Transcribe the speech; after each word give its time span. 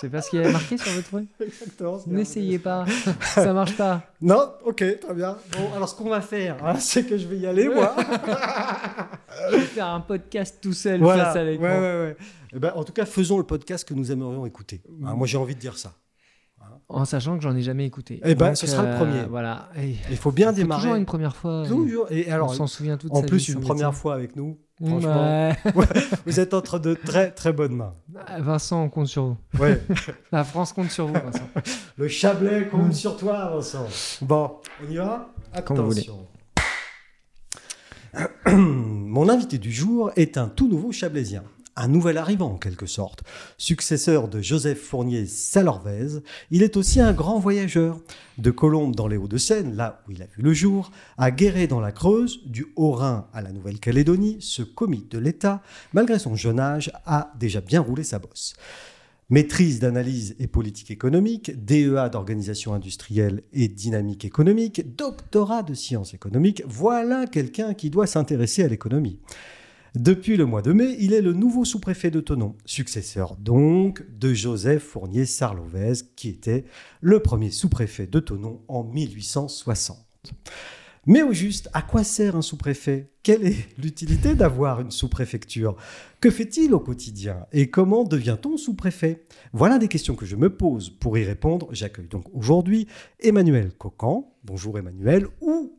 C'est 0.00 0.08
parce 0.08 0.28
qu'il 0.30 0.40
y 0.40 0.42
avait 0.42 0.52
marqué 0.52 0.78
sur 0.78 0.90
votre 0.92 1.08
truc 1.08 1.28
Exactement. 1.40 2.00
N'essayez 2.06 2.58
pas, 2.58 2.84
ça 3.20 3.52
marche 3.52 3.76
pas. 3.76 4.02
Non, 4.22 4.52
ok, 4.64 4.76
très 5.00 5.14
bien. 5.14 5.36
Bon, 5.52 5.74
alors 5.76 5.88
ce 5.88 5.94
qu'on 5.94 6.08
va 6.08 6.20
faire, 6.22 6.56
hein, 6.64 6.74
c'est 6.78 7.04
que 7.04 7.18
je 7.18 7.26
vais 7.28 7.36
y 7.38 7.46
aller, 7.46 7.68
moi. 7.68 7.94
Je 9.50 9.56
vais 9.56 9.62
faire 9.62 9.86
un 9.86 10.00
podcast 10.00 10.58
tout 10.60 10.72
seul 10.72 11.00
voilà. 11.00 11.26
face 11.26 11.36
à 11.36 11.40
Ouais, 11.40 11.50
l'écran. 11.52 11.66
ouais, 11.66 11.80
ouais. 11.80 12.16
Eh 12.52 12.58
ben, 12.58 12.72
en 12.74 12.84
tout 12.84 12.92
cas, 12.92 13.06
faisons 13.06 13.38
le 13.38 13.44
podcast 13.44 13.88
que 13.88 13.94
nous 13.94 14.12
aimerions 14.12 14.44
écouter. 14.46 14.82
Hein, 15.04 15.14
moi, 15.14 15.26
j'ai 15.26 15.38
envie 15.38 15.54
de 15.54 15.60
dire 15.60 15.78
ça. 15.78 15.92
En 16.92 17.04
sachant 17.04 17.36
que 17.36 17.42
j'en 17.42 17.54
ai 17.54 17.62
jamais 17.62 17.86
écouté. 17.86 18.20
Eh 18.24 18.34
ben, 18.34 18.48
Donc, 18.48 18.56
ce 18.56 18.66
sera 18.66 18.82
le 18.82 18.88
euh, 18.88 18.96
premier. 18.96 19.22
Voilà. 19.28 19.68
Et 19.80 19.94
Il 20.10 20.16
faut 20.16 20.32
bien 20.32 20.52
démarrer. 20.52 20.82
toujours 20.82 20.96
une 20.96 21.04
première 21.06 21.36
fois. 21.36 21.64
Toujours. 21.66 22.06
Et 22.10 22.26
On 22.28 22.32
alors, 22.32 22.54
s'en 22.54 22.66
souvient 22.66 22.96
toute 22.96 23.12
en 23.12 23.20
sa 23.20 23.26
plus, 23.26 23.46
vie, 23.46 23.52
une 23.52 23.60
première 23.60 23.94
fois 23.94 24.14
avec 24.14 24.34
nous. 24.34 24.58
Franchement, 24.84 25.48
Ouais. 25.74 25.86
vous 26.26 26.40
êtes 26.40 26.52
entre 26.54 26.78
de 26.78 26.94
très 26.94 27.30
très 27.30 27.52
bonnes 27.52 27.76
mains. 27.76 27.94
Vincent, 28.38 28.82
on 28.82 28.88
compte 28.88 29.06
sur 29.08 29.24
vous. 29.24 29.36
Ouais. 29.62 29.80
La 30.32 30.42
France 30.42 30.72
compte 30.72 30.90
sur 30.90 31.06
vous, 31.06 31.12
Vincent. 31.24 31.48
Le 31.96 32.08
Chablais 32.08 32.66
compte 32.68 32.94
sur 32.94 33.16
toi, 33.16 33.50
Vincent. 33.54 33.86
Bon, 34.22 34.52
on 34.84 34.90
y 34.90 34.96
va? 34.96 35.28
Quand 35.64 35.74
vous 35.74 35.84
voulez. 35.90 36.00
Attention. 36.00 36.26
Mon 38.56 39.28
invité 39.28 39.58
du 39.58 39.70
jour 39.70 40.10
est 40.16 40.36
un 40.38 40.48
tout 40.48 40.66
nouveau 40.68 40.90
Chablaisien, 40.92 41.44
un 41.80 41.88
nouvel 41.88 42.18
arrivant 42.18 42.52
en 42.52 42.58
quelque 42.58 42.86
sorte. 42.86 43.22
Successeur 43.56 44.28
de 44.28 44.42
Joseph 44.42 44.78
Fournier 44.78 45.24
Salorvez, 45.26 46.20
il 46.50 46.62
est 46.62 46.76
aussi 46.76 47.00
un 47.00 47.12
grand 47.12 47.38
voyageur. 47.38 47.98
De 48.38 48.50
Colombes 48.50 48.94
dans 48.94 49.08
les 49.08 49.16
Hauts-de-Seine, 49.16 49.76
là 49.76 50.02
où 50.06 50.12
il 50.12 50.22
a 50.22 50.26
vu 50.26 50.42
le 50.42 50.54
jour, 50.54 50.90
à 51.18 51.30
Guéret 51.30 51.66
dans 51.66 51.80
la 51.80 51.92
Creuse, 51.92 52.40
du 52.46 52.66
Haut-Rhin 52.76 53.26
à 53.34 53.42
la 53.42 53.52
Nouvelle-Calédonie, 53.52 54.38
ce 54.40 54.62
commis 54.62 55.06
de 55.10 55.18
l'État, 55.18 55.62
malgré 55.92 56.18
son 56.18 56.36
jeune 56.36 56.60
âge, 56.60 56.90
a 57.04 57.32
déjà 57.38 57.60
bien 57.60 57.80
roulé 57.80 58.02
sa 58.02 58.18
bosse. 58.18 58.54
Maîtrise 59.28 59.78
d'analyse 59.78 60.36
et 60.38 60.46
politique 60.46 60.90
économique, 60.90 61.52
DEA 61.64 62.08
d'organisation 62.10 62.74
industrielle 62.74 63.42
et 63.52 63.68
dynamique 63.68 64.24
économique, 64.24 64.96
doctorat 64.96 65.62
de 65.62 65.74
sciences 65.74 66.14
économiques, 66.14 66.62
voilà 66.66 67.26
quelqu'un 67.26 67.74
qui 67.74 67.90
doit 67.90 68.06
s'intéresser 68.06 68.64
à 68.64 68.68
l'économie. 68.68 69.18
Depuis 69.96 70.36
le 70.36 70.46
mois 70.46 70.62
de 70.62 70.72
mai, 70.72 70.96
il 71.00 71.12
est 71.12 71.20
le 71.20 71.32
nouveau 71.32 71.64
sous-préfet 71.64 72.12
de 72.12 72.20
Thonon, 72.20 72.54
successeur 72.64 73.36
donc 73.36 74.04
de 74.08 74.32
Joseph 74.32 74.84
Fournier 74.84 75.26
Sarlovez, 75.26 75.94
qui 76.14 76.28
était 76.28 76.64
le 77.00 77.20
premier 77.20 77.50
sous-préfet 77.50 78.06
de 78.06 78.20
Thonon 78.20 78.62
en 78.68 78.84
1860. 78.84 79.98
Mais 81.06 81.22
au 81.22 81.32
juste, 81.32 81.68
à 81.72 81.82
quoi 81.82 82.04
sert 82.04 82.36
un 82.36 82.42
sous-préfet? 82.42 83.10
Quelle 83.24 83.44
est 83.44 83.66
l'utilité 83.78 84.36
d'avoir 84.36 84.80
une 84.80 84.92
sous-préfecture? 84.92 85.76
Que 86.20 86.30
fait-il 86.30 86.72
au 86.72 86.78
quotidien? 86.78 87.46
Et 87.52 87.68
comment 87.68 88.04
devient-on 88.04 88.56
sous-préfet? 88.56 89.24
Voilà 89.52 89.78
des 89.78 89.88
questions 89.88 90.14
que 90.14 90.26
je 90.26 90.36
me 90.36 90.54
pose. 90.54 90.90
Pour 90.90 91.18
y 91.18 91.24
répondre, 91.24 91.68
j'accueille 91.72 92.06
donc 92.06 92.26
aujourd'hui 92.32 92.86
Emmanuel 93.18 93.72
Cocan. 93.72 94.36
Bonjour 94.44 94.78
Emmanuel, 94.78 95.26
ou 95.40 95.76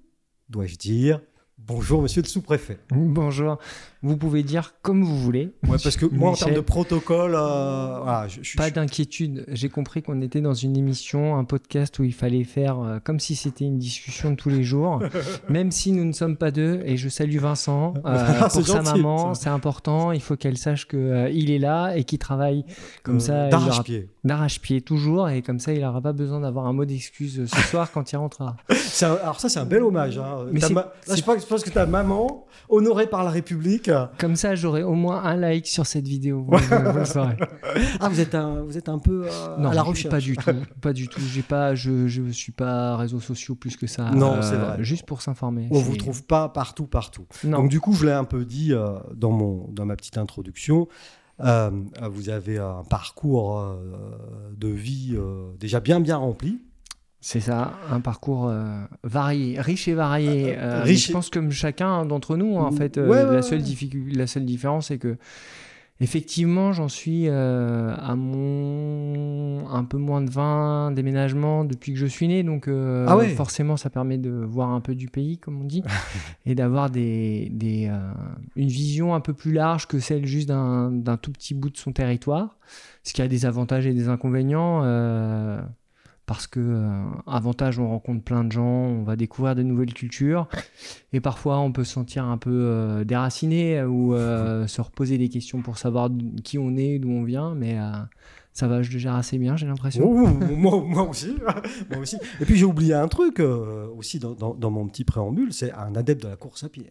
dois-je 0.50 0.76
dire 0.76 1.22
bonjour 1.58 2.02
monsieur 2.02 2.22
le 2.22 2.28
sous-préfet? 2.28 2.80
Bonjour. 2.90 3.58
Vous 4.04 4.18
pouvez 4.18 4.42
dire 4.42 4.74
comme 4.82 5.04
vous 5.04 5.18
voulez. 5.20 5.54
Ouais, 5.68 5.78
parce 5.84 5.96
que 5.96 6.08
moi, 6.08 6.32
en 6.32 6.34
termes 6.34 6.56
de 6.56 6.60
protocole, 6.60 7.36
euh, 7.36 8.00
voilà, 8.02 8.28
je, 8.28 8.40
je- 8.42 8.58
Pas 8.58 8.70
je- 8.70 8.74
d'inquiétude. 8.74 9.46
J'ai 9.50 9.70
compris 9.70 10.02
qu'on 10.02 10.22
était 10.22 10.42
dans 10.42 10.56
une 10.56 10.76
émission, 10.76 11.38
un 11.38 11.44
podcast 11.44 12.00
où 12.00 12.04
il 12.04 12.14
fallait 12.14 12.44
faire 12.44 12.80
euh, 12.80 13.00
comme 13.04 13.20
si 13.20 13.36
c'était 13.36 13.66
une 13.66 13.78
discussion 13.78 14.32
de 14.32 14.36
tous 14.36 14.50
les 14.50 14.64
jours, 14.64 15.02
même 15.50 15.70
si 15.72 15.92
nous 15.92 16.04
ne 16.04 16.14
sommes 16.14 16.36
pas 16.36 16.50
deux. 16.50 16.82
Et 16.86 16.98
je 16.98 17.10
salue 17.10 17.38
Vincent 17.38 17.94
euh, 18.06 18.18
Ah, 18.42 18.50
pour 18.50 18.66
sa 18.66 18.82
gentil, 18.82 18.94
maman. 19.02 19.34
C'est 19.36 19.50
important. 19.50 20.12
Il 20.12 20.22
faut 20.22 20.36
qu'elle 20.36 20.58
sache 20.58 20.88
que 20.88 20.98
euh, 20.98 21.30
il 21.30 21.52
est 21.52 21.60
là 21.60 21.94
et 21.96 22.04
qu'il 22.04 22.18
travaille 22.18 22.66
comme 23.04 23.20
ça. 23.20 23.50
d'arrache-pied. 23.50 24.10
D'arrache-pied 24.24 24.82
toujours. 24.82 25.30
Et 25.30 25.44
comme 25.44 25.60
ça, 25.60 25.74
il 25.74 25.82
n'aura 25.82 26.02
pas 26.02 26.14
besoin 26.14 26.40
d'avoir 26.40 26.66
un 26.66 26.74
mot 26.74 26.86
d'excuse 26.86 27.46
ce 27.46 27.62
soir 27.68 27.92
quand 27.92 28.12
il 28.12 28.16
rentrera. 28.18 28.56
Un- 29.04 29.14
Alors 29.24 29.40
ça, 29.40 29.50
c'est 29.50 29.60
un 29.60 29.66
bel 29.66 29.82
hommage. 29.84 30.18
hein. 30.18 30.46
Ma- 30.72 30.92
Là, 31.08 31.16
je 31.16 31.22
pense 31.46 31.64
que 31.64 31.70
ta 31.72 31.86
maman, 31.86 32.46
honorée 32.70 33.08
par 33.08 33.24
la 33.24 33.30
République. 33.32 33.90
Comme 34.18 34.36
ça, 34.36 34.56
j'aurai 34.56 34.84
au 34.84 34.94
moins 34.94 35.24
un 35.24 35.36
like 35.36 35.68
sur 35.68 35.86
cette 35.86 36.08
vidéo. 36.08 36.46
Vous, 36.48 36.58
vous 36.58 37.00
le 37.00 37.06
saurez. 37.06 37.36
Ah, 38.00 38.10
vous 38.10 38.20
êtes 38.20 38.36
un, 38.36 38.62
vous 38.64 38.78
êtes 38.78 38.90
un 38.90 39.00
peu 39.00 39.26
euh, 39.28 39.58
Non, 39.58 39.70
à 39.70 39.74
la 39.74 39.84
je- 39.84 39.88
recherche. 39.88 40.12
Pas 40.12 40.20
du 40.20 40.36
tout, 40.38 40.52
pas 40.82 40.94
du 40.94 41.08
tout. 41.08 41.22
J'ai 41.22 41.42
pas, 41.42 41.76
je, 41.76 42.08
je 42.08 42.24
suis 42.32 42.52
pas 42.52 42.96
réseaux 42.98 43.20
sociaux 43.20 43.56
plus 43.56 43.76
que 43.78 43.88
ça. 43.88 44.12
Non, 44.12 44.36
euh, 44.36 44.42
c'est 44.42 44.56
vrai. 44.58 44.84
Juste 44.84 45.06
pour 45.06 45.22
s'informer. 45.22 45.68
On 45.72 45.80
vous 45.80 45.96
trouve 45.98 46.24
pas 46.26 46.50
partout, 46.50 46.88
partout. 46.88 47.26
Non. 47.44 47.60
Donc 47.60 47.70
du 47.70 47.80
coup, 47.80 47.94
je 47.94 48.06
l'ai 48.06 48.12
un 48.12 48.24
peu 48.26 48.46
dit 48.46 48.74
euh, 48.74 48.98
dans 49.16 49.32
mon, 49.32 49.68
dans 49.72 49.86
ma 49.86 49.96
petite 49.96 50.18
introduction. 50.18 50.88
euh, 51.44 51.72
vous 52.12 52.30
avez 52.30 52.60
un 52.60 52.84
parcours 52.90 53.60
euh, 53.60 53.76
de 54.56 54.68
vie 54.68 55.14
euh, 55.16 55.50
déjà 55.60 55.80
bien 55.80 56.00
bien 56.00 56.18
rempli. 56.18 56.62
C'est 57.24 57.40
ça, 57.40 57.74
un 57.92 58.02
parcours 58.02 58.48
euh, 58.50 58.66
varié, 59.04 59.62
riche 59.62 59.88
et 59.88 59.94
varié. 59.94 60.56
Euh, 60.58 60.80
euh, 60.80 60.82
riche 60.84 60.90
mais 60.90 60.96
je 61.10 61.12
pense 61.14 61.30
comme 61.30 61.52
chacun 61.52 62.04
d'entre 62.06 62.36
nous, 62.36 62.56
en 62.58 62.72
fait. 62.72 62.98
euh, 62.98 63.08
Ouais, 63.08 63.24
ouais, 63.24 63.34
la, 63.36 63.42
seule 63.44 63.62
difficulté, 63.62 64.18
la 64.18 64.26
seule 64.26 64.44
différence, 64.46 64.88
c'est 64.88 64.98
que 64.98 65.18
effectivement, 66.00 66.74
j'en 66.74 66.88
suis 66.88 67.28
euh, 67.28 67.94
à 67.96 68.16
mon 68.16 69.70
un 69.70 69.84
peu 69.84 69.98
moins 69.98 70.22
de 70.22 70.32
20 70.32 70.92
déménagements 70.94 71.64
depuis 71.64 71.94
que 71.94 72.00
je 72.00 72.08
suis 72.08 72.28
né. 72.28 72.42
Donc 72.42 72.68
euh, 72.68 73.06
Ah 73.08 73.16
ouais. 73.18 73.30
forcément, 73.30 73.78
ça 73.78 73.92
permet 73.92 74.18
de 74.18 74.32
voir 74.32 74.70
un 74.72 74.82
peu 74.82 74.96
du 74.96 75.08
pays, 75.08 75.38
comme 75.38 75.62
on 75.62 75.66
dit, 75.66 75.84
et 76.48 76.56
d'avoir 76.56 76.90
des, 76.90 77.50
des, 77.52 77.88
euh, 77.88 78.00
une 78.56 78.68
vision 78.70 79.14
un 79.14 79.20
peu 79.20 79.34
plus 79.34 79.52
large 79.54 79.88
que 79.88 80.00
celle 80.00 80.26
juste 80.26 80.48
d'un 80.48 80.90
d'un 80.92 81.18
tout 81.18 81.32
petit 81.32 81.54
bout 81.54 81.70
de 81.70 81.78
son 81.78 81.92
territoire. 81.92 82.58
Ce 83.04 83.14
qui 83.14 83.22
a 83.22 83.28
des 83.28 83.46
avantages 83.46 83.86
et 83.86 83.94
des 83.94 84.10
inconvénients. 84.10 84.82
Parce 86.26 86.48
que 86.48 86.60
euh, 86.60 87.04
avantage 87.28 87.80
on 87.80 87.90
rencontre 87.90 88.24
plein 88.24 88.44
de 88.44 88.52
gens, 88.52 88.64
on 88.64 89.04
va 89.04 89.16
découvrir 89.16 89.56
de 89.56 89.64
nouvelles 89.64 89.94
cultures 89.94 90.48
et 91.14 91.20
parfois 91.20 91.60
on 91.60 91.72
peut 91.72 91.84
se 91.84 91.94
sentir 91.94 92.26
un 92.26 92.38
peu 92.38 92.52
euh, 92.52 93.04
déraciné 93.04 93.84
ou 93.84 94.14
euh, 94.14 94.68
se 94.68 94.82
reposer 94.82 95.18
des 95.18 95.30
questions 95.30 95.62
pour 95.62 95.78
savoir 95.78 96.10
qui 96.44 96.58
on 96.58 96.76
est, 96.78 97.00
d'où 97.00 97.10
on 97.10 97.24
vient, 97.24 97.56
mais 97.56 97.78
ça 98.54 98.68
va, 98.68 98.82
je 98.82 98.92
le 98.92 99.00
gère 99.00 99.16
assez 99.16 99.38
bien, 99.38 99.58
j'ai 99.58 99.66
l'impression. 99.66 100.04
Oh, 100.06 100.28
moi, 100.56 100.84
moi 100.86 101.04
aussi, 101.04 101.36
moi 101.90 102.00
aussi. 102.00 102.18
Et 102.40 102.46
puis 102.46 102.56
j'ai 102.56 102.66
oublié 102.66 102.94
un 102.94 103.08
truc 103.08 103.40
aussi 103.40 104.20
dans 104.20 104.72
mon 104.72 104.88
petit 104.88 105.04
préambule, 105.04 105.54
c'est 105.54 105.74
un 105.74 105.96
adepte 105.96 106.24
de 106.24 106.30
la 106.30 106.36
course 106.36 106.64
à 106.64 106.70
pied. 106.70 106.88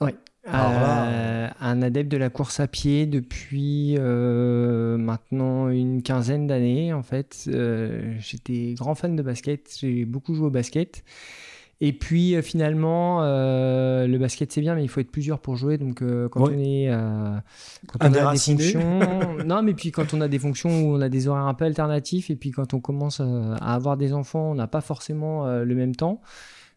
Là, 0.00 0.12
Euh, 0.48 1.48
un 1.60 1.82
adepte 1.82 2.08
de 2.10 2.16
la 2.16 2.30
course 2.30 2.60
à 2.60 2.68
pied 2.68 3.06
depuis 3.06 3.96
euh, 3.98 4.96
maintenant 4.96 5.68
une 5.68 6.02
quinzaine 6.02 6.46
d'années 6.46 6.92
en 6.92 7.02
fait. 7.02 7.46
Euh, 7.48 8.14
J'étais 8.20 8.74
grand 8.74 8.94
fan 8.94 9.16
de 9.16 9.22
basket, 9.22 9.74
j'ai 9.80 10.04
beaucoup 10.04 10.34
joué 10.34 10.46
au 10.46 10.50
basket. 10.50 11.02
Et 11.80 11.92
puis 11.92 12.40
finalement, 12.42 13.20
le 13.22 14.16
basket 14.18 14.50
c'est 14.52 14.60
bien, 14.62 14.74
mais 14.76 14.82
il 14.84 14.88
faut 14.88 15.00
être 15.00 15.10
plusieurs 15.10 15.40
pour 15.40 15.56
jouer. 15.56 15.76
Donc 15.78 16.02
quand 16.30 16.46
Ouais. 16.46 16.54
on 16.54 16.58
est, 16.60 16.90
quand 17.88 17.98
on 18.08 18.14
a 18.14 18.32
des 18.32 18.38
fonctions, 18.38 19.00
non, 19.44 19.62
mais 19.62 19.74
puis 19.74 19.90
quand 19.90 20.14
on 20.14 20.20
a 20.22 20.28
des 20.28 20.38
fonctions 20.38 20.70
où 20.70 20.94
on 20.96 21.00
a 21.02 21.08
des 21.10 21.26
horaires 21.28 21.46
un 21.46 21.54
peu 21.54 21.64
alternatifs, 21.66 22.30
et 22.30 22.36
puis 22.36 22.50
quand 22.52 22.72
on 22.72 22.80
commence 22.80 23.20
à 23.20 23.74
avoir 23.74 23.96
des 23.98 24.14
enfants, 24.14 24.52
on 24.52 24.54
n'a 24.54 24.68
pas 24.68 24.80
forcément 24.80 25.46
le 25.46 25.74
même 25.74 25.94
temps. 25.96 26.22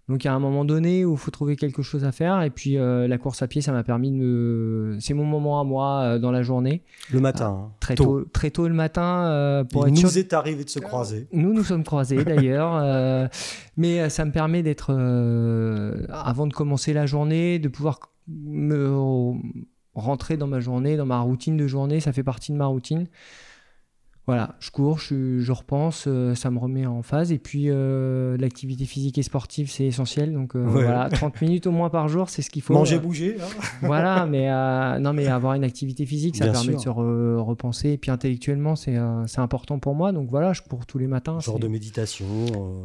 Donc 0.10 0.26
à 0.26 0.34
un 0.34 0.40
moment 0.40 0.66
donné 0.66 1.06
où 1.06 1.14
il 1.14 1.18
faut 1.18 1.32
trouver 1.32 1.56
quelque 1.56 1.82
chose 1.84 2.04
à 2.04 2.12
faire. 2.12 2.42
Et 2.42 2.50
puis 2.50 2.78
euh, 2.78 3.08
la 3.08 3.18
course 3.18 3.42
à 3.44 3.48
pied, 3.48 3.62
ça 3.62 3.72
m'a 3.72 3.84
permis 3.84 4.10
de 4.12 4.16
me... 4.18 4.98
C'est 5.00 5.14
mon 5.14 5.24
moment 5.24 5.62
à 5.62 5.64
moi 5.64 6.02
euh, 6.02 6.20
dans 6.20 6.32
la 6.32 6.42
journée. 6.42 6.82
Le 7.12 7.20
matin. 7.20 7.68
hein. 7.68 7.72
Très 7.80 7.96
tôt, 7.96 8.26
très 8.34 8.50
tôt 8.50 8.68
le 8.68 8.74
matin 8.74 9.28
euh, 9.28 9.64
pour 9.64 9.88
Il 9.88 9.92
être 9.94 10.04
nous 10.04 10.10
sûr. 10.10 10.20
est 10.20 10.34
arrivé 10.34 10.64
de 10.64 10.70
se 10.70 10.80
croiser. 10.80 11.28
Nous 11.32 11.54
nous 11.54 11.64
sommes 11.64 11.84
croisés 11.84 12.24
d'ailleurs. 12.26 13.30
mais 13.78 14.10
ça 14.10 14.26
me 14.26 14.32
permet 14.32 14.64
d'être... 14.64 14.92
avant 16.12 16.48
de 16.48 16.54
commencer 16.54 16.92
la 16.94 17.06
journée, 17.06 17.60
de 17.60 17.68
pouvoir 17.70 18.00
me 18.28 18.92
rentrer 19.94 20.38
dans 20.38 20.48
ma 20.48 20.60
journée, 20.60 20.98
dans 20.98 21.06
ma 21.06 21.20
routine 21.20 21.56
de 21.58 21.68
journée. 21.68 22.00
Ça 22.00 22.14
fait 22.14 22.24
partie 22.24 22.52
de 22.52 22.58
ma 22.58 22.66
routine. 22.66 23.08
Voilà, 24.30 24.56
je 24.60 24.70
cours, 24.70 25.00
je, 25.00 25.40
je 25.40 25.52
repense, 25.52 26.06
euh, 26.08 26.36
ça 26.36 26.52
me 26.52 26.60
remet 26.60 26.86
en 26.86 27.02
phase. 27.02 27.32
Et 27.32 27.40
puis, 27.40 27.64
euh, 27.70 28.38
l'activité 28.38 28.86
physique 28.86 29.18
et 29.18 29.24
sportive, 29.24 29.72
c'est 29.72 29.86
essentiel. 29.86 30.32
Donc, 30.34 30.56
euh, 30.56 30.64
Ouais. 30.66 30.84
voilà, 30.84 31.10
30 31.10 31.42
minutes 31.42 31.66
au 31.66 31.72
moins 31.72 31.90
par 31.90 32.08
jour, 32.10 32.30
c'est 32.30 32.44
ce 32.44 32.52
qu'il 32.52 32.62
faut. 32.62 32.74
Manger, 32.76 32.98
Euh, 32.98 33.00
bouger. 33.00 33.38
hein. 33.42 33.46
voilà, 33.82 34.26
mais, 34.30 34.48
non, 35.00 35.14
mais 35.14 35.26
avoir 35.26 35.56
une 35.56 35.64
activité 35.64 36.06
physique, 36.06 36.36
ça 36.36 36.44
Bien 36.44 36.54
permet 36.54 36.78
sûr. 36.78 36.78
de 36.78 36.84
se 36.84 36.90
re- 36.90 37.38
repenser. 37.40 37.90
Et 37.90 37.98
puis, 37.98 38.12
intellectuellement, 38.12 38.76
c'est 38.76 38.98
important 39.38 39.80
pour 39.80 39.96
moi. 39.96 40.12
Donc, 40.12 40.30
voilà, 40.30 40.54
je 40.54 40.62
cours 40.62 40.86
tous 40.86 41.00
les 41.00 41.08
matins. 41.08 41.40
Genre 41.40 41.58
de 41.58 41.68
méditation, 41.68 42.28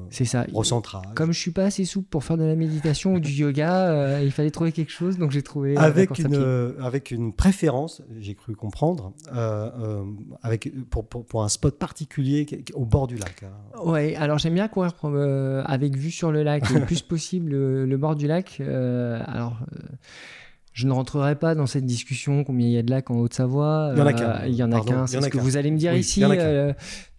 C'est 0.08 0.24
ça. 0.24 0.46
recentrage. 0.54 1.04
Comme 1.14 1.32
je 1.32 1.38
suis 1.40 1.50
pas 1.50 1.64
assez 1.64 1.84
souple 1.84 2.08
pour 2.08 2.24
faire 2.24 2.38
de 2.38 2.44
la 2.44 2.54
méditation 2.56 3.12
ou 3.12 3.20
du 3.20 3.32
yoga, 3.32 4.22
il 4.22 4.30
fallait 4.32 4.50
trouver 4.50 4.72
quelque 4.72 4.92
chose. 4.92 5.19
Donc, 5.19 5.30
j'ai 5.30 5.42
trouvé. 5.42 5.76
avec 5.76 6.19
une, 6.19 6.74
avec 6.80 7.10
une 7.10 7.34
préférence, 7.34 8.00
j'ai 8.19 8.34
cru 8.34 8.56
comprendre, 8.56 9.12
avec, 10.42 10.72
pour, 10.88 11.06
pour, 11.06 11.24
pour 11.24 11.33
un 11.42 11.48
spot 11.48 11.76
particulier 11.78 12.46
au 12.75 12.84
bord 12.84 13.08
du 13.08 13.16
lac. 13.16 13.42
hein. 13.42 13.81
Ouais, 13.84 14.14
alors 14.14 14.38
j'aime 14.38 14.54
bien 14.54 14.69
courir 14.69 14.92
euh, 15.04 15.62
avec 15.64 15.96
vue 15.96 16.12
sur 16.12 16.31
le 16.31 16.42
lac, 16.44 16.70
le 16.70 16.82
plus 16.82 17.02
possible 17.02 17.50
le, 17.50 17.86
le 17.86 17.96
bord 17.96 18.14
du 18.14 18.28
lac. 18.28 18.58
Euh, 18.60 19.20
alors, 19.26 19.58
euh, 19.75 19.78
Je 20.72 20.86
ne 20.86 20.92
rentrerai 20.92 21.36
pas 21.36 21.54
dans 21.54 21.66
cette 21.66 21.86
discussion 21.86 22.44
combien 22.44 22.66
il 22.69 22.72
y 22.72 22.78
a 22.78 22.82
de 22.82 22.90
lacs 22.90 23.10
en 23.10 23.16
Haute-Savoie. 23.16 23.92
Il 23.94 23.98
y 23.98 24.02
en 24.02 24.06
a 24.06 24.12
qu'un. 24.12 24.44
Il 24.46 24.54
y 24.54 24.62
en 24.62 24.70
a 24.72 24.81
qu'un, 24.81 25.06
c'est 25.06 25.20
ce 25.20 25.28
que 25.28 25.38
vous 25.38 25.56
allez 25.56 25.70
me 25.70 25.78
dire 25.78 25.92
Oui, 25.92 26.00
ici. 26.00 26.20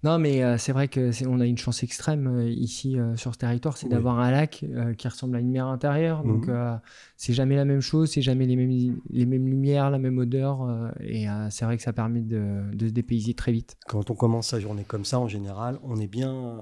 Non, 0.05 0.19
mais 0.19 0.43
euh, 0.43 0.57
c'est 0.57 0.71
vrai 0.71 0.87
que 0.87 1.09
on 1.27 1.39
a 1.39 1.45
une 1.45 1.57
chance 1.57 1.83
extrême 1.83 2.27
euh, 2.27 2.49
ici 2.49 2.97
euh, 2.99 3.15
sur 3.17 3.33
ce 3.33 3.39
territoire, 3.39 3.75
c'est 3.77 3.87
Oui. 3.87 3.91
d'avoir 3.91 4.19
un 4.19 4.31
lac 4.31 4.63
qui 4.97 5.07
ressemble 5.07 5.35
à 5.35 5.39
une 5.39 5.49
mer 5.51 5.65
intérieure. 5.67 6.23
Donc 6.23 6.47
Mhm. 6.47 6.79
c'est 7.17 7.33
jamais 7.33 7.55
la 7.55 7.65
même 7.65 7.81
chose, 7.81 8.11
c'est 8.11 8.21
jamais 8.21 8.45
les 8.45 8.55
mêmes, 8.55 8.97
les 9.09 9.25
mêmes 9.25 9.47
lumières, 9.47 9.89
la 9.89 9.99
même 9.99 10.17
odeur. 10.17 10.67
et 11.01 11.25
c'est 11.49 11.65
vrai 11.65 11.75
que 11.77 11.83
ça 11.83 11.93
permet 11.93 12.21
de, 12.21 12.61
de 12.73 12.87
se 12.87 12.93
dépayser 12.93 13.33
très 13.33 13.51
vite. 13.51 13.75
Quand 13.87 14.09
on 14.09 14.15
commence 14.15 14.47
sa 14.49 14.59
journée 14.59 14.83
comme 14.87 15.05
ça, 15.05 15.19
en 15.19 15.27
général, 15.27 15.79
on 15.83 15.97
est 15.99 16.07
bien, 16.07 16.61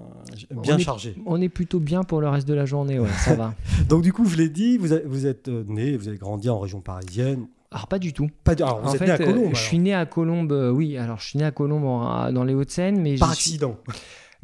bien 0.62 0.76
On 0.76 0.78
est- 0.78 0.82
chargé. 0.82 1.16
On 1.26 1.42
est 1.42 1.50
plutôt 1.50 1.80
bien 1.80 2.04
pour 2.04 2.22
le 2.22 2.30
reste 2.30 2.48
de 2.48 2.54
la 2.54 2.66
journée, 2.66 3.00
ouais, 3.00 3.10
ça 3.26 3.36
va. 3.36 3.54
Donc 3.90 4.04
du 4.04 4.14
coup, 4.14 4.26
je 4.26 4.38
l'ai 4.38 4.50
dit, 4.50 4.78
vous, 4.78 4.90
vous 5.06 5.26
êtes 5.26 5.48
né, 5.50 5.98
vous 5.98 6.08
avez 6.08 6.18
grandi 6.18 6.50
en 6.50 6.60
région 6.60 6.82
parisienne. 6.82 7.48
Alors 7.74 7.88
pas 7.88 8.00
du 8.00 8.14
tout. 8.14 8.30
Pas 8.44 8.56
de- 8.56 8.64
alors, 8.64 8.82
vous 8.82 8.90
en 8.90 8.94
êtes 8.94 9.00
fait, 9.00 9.06
né 9.06 9.12
à 9.12 9.16
euh, 9.30 9.50
je 9.54 9.60
suis 9.60 9.80
né 9.80 9.94
à 9.94 10.06
Colombes, 10.06 10.52
euh, 10.52 10.70
oui. 10.70 10.98
Alors 10.98 11.20
je 11.20 11.28
suis 11.30 11.40
né 11.40 11.46
à 11.46 11.52
Colombes 11.52 11.84
en- 11.86 12.32
dans 12.32 12.44
les 12.44 12.54
Hauts-de-Seine, 12.54 13.02
mais 13.02 13.16
par 13.18 13.34
suis- 13.34 13.52
accident. 13.52 13.76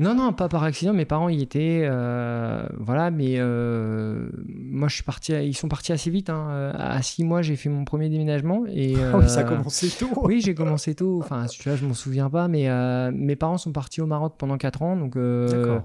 Non, 0.01 0.15
non, 0.15 0.31
pas 0.31 0.47
par 0.47 0.63
accident. 0.63 0.93
Mes 0.93 1.03
parents 1.03 1.27
y 1.27 1.41
étaient, 1.41 1.81
euh, 1.83 2.63
voilà. 2.77 3.11
Mais 3.11 3.37
moi, 4.47 4.87
je 4.87 4.93
suis 4.95 5.03
parti. 5.03 5.33
Ils 5.33 5.53
sont 5.53 5.67
partis 5.67 5.91
assez 5.91 6.09
vite. 6.09 6.29
hein. 6.29 6.71
À 6.73 7.01
six 7.01 7.25
mois, 7.25 7.41
j'ai 7.41 7.57
fait 7.57 7.67
mon 7.67 7.83
premier 7.83 8.07
déménagement 8.07 8.63
et. 8.67 8.93
Ah 9.13 9.17
oui, 9.17 9.27
ça 9.27 9.41
a 9.41 9.43
commencé 9.43 9.89
tôt. 9.89 10.07
Oui, 10.23 10.39
j'ai 10.39 10.55
commencé 10.55 10.95
tôt. 10.95 11.19
Enfin, 11.21 11.45
tu 11.47 11.67
vois, 11.67 11.75
je 11.77 11.85
m'en 11.85 11.93
souviens 11.93 12.29
pas, 12.29 12.47
mais 12.47 12.69
mes 13.11 13.35
parents 13.35 13.57
sont 13.57 13.73
partis 13.73 13.99
au 13.99 14.05
Maroc 14.05 14.35
pendant 14.37 14.57
4 14.57 14.83
ans. 14.83 14.95
Donc, 14.95 15.15
D'accord. 15.17 15.81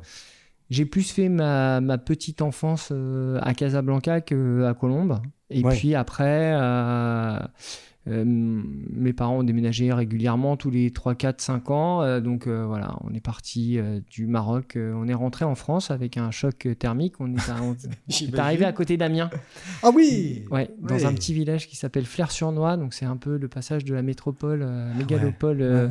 J'ai 0.70 0.86
plus 0.86 1.10
fait 1.10 1.28
ma, 1.28 1.80
ma 1.80 1.98
petite 1.98 2.42
enfance 2.42 2.88
euh, 2.92 3.38
à 3.42 3.54
Casablanca 3.54 4.20
qu'à 4.20 4.74
Colombes. 4.74 5.20
Et 5.50 5.62
Ouais. 5.62 5.76
puis 5.76 5.94
après, 5.94 6.52
euh, 6.54 7.38
euh, 8.06 8.22
mes 8.26 9.12
parents 9.14 9.38
ont 9.38 9.42
déménagé 9.42 9.92
régulièrement 9.92 10.56
tous 10.58 10.70
les 10.70 10.90
3, 10.90 11.14
4, 11.14 11.40
5 11.40 11.70
ans. 11.70 12.02
Euh, 12.02 12.20
donc 12.20 12.46
euh, 12.46 12.66
voilà, 12.66 12.96
on 13.02 13.14
est 13.14 13.20
parti 13.20 13.78
du 14.10 14.26
Maroc. 14.26 14.76
On 14.76 15.08
est 15.08 15.14
rentré 15.14 15.44
en 15.44 15.54
France 15.54 15.90
avec 15.90 16.16
un 16.18 16.30
choc 16.30 16.68
thermique. 16.78 17.14
On 17.20 17.32
est, 17.34 17.50
à- 17.50 17.62
on 17.62 17.72
est 17.74 17.88
J'imagine. 18.08 18.38
arrivé 18.40 18.64
à 18.66 18.72
côté 18.72 18.96
d'Amiens. 18.96 19.30
Ah 19.82 19.90
oui 19.94 20.44
Ouais, 20.50 20.70
dans 20.80 21.06
un 21.06 21.14
petit 21.14 21.32
village 21.34 21.66
qui 21.66 21.76
s'appelle 21.76 22.04
Flers-sur-Noix. 22.04 22.76
Donc 22.76 22.92
c'est 22.94 23.06
un 23.06 23.16
peu 23.16 23.36
le 23.38 23.48
passage 23.48 23.84
de 23.84 23.94
la 23.94 24.02
métropole, 24.02 24.62
euh, 24.62 24.92
mégalopole 24.94 25.62
Ouais. 25.62 25.88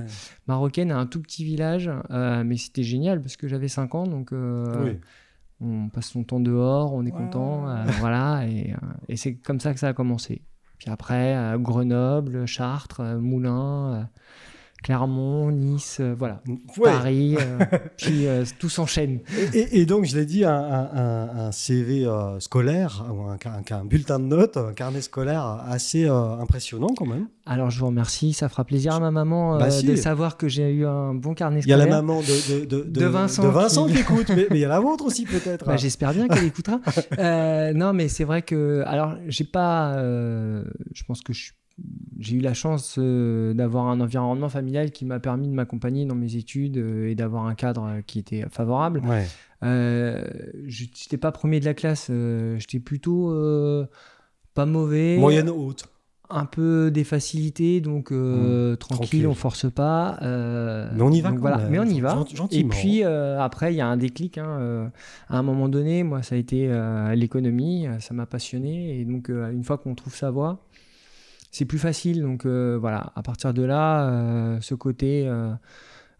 marocaine 0.47 0.91
à 0.91 0.97
un 0.99 1.05
tout 1.07 1.21
petit 1.21 1.43
village. 1.43 1.89
Mais 2.11 2.57
c'était 2.57 2.83
génial 2.83 3.21
parce 3.21 3.37
que 3.37 3.47
j'avais 3.47 3.67
5 3.67 3.95
ans. 3.95 4.05
Donc 4.07 4.29
Oui. 4.33 4.97
on 5.61 5.89
passe 5.89 6.07
son 6.09 6.23
temps 6.23 6.39
dehors, 6.39 6.93
on 6.93 7.01
est 7.05 7.11
Ouais. 7.11 7.17
content. 7.17 7.67
euh, 7.69 7.83
voilà, 7.99 8.45
et, 8.47 8.73
et 9.09 9.15
c'est 9.15 9.33
comme 9.35 9.59
ça 9.59 9.73
que 9.73 9.79
ça 9.79 9.87
a 9.87 9.93
commencé. 9.93 10.41
Après, 10.87 11.35
euh, 11.35 11.57
Grenoble, 11.57 12.45
Chartres, 12.45 13.01
euh, 13.01 13.19
Moulins, 13.19 13.93
euh, 13.95 14.03
Clermont, 14.83 15.49
Nice, 15.49 15.97
euh, 16.01 16.13
voilà. 16.17 16.41
Ouais. 16.77 16.91
Paris, 16.91 17.37
euh, 17.39 17.59
puis 17.97 18.27
euh, 18.27 18.43
tout 18.59 18.69
s'enchaîne. 18.69 19.19
Et, 19.53 19.85
donc, 19.85 20.05
je 20.05 20.15
l'ai 20.17 20.25
dit, 20.25 20.43
un, 20.45 20.53
un- 20.53 21.51
CV 21.51 22.07
scolaire, 22.39 23.03
ou 23.11 23.23
un, 23.23 23.85
bulletin 23.85 24.19
de 24.19 24.25
notes, 24.25 24.57
un 24.57 24.73
carnet 24.73 25.01
scolaire 25.01 25.43
assez 25.67 26.07
impressionnant 26.07 26.89
quand 26.97 27.05
même. 27.05 27.27
Alors 27.45 27.69
je 27.69 27.79
vous 27.79 27.87
remercie, 27.87 28.31
ça 28.31 28.47
fera 28.47 28.63
plaisir 28.63 28.93
à 28.93 28.99
ma 29.01 29.11
maman 29.11 29.57
Bah, 29.57 29.69
si. 29.69 29.85
de 29.85 29.95
savoir 29.97 30.37
que 30.37 30.47
j'ai 30.47 30.71
eu 30.71 30.85
un 30.85 31.13
bon 31.13 31.33
carnet 31.33 31.59
Il 31.61 31.67
y 31.69 31.73
a 31.73 31.77
la 31.77 31.83
scolaire. 31.83 32.01
maman 32.03 32.21
de, 32.21 32.59
de, 32.61 32.65
de, 32.65 32.83
De 32.89 33.05
Vincent 33.05 33.85
qui- 33.87 33.93
qui 33.95 33.99
écoute, 33.99 34.27
mais, 34.29 34.47
mais 34.49 34.57
il 34.57 34.61
y 34.61 34.65
a 34.65 34.69
la 34.69 34.79
vôtre 34.79 35.05
aussi 35.05 35.25
peut-être. 35.25 35.65
Bah, 35.65 35.75
J'espère 35.75 36.13
bien 36.13 36.27
qu'elle 36.29 36.45
écoutera. 36.45 36.79
Non, 37.75 37.91
mais 37.93 38.07
c'est 38.07 38.23
vrai 38.23 38.41
que. 38.43 38.83
Alors, 38.85 39.15
j'ai 39.27 39.43
pas. 39.43 39.93
je 39.97 41.03
pense 41.07 41.21
que 41.21 41.33
je 41.33 41.43
suis- 41.43 41.53
j'ai 42.19 42.35
eu 42.35 42.39
la 42.39 42.53
chance 42.53 42.95
euh, 42.97 43.53
d'avoir 43.53 43.87
un 43.87 43.99
environnement 43.99 44.49
familial 44.49 44.91
qui 44.91 45.05
m'a 45.05 45.19
permis 45.19 45.47
de 45.47 45.53
m'accompagner 45.53 46.05
dans 46.05 46.15
mes 46.15 46.35
études 46.35 46.77
euh, 46.77 47.09
et 47.09 47.15
d'avoir 47.15 47.45
un 47.45 47.55
cadre 47.55 47.83
euh, 47.83 48.01
qui 48.05 48.19
était 48.19 48.45
favorable. 48.49 49.01
Ouais. 49.05 49.25
Je 49.61 50.83
n'étais 50.83 51.17
pas 51.17 51.31
premier 51.31 51.59
de 51.59 51.65
la 51.65 51.73
classe, 51.73 52.11
j'étais 52.57 52.79
plutôt 52.79 53.33
pas 54.53 54.65
mauvais. 54.65 55.17
Moyenne 55.17 55.49
haute? 55.49 55.85
Un 56.29 56.45
peu 56.45 56.91
des 56.91 57.05
facilités, 57.05 57.79
donc 57.79 58.07
tranquille, 58.07 58.77
tranquille. 58.77 59.27
on 59.27 59.33
force 59.33 59.71
pas. 59.71 60.17
Mais 60.21 61.01
on 61.01 61.11
y 61.11 61.21
va 61.21 61.29
donc 61.29 61.39
voilà. 61.39 61.59
Mais 61.69 61.79
on 61.79 61.85
y 61.85 62.01
va. 62.01 62.25
Et 62.51 62.65
puis 62.65 63.03
après, 63.03 63.73
il 63.73 63.77
y 63.77 63.81
a 63.81 63.87
un 63.87 63.95
déclic. 63.95 64.37
hein, 64.37 64.91
à 65.29 65.37
un 65.37 65.43
moment 65.43 65.69
donné, 65.69 66.03
moi, 66.03 66.23
ça 66.23 66.35
a 66.35 66.37
été 66.37 66.69
l'économie, 67.15 67.87
ça 67.99 68.13
m'a 68.13 68.25
passionné. 68.25 68.99
Et 68.99 69.05
donc, 69.05 69.29
une 69.29 69.63
fois 69.63 69.77
qu'on 69.77 69.95
trouve 69.95 70.13
sa 70.13 70.29
voie, 70.29 70.59
c'est 71.53 71.63
plus 71.65 71.79
facile. 71.79 72.21
Donc 72.21 72.45
euh, 72.45 72.77
voilà, 72.81 73.13
à 73.15 73.23
partir 73.23 73.53
de 73.53 73.63
là, 73.63 74.09
euh, 74.09 74.57
ce 74.59 74.75
côté 74.75 75.25
euh, 75.25 75.53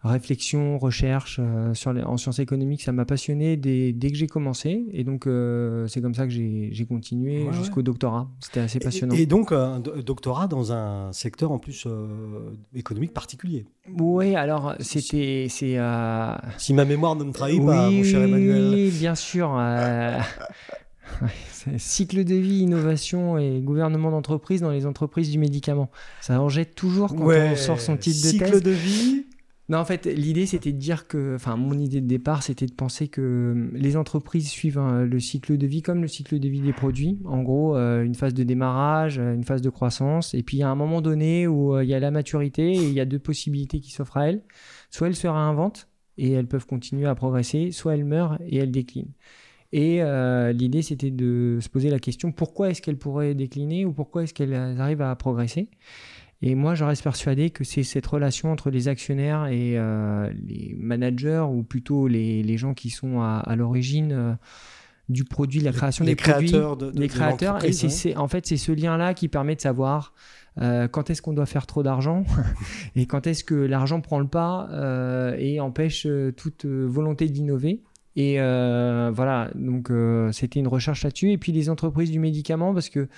réflexion, 0.02 0.76
recherche 0.78 1.40
sur 1.72 1.92
les- 1.94 2.02
en 2.02 2.18
sciences 2.18 2.38
économiques, 2.38 2.82
ça 2.82 2.92
m'a 2.92 3.06
passionné 3.06 3.56
dès, 3.56 3.92
dès 3.92 4.10
que 4.10 4.16
j'ai 4.18 4.26
commencé. 4.26 4.84
Et 4.92 5.02
donc, 5.02 5.24
c'est 5.88 6.02
comme 6.02 6.14
ça 6.14 6.24
que 6.26 6.30
j'ai 6.30 6.86
continué 6.86 7.44
Ouais, 7.46 7.52
jusqu'au 7.54 7.80
doctorat. 7.80 8.28
C'était 8.40 8.60
assez 8.60 8.80
passionnant. 8.80 9.14
Et, 9.14 9.22
et 9.22 9.26
donc, 9.26 9.50
un 9.52 9.80
do- 9.80 10.02
doctorat 10.02 10.46
dans 10.46 10.72
un 10.72 11.10
secteur 11.12 11.52
en 11.52 11.58
plus 11.58 11.86
économique 12.74 13.14
particulier. 13.14 13.64
Oui, 13.98 14.34
alors 14.36 14.74
c'était 14.80 15.46
c'est 15.48 15.78
euh, 15.78 16.34
Si 16.58 16.74
ma 16.74 16.84
mémoire 16.84 17.16
ne 17.16 17.24
me 17.24 17.32
trahit 17.32 17.64
pas, 17.64 17.90
mon 17.90 18.02
cher 18.02 18.22
Emmanuel. 18.22 18.72
Oui, 18.74 18.90
bien 18.90 19.14
sûr. 19.14 19.56
Euh, 21.22 21.74
cycle 21.78 22.24
de 22.24 22.34
vie, 22.34 22.60
innovation 22.60 23.38
et 23.38 23.60
gouvernement 23.60 24.10
d'entreprise 24.10 24.60
dans 24.60 24.70
les 24.70 24.86
entreprises 24.86 25.30
du 25.30 25.38
médicament. 25.38 25.90
Ça 26.20 26.40
en 26.40 26.48
jette 26.48 26.74
toujours 26.74 27.14
quand 27.14 27.28
on 27.28 27.56
sort 27.56 27.80
son 27.80 27.96
titre 27.96 28.22
de 28.22 28.28
cycle 28.28 28.50
thèse. 28.50 28.62
de 28.62 28.70
vie. 28.70 29.26
Non, 29.70 29.78
en 29.78 29.84
fait, 29.86 30.04
l'idée 30.04 30.44
c'était 30.44 30.72
de 30.72 30.78
dire 30.78 31.08
que, 31.08 31.34
enfin, 31.36 31.56
mon 31.56 31.78
idée 31.78 32.02
de 32.02 32.06
départ 32.06 32.42
c'était 32.42 32.66
de 32.66 32.74
penser 32.74 33.08
que 33.08 33.70
les 33.72 33.96
entreprises 33.96 34.50
suivent 34.50 34.78
hein, 34.78 35.04
le 35.04 35.20
cycle 35.20 35.56
de 35.56 35.66
vie 35.66 35.80
comme 35.80 36.02
le 36.02 36.08
cycle 36.08 36.38
de 36.38 36.48
vie 36.48 36.60
des 36.60 36.74
produits. 36.74 37.18
En 37.24 37.42
gros, 37.42 37.74
euh, 37.74 38.02
une 38.02 38.14
phase 38.14 38.34
de 38.34 38.42
démarrage, 38.42 39.18
euh, 39.18 39.32
une 39.32 39.44
phase 39.44 39.62
de 39.62 39.70
croissance, 39.70 40.34
et 40.34 40.42
puis 40.42 40.58
il 40.58 40.60
y 40.60 40.64
a 40.64 40.68
un 40.68 40.74
moment 40.74 41.00
donné 41.00 41.46
où 41.46 41.74
euh, 41.74 41.82
il 41.82 41.88
y 41.88 41.94
a 41.94 42.00
la 42.00 42.10
maturité 42.10 42.72
et 42.72 42.84
il 42.84 42.92
y 42.92 43.00
a 43.00 43.06
deux 43.06 43.18
possibilités 43.18 43.80
qui 43.80 43.90
s'offrent 43.90 44.18
à 44.18 44.28
elles. 44.28 44.42
Soit 44.90 45.06
elles 45.06 45.16
se 45.16 45.28
réinventent 45.28 45.88
et 46.18 46.32
elles 46.32 46.46
peuvent 46.46 46.66
continuer 46.66 47.06
à 47.06 47.14
progresser, 47.14 47.72
soit 47.72 47.94
elles 47.94 48.04
meurent 48.04 48.38
et 48.46 48.58
elles 48.58 48.70
déclinent. 48.70 49.12
Et 49.76 50.02
euh, 50.02 50.52
l'idée 50.52 50.82
c'était 50.82 51.10
de 51.10 51.58
se 51.60 51.68
poser 51.68 51.90
la 51.90 51.98
question 51.98 52.30
pourquoi 52.30 52.70
est-ce 52.70 52.80
qu'elles 52.80 52.96
pourraient 52.96 53.34
décliner 53.34 53.84
ou 53.84 53.92
pourquoi 53.92 54.22
est-ce 54.22 54.32
qu'elles 54.32 54.54
arrivent 54.54 55.02
à 55.02 55.14
progresser? 55.16 55.68
Et 56.42 56.54
moi, 56.54 56.74
je 56.74 56.84
reste 56.84 57.02
persuadé 57.02 57.50
que 57.50 57.64
c'est 57.64 57.82
cette 57.82 58.06
relation 58.06 58.52
entre 58.52 58.70
les 58.70 58.86
actionnaires 58.88 59.46
et 59.46 59.78
euh, 59.78 60.30
les 60.46 60.76
managers, 60.78 61.44
ou 61.50 61.62
plutôt 61.62 62.06
les, 62.06 62.42
les 62.42 62.56
gens 62.58 62.74
qui 62.74 62.90
sont 62.90 63.20
à, 63.20 63.38
à 63.44 63.56
l'origine 63.56 64.12
euh, 64.12 64.32
du 65.08 65.24
produit, 65.24 65.60
de 65.60 65.64
la 65.64 65.72
création 65.72 66.04
les 66.04 66.12
des 66.12 66.16
produits, 66.16 66.48
créateurs 66.50 66.76
de, 66.76 66.90
de- 66.90 67.00
les 67.00 67.06
de 67.08 67.12
créateurs. 67.12 67.54
Et 67.64 67.68
l'entreprise, 67.68 67.88
c'est, 67.88 68.16
en 68.16 68.28
fait, 68.28 68.46
c'est 68.46 68.58
ce 68.58 68.72
lien-là 68.72 69.14
qui 69.14 69.28
permet 69.28 69.56
de 69.56 69.60
savoir 69.60 70.12
euh, 70.60 70.86
quand 70.86 71.08
est-ce 71.10 71.20
qu'on 71.22 71.32
doit 71.32 71.46
faire 71.46 71.66
trop 71.66 71.82
d'argent 71.82 72.24
et 72.94 73.06
quand 73.06 73.26
est-ce 73.26 73.42
que 73.42 73.54
l'argent 73.54 74.00
prend 74.02 74.18
le 74.20 74.28
pas 74.28 74.68
et 75.38 75.58
empêche 75.60 76.06
toute 76.36 76.64
volonté 76.66 77.28
d'innover. 77.28 77.82
Et 78.16 78.40
euh, 78.40 79.10
voilà, 79.12 79.50
donc 79.54 79.90
euh, 79.90 80.30
c'était 80.32 80.60
une 80.60 80.68
recherche 80.68 81.02
là-dessus. 81.04 81.30
Et 81.32 81.38
puis 81.38 81.52
les 81.52 81.68
entreprises 81.70 82.10
du 82.10 82.18
médicament, 82.20 82.72
parce 82.72 82.88
que 82.88 83.08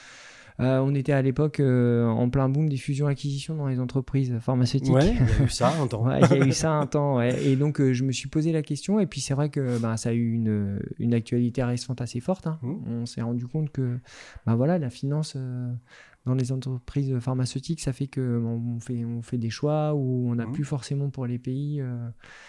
euh, 0.59 0.79
on 0.79 0.95
était 0.95 1.12
à 1.12 1.21
l'époque 1.21 1.61
euh, 1.61 2.07
en 2.07 2.31
plein 2.31 2.49
boom 2.49 2.71
des 2.71 2.79
fusions-acquisitions 2.79 3.57
dans 3.57 3.67
les 3.69 3.79
entreprises 3.79 4.33
pharmaceutiques. 4.41 4.95
Ouais, 4.95 5.15
il 5.15 5.38
y 5.38 5.43
a 5.43 5.45
eu 5.45 5.50
ça 5.50 5.69
un 5.79 5.87
temps. 5.88 6.07
Ouais, 6.07 6.21
il 6.23 6.37
y 6.38 6.41
a 6.41 6.47
eu 6.47 6.53
ça 6.53 6.71
un 6.73 6.87
temps, 6.87 7.17
ouais. 7.19 7.45
Et 7.45 7.57
donc, 7.57 7.79
euh, 7.79 7.93
je 7.93 8.05
me 8.05 8.11
suis 8.12 8.31
posé 8.31 8.53
la 8.53 8.62
question. 8.62 8.99
Et 8.99 9.05
puis, 9.05 9.21
c'est 9.21 9.35
vrai 9.35 9.50
que 9.50 9.76
bah, 9.79 9.99
ça 9.99 10.09
a 10.09 10.12
eu 10.15 10.33
une, 10.33 10.81
une 10.99 11.12
actualité 11.12 11.62
récente 11.62 12.00
assez 12.00 12.21
forte. 12.21 12.47
hein. 12.47 12.59
Mmh. 12.62 12.75
On 12.88 13.05
s'est 13.05 13.21
rendu 13.21 13.47
compte 13.47 13.71
que 13.71 13.99
bah, 14.47 14.55
voilà, 14.55 14.79
la 14.79 14.88
finance 14.88 15.35
euh, 15.37 15.71
dans 16.26 16.35
les 16.35 16.52
entreprises 16.52 17.18
pharmaceutiques, 17.21 17.80
ça 17.80 17.92
fait 17.92 18.09
que 18.09 18.42
on 18.45 18.78
fait, 18.80 19.04
on 19.04 19.23
fait 19.23 19.38
des 19.38 19.50
choix 19.50 19.95
où 19.95 20.28
on 20.30 20.35
n'a 20.35 20.47
Mmh. 20.47 20.52
plus 20.52 20.64
forcément 20.64 21.09
pour 21.09 21.26
les 21.26 21.38
pays 21.38 21.80
euh, 21.80 21.97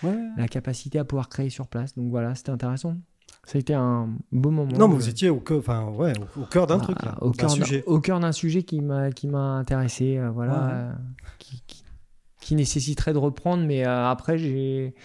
Ouais. 0.03 0.17
la 0.35 0.47
capacité 0.47 0.99
à 0.99 1.05
pouvoir 1.05 1.29
créer 1.29 1.49
sur 1.49 1.67
place. 1.67 1.95
Donc, 1.95 2.09
voilà, 2.09 2.35
c'était 2.35 2.49
intéressant. 2.51 2.97
Ça 3.45 3.57
a 3.57 3.59
été 3.61 3.73
un 3.73 4.09
beau 4.31 4.49
moment. 4.51 4.71
Non, 4.77 4.87
mais 4.87 4.95
de- 4.95 4.99
vous 4.99 5.09
étiez 5.09 5.29
au 5.29 5.39
cœur, 5.39 5.59
enfin, 5.59 5.85
ouais, 5.91 6.13
au, 6.41 6.45
cœur 6.45 6.67
d'un 6.67 6.77
ah, 6.79 6.83
truc, 6.83 7.01
là, 7.03 7.17
au 7.21 7.31
cœur 7.31 7.49
d'un- 7.49 7.55
sujet. 7.55 7.83
au 7.85 7.99
cœur 8.01 8.19
d'un 8.19 8.31
sujet 8.33 8.63
qui 8.63 8.81
m'a 8.81 9.11
qui 9.11 9.27
m'a 9.27 9.39
intéressé 9.57 10.17
euh, 10.17 10.29
voilà 10.31 10.53
Ouais. 10.53 10.71
euh, 10.73 10.91
qui, 11.39 11.63
qui- 11.67 11.83
qui 12.41 12.55
nécessiterait 12.55 13.13
de 13.13 13.17
reprendre 13.17 13.63
mais 13.65 13.85
euh, 13.85 14.07
après 14.09 14.37
j'ai 14.37 14.95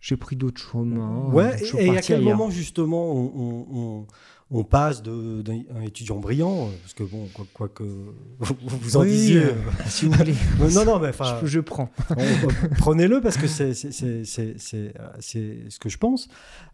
j'ai 0.00 0.16
pris 0.16 0.36
d'autres 0.36 0.60
chemins 0.60 1.28
Ouais, 1.32 1.54
et, 1.76 1.86
et 1.86 1.96
à 1.96 2.00
quel 2.00 2.20
ailleurs. 2.20 2.36
moment, 2.38 2.50
justement, 2.50 3.12
on, 3.12 3.32
on- 3.34 3.66
on- 3.78 4.06
on 4.52 4.64
passe 4.64 5.02
d'un 5.02 5.80
étudiant 5.84 6.16
brillant, 6.16 6.70
parce 6.82 6.94
que 6.94 7.04
bon, 7.04 7.28
quoi, 7.54 7.68
que 7.68 7.84
vous 8.40 8.96
en 8.96 9.04
disiez. 9.04 9.44
Euh, 9.44 9.52
si 9.86 10.06
vous 10.06 10.12
voulez. 10.12 10.34
non, 10.74 10.84
non, 10.84 10.98
mais 10.98 11.10
enfin. 11.10 11.38
Je, 11.42 11.46
je 11.46 11.60
prends. 11.60 11.88
Prenez-le 12.78 13.20
parce 13.20 13.36
que 13.36 13.46
c'est 13.46 13.74
ce 13.74 15.78
que 15.78 15.88
je 15.88 15.98
pense. 15.98 16.28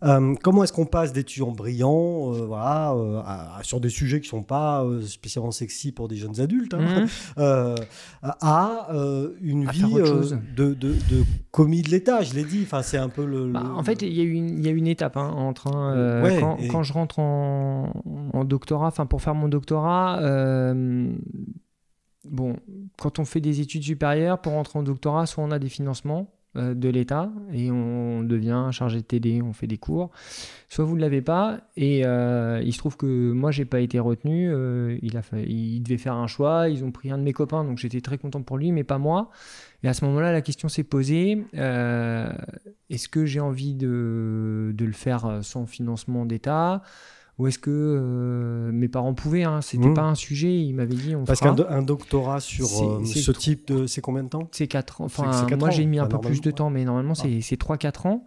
Euh, 0.04 0.34
comment 0.42 0.64
est-ce 0.64 0.72
qu'on 0.72 0.86
passe 0.86 1.12
d'étudiants 1.12 1.52
brillants 1.52 2.32
euh, 2.32 2.46
voilà, 2.46 2.94
sur 3.62 3.80
des 3.80 3.90
sujets 3.90 4.20
qui 4.20 4.28
ne 4.28 4.40
sont 4.40 4.42
pas 4.42 4.86
spécialement 5.06 5.50
sexy 5.50 5.92
pour 5.92 6.08
des 6.08 6.16
jeunes 6.16 6.40
adultes 6.40 6.72
hein, 6.72 7.06
mhm. 7.36 7.74
à 8.22 8.88
une 9.42 9.70
vie 9.70 9.82
de, 9.82 10.38
de, 10.56 10.74
de, 10.74 10.94
commis 11.50 11.82
de 11.82 11.90
l'État, 11.90 12.22
je 12.22 12.32
l'ai 12.32 12.44
dit. 12.44 12.60
Enfin, 12.62 12.80
c'est 12.80 12.96
un 12.96 13.10
peu 13.10 13.26
le. 13.26 13.52
Bah, 13.52 13.64
en 13.76 13.82
fait, 13.82 14.00
il 14.00 14.14
y, 14.14 14.20
a 14.20 14.24
une, 14.24 14.64
y 14.64 14.68
a 14.68 14.70
une 14.70 14.86
étape 14.86 15.18
hein, 15.18 15.30
entre. 15.36 15.70
quand, 16.40 16.56
quand 16.70 16.82
je 16.82 16.92
rentre 16.94 17.18
en 17.18 17.65
en, 18.32 18.44
doctorat, 18.44 18.88
enfin 18.88 19.06
pour 19.06 19.22
faire 19.22 19.34
mon 19.34 19.48
doctorat, 19.48 20.20
euh, 20.22 21.12
bon, 22.24 22.56
quand 22.98 23.18
on 23.18 23.24
fait 23.24 23.40
des 23.40 23.60
études 23.60 23.82
supérieures, 23.82 24.40
pour 24.40 24.52
rentrer 24.52 24.78
en 24.78 24.82
doctorat, 24.82 25.26
soit 25.26 25.44
on 25.44 25.50
a 25.50 25.58
des 25.58 25.68
financements 25.68 26.32
euh, 26.56 26.74
de 26.74 26.88
l'État 26.88 27.30
et 27.52 27.70
on 27.70 28.22
devient 28.22 28.68
chargé 28.72 28.98
de 28.98 29.04
TD, 29.04 29.42
on 29.42 29.52
fait 29.52 29.66
des 29.66 29.78
cours, 29.78 30.10
soit 30.68 30.84
vous 30.84 30.96
ne 30.96 31.00
l'avez 31.00 31.22
pas 31.22 31.60
et 31.76 32.06
euh, 32.06 32.62
il 32.64 32.72
se 32.72 32.78
trouve 32.78 32.96
que 32.96 33.32
moi 33.32 33.50
j'ai 33.50 33.64
pas 33.64 33.80
été 33.80 33.98
retenu, 33.98 34.46
il, 35.02 35.16
a 35.16 35.22
devait 35.32 35.98
faire 35.98 36.14
un 36.14 36.26
choix, 36.26 36.68
ils 36.68 36.84
ont 36.84 36.92
pris 36.92 37.10
un 37.10 37.18
de 37.18 37.22
mes 37.22 37.32
copains 37.32 37.64
donc 37.64 37.78
j'étais 37.78 38.00
très 38.00 38.18
content 38.18 38.42
pour 38.42 38.58
lui 38.58 38.72
mais 38.72 38.84
pas 38.84 38.98
moi. 38.98 39.30
Et 39.82 39.88
à 39.88 39.94
ce 39.94 40.04
moment-là, 40.06 40.32
la 40.32 40.40
question 40.40 40.68
s'est 40.68 40.84
posée 40.84 41.44
est-ce 42.88 43.08
que 43.08 43.26
j'ai 43.26 43.40
envie 43.40 43.74
de, 43.74 44.74
le 44.78 44.92
faire 44.92 45.40
sans 45.42 45.66
financement 45.66 46.24
d'État? 46.24 46.82
Ou 47.38 47.46
est-ce 47.46 47.58
que 47.58 47.70
euh, 47.70 48.72
mes 48.72 48.88
parents 48.88 49.12
pouvaient 49.12 49.44
hein, 49.44 49.60
C'était 49.60 49.88
mmh. 49.88 49.94
pas 49.94 50.04
un 50.04 50.14
sujet. 50.14 50.58
Ils 50.58 50.72
m'avaient 50.72 50.94
dit 50.94 51.14
on 51.14 51.24
Parce 51.24 51.40
qu'un 51.40 51.82
doctorat 51.82 52.40
sur 52.40 52.66
euh, 52.66 53.04
ce 53.04 53.30
type 53.30 53.66
de. 53.68 53.86
C'est 53.86 54.00
combien 54.00 54.24
de 54.24 54.30
temps? 54.30 54.48
C'est 54.52 54.66
4 54.66 55.02
ans. 55.02 55.04
Enfin, 55.04 55.46
moi 55.58 55.70
j'ai 55.70 55.84
mis 55.84 55.98
un 55.98 56.06
peu 56.06 56.18
plus 56.18 56.40
de 56.40 56.50
temps, 56.50 56.70
mais 56.70 56.84
normalement 56.84 57.14
c'est 57.14 57.28
3-4 57.28 58.08
ans. 58.08 58.24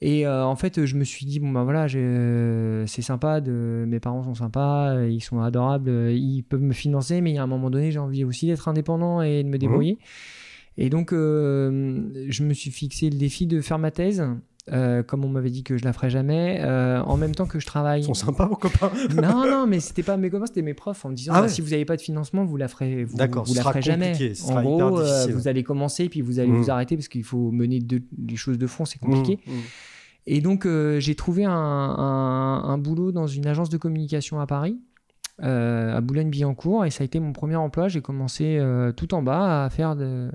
Et 0.00 0.26
euh, 0.26 0.44
en 0.44 0.56
fait, 0.56 0.84
je 0.84 0.96
me 0.96 1.04
suis 1.04 1.26
dit 1.26 1.40
bon, 1.40 1.50
ben 1.50 1.64
voilà, 1.64 1.86
c'est 1.88 3.02
sympa, 3.02 3.40
de... 3.40 3.84
mes 3.86 4.00
parents 4.00 4.22
sont 4.24 4.34
sympas, 4.34 5.04
ils 5.04 5.22
sont 5.22 5.40
adorables, 5.40 5.90
ils 6.10 6.42
peuvent 6.42 6.62
me 6.62 6.72
financer, 6.72 7.20
mais 7.20 7.36
a 7.38 7.42
un 7.42 7.46
moment 7.46 7.70
donné, 7.70 7.90
j'ai 7.90 7.98
envie 7.98 8.24
aussi 8.24 8.46
d'être 8.46 8.68
indépendant 8.68 9.22
et 9.22 9.42
de 9.42 9.48
me 9.48 9.58
débrouiller. 9.58 9.94
Mmh. 9.94 10.80
Et 10.80 10.90
donc, 10.90 11.10
je 11.12 12.42
me 12.42 12.54
suis 12.54 12.70
fixé 12.70 13.10
le 13.10 13.18
défi 13.18 13.46
de 13.46 13.60
faire 13.60 13.78
ma 13.78 13.90
thèse. 13.92 14.24
Euh, 14.72 15.02
comme 15.02 15.24
on 15.24 15.28
m'avait 15.28 15.50
dit 15.50 15.62
que 15.62 15.76
je 15.76 15.84
la 15.84 15.92
ferais 15.92 16.10
jamais, 16.10 16.60
euh, 16.62 17.00
en 17.02 17.16
même 17.16 17.34
temps 17.34 17.46
que 17.46 17.58
je 17.58 17.66
travaille. 17.66 18.02
Ils 18.02 18.04
sont 18.04 18.14
sympas 18.14 18.46
vos 18.46 18.56
copains. 18.56 18.90
non, 19.14 19.46
non, 19.46 19.66
mais 19.66 19.80
c'était 19.80 20.02
pas 20.02 20.16
mes 20.16 20.30
copains, 20.30 20.46
c'était 20.46 20.62
mes 20.62 20.74
profs 20.74 21.04
en 21.04 21.10
me 21.10 21.14
disant 21.14 21.32
ah 21.34 21.42
bah, 21.42 21.48
si 21.48 21.60
vous 21.60 21.70
n'avez 21.70 21.84
pas 21.84 21.96
de 21.96 22.02
financement, 22.02 22.44
vous 22.44 22.56
la 22.56 22.68
ferez, 22.68 23.04
vous, 23.04 23.16
vous 23.16 23.54
la 23.54 23.62
ferez 23.62 23.82
jamais. 23.82 24.14
En 24.46 24.62
gros, 24.62 25.00
euh, 25.00 25.26
vous 25.32 25.48
allez 25.48 25.62
commencer 25.62 26.08
puis 26.08 26.20
vous 26.20 26.38
allez 26.38 26.50
vous 26.50 26.66
mmh. 26.66 26.70
arrêter 26.70 26.96
parce 26.96 27.08
qu'il 27.08 27.24
faut 27.24 27.50
mener 27.50 27.80
les 28.26 28.36
choses 28.36 28.58
de 28.58 28.66
fond, 28.66 28.84
c'est 28.84 28.98
compliqué. 28.98 29.40
Mmh, 29.46 29.52
mmh. 29.52 29.60
Et 30.26 30.40
donc 30.40 30.68
j'ai 30.98 31.14
trouvé 31.14 31.44
un, 31.44 31.52
un, 31.52 32.78
boulot 32.78 33.12
dans 33.12 33.26
une 33.26 33.46
agence 33.46 33.70
de 33.70 33.78
communication 33.78 34.40
à 34.40 34.46
Paris. 34.46 34.78
à 35.40 36.00
Boulogne-Billancourt 36.02 36.84
et 36.84 36.90
ça 36.90 37.02
a 37.02 37.06
été 37.06 37.20
mon 37.20 37.32
premier 37.32 37.56
emploi. 37.56 37.88
J'ai 37.88 38.02
commencé 38.02 38.60
tout 38.96 39.14
en 39.14 39.22
bas 39.22 39.64
à 39.64 39.70
faire 39.70 39.96
de, 39.96 40.30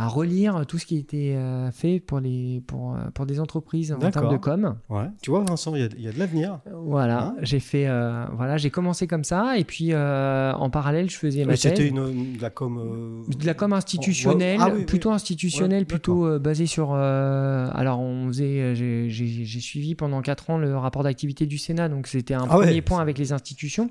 à 0.00 0.08
relire 0.08 0.64
tout 0.66 0.78
ce 0.78 0.86
qui 0.86 0.96
a 0.96 0.98
été 0.98 1.36
euh, 1.36 1.70
fait 1.70 2.00
pour, 2.00 2.20
les, 2.20 2.62
pour, 2.66 2.94
euh, 2.94 3.10
pour 3.12 3.26
des 3.26 3.38
entreprises 3.38 3.92
en 3.92 3.98
termes 3.98 4.32
de 4.32 4.38
com. 4.38 4.76
Ouais. 4.88 5.04
Tu 5.22 5.30
vois, 5.30 5.44
Vincent, 5.44 5.74
il 5.76 5.82
y, 5.98 6.02
y, 6.04 6.08
a 6.08 6.12
de 6.12 6.18
l'avenir. 6.18 6.60
Voilà, 6.72 7.22
hein 7.24 7.36
j'ai 7.42 7.60
fait, 7.60 7.86
euh, 7.86 8.24
voilà, 8.34 8.56
j'ai 8.56 8.70
commencé 8.70 9.06
comme 9.06 9.24
ça, 9.24 9.58
et 9.58 9.64
puis 9.64 9.94
en 9.94 10.70
parallèle, 10.70 11.10
je 11.10 11.16
faisais 11.16 11.44
ma. 11.44 11.54
C'était 11.54 11.88
une, 11.88 12.36
de 12.36 12.40
la 12.40 12.48
com. 12.48 13.26
De 13.28 13.46
la 13.46 13.52
com 13.52 13.74
institutionnelle, 13.74 14.58
ah 14.62 14.70
plutôt 14.86 15.10
institutionnelle, 15.10 15.84
plutôt 15.84 16.38
basée 16.38 16.66
sur. 16.66 16.94
alors, 16.94 18.00
on 18.00 18.28
faisait, 18.28 18.74
j'ai 18.74 19.60
suivi 19.60 19.94
pendant 19.94 20.22
4 20.22 20.50
ans 20.50 20.58
le 20.58 20.78
rapport 20.78 21.02
d'activité 21.02 21.44
du 21.44 21.58
Sénat, 21.58 21.90
donc 21.90 22.06
c'était 22.06 22.34
un 22.34 22.46
ah 22.48 22.56
premier 22.56 22.80
point 22.80 23.00
avec 23.00 23.18
les 23.18 23.32
institutions 23.32 23.90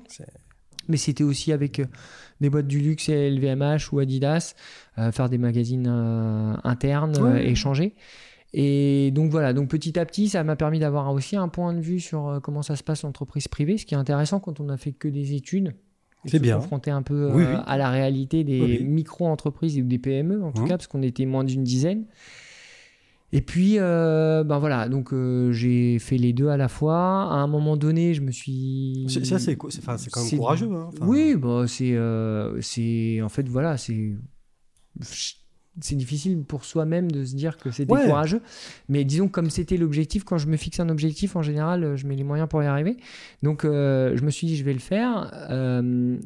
mais 0.88 0.96
c'était 0.96 1.24
aussi 1.24 1.52
avec 1.52 1.80
des 2.40 2.50
boîtes 2.50 2.66
du 2.66 2.80
luxe 2.80 3.08
et 3.08 3.30
LVMH 3.30 3.92
ou 3.92 3.98
Adidas, 3.98 4.54
euh, 4.98 5.12
faire 5.12 5.28
des 5.28 5.38
magazines 5.38 5.88
euh, 5.88 6.54
internes, 6.64 7.16
euh, 7.20 7.36
échanger. 7.36 7.94
Et 8.52 9.12
donc 9.12 9.30
voilà, 9.30 9.52
donc 9.52 9.68
petit 9.68 9.98
à 9.98 10.04
petit, 10.04 10.28
ça 10.28 10.42
m'a 10.42 10.56
permis 10.56 10.80
d'avoir 10.80 11.12
aussi 11.12 11.36
un 11.36 11.48
point 11.48 11.72
de 11.72 11.80
vue 11.80 12.00
sur 12.00 12.40
comment 12.42 12.62
ça 12.62 12.74
se 12.74 12.82
passe 12.82 13.04
l'entreprise 13.04 13.46
privée, 13.46 13.78
ce 13.78 13.86
qui 13.86 13.94
est 13.94 13.98
intéressant 13.98 14.40
quand 14.40 14.58
on 14.58 14.64
n'a 14.64 14.76
fait 14.76 14.92
que 14.92 15.06
des 15.06 15.34
études. 15.34 15.74
C'est 16.26 16.40
bien. 16.40 16.56
Confronter 16.56 16.90
un 16.90 17.02
peu 17.02 17.32
à 17.66 17.78
la 17.78 17.90
réalité 17.90 18.44
des 18.44 18.80
micro-entreprises 18.80 19.78
et 19.78 19.82
des 19.82 19.98
PME, 19.98 20.42
en 20.42 20.52
tout 20.52 20.62
mmh. 20.62 20.68
cas, 20.68 20.76
parce 20.76 20.88
qu'on 20.88 21.02
était 21.02 21.26
moins 21.26 21.44
d'une 21.44 21.62
dizaine. 21.62 22.04
Et 23.32 23.42
puis, 23.42 23.76
euh, 23.78 24.42
ben 24.42 24.58
voilà, 24.58 24.88
donc 24.88 25.12
euh, 25.12 25.52
j'ai 25.52 26.00
fait 26.00 26.16
les 26.16 26.32
deux 26.32 26.48
à 26.48 26.56
la 26.56 26.68
fois. 26.68 27.30
À 27.30 27.36
un 27.36 27.46
moment 27.46 27.76
donné, 27.76 28.12
je 28.12 28.22
me 28.22 28.32
suis. 28.32 29.06
Ça, 29.08 29.38
c'est 29.38 29.56
quand 29.56 29.68
même 29.88 30.38
courageux. 30.38 30.68
Hein, 30.72 30.90
oui, 31.02 31.36
bah, 31.36 31.64
c'est. 31.68 31.92
Euh, 31.92 32.60
c'est 32.60 33.20
en 33.22 33.28
fait, 33.28 33.48
voilà, 33.48 33.76
c'est. 33.76 34.14
C'est 35.80 35.94
difficile 35.94 36.42
pour 36.42 36.64
soi-même 36.64 37.10
de 37.10 37.24
se 37.24 37.36
dire 37.36 37.56
que 37.56 37.70
c'était 37.70 37.94
courageux. 37.94 38.42
Mais 38.88 39.04
disons, 39.04 39.28
comme 39.28 39.48
c'était 39.48 39.76
l'objectif, 39.76 40.24
quand 40.24 40.36
je 40.36 40.48
me 40.48 40.56
fixe 40.56 40.80
un 40.80 40.88
objectif, 40.88 41.36
en 41.36 41.42
général, 41.42 41.96
je 41.96 42.06
mets 42.08 42.16
les 42.16 42.24
moyens 42.24 42.48
pour 42.48 42.62
y 42.62 42.66
arriver. 42.66 42.96
Donc, 43.44 43.62
je 43.62 44.22
me 44.22 44.30
suis 44.30 44.48
dit, 44.48 44.56
je 44.56 44.64
vais 44.64 44.72
le 44.72 44.80
faire. 44.80 45.30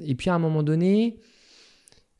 et 0.02 0.14
puis, 0.14 0.30
à 0.30 0.34
un 0.34 0.38
moment 0.38 0.62
donné. 0.62 1.18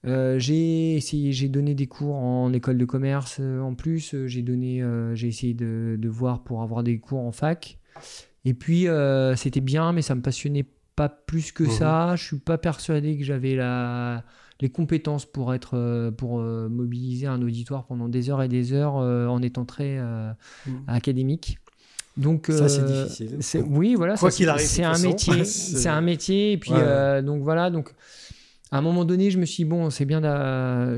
Euh, 0.06 0.38
j'ai 0.38 0.96
essayé, 0.96 1.32
j'ai 1.32 1.48
donné 1.48 1.74
des 1.74 1.86
cours 1.86 2.16
en 2.16 2.52
école 2.52 2.76
de 2.76 2.84
commerce 2.84 3.38
euh, 3.40 3.60
en 3.60 3.74
plus. 3.74 4.14
Euh, 4.14 4.26
j'ai 4.26 4.42
donné, 4.42 4.82
j'ai 5.14 5.28
essayé 5.28 5.54
de, 5.54 5.96
de, 5.98 6.08
voir 6.08 6.42
pour 6.42 6.62
avoir 6.62 6.82
des 6.82 6.98
cours 6.98 7.20
en 7.20 7.32
fac. 7.32 7.78
Et 8.44 8.54
puis 8.54 8.86
c'était 9.36 9.60
bien, 9.60 9.92
mais 9.92 10.02
ça 10.02 10.14
me 10.14 10.20
passionnait 10.20 10.66
pas 10.96 11.08
plus 11.08 11.52
que 11.52 11.68
ça. 11.68 12.08
Mhm. 12.10 12.16
Je 12.16 12.24
suis 12.24 12.38
pas 12.38 12.58
persuadé 12.58 13.16
que 13.16 13.24
j'avais 13.24 13.54
la, 13.54 14.24
les 14.60 14.68
compétences 14.68 15.24
pour 15.24 15.54
être, 15.54 16.10
pour 16.18 16.40
mobiliser 16.40 17.26
un 17.26 17.40
auditoire 17.40 17.86
pendant 17.86 18.08
des 18.08 18.28
heures 18.30 18.42
et 18.42 18.48
des 18.48 18.72
heures 18.72 18.94
en 18.94 19.40
étant 19.40 19.64
très 19.64 19.98
mhm. 19.98 20.82
académique. 20.86 21.58
Donc 22.16 22.46
ça 22.48 22.68
c'est 22.68 22.84
difficile. 22.84 23.64
Oui, 23.66 23.94
voilà. 23.94 24.16
Quoi 24.16 24.30
qu'il 24.30 24.48
arrive, 24.48 24.66
c'est 24.66 24.84
un 24.84 24.98
métier. 24.98 25.44
c'est 25.44 25.88
un 25.88 26.02
métier. 26.02 26.52
Et 26.52 26.58
puis 26.58 26.72
donc 27.24 27.42
voilà 27.42 27.70
donc 27.70 27.94
à 28.70 28.78
un 28.78 28.80
moment 28.80 29.04
donné, 29.04 29.30
je 29.30 29.38
me 29.38 29.44
suis 29.44 29.64
dit, 29.64 29.70
bon, 29.70 29.90
c'est 29.90 30.04
bien, 30.04 30.20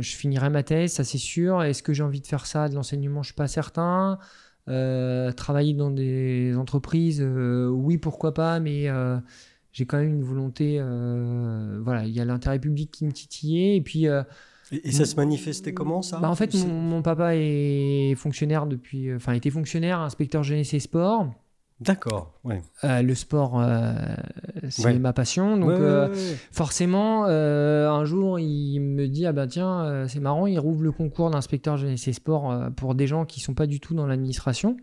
je 0.00 0.16
finirai 0.16 0.50
ma 0.50 0.62
thèse, 0.62 0.92
ça 0.92 1.04
c'est 1.04 1.18
sûr. 1.18 1.62
Est-ce 1.62 1.82
que 1.82 1.92
j'ai 1.92 2.02
envie 2.02 2.20
de 2.20 2.26
faire 2.26 2.46
ça, 2.46 2.68
de 2.68 2.74
l'enseignement? 2.74 3.22
Je 3.22 3.28
suis 3.28 3.34
pas 3.34 3.48
certain. 3.48 4.18
Euh, 4.68 5.30
travailler 5.30 5.74
dans 5.74 5.92
des 5.92 6.56
entreprises, 6.56 7.20
euh, 7.22 7.68
oui, 7.68 7.98
pourquoi 7.98 8.34
pas, 8.34 8.58
mais 8.58 8.88
euh, 8.88 9.16
j'ai 9.72 9.86
quand 9.86 9.98
même 9.98 10.14
une 10.14 10.24
volonté. 10.24 10.80
voilà, 11.82 12.04
il 12.04 12.12
y 12.12 12.20
a 12.20 12.24
l'intérêt 12.24 12.58
public 12.58 12.90
qui 12.90 13.04
me 13.04 13.12
titillait. 13.12 13.76
Et 13.76 13.80
puis. 13.80 14.06
Et, 14.72 14.90
ça 14.90 15.04
se 15.04 15.14
manifestait 15.14 15.72
comment 15.72 16.02
ça? 16.02 16.18
Bah, 16.18 16.28
En 16.28 16.34
fait, 16.34 16.52
mon, 16.54 16.66
mon, 16.66 17.02
papa 17.02 17.36
est 17.36 18.16
fonctionnaire 18.16 18.66
depuis. 18.66 19.14
Enfin, 19.14 19.32
était 19.34 19.50
fonctionnaire, 19.50 20.00
inspecteur 20.00 20.42
jeunesse 20.42 20.74
et 20.74 20.80
sport. 20.80 21.30
D'accord, 21.80 22.32
ouais. 22.44 22.62
Euh, 22.84 23.02
le 23.02 23.14
sport, 23.14 23.60
euh, 23.60 23.92
c'est 24.70 24.98
ma 24.98 25.12
passion. 25.12 25.58
Donc, 25.58 25.70
euh, 25.70 26.14
forcément, 26.50 27.26
un 27.26 28.04
jour, 28.06 28.38
il 28.38 28.80
me 28.80 29.06
dit 29.08 29.26
Ah 29.26 29.32
ben 29.32 29.46
tiens, 29.46 30.06
c'est 30.08 30.20
marrant, 30.20 30.46
il 30.46 30.58
rouvre 30.58 30.82
le 30.82 30.92
concours 30.92 31.30
d'inspecteur 31.30 31.76
jeunesse 31.76 32.08
et 32.08 32.14
sport 32.14 32.70
pour 32.76 32.94
des 32.94 33.06
gens 33.06 33.26
qui 33.26 33.40
sont 33.40 33.54
pas 33.54 33.66
du 33.66 33.80
tout 33.80 33.94
dans 33.94 34.06
l'administration. 34.06 34.76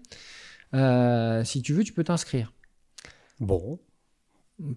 si 0.73 1.61
tu 1.61 1.73
veux, 1.73 1.83
tu 1.83 1.93
peux 1.93 2.03
t'inscrire. 2.03 2.53
Bon. 3.39 3.79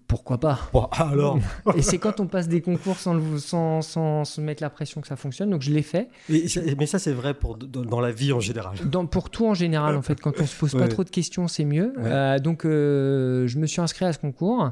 Pourquoi 0.07 0.39
pas? 0.39 0.59
Alors? 0.91 1.37
Et 1.75 1.81
c'est 1.81 1.99
quand 1.99 2.19
on 2.19 2.25
passe 2.25 2.47
des 2.47 2.61
concours 2.61 2.97
sans, 2.97 3.37
sans, 3.37 3.81
sans, 3.81 4.25
se 4.25 4.41
mettre 4.41 4.63
la 4.63 4.71
pression 4.71 5.01
que 5.01 5.07
ça 5.07 5.15
fonctionne. 5.15 5.51
Donc 5.51 5.61
je 5.61 5.71
l'ai 5.71 5.83
fait. 5.83 6.09
mais 6.29 6.85
ça, 6.87 6.99
c'est 6.99 7.13
vrai 7.13 7.33
pour, 7.35 7.57
dans, 7.57 7.99
la 7.99 8.11
vie 8.11 8.33
en 8.33 8.39
général. 8.39 8.75
Dans, 8.85 9.05
pour 9.05 9.29
tout 9.29 9.45
en 9.45 9.53
général, 9.53 9.95
en 9.95 10.01
fait. 10.01 10.19
Quand 10.19 10.39
on 10.41 10.45
se 10.45 10.55
pose 10.55 10.73
pas 10.73 10.87
trop 10.87 11.03
de 11.03 11.09
questions, 11.09 11.47
c'est 11.47 11.65
mieux. 11.65 11.93
Euh, 11.99 12.39
donc 12.39 12.65
euh, 12.65 13.47
je 13.47 13.57
me 13.59 13.67
suis 13.67 13.81
inscrit 13.81 14.05
à 14.05 14.13
ce 14.13 14.19
concours. 14.19 14.71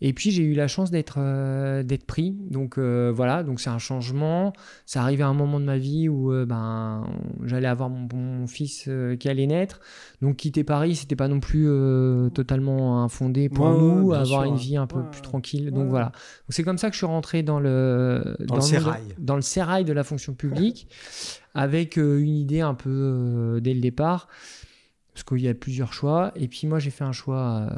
Et 0.00 0.12
puis 0.12 0.30
j'ai 0.30 0.44
eu 0.44 0.54
la 0.54 0.68
chance 0.68 0.92
d'être 0.92 1.16
euh, 1.18 1.82
d'être 1.82 2.04
pris. 2.04 2.36
Donc 2.50 2.78
euh, 2.78 3.12
voilà, 3.14 3.42
donc 3.42 3.58
c'est 3.58 3.70
un 3.70 3.78
changement. 3.78 4.52
Ça 4.86 5.02
arrivait 5.02 5.24
à 5.24 5.28
un 5.28 5.34
moment 5.34 5.58
de 5.58 5.64
ma 5.64 5.76
vie 5.76 6.08
où 6.08 6.32
euh, 6.32 6.46
ben 6.46 7.04
j'allais 7.44 7.66
avoir 7.66 7.90
mon, 7.90 8.46
fils 8.46 8.88
qui 9.18 9.28
allait 9.28 9.46
naître. 9.46 9.80
Donc 10.22 10.36
quitter 10.36 10.62
Paris, 10.62 10.94
c'était 10.94 11.16
pas 11.16 11.28
non 11.28 11.40
plus 11.40 11.68
totalement 12.32 13.02
infondé 13.02 13.48
pour 13.48 13.70
nous, 13.70 14.12
avoir 14.12 14.44
une 14.44 14.56
vie 14.56 14.76
un 14.76 14.86
peu 14.86 15.02
plus 15.10 15.22
tranquille. 15.22 15.72
Donc 15.72 15.88
voilà. 15.88 16.06
Donc 16.06 16.50
c'est 16.50 16.62
comme 16.62 16.78
ça 16.78 16.88
que 16.88 16.94
je 16.94 16.98
suis 16.98 17.06
rentré 17.06 17.42
dans 17.42 17.58
le 17.58 18.36
dans, 18.40 18.56
le, 18.56 18.60
sérail. 18.60 19.02
dans 19.18 19.36
le 19.36 19.42
sérail 19.42 19.84
de 19.84 19.92
la 19.92 20.04
fonction 20.04 20.34
publique 20.34 20.88
avec 21.54 21.96
une 21.96 22.36
idée 22.36 22.60
un 22.60 22.74
peu 22.74 23.58
dès 23.62 23.74
le 23.74 23.80
départ 23.80 24.28
parce 25.12 25.24
qu'il 25.24 25.40
y 25.40 25.48
a 25.48 25.54
plusieurs 25.54 25.92
choix. 25.92 26.32
Et 26.36 26.46
puis 26.46 26.68
moi 26.68 26.78
j'ai 26.78 26.90
fait 26.90 27.04
un 27.04 27.12
choix 27.12 27.68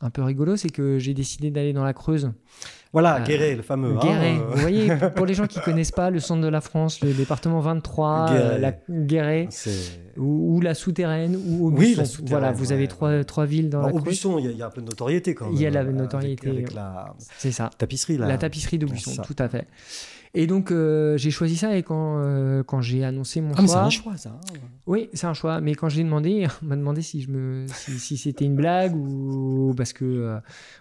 un 0.00 0.10
peu 0.10 0.22
rigolo, 0.22 0.56
c'est 0.56 0.70
que 0.70 0.98
j'ai 0.98 1.12
décidé 1.14 1.50
d'aller 1.50 1.72
dans 1.72 1.84
la 1.84 1.92
Creuse. 1.92 2.30
Voilà, 2.92 3.16
Euh, 3.20 3.24
Guéret, 3.24 3.54
le 3.54 3.62
fameux. 3.62 3.96
hein, 3.96 4.00
Guéret. 4.02 4.36
euh, 4.38 4.46
Vous 4.50 4.60
voyez, 4.60 4.88
pour 5.14 5.26
les 5.26 5.34
gens 5.34 5.46
qui 5.46 5.60
connaissent 5.60 5.92
pas 5.92 6.10
le 6.10 6.18
centre 6.18 6.40
de 6.42 6.48
la 6.48 6.60
France, 6.60 7.00
le 7.02 7.12
département 7.12 7.60
23, 7.60 8.26
Guéret. 8.30 8.42
euh, 8.42 8.58
la 8.58 8.72
Guéret, 8.88 9.48
ou, 10.16 10.56
ou 10.56 10.60
la 10.60 10.74
souterraine, 10.74 11.36
ou 11.36 11.68
Oui, 11.68 11.74
Aubusson. 11.94 12.00
la 12.00 12.04
souterraine, 12.06 12.28
Voilà, 12.40 12.52
vous 12.52 12.72
avez 12.72 12.88
trois, 12.88 13.22
trois 13.24 13.46
villes 13.46 13.68
dans 13.70 13.80
Bon, 13.80 13.86
la 13.86 13.92
Creuse. 13.92 14.02
Aubusson, 14.02 14.38
il 14.38 14.44
y, 14.46 14.48
a- 14.48 14.50
il 14.52 14.56
y 14.58 14.62
a 14.62 14.66
un 14.66 14.70
peu 14.70 14.80
de 14.80 14.86
notoriété 14.86 15.34
quand 15.34 15.46
même. 15.46 15.54
Il 15.54 15.60
y 15.60 15.66
a 15.66 15.70
la 15.70 15.84
notoriété, 15.84 16.64
la 16.74 17.14
C'est 17.38 17.52
ça. 17.52 17.70
tapisserie, 17.78 18.16
là. 18.16 18.26
La 18.26 18.38
tapisserie 18.38 18.78
d'Aubusson, 18.78 19.22
tout 19.22 19.36
à 19.38 19.48
fait. 19.48 19.66
Et 20.32 20.46
donc, 20.46 20.70
euh, 20.70 21.16
j'ai 21.16 21.32
choisi 21.32 21.56
ça 21.56 21.76
et 21.76 21.82
quand, 21.82 22.18
euh, 22.20 22.62
quand 22.62 22.80
j'ai 22.80 23.02
annoncé 23.04 23.40
mon 23.40 23.52
Ah, 23.56 23.62
mais 23.62 23.66
c'est 23.66 23.72
choix. 23.72 23.82
un 23.82 23.90
choix, 23.90 24.16
ça. 24.16 24.30
hein. 24.30 24.58
Oui, 24.86 25.08
c'est 25.12 25.26
un 25.26 25.34
choix. 25.34 25.60
Mais 25.60 25.74
quand 25.74 25.88
j'ai 25.88 26.04
demandé, 26.04 26.46
on 26.62 26.66
m'a 26.66 26.76
demandé 26.76 27.02
si, 27.02 27.20
je 27.22 27.30
me, 27.30 27.66
si, 27.66 27.98
si 27.98 28.16
c'était 28.16 28.44
une 28.44 28.54
blague 28.54 28.94
ou 28.94 29.74
parce 29.76 29.92
que. 29.92 30.04
euh, 30.04 30.38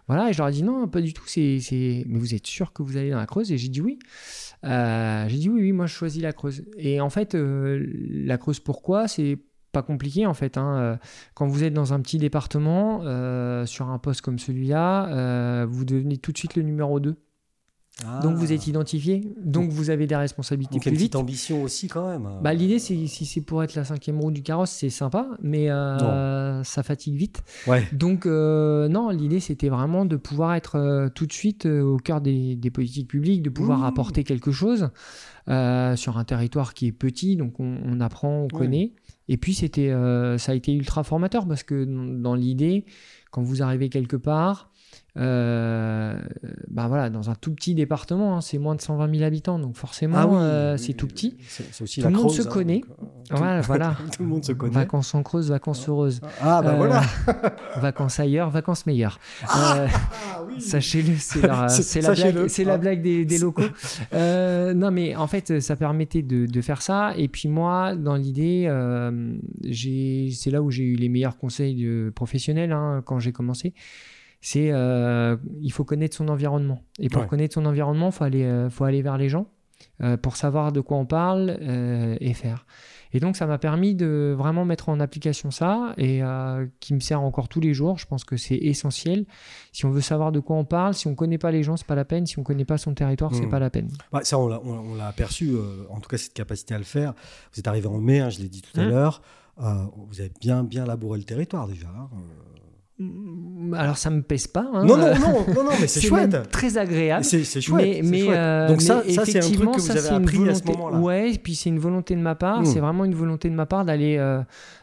voilà, 0.08 0.30
et 0.30 0.34
je 0.34 0.38
leur 0.38 0.50
ai 0.50 0.52
dit 0.52 0.62
non, 0.64 0.88
pas 0.88 1.02
du 1.02 1.14
tout. 1.14 1.24
C'est. 1.26 1.60
Mais 2.08 2.20
vous 2.20 2.36
êtes 2.36 2.46
sûr 2.46 2.74
que 2.74 2.84
vous 2.84 2.96
allez 2.98 3.10
dans 3.10 3.18
la 3.18 3.26
Creuse? 3.26 3.52
Et 3.52 3.58
j'ai 3.58 3.70
dit 3.70 3.82
oui. 3.82 3.98
J'ai 4.64 5.38
dit 5.38 5.50
oui, 5.50 5.62
oui, 5.62 5.72
moi 5.72 5.88
je 5.88 5.94
choisis 5.94 6.22
la 6.22 6.32
Creuse. 6.34 6.64
Et 6.78 7.02
en 7.02 7.10
fait, 7.10 7.34
la 7.36 8.38
Creuse, 8.38 8.60
pourquoi? 8.60 9.08
C'est 9.08 9.40
pas 9.72 9.82
compliqué 9.84 10.26
en 10.28 10.34
fait. 10.36 10.58
hein. 10.58 11.00
Quand 11.34 11.48
vous 11.48 11.64
êtes 11.64 11.74
dans 11.74 11.94
un 11.94 12.00
petit 12.02 12.18
département, 12.20 13.00
sur 13.66 13.90
un 13.90 13.98
poste 13.98 14.22
comme 14.22 14.38
celui-là, 14.38 15.66
vous 15.66 15.86
devenez 15.86 16.18
tout 16.18 16.32
de 16.32 16.38
suite 16.38 16.56
le 16.56 16.62
numéro 16.62 17.00
2. 17.00 17.16
Donc 18.24 18.36
vous 18.38 18.52
Ah. 18.52 18.54
êtes 18.54 18.68
identifié, 18.68 19.34
donc 19.44 19.72
vous 19.72 19.90
avez 19.90 20.08
des 20.08 20.16
responsabilités 20.16 20.76
Donc, 20.76 20.84
plus 20.84 20.96
vite. 20.96 21.16
ambition 21.18 21.64
aussi, 21.64 21.88
quand 21.88 22.08
même. 22.08 22.30
Bah, 22.42 22.54
L'idée, 22.54 22.80
c'est 22.80 23.08
si 23.08 23.26
c'est 23.26 23.42
pour 23.42 23.62
être 23.62 23.76
la 23.76 23.84
cinquième 23.84 24.20
roue 24.22 24.32
du 24.32 24.42
carrosse, 24.42 24.70
c'est 24.72 24.90
sympa, 24.90 25.28
mais 25.42 25.70
euh, 25.70 26.64
ça 26.64 26.82
fatigue 26.84 27.16
vite. 27.16 27.44
Ouais. 27.68 27.84
Donc, 27.92 28.26
euh, 28.26 28.88
non, 28.88 29.10
l'idée, 29.10 29.40
c'était 29.42 29.68
vraiment 29.70 30.06
de 30.06 30.16
pouvoir 30.16 30.54
être 30.56 30.78
euh, 30.78 31.10
tout 31.10 31.26
de 31.26 31.34
suite 31.34 31.66
au 31.66 31.98
cœur 31.98 32.22
des, 32.22 32.56
des 32.56 32.70
politiques 32.72 33.10
publiques, 33.10 33.42
de 33.44 33.50
pouvoir 33.50 33.80
Mmh. 33.80 33.84
apporter 33.86 34.24
quelque 34.24 34.52
chose 34.52 34.90
sur 35.96 36.18
un 36.18 36.24
territoire 36.26 36.74
qui 36.76 36.86
est 36.88 36.92
petit, 36.92 37.36
donc 37.36 37.60
on, 37.60 37.78
on 37.84 38.00
apprend, 38.02 38.44
on 38.44 38.48
connaît. 38.48 38.94
Et 39.28 39.38
puis, 39.38 39.54
c'était, 39.56 39.90
ça 40.38 40.52
a 40.52 40.56
été 40.56 40.74
ultra 40.74 41.04
formateur 41.04 41.48
parce 41.48 41.64
que 41.64 41.86
dans 41.86 42.36
l'idée, 42.36 42.86
quand 43.32 43.42
vous 43.42 43.62
arrivez 43.64 43.90
quelque 43.90 44.16
part, 44.16 44.69
euh, 45.18 46.20
bah 46.70 46.88
voilà, 46.88 47.10
dans 47.10 47.30
un 47.30 47.36
tout 47.36 47.54
petit 47.54 47.74
département, 47.76 48.38
hein, 48.38 48.42
c'est 48.42 48.58
moins 48.58 48.76
de 48.76 48.82
120 48.82 49.12
000 49.12 49.24
habitants, 49.24 49.60
donc 49.60 49.76
forcément, 49.76 50.18
Ah 50.18 50.28
oui, 50.28 50.36
euh, 50.40 50.74
oui, 50.74 50.80
c'est 50.80 50.88
oui, 50.90 50.94
tout 50.96 51.08
petit. 51.08 51.38
Aussi 51.82 52.02
Tout 52.02 52.08
le 52.08 52.14
monde 52.14 52.26
Creuse, 52.28 52.44
se 52.44 52.48
hein, 52.48 52.52
connaît. 52.52 52.82
euh, 52.90 52.94
tout- 53.30 53.36
Voilà, 53.38 53.62
voilà. 53.62 53.98
Tout 54.16 54.24
le 54.24 54.30
monde 54.30 54.44
se 54.46 54.52
connaît. 54.54 54.74
Vacances 54.74 55.14
en 55.16 55.24
creuse, 55.24 55.50
vacances 55.50 55.88
heureuses. 55.90 56.22
Ah, 56.42 56.62
bah 56.62 56.74
Euh, 56.74 56.78
voilà. 56.78 57.02
Vacances 57.82 58.20
ailleurs, 58.20 58.50
vacances 58.50 58.86
meilleures. 58.86 59.20
Euh, 59.44 59.48
Ah, 59.50 60.44
oui. 60.48 60.62
Sachez-le, 60.62 61.16
c'est 61.18 61.42
la 61.42 61.58
blague, 62.14 62.48
c'est 62.48 62.64
la 62.64 62.74
Ah. 62.74 62.78
blague 62.78 63.02
des, 63.02 63.26
des 63.26 63.38
locaux. 63.40 63.64
Euh, 64.14 64.74
non, 64.74 64.92
mais 64.92 65.16
en 65.16 65.28
fait, 65.28 65.60
ça 65.60 65.76
permettait 65.76 66.22
de, 66.22 66.46
de 66.46 66.62
faire 66.62 66.82
ça. 66.82 67.14
Et 67.18 67.28
puis 67.28 67.50
moi, 67.50 67.96
dans 67.96 68.16
l'idée, 68.16 68.66
euh, 68.68 69.36
c'est 69.72 70.52
là 70.52 70.62
où 70.62 70.70
j'ai 70.72 70.84
eu 70.84 70.96
les 70.96 71.10
meilleurs 71.10 71.38
conseils 71.38 71.76
de 71.76 72.12
professionnels 72.16 72.72
hein, 72.72 73.02
quand 73.06 73.20
j'ai 73.20 73.32
commencé. 73.32 73.74
C'est 74.42 74.70
euh, 74.72 75.36
il 75.62 75.72
faut 75.72 75.84
connaître 75.84 76.16
son 76.16 76.28
environnement. 76.30 76.82
Et 77.00 77.10
pour 77.10 77.22
Ouais. 77.24 77.28
connaître 77.28 77.54
son 77.56 77.66
environnement, 77.66 78.10
faut 78.12 78.24
aller, 78.24 78.44
euh, 78.46 78.70
faut 78.70 78.86
aller 78.86 79.02
vers 79.02 79.18
les 79.18 79.28
gens 79.30 79.48
euh, 80.02 80.16
pour 80.18 80.36
savoir 80.38 80.72
de 80.72 80.80
quoi 80.82 80.98
on 80.98 81.06
parle 81.06 81.58
euh, 81.62 82.16
et 82.22 82.34
faire. 82.34 82.66
Et 83.12 83.20
donc, 83.20 83.36
ça 83.36 83.48
m'a 83.48 83.58
permis 83.58 83.96
de 83.96 84.36
vraiment 84.38 84.66
mettre 84.66 84.88
en 84.90 85.00
application 85.00 85.50
ça 85.52 85.94
et 85.98 86.22
qui 86.80 86.94
me 86.94 87.00
sert 87.00 87.20
encore 87.22 87.50
tous 87.50 87.60
les 87.60 87.74
jours. 87.74 87.98
Je 87.98 88.06
pense 88.06 88.24
que 88.24 88.38
c'est 88.38 88.56
essentiel. 88.58 89.26
Si 89.72 89.86
on 89.86 89.90
veut 89.90 90.00
savoir 90.02 90.32
de 90.32 90.40
quoi 90.40 90.56
on 90.58 90.64
parle, 90.64 90.94
si 90.94 91.08
on 91.08 91.16
connaît 91.16 91.40
pas 91.40 91.50
les 91.52 91.64
gens, 91.64 91.76
c'est 91.76 91.88
pas 91.88 91.96
la 91.96 92.06
peine. 92.06 92.28
Si 92.28 92.38
on 92.38 92.44
connaît 92.44 92.66
pas 92.66 92.78
son 92.78 92.94
territoire, 92.94 93.34
c'est 93.34 93.48
Mm. 93.48 93.50
pas 93.50 93.58
la 93.60 93.72
peine. 93.72 93.90
Ouais, 94.14 94.24
ça, 94.24 94.38
on 94.38 94.48
l'a, 94.48 95.08
aperçu, 95.08 95.56
en 95.90 96.00
tout 96.00 96.08
cas, 96.08 96.18
cette 96.18 96.34
capacité 96.36 96.76
à 96.76 96.78
le 96.78 96.84
faire. 96.84 97.14
Vous 97.54 97.60
êtes 97.60 97.68
arrivé 97.68 97.88
en 97.88 97.98
mai, 97.98 98.20
hein, 98.20 98.30
je 98.30 98.40
l'ai 98.42 98.48
dit 98.48 98.62
tout 98.62 98.80
à 98.80 98.86
Mm. 98.86 98.90
l'heure. 98.90 99.22
Vous 99.58 100.20
avez 100.22 100.32
bien, 100.40 100.64
bien 100.64 100.86
labouré 100.86 101.18
le 101.18 101.26
territoire 101.26 101.68
déjà. 101.68 101.88
hein. 101.88 102.10
Alors, 103.76 103.98
ça 103.98 104.10
me 104.10 104.22
pèse 104.22 104.48
pas. 104.48 104.66
hein. 104.74 104.84
Non, 104.86 104.98
non, 104.98 105.08
non, 105.20 105.46
non, 105.56 105.64
non, 105.64 105.72
mais 105.80 105.88
c'est, 105.88 106.02
chouette. 106.02 106.32
même 106.34 106.44
très 106.48 106.78
agréable. 106.78 107.24
C'est, 107.24 107.44
chouette. 107.62 107.86
Mais, 107.86 108.02
mais, 108.04 108.20
chouette. 108.26 108.38
euh, 108.38 108.68
Donc 108.68 108.82
ça, 108.82 109.04
ça 109.04 109.04
c'est 109.06 109.20
un 109.20 109.24
truc 109.24 109.28
effectivement, 109.38 109.72
que 109.72 109.80
vous 109.80 109.86
ça, 109.88 109.94
avez 109.94 110.02
c'est 110.02 110.10
une 110.10 110.16
appris 110.24 110.38
à 110.50 110.56
ce 110.56 110.64
volonté- 110.64 110.72
moment-là. 110.78 110.98
Ouais, 111.00 111.32
et 111.34 111.38
puis 111.38 111.56
c'est 111.56 111.70
une 111.70 111.80
volonté 111.80 112.16
de 112.16 112.20
ma 112.22 112.36
part. 112.36 112.62
Mm. 112.62 112.66
C'est 112.66 112.80
vraiment 112.80 113.06
une 113.06 113.16
volonté 113.16 113.50
de 113.50 113.56
ma 113.56 113.66
part 113.66 113.86
d'aller 113.86 114.18
euh, 114.18 114.42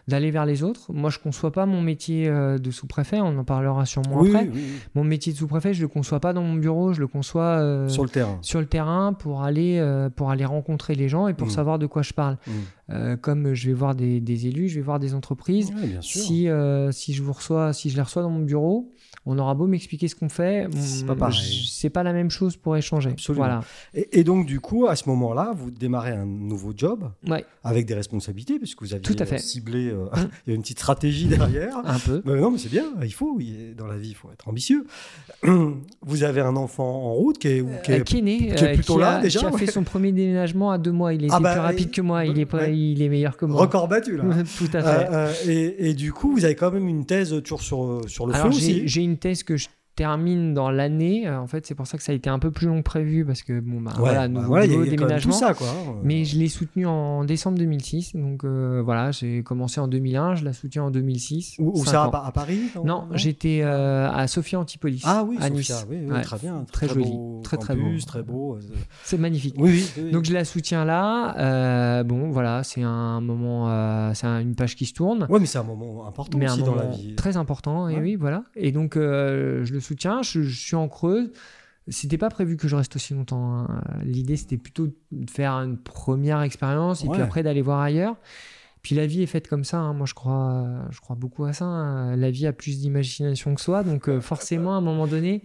d'aller 0.08 0.30
vers 0.30 0.46
les 0.46 0.62
autres. 0.62 0.92
Moi, 0.92 1.10
je 1.10 1.18
conçois 1.18 1.50
pas 1.50 1.66
mon 1.66 1.82
métier 1.82 2.28
euh, 2.28 2.58
de 2.58 2.70
sous-préfet. 2.70 3.20
On 3.20 3.36
en 3.38 3.44
parlera 3.44 3.84
sûrement 3.86 4.20
Oui, 4.20 4.28
après. 4.34 4.44
oui, 4.46 4.50
oui, 4.54 4.62
Mon 4.94 5.02
métier 5.02 5.32
de 5.32 5.38
sous-préfet, 5.38 5.74
je 5.74 5.82
le 5.82 5.88
conçois 5.88 6.20
pas 6.20 6.32
dans 6.32 6.42
mon 6.42 6.54
bureau. 6.54 6.92
Je 6.92 7.00
le 7.00 7.08
conçois 7.08 7.42
euh, 7.58 7.88
Sur 7.88 8.04
le 8.04 8.08
terrain. 8.10 8.38
sur 8.42 8.60
le 8.60 8.66
terrain 8.66 9.12
pour 9.12 9.42
aller 9.42 9.78
euh, 9.78 10.08
pour 10.08 10.30
aller 10.30 10.44
rencontrer 10.44 10.94
les 10.94 11.08
gens 11.08 11.26
et 11.26 11.34
pour 11.34 11.48
Mm. 11.48 11.50
savoir 11.50 11.78
de 11.80 11.86
quoi 11.86 12.02
je 12.02 12.12
parle. 12.12 12.38
Mm. 12.46 12.50
Euh, 12.90 13.16
comme 13.16 13.52
je 13.54 13.66
vais 13.66 13.74
voir 13.74 13.96
des, 13.96 14.20
des 14.20 14.46
élus, 14.46 14.68
je 14.68 14.76
vais 14.76 14.80
voir 14.84 15.00
des 15.00 15.12
entreprises. 15.14 15.70
Ouais, 15.74 15.86
bien 15.88 16.00
sûr. 16.00 16.20
Si, 16.22 16.48
si 16.92 17.12
je 17.14 17.22
vous 17.24 17.32
reçois, 17.32 17.72
si 17.72 17.90
je 17.90 17.96
les 17.96 18.02
reçois 18.02 18.22
dans 18.22 18.30
mon 18.30 18.44
bureau, 18.44 18.92
on 19.24 19.38
aura 19.38 19.54
beau 19.54 19.66
m'expliquer 19.66 20.08
ce 20.08 20.14
qu'on 20.14 20.28
fait, 20.28 20.68
C'est 20.76 21.06
pas 21.06 21.14
pas 21.92 22.02
la 22.02 22.12
même 22.12 22.30
chose 22.30 22.56
pour 22.56 22.76
échanger. 22.76 23.10
Absolument. 23.10 23.44
Voilà. 23.44 23.60
Et, 23.94 24.20
et 24.20 24.24
donc, 24.24 24.46
du 24.46 24.60
coup, 24.60 24.86
à 24.86 24.96
ce 24.96 25.08
moment-là, 25.08 25.52
vous 25.56 25.70
démarrez 25.70 26.10
un 26.12 26.26
nouveau 26.26 26.72
job 26.76 27.10
Ouais, 27.26 27.44
avec 27.64 27.86
des 27.86 27.94
responsabilités, 27.94 28.58
puisque 28.58 28.82
vous 28.82 28.92
aviez 28.92 29.02
Tout 29.02 29.16
à 29.20 29.26
fait. 29.26 29.38
ciblé. 29.38 29.88
euh, 29.88 30.06
il 30.46 30.50
y 30.50 30.52
a 30.52 30.56
une 30.56 30.62
petite 30.62 30.78
stratégie 30.78 31.26
derrière. 31.26 31.76
un 31.84 31.98
peu. 31.98 32.22
Mais 32.24 32.38
non, 32.40 32.50
mais 32.50 32.58
c'est 32.58 32.68
bien, 32.68 32.84
il 33.02 33.12
faut, 33.12 33.38
dans 33.76 33.86
la 33.86 33.96
vie, 33.96 34.10
il 34.10 34.14
faut 34.14 34.28
être 34.32 34.48
ambitieux. 34.48 34.84
Vous 36.02 36.22
avez 36.22 36.40
un 36.40 36.56
enfant 36.56 36.84
en 37.06 37.12
route 37.14 37.38
qui 37.38 37.48
est, 37.48 37.64
qui 37.82 37.92
est- 37.92 38.00
Euh, 38.00 38.02
qui 38.04 38.18
est 38.18 38.22
né, 38.22 38.38
qui 38.38 38.44
est 38.46 38.62
euh, 38.70 38.74
plutôt 38.74 38.94
qui 38.94 39.00
là, 39.00 39.16
a, 39.16 39.20
déjà, 39.22 39.40
qui 39.40 39.46
a 39.46 39.50
ouais. 39.50 39.58
fait 39.58 39.66
son 39.70 39.82
premier 39.84 40.12
déménagement 40.12 40.70
à 40.70 40.78
deux 40.78 40.92
mois. 40.92 41.12
Il 41.14 41.24
était 41.24 41.34
Ah 41.34 41.40
bah, 41.40 41.52
plus 41.52 41.60
rapide 41.60 41.88
et- 41.88 41.90
que 41.90 42.00
moi. 42.00 42.24
Il 42.24 42.38
est, 42.38 42.46
pas, 42.46 42.58
ouais. 42.58 42.76
il 42.78 43.02
est 43.02 43.08
meilleur 43.08 43.36
que 43.36 43.44
moi. 43.44 43.60
record 43.60 43.88
battu, 43.88 44.16
là. 44.16 44.24
Tout 44.58 44.68
à 44.72 44.82
fait. 44.82 45.08
Euh, 45.12 45.32
et, 45.46 45.90
et 45.90 45.94
du 45.94 46.12
coup, 46.12 46.32
vous 46.32 46.44
avez 46.44 46.54
quand 46.54 46.70
même 46.70 46.88
une 46.88 47.04
thèse 47.06 47.34
toujours 47.42 47.62
sur, 47.62 48.00
sur 48.06 48.26
le 48.26 48.34
Alors 48.34 48.46
feu 48.46 48.56
aussi. 48.56 48.82
j'ai 48.86 49.02
une 49.06 49.18
thèse 49.18 49.42
que 49.42 49.56
je 49.56 49.68
termine 49.96 50.54
dans 50.54 50.70
l'année. 50.70 51.26
Euh, 51.26 51.40
En 51.40 51.46
fait, 51.46 51.66
c'est 51.66 51.74
pour 51.74 51.86
ça 51.86 51.96
que 51.96 52.02
ça 52.04 52.12
a 52.12 52.14
été 52.14 52.30
un 52.30 52.38
peu 52.38 52.50
plus 52.50 52.66
long 52.68 52.78
que 52.78 52.82
prévu 52.82 53.24
parce 53.24 53.42
que 53.42 53.58
bon 53.60 53.80
bah 53.80 53.90
Ouais, 53.94 53.98
voilà, 54.00 54.20
bah 54.20 54.28
nouveau 54.28 54.46
voilà, 54.48 54.64
il 54.66 54.70
y 54.70 54.74
a- 54.74 54.76
boulot, 54.76 54.86
il 54.86 54.90
y 54.90 54.94
a 54.94 54.96
quand 54.96 55.00
même 55.02 55.08
déménagement. 55.18 55.32
tout 55.32 55.38
ça, 55.38 55.54
quoi. 55.54 55.66
Mais 56.04 56.24
je 56.24 56.38
l'ai 56.38 56.48
soutenu 56.48 56.86
en 56.86 57.24
décembre 57.24 57.58
2006. 57.58 58.14
Donc 58.14 58.44
euh, 58.44 58.82
voilà, 58.84 59.10
j'ai 59.10 59.42
commencé 59.42 59.80
en 59.80 59.88
2001, 59.88 60.34
je 60.36 60.44
la 60.44 60.52
soutiens 60.52 60.84
en 60.84 60.90
2006. 60.90 61.56
Où, 61.58 61.84
ça, 61.84 62.04
à, 62.12 62.30
Paris 62.32 62.60
Non, 62.84 63.04
j'étais 63.12 63.60
euh, 63.62 64.08
à 64.10 64.26
Sophia 64.28 64.60
Antipolis. 64.60 65.02
Ah 65.04 65.24
oui, 65.26 65.36
à 65.40 65.50
Nice. 65.50 65.86
oui, 65.90 65.96
oui, 66.02 66.12
Ouais, 66.12 66.20
très 66.22 66.38
bien. 66.38 66.64
très 66.70 66.88
joli, 66.88 67.04
beau 67.04 67.40
très, 67.42 67.56
très 67.56 67.74
beau. 67.74 67.82
très 68.06 68.22
C'est 69.04 69.18
magnifique. 69.18 69.54
Oui. 69.58 69.84
Donc 70.12 70.24
je 70.24 70.32
la 70.32 70.44
soutiens 70.44 70.84
là. 70.84 71.36
Euh, 71.38 72.02
bon, 72.04 72.30
voilà, 72.30 72.62
c'est 72.64 72.82
un 72.82 73.20
moment, 73.20 73.66
c'est 74.14 74.26
un- 74.26 74.40
une 74.40 74.54
page 74.54 74.76
qui 74.76 74.84
se 74.86 74.92
tourne. 74.94 75.26
Ouais, 75.30 75.40
mais 75.40 75.46
c'est 75.46 75.58
un 75.58 75.62
moment 75.62 76.06
important 76.06 76.38
mais 76.38 76.46
un 76.46 76.52
aussi 76.52 76.62
dans 76.62 76.74
la 76.74 76.86
vie. 76.86 77.14
très 77.16 77.36
important, 77.36 77.88
et 77.88 77.94
Ouais. 77.96 78.00
oui, 78.02 78.14
voilà. 78.16 78.44
Et 78.56 78.72
donc, 78.72 78.94
je 78.96 79.72
le 79.72 79.80
soutiens, 79.86 80.22
je, 80.22 80.42
je 80.42 80.56
suis 80.58 80.76
en 80.76 80.88
creuse. 80.88 81.30
C'était 81.88 82.18
pas 82.18 82.30
prévu 82.30 82.56
que 82.56 82.66
je 82.66 82.74
reste 82.74 82.96
aussi 82.96 83.14
longtemps. 83.14 83.58
hein. 83.60 83.82
L'idée, 84.02 84.36
c'était 84.36 84.56
plutôt 84.56 84.88
de 85.12 85.30
faire 85.30 85.52
une 85.52 85.78
première 85.78 86.42
expérience 86.42 87.04
et 87.04 87.06
Ouais. 87.06 87.12
puis 87.14 87.22
après 87.22 87.42
d'aller 87.44 87.62
voir 87.62 87.80
ailleurs. 87.80 88.16
Puis 88.82 88.94
la 88.96 89.06
vie 89.06 89.22
est 89.22 89.26
faite 89.26 89.46
comme 89.48 89.62
ça. 89.64 89.78
hein. 89.78 89.92
Moi, 89.94 90.06
je 90.06 90.14
crois, 90.14 90.66
je 90.90 91.00
crois 91.00 91.14
beaucoup 91.16 91.44
à 91.44 91.52
ça. 91.52 91.64
hein. 91.64 92.16
La 92.16 92.30
vie 92.32 92.46
a 92.46 92.52
plus 92.52 92.80
d'imagination 92.80 93.54
que 93.54 93.60
soi. 93.60 93.84
Donc, 93.84 94.08
euh, 94.08 94.20
forcément, 94.20 94.74
à 94.74 94.78
un 94.78 94.80
moment 94.80 95.06
donné, 95.06 95.42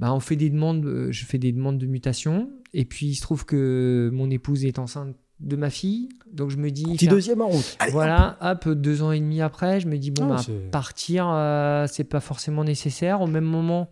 bah, 0.00 0.12
on 0.14 0.20
fait 0.20 0.36
des 0.36 0.50
demandes. 0.50 0.84
euh, 0.84 1.10
je 1.12 1.24
fais 1.24 1.38
des 1.38 1.52
demandes 1.52 1.78
de 1.78 1.86
mutation. 1.86 2.50
Et 2.74 2.84
puis, 2.84 3.06
il 3.06 3.14
se 3.14 3.22
trouve 3.22 3.44
que 3.46 4.10
mon 4.12 4.30
épouse 4.30 4.64
est 4.66 4.78
enceinte 4.78 5.16
de 5.40 5.56
ma 5.56 5.70
fille. 5.70 6.08
Donc, 6.32 6.50
je 6.50 6.56
me 6.56 6.70
dis. 6.70 6.84
Petit 6.84 7.06
faire- 7.06 7.14
deuxième 7.14 7.40
en 7.40 7.48
route. 7.48 7.76
Allez, 7.78 7.92
voilà, 7.92 8.36
hop, 8.40 8.68
deux 8.68 9.02
ans 9.02 9.10
et 9.12 9.20
demi 9.20 9.40
après, 9.40 9.80
je 9.80 9.88
me 9.88 9.96
dis, 9.98 10.10
bon, 10.10 10.30
Ah, 10.32 10.36
bah, 10.36 10.52
partir, 10.70 11.28
euh, 11.28 11.86
c'est 11.90 12.04
pas 12.04 12.20
forcément 12.20 12.62
nécessaire. 12.64 13.20
Au 13.20 13.26
même 13.26 13.44
moment, 13.44 13.90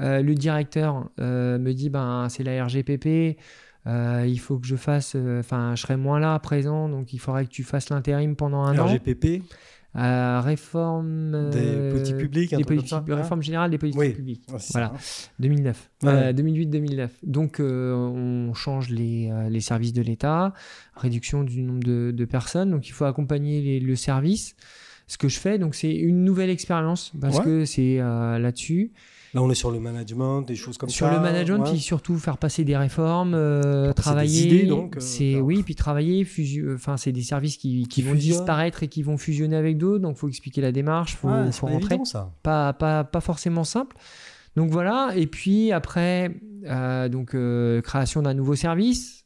euh, 0.00 0.22
le 0.22 0.34
directeur 0.34 1.08
euh, 1.20 1.58
me 1.58 1.72
dit, 1.74 1.90
ben, 1.90 2.28
c'est 2.28 2.42
la 2.42 2.64
RGPP, 2.64 3.36
il 3.86 4.38
faut 4.40 4.58
que 4.58 4.66
je 4.66 4.76
fasse, 4.76 5.16
enfin, 5.38 5.74
je 5.76 5.82
serai 5.82 5.96
moins 5.96 6.18
là 6.20 6.34
à 6.34 6.38
présent, 6.38 6.88
donc 6.88 7.12
il 7.12 7.18
faudrait 7.18 7.44
que 7.44 7.50
tu 7.50 7.62
fasses 7.64 7.90
l'intérim 7.90 8.36
pendant 8.36 8.62
un 8.62 8.78
an. 8.78 8.86
RGPP, 8.86 9.42
Euh, 9.96 10.40
réforme 10.40 11.50
des 11.50 11.58
euh, 11.58 11.90
politiques 11.90 12.16
publiques, 12.16 12.50
des 12.54 12.62
hein 12.62 13.16
réforme 13.16 13.42
générale 13.42 13.72
des 13.72 13.78
politiques 13.78 13.98
Oui. 14.00 14.10
publiques. 14.12 14.42
C'est 14.58 14.72
Voilà. 14.72 14.92
ça, 14.96 15.26
hein. 15.26 15.32
2009. 15.40 15.90
Ouais. 16.04 16.08
Euh, 16.10 16.32
2008-2009. 16.32 17.08
Donc, 17.24 17.58
euh, 17.58 17.92
on 17.94 18.54
change 18.54 18.88
les, 18.90 19.32
les 19.50 19.60
services 19.60 19.92
de 19.92 20.02
l'État, 20.02 20.54
réduction 20.94 21.42
du 21.42 21.62
nombre 21.62 21.82
de, 21.82 22.12
de 22.14 22.24
personnes. 22.24 22.70
Donc, 22.70 22.86
il 22.86 22.92
faut 22.92 23.04
accompagner 23.04 23.60
les- 23.62 23.80
le 23.80 23.96
service. 23.96 24.54
Ce 25.08 25.18
que 25.18 25.26
je 25.28 25.40
fais, 25.40 25.58
donc, 25.58 25.74
c'est 25.74 25.92
une 25.92 26.22
nouvelle 26.22 26.50
expérience 26.50 27.10
parce 27.20 27.38
Ouais. 27.38 27.44
que 27.44 27.64
c'est 27.64 27.96
là-dessus. 27.96 28.92
Là, 29.32 29.42
on 29.42 29.50
est 29.50 29.54
sur 29.54 29.70
le 29.70 29.78
management, 29.78 30.42
des 30.42 30.56
choses 30.56 30.76
comme 30.76 30.88
sur 30.88 31.06
ça. 31.06 31.14
le 31.14 31.20
management, 31.20 31.62
ouais. 31.64 31.70
puis 31.70 31.78
surtout 31.80 32.18
faire 32.18 32.36
passer 32.36 32.64
des 32.64 32.76
réformes, 32.76 33.34
euh, 33.34 33.92
travailler. 33.92 34.46
des 34.48 34.56
idées, 34.56 34.66
donc, 34.66 34.96
euh, 34.96 35.00
c'est 35.00 35.36
oui, 35.40 35.62
puis 35.62 35.74
travailler. 35.76 36.24
fusio- 36.24 36.74
Enfin, 36.74 36.96
c'est 36.96 37.12
des 37.12 37.22
services 37.22 37.56
qui, 37.56 37.82
qui 37.82 37.88
Qui 37.88 38.02
vont 38.02 38.14
disparaître 38.14 38.82
et 38.82 38.88
qui 38.88 39.02
vont 39.02 39.16
fusionner 39.18 39.54
avec 39.56 39.78
d'autres. 39.78 40.02
Donc, 40.02 40.16
faut 40.16 40.28
expliquer 40.28 40.60
la 40.60 40.72
démarche, 40.72 41.14
faut, 41.16 41.28
Ouais, 41.28 41.52
faut 41.52 41.66
pas 41.66 41.72
rentrer. 41.72 41.94
évident, 41.94 42.04
ça. 42.04 42.32
pas, 42.42 42.72
pas, 42.72 43.04
pas 43.04 43.20
forcément 43.20 43.62
simple. 43.64 43.96
Donc 44.56 44.70
voilà, 44.70 45.10
et 45.14 45.28
puis 45.28 45.70
après, 45.70 46.34
euh, 46.66 47.08
donc, 47.08 47.36
création 47.84 48.22
d'un 48.22 48.34
nouveau 48.34 48.56
service, 48.56 49.19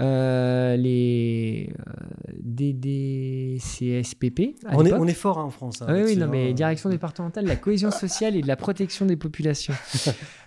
euh, 0.00 0.76
les 0.76 1.72
euh, 1.78 1.92
DDCSPP. 2.42 4.56
On 4.72 4.80
est, 4.80 4.84
l'époque. 4.84 5.00
on 5.00 5.06
est 5.06 5.14
fort 5.14 5.38
hein, 5.38 5.44
en 5.44 5.50
France. 5.50 5.82
hein, 5.82 5.86
Ah 5.88 5.94
oui, 5.94 6.02
oui, 6.04 6.16
non, 6.16 6.28
mais 6.28 6.52
direction 6.52 6.90
départementale 6.90 7.44
de 7.44 7.48
la 7.48 7.56
cohésion 7.56 7.90
sociale 7.90 8.36
et 8.36 8.42
de 8.42 8.46
la 8.46 8.56
protection 8.56 9.06
des 9.06 9.16
populations. 9.16 9.74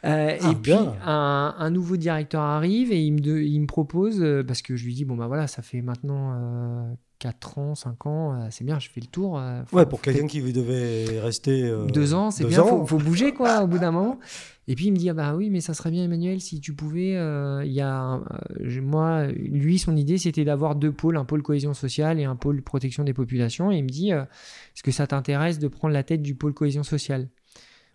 Euh, 0.06 0.38
Ah, 0.42 0.52
et 0.52 0.56
puis, 0.56 0.72
bien. 0.72 0.96
un, 1.06 1.54
un 1.58 1.70
nouveau 1.72 1.98
directeur 1.98 2.40
arrive 2.42 2.94
et 2.94 3.02
il 3.02 3.12
me, 3.16 3.20
de- 3.20 3.42
il 3.42 3.60
me 3.60 3.68
propose, 3.68 4.22
euh, 4.24 4.44
parce 4.46 4.62
que 4.62 4.78
je 4.78 4.86
lui 4.86 4.94
dis, 4.94 5.04
bon, 5.04 5.18
bah 5.18 5.28
voilà, 5.28 5.46
ça 5.48 5.62
fait 5.62 5.82
maintenant 5.82 6.88
4 7.20 7.58
ans, 7.58 7.76
5 7.76 8.06
ans, 8.06 8.34
euh, 8.34 8.48
c'est 8.50 8.64
bien, 8.64 8.80
je 8.80 8.90
fais 8.90 9.02
le 9.02 9.08
tour. 9.08 9.38
euh, 9.38 9.62
faut- 9.66 9.78
Ouais, 9.78 9.86
pour 9.86 10.02
quelqu'un 10.02 10.26
qui 10.26 10.42
devait 10.54 11.20
rester. 11.20 11.64
euh, 11.66 11.86
deux 11.88 12.14
ans, 12.14 12.32
c'est 12.32 12.46
bien, 12.46 12.62
ans. 12.62 12.66
faut, 12.68 12.86
faut 12.86 12.98
bouger 12.98 13.34
quoi 13.34 13.62
au 13.64 13.68
bout 13.68 13.78
d'un 13.78 13.92
moment. 13.92 14.20
Et 14.70 14.76
puis 14.76 14.86
il 14.86 14.92
me 14.92 14.98
dit 14.98 15.10
ah 15.10 15.14
bah 15.16 15.36
oui, 15.36 15.50
mais 15.50 15.62
ça 15.62 15.74
serait 15.74 15.90
bien 15.92 16.04
Emmanuel 16.04 16.40
si 16.42 16.62
tu 16.62 16.74
pouvais. 16.74 17.16
euh, 17.18 17.64
Il 17.66 17.72
y 17.74 17.82
a 17.82 18.22
euh, 18.62 18.82
moi, 18.82 19.26
lui, 19.28 19.80
son 19.80 19.98
idée 19.98 20.18
c'était 20.20 20.46
d'avoir 20.46 20.76
deux 20.76 20.92
pôles, 20.92 21.18
un 21.18 21.26
pôle 21.26 21.42
cohésion 21.42 21.74
sociale 21.74 22.20
et 22.20 22.24
un 22.26 22.36
pôle 22.36 22.62
protection 22.62 23.04
des 23.04 23.14
populations. 23.14 23.72
Et 23.72 23.78
il 23.80 23.84
me 23.84 23.90
dit 23.90 24.12
est-ce 24.12 24.84
que 24.84 24.92
ça 24.92 25.08
t'intéresse 25.08 25.58
de 25.60 25.68
prendre 25.68 25.94
la 25.94 26.04
tête 26.04 26.22
du 26.22 26.36
pôle 26.36 26.54
cohésion 26.54 26.84
sociale? 26.84 27.30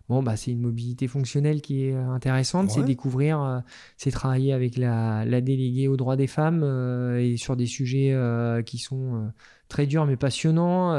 Bon, 0.07 0.21
bah, 0.21 0.37
c'est 0.37 0.51
une 0.51 0.61
mobilité 0.61 1.07
fonctionnelle 1.07 1.61
qui 1.61 1.85
est 1.85 1.93
euh, 1.93 2.07
intéressante, 2.09 2.69
c'est 2.69 2.83
découvrir, 2.83 3.41
euh, 3.41 3.59
c'est 3.97 4.11
travailler 4.11 4.53
avec 4.53 4.77
la, 4.77 5.25
la 5.25 5.41
déléguée 5.41 5.87
aux 5.87 5.97
droits 5.97 6.15
des 6.15 6.27
femmes 6.27 6.61
euh, 6.63 7.19
et 7.19 7.37
sur 7.37 7.55
des 7.55 7.65
sujets 7.65 8.11
euh, 8.13 8.61
qui 8.61 8.77
sont 8.77 9.31
très 9.67 9.87
durs 9.87 10.05
mais 10.05 10.15
passionnants 10.15 10.91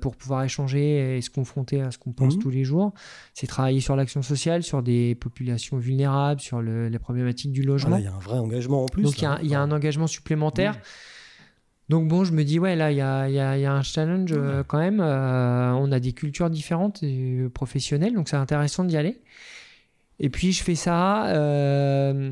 pour 0.00 0.16
pouvoir 0.16 0.44
échanger 0.44 1.16
et 1.16 1.22
se 1.22 1.30
confronter 1.30 1.80
à 1.80 1.90
ce 1.90 1.96
qu'on 1.96 2.12
pense 2.12 2.34
Mhm. 2.36 2.42
tous 2.42 2.50
les 2.50 2.62
jours. 2.62 2.92
C'est 3.32 3.46
travailler 3.46 3.80
sur 3.80 3.96
l'action 3.96 4.20
sociale, 4.20 4.62
sur 4.62 4.82
des 4.82 5.14
populations 5.14 5.78
vulnérables, 5.78 6.40
sur 6.42 6.60
le- 6.60 6.88
les 6.88 6.98
problématiques 6.98 7.52
du 7.52 7.62
logement. 7.62 7.88
Voilà, 7.96 8.02
il 8.02 8.04
y 8.04 8.08
a 8.08 8.14
un 8.14 8.18
vrai 8.18 8.38
engagement 8.38 8.84
en 8.84 8.88
plus. 8.88 9.02
Donc 9.02 9.22
y, 9.22 9.26
il 9.42 9.48
y 9.48 9.54
a 9.54 9.60
un 9.62 9.70
engagement 9.72 10.06
supplémentaire. 10.06 10.76
Donc 11.92 12.08
bon, 12.08 12.24
je 12.24 12.32
me 12.32 12.42
dis, 12.42 12.58
ouais, 12.58 12.74
là, 12.74 12.90
il 12.90 12.96
y 12.96 13.02
a, 13.02 13.28
il 13.28 13.34
y 13.34 13.38
a- 13.38 13.58
il 13.58 13.60
y 13.60 13.66
a 13.66 13.72
un 13.74 13.82
challenge 13.82 14.30
euh, 14.32 14.62
quand 14.66 14.78
même. 14.78 14.98
Euh, 15.00 15.72
on 15.74 15.92
a 15.92 16.00
des 16.00 16.12
cultures 16.12 16.48
différentes 16.48 17.02
et 17.02 17.40
euh, 17.42 17.48
professionnelles, 17.50 18.14
donc 18.14 18.30
c'est 18.30 18.36
intéressant 18.36 18.82
d'y 18.84 18.96
aller. 18.96 19.20
Et 20.18 20.30
puis 20.30 20.52
je 20.52 20.62
fais 20.62 20.74
ça, 20.74 21.26
euh, 21.34 22.30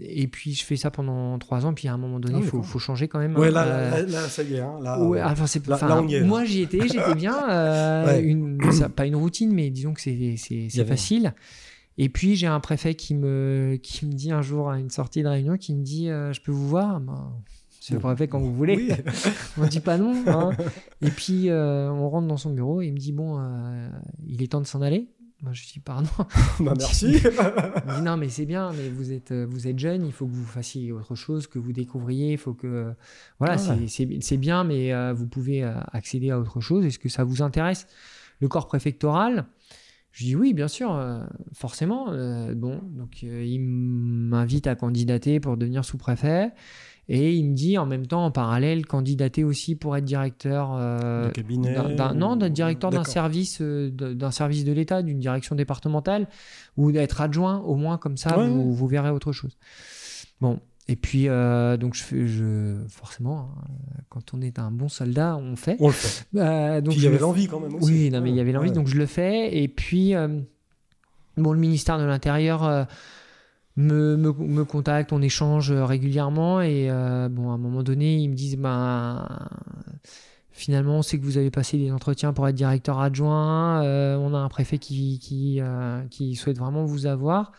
et 0.00 0.26
puis 0.26 0.54
je 0.54 0.64
fais 0.64 0.74
ça 0.76 0.90
pendant 0.90 1.38
trois 1.38 1.66
ans, 1.66 1.72
puis 1.72 1.86
à 1.86 1.92
un 1.92 1.98
moment 1.98 2.18
donné, 2.18 2.34
Ah 2.38 2.40
il 2.42 2.50
oui, 2.56 2.62
faut, 2.64 2.78
changer 2.80 3.06
quand 3.06 3.20
même. 3.20 3.36
Ouais, 3.36 3.46
hein. 3.48 3.50
là, 3.52 3.64
Euh, 3.66 3.90
là, 3.90 4.02
là, 4.02 4.20
ça 4.28 4.42
y 4.42 4.54
est. 4.54 4.60
hein, 4.60 4.78
là, 4.82 5.00
Ouais, 5.00 5.22
enfin, 5.22 5.46
c'est, 5.46 5.64
là- 5.68 5.76
enfin, 5.76 5.86
là, 5.88 6.00
on 6.02 6.08
y 6.08 6.14
est, 6.16 6.20
là. 6.20 6.26
moi 6.26 6.44
j'y 6.44 6.62
étais, 6.62 6.80
j'étais 6.88 7.14
bien. 7.14 7.48
euh, 7.48 8.06
Ouais. 8.06 8.22
une, 8.22 8.58
ça- 8.72 8.88
pas 8.88 9.06
une 9.06 9.14
routine, 9.16 9.52
mais 9.52 9.70
disons 9.70 9.94
que 9.94 10.00
c'est, 10.00 10.36
facile. 10.84 11.32
Et 11.98 12.08
puis 12.08 12.34
j'ai 12.36 12.46
un 12.48 12.60
préfet 12.60 12.94
qui 12.96 13.14
me, 13.14 13.78
qui 13.82 14.04
me 14.04 14.12
dit 14.12 14.32
un 14.32 14.42
jour 14.42 14.68
à 14.70 14.78
une 14.80 14.90
sortie 14.90 15.22
de 15.22 15.28
réunion, 15.28 15.56
qui 15.58 15.74
me 15.74 15.82
dit 15.82 16.06
Je 16.08 16.40
peux 16.40 16.52
vous 16.52 16.68
voir? 16.68 17.00
Ben, 17.00 17.32
C'est 17.88 17.94
le 17.94 18.00
préfet 18.00 18.26
quand 18.26 18.40
vous 18.40 18.52
voulez. 18.54 18.76
Oui. 18.76 18.90
on 19.58 19.66
dit 19.66 19.80
pas 19.80 19.96
non. 19.96 20.14
hein. 20.26 20.50
Et 21.02 21.10
puis 21.10 21.50
euh, 21.50 21.88
on 21.90 22.08
rentre 22.10 22.26
dans 22.26 22.36
son 22.36 22.50
bureau 22.52 22.82
et 22.82 22.86
il 22.86 22.92
me 22.92 22.98
dit 22.98 23.12
Bon, 23.12 23.38
euh, 23.38 23.88
il 24.26 24.42
est 24.42 24.48
temps 24.50 24.60
de 24.60 24.66
s'en 24.66 24.82
aller. 24.82 25.08
Moi 25.42 25.52
je 25.52 25.62
dis 25.72 25.78
Pardon. 25.78 26.08
bah, 26.60 26.74
merci. 26.76 27.06
Il 27.06 27.22
me 27.22 27.96
dit 27.96 28.02
non 28.02 28.16
mais 28.16 28.28
c'est 28.28 28.46
bien, 28.46 28.72
mais 28.72 28.88
vous 28.88 29.12
êtes 29.12 29.30
euh, 29.30 29.46
vous 29.48 29.68
êtes 29.68 29.78
jeune, 29.78 30.04
il 30.04 30.12
faut 30.12 30.26
que 30.26 30.32
vous 30.32 30.44
fassiez 30.44 30.90
autre 30.90 31.14
chose, 31.14 31.46
que 31.46 31.58
vous 31.60 31.72
découvriez, 31.72 32.32
il 32.32 32.38
faut 32.38 32.54
que 32.54 32.92
voilà 33.38 33.54
Ah 33.54 33.76
c'est- 33.86 34.36
bien, 34.36 34.64
mais 34.64 34.92
euh, 34.92 35.12
vous 35.12 35.26
pouvez 35.28 35.62
accéder 35.92 36.30
à 36.30 36.40
autre 36.40 36.60
chose. 36.60 36.84
Est-ce 36.84 36.98
que 36.98 37.08
ça 37.08 37.22
vous 37.22 37.40
intéresse 37.42 37.86
Le 38.40 38.48
corps 38.48 38.66
préfectoral, 38.66 39.46
je 40.10 40.24
dis 40.24 40.34
oui 40.34 40.54
bien 40.54 40.68
sûr, 40.68 40.92
euh, 40.92 41.20
forcément. 41.52 42.06
Euh, 42.10 42.52
bon 42.54 42.80
donc 42.82 43.18
euh, 43.22 43.44
il 43.44 43.60
m'invite 43.60 44.66
à 44.66 44.74
candidater 44.74 45.38
pour 45.38 45.56
devenir 45.56 45.84
sous-préfet. 45.84 46.50
Et 47.08 47.34
il 47.34 47.50
me 47.50 47.54
dit 47.54 47.78
en 47.78 47.86
même 47.86 48.06
temps, 48.06 48.24
en 48.24 48.32
parallèle, 48.32 48.84
candidater 48.84 49.44
aussi 49.44 49.76
pour 49.76 49.96
être 49.96 50.04
directeur 50.04 50.70
euh, 50.76 51.30
d'un- 51.36 51.94
d'un- 51.94 52.14
non, 52.14 52.34
d'être 52.34 52.52
directeur 52.52 52.90
d'un 52.90 53.04
service, 53.04 53.58
euh, 53.60 53.90
de- 53.92 54.12
d'un 54.12 54.32
service 54.32 54.64
de 54.64 54.72
l'État, 54.72 55.02
d'une 55.02 55.20
direction 55.20 55.54
départementale, 55.54 56.26
ou 56.76 56.90
d'être 56.90 57.20
adjoint, 57.20 57.58
au 57.60 57.76
moins 57.76 57.96
comme 57.96 58.16
ça, 58.16 58.36
Ouais, 58.36 58.48
vous, 58.48 58.86
verrez 58.88 59.10
autre 59.10 59.30
chose. 59.30 59.56
Bon, 60.40 60.58
et 60.88 60.96
puis 60.96 61.28
euh, 61.28 61.76
donc 61.76 61.94
je 61.94 62.02
fais, 62.02 62.26
je, 62.26 62.76
forcément, 62.88 63.50
hein, 63.56 63.64
quand 64.08 64.34
on 64.34 64.40
est 64.42 64.58
un 64.58 64.72
bon 64.72 64.88
soldat, 64.88 65.36
on 65.36 65.54
fait. 65.54 65.76
On 65.78 65.86
le 65.86 65.92
fait. 65.92 66.26
Euh, 66.36 66.80
donc 66.80 66.90
Puis 66.94 67.02
il 67.02 67.04
y 67.04 67.06
avait 67.06 67.16
le 67.18 67.22
l'envie 67.22 67.46
quand 67.46 67.60
même 67.60 67.74
aussi. 67.76 67.86
oui, 67.92 68.10
non, 68.10 68.20
mais 68.20 68.30
il 68.30 68.36
y 68.36 68.40
avait 68.40 68.50
l'envie, 68.52 68.70
Ouais. 68.70 68.74
donc 68.74 68.88
je 68.88 68.96
le 68.96 69.06
fais. 69.06 69.56
Et 69.56 69.68
puis, 69.68 70.12
bon, 71.36 71.52
le 71.52 71.58
ministère 71.60 71.98
de 72.00 72.04
l'Intérieur 72.04 72.86
me, 73.76 74.16
me, 74.16 74.32
me 74.32 74.64
contacte, 74.64 75.12
on 75.12 75.20
échange 75.22 75.70
euh, 75.70 75.84
régulièrement. 75.84 76.60
Et 76.60 76.90
euh, 76.90 77.28
bon, 77.28 77.50
à 77.50 77.54
un 77.54 77.58
moment 77.58 77.82
donné, 77.82 78.16
ils 78.16 78.28
me 78.28 78.34
disent 78.34 78.56
ben, 78.56 79.26
finalement, 80.50 80.98
on 80.98 81.02
sait 81.02 81.18
que 81.18 81.24
vous 81.24 81.38
avez 81.38 81.50
passé 81.50 81.76
des 81.78 81.90
entretiens 81.92 82.32
pour 82.32 82.48
être 82.48 82.54
directeur 82.54 82.98
adjoint. 83.00 83.82
euh, 83.84 84.16
on 84.16 84.34
a 84.34 84.38
un 84.38 84.48
préfet 84.48 84.78
qui, 84.78 85.18
qui, 85.18 85.58
euh, 85.60 86.00
qui 86.10 86.34
souhaite 86.34 86.58
vraiment 86.58 86.84
vous 86.84 87.06
avoir. 87.06 87.52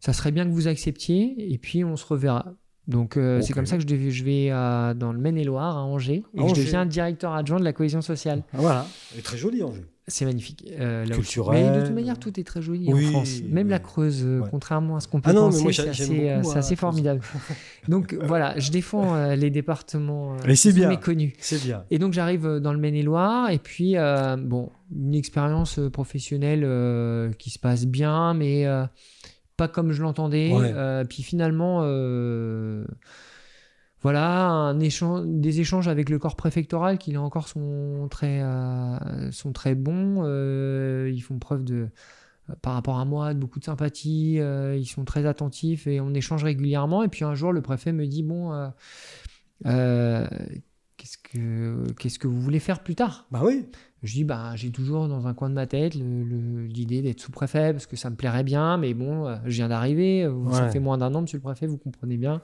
Ça 0.00 0.12
serait 0.12 0.32
bien 0.32 0.46
que 0.46 0.50
vous 0.52 0.68
acceptiez. 0.68 1.52
Et 1.52 1.58
puis, 1.58 1.84
on 1.84 1.96
se 1.96 2.06
reverra. 2.06 2.46
Donc, 2.88 3.16
euh, 3.16 3.40
c'est 3.42 3.52
comme 3.52 3.66
ça 3.66 3.76
que 3.76 3.82
je, 3.82 3.86
dev- 3.86 4.08
je 4.10 4.24
vais 4.24 4.48
dans 4.98 5.12
le 5.12 5.18
Maine-et-Loire, 5.18 5.76
à 5.76 5.82
Angers, 5.82 6.24
et 6.34 6.40
je 6.48 6.54
deviens 6.54 6.86
directeur 6.86 7.34
adjoint 7.34 7.60
de 7.60 7.64
la 7.64 7.72
cohésion 7.74 8.00
sociale. 8.00 8.42
Ah, 8.52 8.56
Voilà. 8.58 8.86
Elle 9.12 9.18
est 9.20 9.22
très 9.22 9.36
jolie, 9.36 9.62
Angers. 9.62 9.84
C'est 10.10 10.24
magnifique. 10.26 10.64
euh, 10.78 11.04
là. 11.06 11.14
Culturel. 11.14 11.64
Mais 11.72 11.80
de 11.80 11.86
toute 11.86 11.94
manière, 11.94 12.18
tout 12.18 12.38
est 12.38 12.44
très 12.44 12.60
joli 12.60 12.92
Oui, 12.92 13.06
en 13.06 13.10
France. 13.10 13.40
Même 13.48 13.66
oui. 13.66 13.70
la 13.70 13.78
Creuse, 13.78 14.22
euh, 14.24 14.40
Ouais. 14.40 14.48
contrairement 14.50 14.96
à 14.96 15.00
ce 15.00 15.08
qu'on 15.08 15.20
peut 15.20 15.30
Ah 15.30 15.32
non, 15.32 15.48
mais 15.50 15.56
penser, 15.62 15.72
c'est 15.72 15.88
assez, 15.88 16.06
beaucoup, 16.34 16.50
euh, 16.50 16.58
assez 16.58 16.76
formidable. 16.76 17.20
donc 17.88 18.14
voilà, 18.22 18.58
je 18.58 18.70
défends 18.70 19.14
euh, 19.14 19.36
les 19.36 19.50
départements 19.50 20.36
euh, 20.44 20.54
sont 20.54 20.88
méconnus. 20.88 21.32
C'est 21.38 21.62
bien. 21.62 21.84
Et 21.90 21.98
donc 21.98 22.12
j'arrive 22.12 22.44
euh, 22.46 22.60
dans 22.60 22.72
le 22.72 22.78
Maine-et-Loire 22.78 23.50
et 23.50 23.58
puis 23.58 23.96
euh, 23.96 24.36
bon, 24.36 24.70
une 24.94 25.14
expérience 25.14 25.78
euh, 25.78 25.88
professionnelle 25.90 26.62
euh, 26.64 27.30
qui 27.38 27.50
se 27.50 27.58
passe 27.58 27.86
bien, 27.86 28.34
mais 28.34 28.66
euh, 28.66 28.84
pas 29.56 29.68
comme 29.68 29.92
je 29.92 30.02
l'entendais. 30.02 30.52
Ouais. 30.52 30.72
Euh, 30.74 31.04
puis 31.04 31.22
finalement, 31.22 31.80
euh, 31.84 32.84
voilà, 34.02 34.48
un 34.48 34.80
échange, 34.80 35.22
des 35.26 35.60
échanges 35.60 35.88
avec 35.88 36.08
le 36.08 36.18
corps 36.18 36.36
préfectoral 36.36 36.96
qui 36.98 37.12
là 37.12 37.20
encore 37.20 37.48
sont 37.48 38.08
très, 38.10 38.40
euh, 38.42 39.30
sont 39.30 39.52
très 39.52 39.74
bons. 39.74 40.22
Euh, 40.24 41.10
ils 41.12 41.20
font 41.20 41.38
preuve 41.38 41.64
de 41.64 41.88
par 42.62 42.72
rapport 42.74 42.98
à 42.98 43.04
moi, 43.04 43.32
de 43.32 43.38
beaucoup 43.38 43.60
de 43.60 43.64
sympathie, 43.64 44.38
euh, 44.40 44.76
ils 44.76 44.86
sont 44.86 45.04
très 45.04 45.24
attentifs 45.26 45.86
et 45.86 46.00
on 46.00 46.12
échange 46.14 46.42
régulièrement. 46.42 47.02
Et 47.04 47.08
puis 47.08 47.24
un 47.24 47.34
jour, 47.34 47.52
le 47.52 47.62
préfet 47.62 47.92
me 47.92 48.06
dit 48.06 48.22
Bon, 48.24 48.52
euh, 48.52 48.68
euh, 49.66 50.26
qu'est-ce 50.96 51.18
que 51.18 51.84
qu'est-ce 51.98 52.18
que 52.18 52.26
vous 52.26 52.40
voulez 52.40 52.58
faire 52.58 52.82
plus 52.82 52.94
tard? 52.94 53.26
Bah 53.30 53.40
oui. 53.44 53.66
Je 54.02 54.14
dis 54.14 54.24
bah 54.24 54.52
j'ai 54.56 54.70
toujours 54.70 55.06
dans 55.08 55.26
un 55.26 55.34
coin 55.34 55.50
de 55.50 55.54
ma 55.54 55.66
tête 55.66 55.94
l'idée 55.94 57.02
d'être 57.02 57.20
sous-préfet 57.20 57.72
parce 57.72 57.86
que 57.86 57.96
ça 57.96 58.08
me 58.08 58.16
plairait 58.16 58.44
bien, 58.44 58.78
mais 58.78 58.94
bon, 58.94 59.26
euh, 59.26 59.36
je 59.44 59.50
viens 59.56 59.68
d'arriver, 59.68 60.24
euh, 60.24 60.32
ça 60.52 60.64
Ouais. 60.64 60.70
fait 60.72 60.80
moins 60.80 60.96
d'un 60.96 61.14
an, 61.14 61.20
monsieur 61.20 61.36
le 61.36 61.42
préfet, 61.42 61.66
vous 61.66 61.76
comprenez 61.76 62.16
bien. 62.16 62.40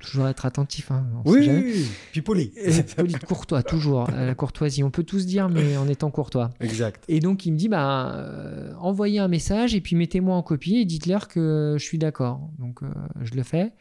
Toujours 0.00 0.28
être 0.28 0.46
attentif, 0.46 0.90
hein, 0.92 1.04
Oui, 1.24 1.48
oui. 1.50 1.84
Puis 2.12 2.22
poli. 2.22 2.52
Poli, 2.96 3.14
courtois, 3.14 3.62
toujours, 3.64 4.08
la 4.10 4.34
courtoisie. 4.34 4.84
On 4.84 4.90
peut 4.92 5.02
tous 5.02 5.26
dire, 5.26 5.48
mais 5.48 5.76
en 5.76 5.88
étant 5.88 6.10
courtois. 6.10 6.50
Exact. 6.60 7.02
Et 7.08 7.18
donc 7.20 7.46
il 7.46 7.52
me 7.52 7.56
dit 7.58 7.68
bah 7.68 8.14
euh, 8.14 8.72
envoyez 8.78 9.18
un 9.18 9.26
message 9.28 9.74
et 9.74 9.80
puis 9.80 9.96
mettez-moi 9.96 10.36
en 10.36 10.42
copie 10.42 10.76
et 10.76 10.84
dites-leur 10.84 11.26
que 11.26 11.74
je 11.78 11.82
suis 11.84 11.98
d'accord. 11.98 12.48
Donc 12.58 12.82
euh, 12.82 12.86
je 13.22 13.34
le 13.34 13.42
fais. 13.42 13.72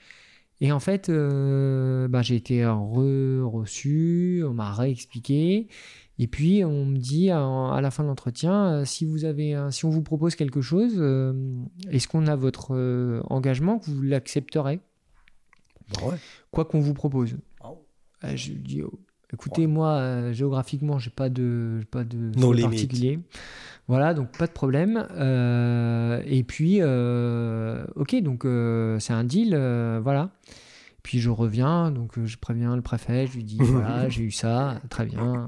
Et 0.59 0.71
en 0.71 0.79
fait, 0.79 1.09
euh, 1.09 2.07
bah, 2.07 2.23
j'ai 2.23 2.35
été 2.35 2.61
re- 2.63 3.43
reçu, 3.43 4.43
on 4.43 4.53
m'a 4.55 4.73
réexpliqué. 4.73 5.67
Et 6.17 6.25
puis 6.25 6.65
on 6.65 6.83
me 6.83 6.97
dit 6.97 7.29
à, 7.29 7.45
à 7.45 7.79
la 7.79 7.91
fin 7.91 8.01
de 8.01 8.07
l'entretien, 8.07 8.83
si 8.85 9.05
vous 9.05 9.23
avez, 9.23 9.53
un- 9.53 9.69
si 9.69 9.85
on 9.85 9.91
vous 9.91 10.01
propose 10.01 10.33
quelque 10.35 10.61
chose, 10.61 10.93
est-ce 11.91 12.07
qu'on 12.07 12.25
a 12.25 12.35
votre 12.35 12.71
engagement 13.29 13.77
que 13.77 13.91
vous 13.91 14.01
l'accepterez, 14.01 14.79
Bah 15.95 16.07
ouais. 16.07 16.15
quoi 16.51 16.65
qu'on 16.65 16.79
vous 16.79 16.93
propose 16.93 17.35
Ah. 17.61 17.69
Euh, 18.25 18.35
Je 18.35 18.51
lui 18.51 18.59
dis, 18.59 18.81
oh, 18.81 18.91
écoutez, 19.33 19.67
moi, 19.67 19.91
euh, 19.93 20.33
géographiquement, 20.33 20.99
j'ai 20.99 21.09
pas 21.11 21.29
de, 21.29 21.81
pas 21.91 22.03
de 22.03 22.31
No 22.39 22.53
particulier. 22.53 23.19
Voilà, 23.87 24.13
donc 24.13 24.37
pas 24.37 24.47
de 24.47 24.51
problème. 24.51 25.07
Euh, 25.11 26.21
et 26.25 26.43
puis, 26.43 26.79
euh, 26.81 27.85
ok, 27.95 28.15
donc 28.21 28.41
c'est 29.01 29.13
un 29.13 29.23
deal, 29.23 29.55
voilà. 30.03 30.31
Puis 31.03 31.19
je 31.19 31.29
reviens, 31.29 31.89
donc 31.91 32.19
je 32.25 32.37
préviens 32.37 32.75
le 32.75 32.81
préfet, 32.81 33.27
je 33.27 33.35
lui 33.37 33.43
dis, 33.45 33.57
voilà, 33.61 34.09
j'ai 34.09 34.23
eu 34.23 34.31
ça, 34.31 34.81
très 34.89 35.05
bien. 35.05 35.47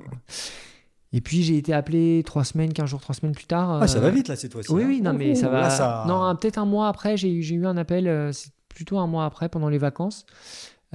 Et 1.12 1.22
puis 1.22 1.42
j'ai 1.44 1.58
été 1.58 1.74
appelé 1.74 2.22
trois 2.24 2.44
semaines, 2.46 2.72
quinze 2.72 2.88
jours, 2.90 3.02
trois 3.02 3.16
semaines 3.16 3.34
plus 3.36 3.48
tard. 3.48 3.80
Ah, 3.82 3.88
ça 3.88 4.00
va 4.00 4.10
vite 4.12 4.28
là 4.30 4.36
cette 4.36 4.54
fois-ci. 4.54 4.72
Oui, 4.72 4.84
hein. 4.84 4.88
oui, 4.88 5.02
non, 5.02 5.12
mais 5.14 5.34
ça 5.36 5.50
va. 5.50 5.62
là, 5.62 5.70
ça- 5.72 6.06
Non, 6.08 6.34
peut-être 6.36 6.60
un 6.60 6.66
mois 6.66 6.88
après, 6.88 7.18
j'ai 7.18 7.32
eu- 7.34 7.66
un 7.66 7.76
appel, 7.78 8.32
plutôt 8.70 8.98
un 9.00 9.08
mois 9.08 9.26
après, 9.26 9.50
pendant 9.50 9.70
les 9.70 9.78
vacances. 9.80 10.26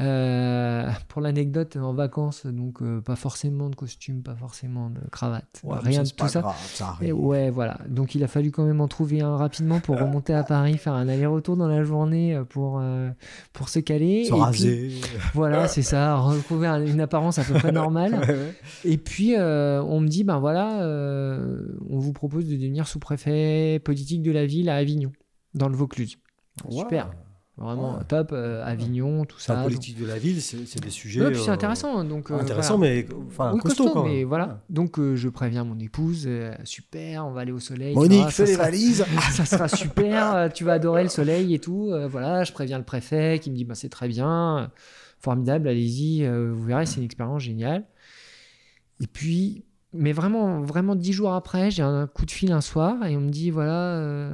Euh, 0.01 0.91
pour 1.07 1.23
l'anecdote, 1.23 1.77
en 1.77 1.93
vacances, 1.95 2.47
donc 2.47 2.83
euh, 2.83 3.01
pas 3.01 3.15
forcément 3.15 3.71
de 3.71 3.77
costume, 3.77 4.25
pas 4.25 4.35
forcément 4.35 4.91
de 4.91 4.99
cravate, 5.13 5.61
Ouais, 5.63 5.79
rien 5.81 6.03
de 6.03 6.09
tout 6.09 6.27
ça. 6.27 6.41
grave, 6.41 6.57
ça 6.67 6.97
Et 7.01 7.11
arrive. 7.11 7.15
ouais, 7.21 7.51
voilà. 7.51 7.79
Donc 7.89 8.17
il 8.17 8.25
a 8.25 8.27
fallu 8.27 8.51
quand 8.51 8.65
même 8.65 8.81
en 8.81 8.89
trouver 8.89 9.21
un 9.21 9.37
rapidement 9.37 9.79
pour 9.79 9.97
remonter 10.01 10.35
à 10.35 10.43
Paris, 10.43 10.79
faire 10.79 10.95
un 10.95 11.07
aller-retour 11.09 11.57
dans 11.57 11.69
la 11.69 11.85
journée 11.85 12.35
euh, 12.35 12.43
pour, 12.43 12.81
euh, 12.81 13.09
pour 13.53 13.69
se 13.69 13.79
caler. 13.79 14.25
Se 14.25 14.31
Et 14.31 14.33
puis, 14.33 14.41
raser. 14.41 15.01
voilà, 15.33 15.69
c'est 15.69 15.83
ça, 15.83 16.17
retrouver 16.17 16.67
un- 16.67 16.85
une 16.85 17.01
apparence 17.01 17.39
à 17.39 17.45
peu 17.45 17.55
près 17.55 17.71
normale. 17.71 18.21
Et 18.85 18.99
puis, 18.99 19.37
on 19.39 20.01
me 20.01 20.09
dit, 20.09 20.25
ben 20.25 20.41
voilà, 20.41 20.79
on 21.89 21.99
vous 22.01 22.13
propose 22.13 22.49
de 22.49 22.57
devenir 22.57 22.89
sous-préfet 22.89 23.79
politique 23.85 24.23
de 24.23 24.33
la 24.33 24.45
ville 24.45 24.69
à 24.71 24.75
Avignon, 24.75 25.13
dans 25.55 25.69
le 25.69 25.77
Vaucluse. 25.77 26.19
Super, 26.69 27.11
vraiment 27.57 27.95
Ouais. 27.99 28.05
top, 28.09 28.31
euh, 28.33 28.65
Avignon, 28.65 29.25
tout 29.25 29.39
ça. 29.39 29.55
la 29.55 29.63
politique 29.63 29.99
de 30.01 30.07
la 30.07 30.19
ville, 30.19 30.43
c'est 30.43 30.81
des 30.81 30.91
sujets. 30.91 31.25
Ouais, 31.25 31.35
c'est 31.35 31.51
euh, 31.51 31.53
intéressant. 31.53 32.03
Donc, 32.05 32.31
euh, 32.31 32.39
Intéressant, 32.39 32.79
voilà. 32.79 32.95
mais 32.95 33.07
enfin 33.29 33.53
Oui, 33.55 33.61
costaud, 33.61 33.85
costaud, 33.85 33.95
quand 34.01 34.05
même. 34.05 34.13
mais 34.13 34.25
voilà. 34.25 34.61
Donc, 34.71 34.99
euh, 34.99 35.15
je 35.15 35.29
préviens 35.29 35.63
mon 35.65 35.79
épouse, 35.79 36.29
super, 36.65 37.27
on 37.27 37.33
va 37.33 37.43
aller 37.43 37.53
au 37.53 37.61
soleil. 37.61 37.95
Monique, 37.95 38.29
fais 38.31 38.47
les 38.47 38.53
sera- 38.55 38.65
valises. 38.65 39.05
ça 39.33 39.45
sera 39.45 39.69
super, 39.69 40.51
tu 40.53 40.65
vas 40.65 40.73
adorer 40.75 41.03
le 41.05 41.09
soleil 41.09 41.55
et 41.55 41.59
tout. 41.61 41.93
voilà, 42.11 42.43
je 42.45 42.53
préviens 42.53 42.79
le 42.79 42.85
préfet 42.85 43.39
qui 43.41 43.51
me 43.51 43.57
dit 43.57 43.65
bah, 43.65 43.75
c'est 43.77 43.89
très 43.89 44.09
bien, 44.09 44.71
formidable, 45.21 45.69
allez-y, 45.69 46.27
vous 46.27 46.65
verrez, 46.65 46.87
c'est 46.87 46.97
une 46.99 47.05
expérience 47.05 47.43
géniale. 47.43 47.85
Et 49.01 49.07
puis, 49.07 49.65
mais 49.93 50.13
vraiment, 50.13 50.61
vraiment 50.63 50.97
dix 50.97 51.13
jours 51.13 51.33
après, 51.35 51.71
j'ai 51.71 51.83
un 51.83 52.07
coup 52.09 52.27
de 52.27 52.31
fil 52.33 52.51
un 52.53 52.61
soir 52.61 53.07
et 53.07 53.17
on 53.17 53.21
me 53.21 53.31
dit 53.31 53.51
voilà, 53.51 54.31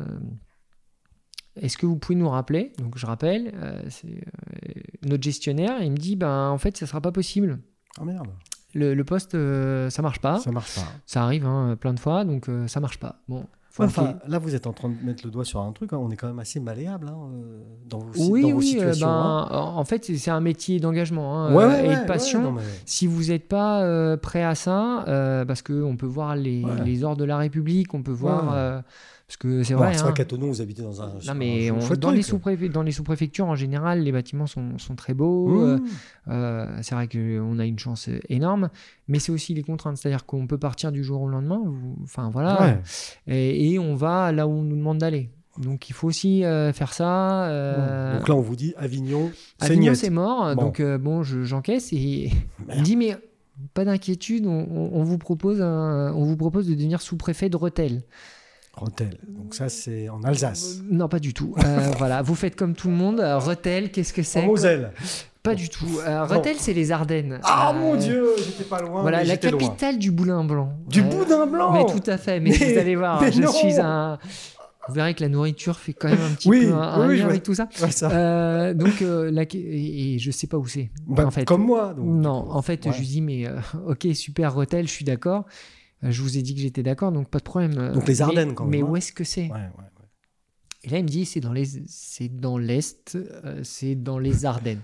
est-ce 1.56 1.76
que 1.78 1.86
vous 1.86 1.96
pouvez 1.96 2.16
nous 2.16 2.28
rappeler 2.28 2.72
Donc 2.78 2.96
je 2.98 3.06
rappelle, 3.06 3.52
euh, 3.56 3.80
c'est 3.88 4.06
euh, 4.08 4.70
notre 5.06 5.22
gestionnaire, 5.22 5.82
il 5.82 5.92
me 5.92 5.96
dit 5.96 6.16
ben 6.16 6.48
en 6.48 6.58
fait, 6.58 6.76
ça 6.76 6.86
sera 6.86 7.00
pas 7.00 7.12
possible. 7.12 7.58
Ah 8.00 8.04
merde, 8.04 8.28
Le, 8.74 8.94
le 8.94 9.04
poste, 9.04 9.34
euh, 9.34 9.90
ça 9.90 10.00
marche 10.02 10.20
pas. 10.20 10.38
ça 10.38 10.52
marche 10.52 10.74
pas. 10.76 10.86
Ça 11.06 11.22
arrive 11.24 11.44
hein, 11.46 11.76
plein 11.80 11.92
de 11.94 12.00
fois, 12.00 12.24
donc 12.24 12.46
ça 12.66 12.80
marche 12.80 12.98
pas. 12.98 13.16
Bon. 13.28 13.44
Enfin, 13.78 14.16
là, 14.26 14.38
vous 14.38 14.54
êtes 14.56 14.66
en 14.66 14.72
train 14.72 14.88
de 14.90 14.96
mettre 15.06 15.24
le 15.24 15.30
doigt 15.30 15.44
sur 15.44 15.60
un 15.60 15.72
truc. 15.72 15.92
hein, 15.92 15.96
On 15.98 16.10
est 16.10 16.16
quand 16.16 16.26
même 16.26 16.40
assez 16.40 16.58
malléable 16.60 17.08
hein, 17.08 17.30
dans 17.88 18.00
vos, 18.00 18.28
Oui, 18.28 18.42
dans 18.42 18.48
vos 18.50 18.58
oui, 18.58 18.78
hein. 18.82 18.90
ben, 19.00 19.48
en 19.52 19.84
fait, 19.84 20.04
c'est- 20.04 20.30
un 20.30 20.40
métier 20.40 20.80
d'engagement 20.80 21.46
Ouais, 21.54 21.64
euh, 21.64 21.68
ouais, 21.68 21.92
et 21.94 21.96
de 21.96 22.04
passion. 22.04 22.40
ouais, 22.40 22.44
non, 22.46 22.52
mais- 22.52 22.62
Si 22.84 23.06
vous 23.06 23.26
n'êtes 23.26 23.48
pas 23.48 23.82
euh, 23.82 24.16
prêt 24.16 24.42
à 24.42 24.54
ça, 24.56 25.04
euh, 25.08 25.44
parce 25.44 25.62
qu'on 25.62 25.96
peut 25.96 26.04
voir 26.06 26.34
les, 26.36 26.64
les 26.84 27.04
ordres 27.04 27.18
de 27.20 27.24
la 27.24 27.38
République, 27.38 27.94
on 27.94 28.02
peut 28.02 28.10
voir. 28.12 28.82
Parce 29.30 29.36
que 29.36 29.62
c'est 29.62 29.74
Bon, 29.74 29.80
vrai. 29.84 29.94
c'est 29.94 30.00
hein. 30.00 30.04
vrai 30.06 30.14
qu'à 30.14 30.24
Tonon, 30.24 30.48
vous 30.48 30.60
habitez 30.60 30.82
dans 30.82 31.02
un. 31.02 31.12
Non, 31.24 31.34
mais 31.36 31.68
un 31.68 31.74
on- 31.76 31.80
chouette 31.80 32.00
dans, 32.00 32.10
les 32.10 32.22
sous 32.22 32.40
dans 32.72 32.82
les 32.82 32.90
sous-préfectures, 32.90 33.46
en 33.46 33.54
général, 33.54 34.00
les 34.02 34.10
bâtiments 34.10 34.48
sont, 34.48 34.76
sont 34.78 34.96
très 34.96 35.14
beaux. 35.14 35.60
euh, 35.62 35.76
Mmh. 35.78 35.86
euh, 36.32 36.78
c'est 36.82 36.96
vrai 36.96 37.06
qu'on 37.06 37.60
a 37.60 37.64
une 37.64 37.78
chance 37.78 38.08
euh, 38.08 38.18
énorme, 38.28 38.70
mais 39.06 39.20
c'est 39.20 39.30
aussi 39.30 39.54
les 39.54 39.62
contraintes. 39.62 39.98
C'est-à-dire 39.98 40.26
qu'on 40.26 40.48
peut 40.48 40.58
partir 40.58 40.90
du 40.90 41.04
jour 41.04 41.22
au 41.22 41.28
lendemain. 41.28 41.60
vous- 41.64 41.96
Enfin, 42.02 42.28
voilà. 42.30 42.60
Ouais. 42.60 42.78
Et, 43.28 43.72
et 43.74 43.78
on 43.78 43.94
va 43.94 44.32
là 44.32 44.48
où 44.48 44.50
on 44.50 44.62
nous 44.62 44.74
demande 44.74 44.98
d'aller. 44.98 45.30
Donc, 45.58 45.88
il 45.90 45.92
faut 45.92 46.08
aussi 46.08 46.44
euh, 46.44 46.72
faire 46.72 46.92
ça. 46.92 47.44
euh, 47.50 48.18
Donc 48.18 48.28
là, 48.28 48.34
on 48.34 48.40
vous 48.40 48.56
dit 48.56 48.74
Avignon, 48.78 49.30
c'est 49.58 49.66
Avignon, 49.66 49.94
c'est 49.94 50.10
mort. 50.10 50.56
Bon. 50.56 50.62
Donc, 50.62 50.82
bon, 50.82 51.22
je- 51.22 51.44
j'encaisse 51.44 51.92
et 51.92 52.30
il 52.74 52.82
dit 52.82 52.96
Mais 52.96 53.16
pas 53.74 53.84
d'inquiétude, 53.84 54.46
on 54.48 55.04
vous 55.04 55.18
propose 55.18 55.62
un- 55.62 56.12
on 56.16 56.24
vous 56.24 56.36
propose 56.36 56.66
de 56.66 56.74
devenir 56.74 57.00
sous-préfet 57.00 57.48
de 57.48 57.56
Rethel. 57.56 58.02
Rotel. 58.80 59.18
Donc 59.28 59.54
ça, 59.54 59.68
c'est 59.68 60.08
en 60.08 60.22
Alsace. 60.22 60.80
Non, 60.90 61.08
pas 61.08 61.18
du 61.18 61.34
tout. 61.34 61.54
Euh, 61.64 61.90
voilà, 61.98 62.22
vous 62.22 62.34
faites 62.34 62.56
comme 62.56 62.74
tout 62.74 62.88
le 62.88 62.94
monde. 62.94 63.20
Euh, 63.20 63.38
Rethel, 63.38 63.90
qu'est-ce 63.90 64.12
que 64.12 64.22
c'est 64.22 64.40
En 64.42 64.46
Moselle. 64.46 64.92
Pas 65.42 65.54
du 65.54 65.68
tout. 65.68 65.86
Euh, 66.06 66.24
Rethel, 66.24 66.56
c'est 66.58 66.72
les 66.74 66.92
Ardennes. 66.92 67.40
Ah 67.44 67.70
Euh, 67.70 67.78
mon 67.78 67.94
Dieu, 67.96 68.26
j'étais 68.38 68.64
pas 68.64 68.80
loin. 68.82 69.02
Voilà, 69.02 69.18
mais 69.22 69.24
la 69.24 69.50
loin. 69.50 69.58
capitale 69.60 69.98
du 69.98 70.10
boulin 70.10 70.44
blanc. 70.44 70.72
Du 70.88 71.02
boudin 71.02 71.46
blanc. 71.46 71.72
Mais 71.72 71.84
tout 71.86 72.10
à 72.10 72.18
fait. 72.18 72.40
Mais, 72.40 72.50
Mais- 72.58 72.72
vous 72.72 72.78
allez 72.78 72.96
voir, 72.96 73.22
je 73.30 73.40
non. 73.40 73.52
suis 73.52 73.80
un. 73.80 74.18
Vous 74.88 74.94
verrez 74.94 75.14
que 75.14 75.22
la 75.22 75.28
nourriture 75.28 75.78
fait 75.78 75.92
quand 75.92 76.08
même 76.08 76.18
un 76.20 76.34
petit 76.34 76.48
Oui, 76.48 76.66
peu 76.66 76.72
un, 76.74 77.06
oui, 77.06 77.16
lien 77.18 77.22
vois. 77.24 77.30
avec 77.32 77.42
tout 77.42 77.54
ça. 77.54 77.68
Euh, 78.04 78.74
donc, 78.74 79.02
euh, 79.02 79.30
la- 79.30 79.42
et, 79.42 80.14
et 80.14 80.18
je 80.18 80.30
sais 80.30 80.46
pas 80.46 80.56
où 80.56 80.66
c'est. 80.66 80.90
Bah, 81.06 81.26
en 81.26 81.30
fait. 81.30 81.44
Comme 81.44 81.64
moi. 81.64 81.94
donc, 81.94 82.06
Non, 82.06 82.46
en 82.50 82.62
fait, 82.62 82.84
Ouais. 82.86 82.92
je 82.92 82.98
lui 82.98 83.06
dis, 83.06 83.20
mais 83.20 83.46
euh, 83.46 83.56
ok, 83.88 84.08
super, 84.14 84.54
Rotel, 84.54 84.88
je 84.88 84.92
suis 84.92 85.04
d'accord. 85.04 85.44
Euh, 86.04 86.10
je 86.10 86.22
vous 86.22 86.38
ai 86.38 86.42
dit 86.42 86.54
que 86.54 86.60
j'étais 86.60 86.82
d'accord, 86.82 87.12
donc 87.12 87.28
pas 87.28 87.38
de 87.38 87.44
problème. 87.44 87.74
Euh, 87.78 87.92
Donc 87.92 88.06
les 88.08 88.14
mais- 88.14 88.20
Ardennes, 88.22 88.54
quand 88.54 88.64
même, 88.64 88.70
Mais 88.70 88.80
hein. 88.82 88.86
où 88.90 88.96
est-ce 88.96 89.12
que 89.12 89.24
c'est? 89.24 89.42
Ouais, 89.42 89.50
ouais, 89.50 89.58
ouais. 89.78 89.84
Et 90.84 90.88
là, 90.88 90.98
il 90.98 91.04
me 91.04 91.08
dit, 91.08 91.26
c'est 91.26 91.40
dans 91.40 91.52
les, 91.52 91.66
c'est 91.86 92.28
dans 92.34 92.56
l'est, 92.56 93.14
euh, 93.16 93.60
c'est 93.64 93.94
dans 93.94 94.18
les 94.18 94.46
Ardennes. 94.46 94.80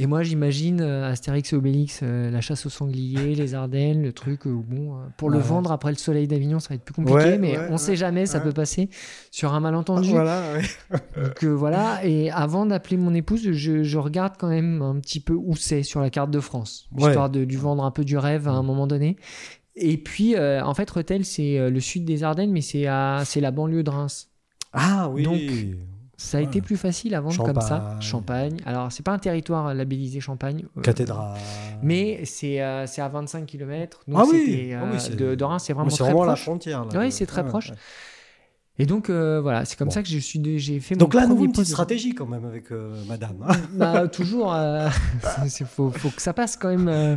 Et 0.00 0.06
moi, 0.08 0.24
j'imagine 0.24 0.80
euh, 0.80 1.08
Astérix 1.08 1.52
et 1.52 1.56
Obélix, 1.56 2.00
euh, 2.02 2.28
la 2.28 2.40
chasse 2.40 2.66
aux 2.66 2.68
sangliers, 2.68 3.36
les 3.36 3.54
Ardennes, 3.54 4.02
le 4.02 4.12
truc. 4.12 4.44
euh, 4.48 4.52
bon, 4.52 4.96
euh, 4.96 5.04
pour 5.16 5.30
le 5.30 5.36
Ouais. 5.36 5.42
vendre 5.44 5.70
après 5.70 5.92
le 5.92 5.96
soleil 5.96 6.26
d'Avignon, 6.26 6.58
ça 6.58 6.70
va 6.70 6.74
être 6.74 6.82
plus 6.84 6.94
compliqué, 6.94 7.16
Ouais, 7.16 7.38
mais 7.38 7.56
ouais, 7.56 7.68
on 7.70 7.76
sait 7.78 7.92
ouais, 7.92 7.96
jamais, 7.96 8.26
ça 8.26 8.40
peut 8.40 8.50
passer 8.50 8.90
sur 9.30 9.54
un 9.54 9.60
malentendu. 9.60 10.10
Voilà, 10.10 10.42
ouais. 10.54 10.62
Donc 11.24 11.44
euh, 11.44 11.50
voilà, 11.54 12.04
et 12.04 12.28
avant 12.32 12.66
d'appeler 12.66 12.96
mon 12.96 13.14
épouse, 13.14 13.52
je, 13.52 13.84
je 13.84 13.98
regarde 13.98 14.32
quand 14.36 14.48
même 14.48 14.82
un 14.82 14.98
petit 14.98 15.20
peu 15.20 15.34
où 15.34 15.54
c'est 15.54 15.84
sur 15.84 16.00
la 16.00 16.10
carte 16.10 16.32
de 16.32 16.40
France, 16.40 16.88
Ouais. 16.90 17.10
histoire 17.10 17.30
de 17.30 17.38
lui 17.38 17.54
vendre 17.54 17.84
un 17.84 17.92
peu 17.92 18.04
du 18.04 18.18
rêve 18.18 18.48
à 18.48 18.52
un 18.52 18.64
moment 18.64 18.88
donné. 18.88 19.16
Et 19.76 19.96
puis, 19.98 20.36
euh, 20.36 20.62
en 20.64 20.72
fait, 20.74 20.88
Rethel, 20.90 21.24
c'est 21.24 21.58
euh, 21.58 21.68
le 21.70 21.80
sud 21.80 22.04
des 22.04 22.22
Ardennes, 22.22 22.52
mais 22.52 22.60
c'est 22.60 22.86
à- 22.86 23.22
c'est 23.24 23.40
la 23.40 23.50
banlieue 23.50 23.82
de 23.82 23.90
Reims. 23.90 24.28
Ah 24.72 25.08
oui. 25.10 25.22
Donc, 25.24 25.40
Ça 26.16 26.38
a 26.38 26.40
Ouais. 26.40 26.46
été 26.46 26.60
plus 26.60 26.76
facile 26.76 27.12
à 27.16 27.20
vendre 27.20 27.44
comme 27.44 27.60
ça. 27.60 27.96
Champagne. 28.00 28.58
Alors, 28.64 28.92
c'est 28.92 29.02
pas 29.02 29.10
un 29.12 29.18
territoire 29.18 29.74
labellisé 29.74 30.20
Champagne. 30.20 30.64
euh, 30.78 30.80
Cathédrale. 30.80 31.36
Mais 31.82 32.24
c'est 32.24 32.62
euh, 32.62 32.86
c'est 32.86 33.02
à 33.02 33.08
25 33.08 33.44
km. 33.46 34.00
Donc, 34.06 34.20
Ah 34.20 34.24
oui. 34.30 34.72
Ah 34.74 34.84
oui, 34.92 35.00
c'est- 35.00 35.16
de, 35.16 35.34
de 35.34 35.44
Reims, 35.44 35.64
c'est 35.66 35.72
vraiment 35.72 35.90
très 35.90 36.04
vraiment 36.04 36.20
la 36.24 36.32
proche. 36.34 36.42
frontière. 36.42 36.84
Là, 36.84 37.00
Oui, 37.00 37.10
c'est 37.10 37.26
très 37.26 37.42
ouais, 37.42 37.48
proche. 37.48 37.70
ouais. 37.70 37.76
Et 38.76 38.86
donc, 38.86 39.08
euh, 39.08 39.40
voilà, 39.40 39.64
c'est 39.64 39.78
comme 39.78 39.86
Bon. 39.86 39.94
ça 39.94 40.02
que 40.02 40.08
je 40.08 40.18
suis 40.18 40.42
j'ai 40.58 40.80
fait 40.80 40.96
Donc 40.96 41.14
mon 41.14 41.20
là, 41.20 41.26
une 41.28 41.52
petite 41.52 41.58
de- 41.66 41.70
stratégie 41.70 42.12
quand 42.12 42.26
même 42.26 42.44
avec 42.44 42.72
euh, 42.72 42.92
madame. 43.08 43.36
hein. 43.48 43.54
Bah, 43.74 44.08
toujours, 44.12 44.52
euh, 44.52 44.88
il 45.44 45.64
faut, 45.66 45.92
faut 45.92 46.08
que 46.08 46.20
ça 46.20 46.32
passe 46.32 46.56
quand 46.56 46.70
même. 46.70 46.88
euh. 46.88 47.16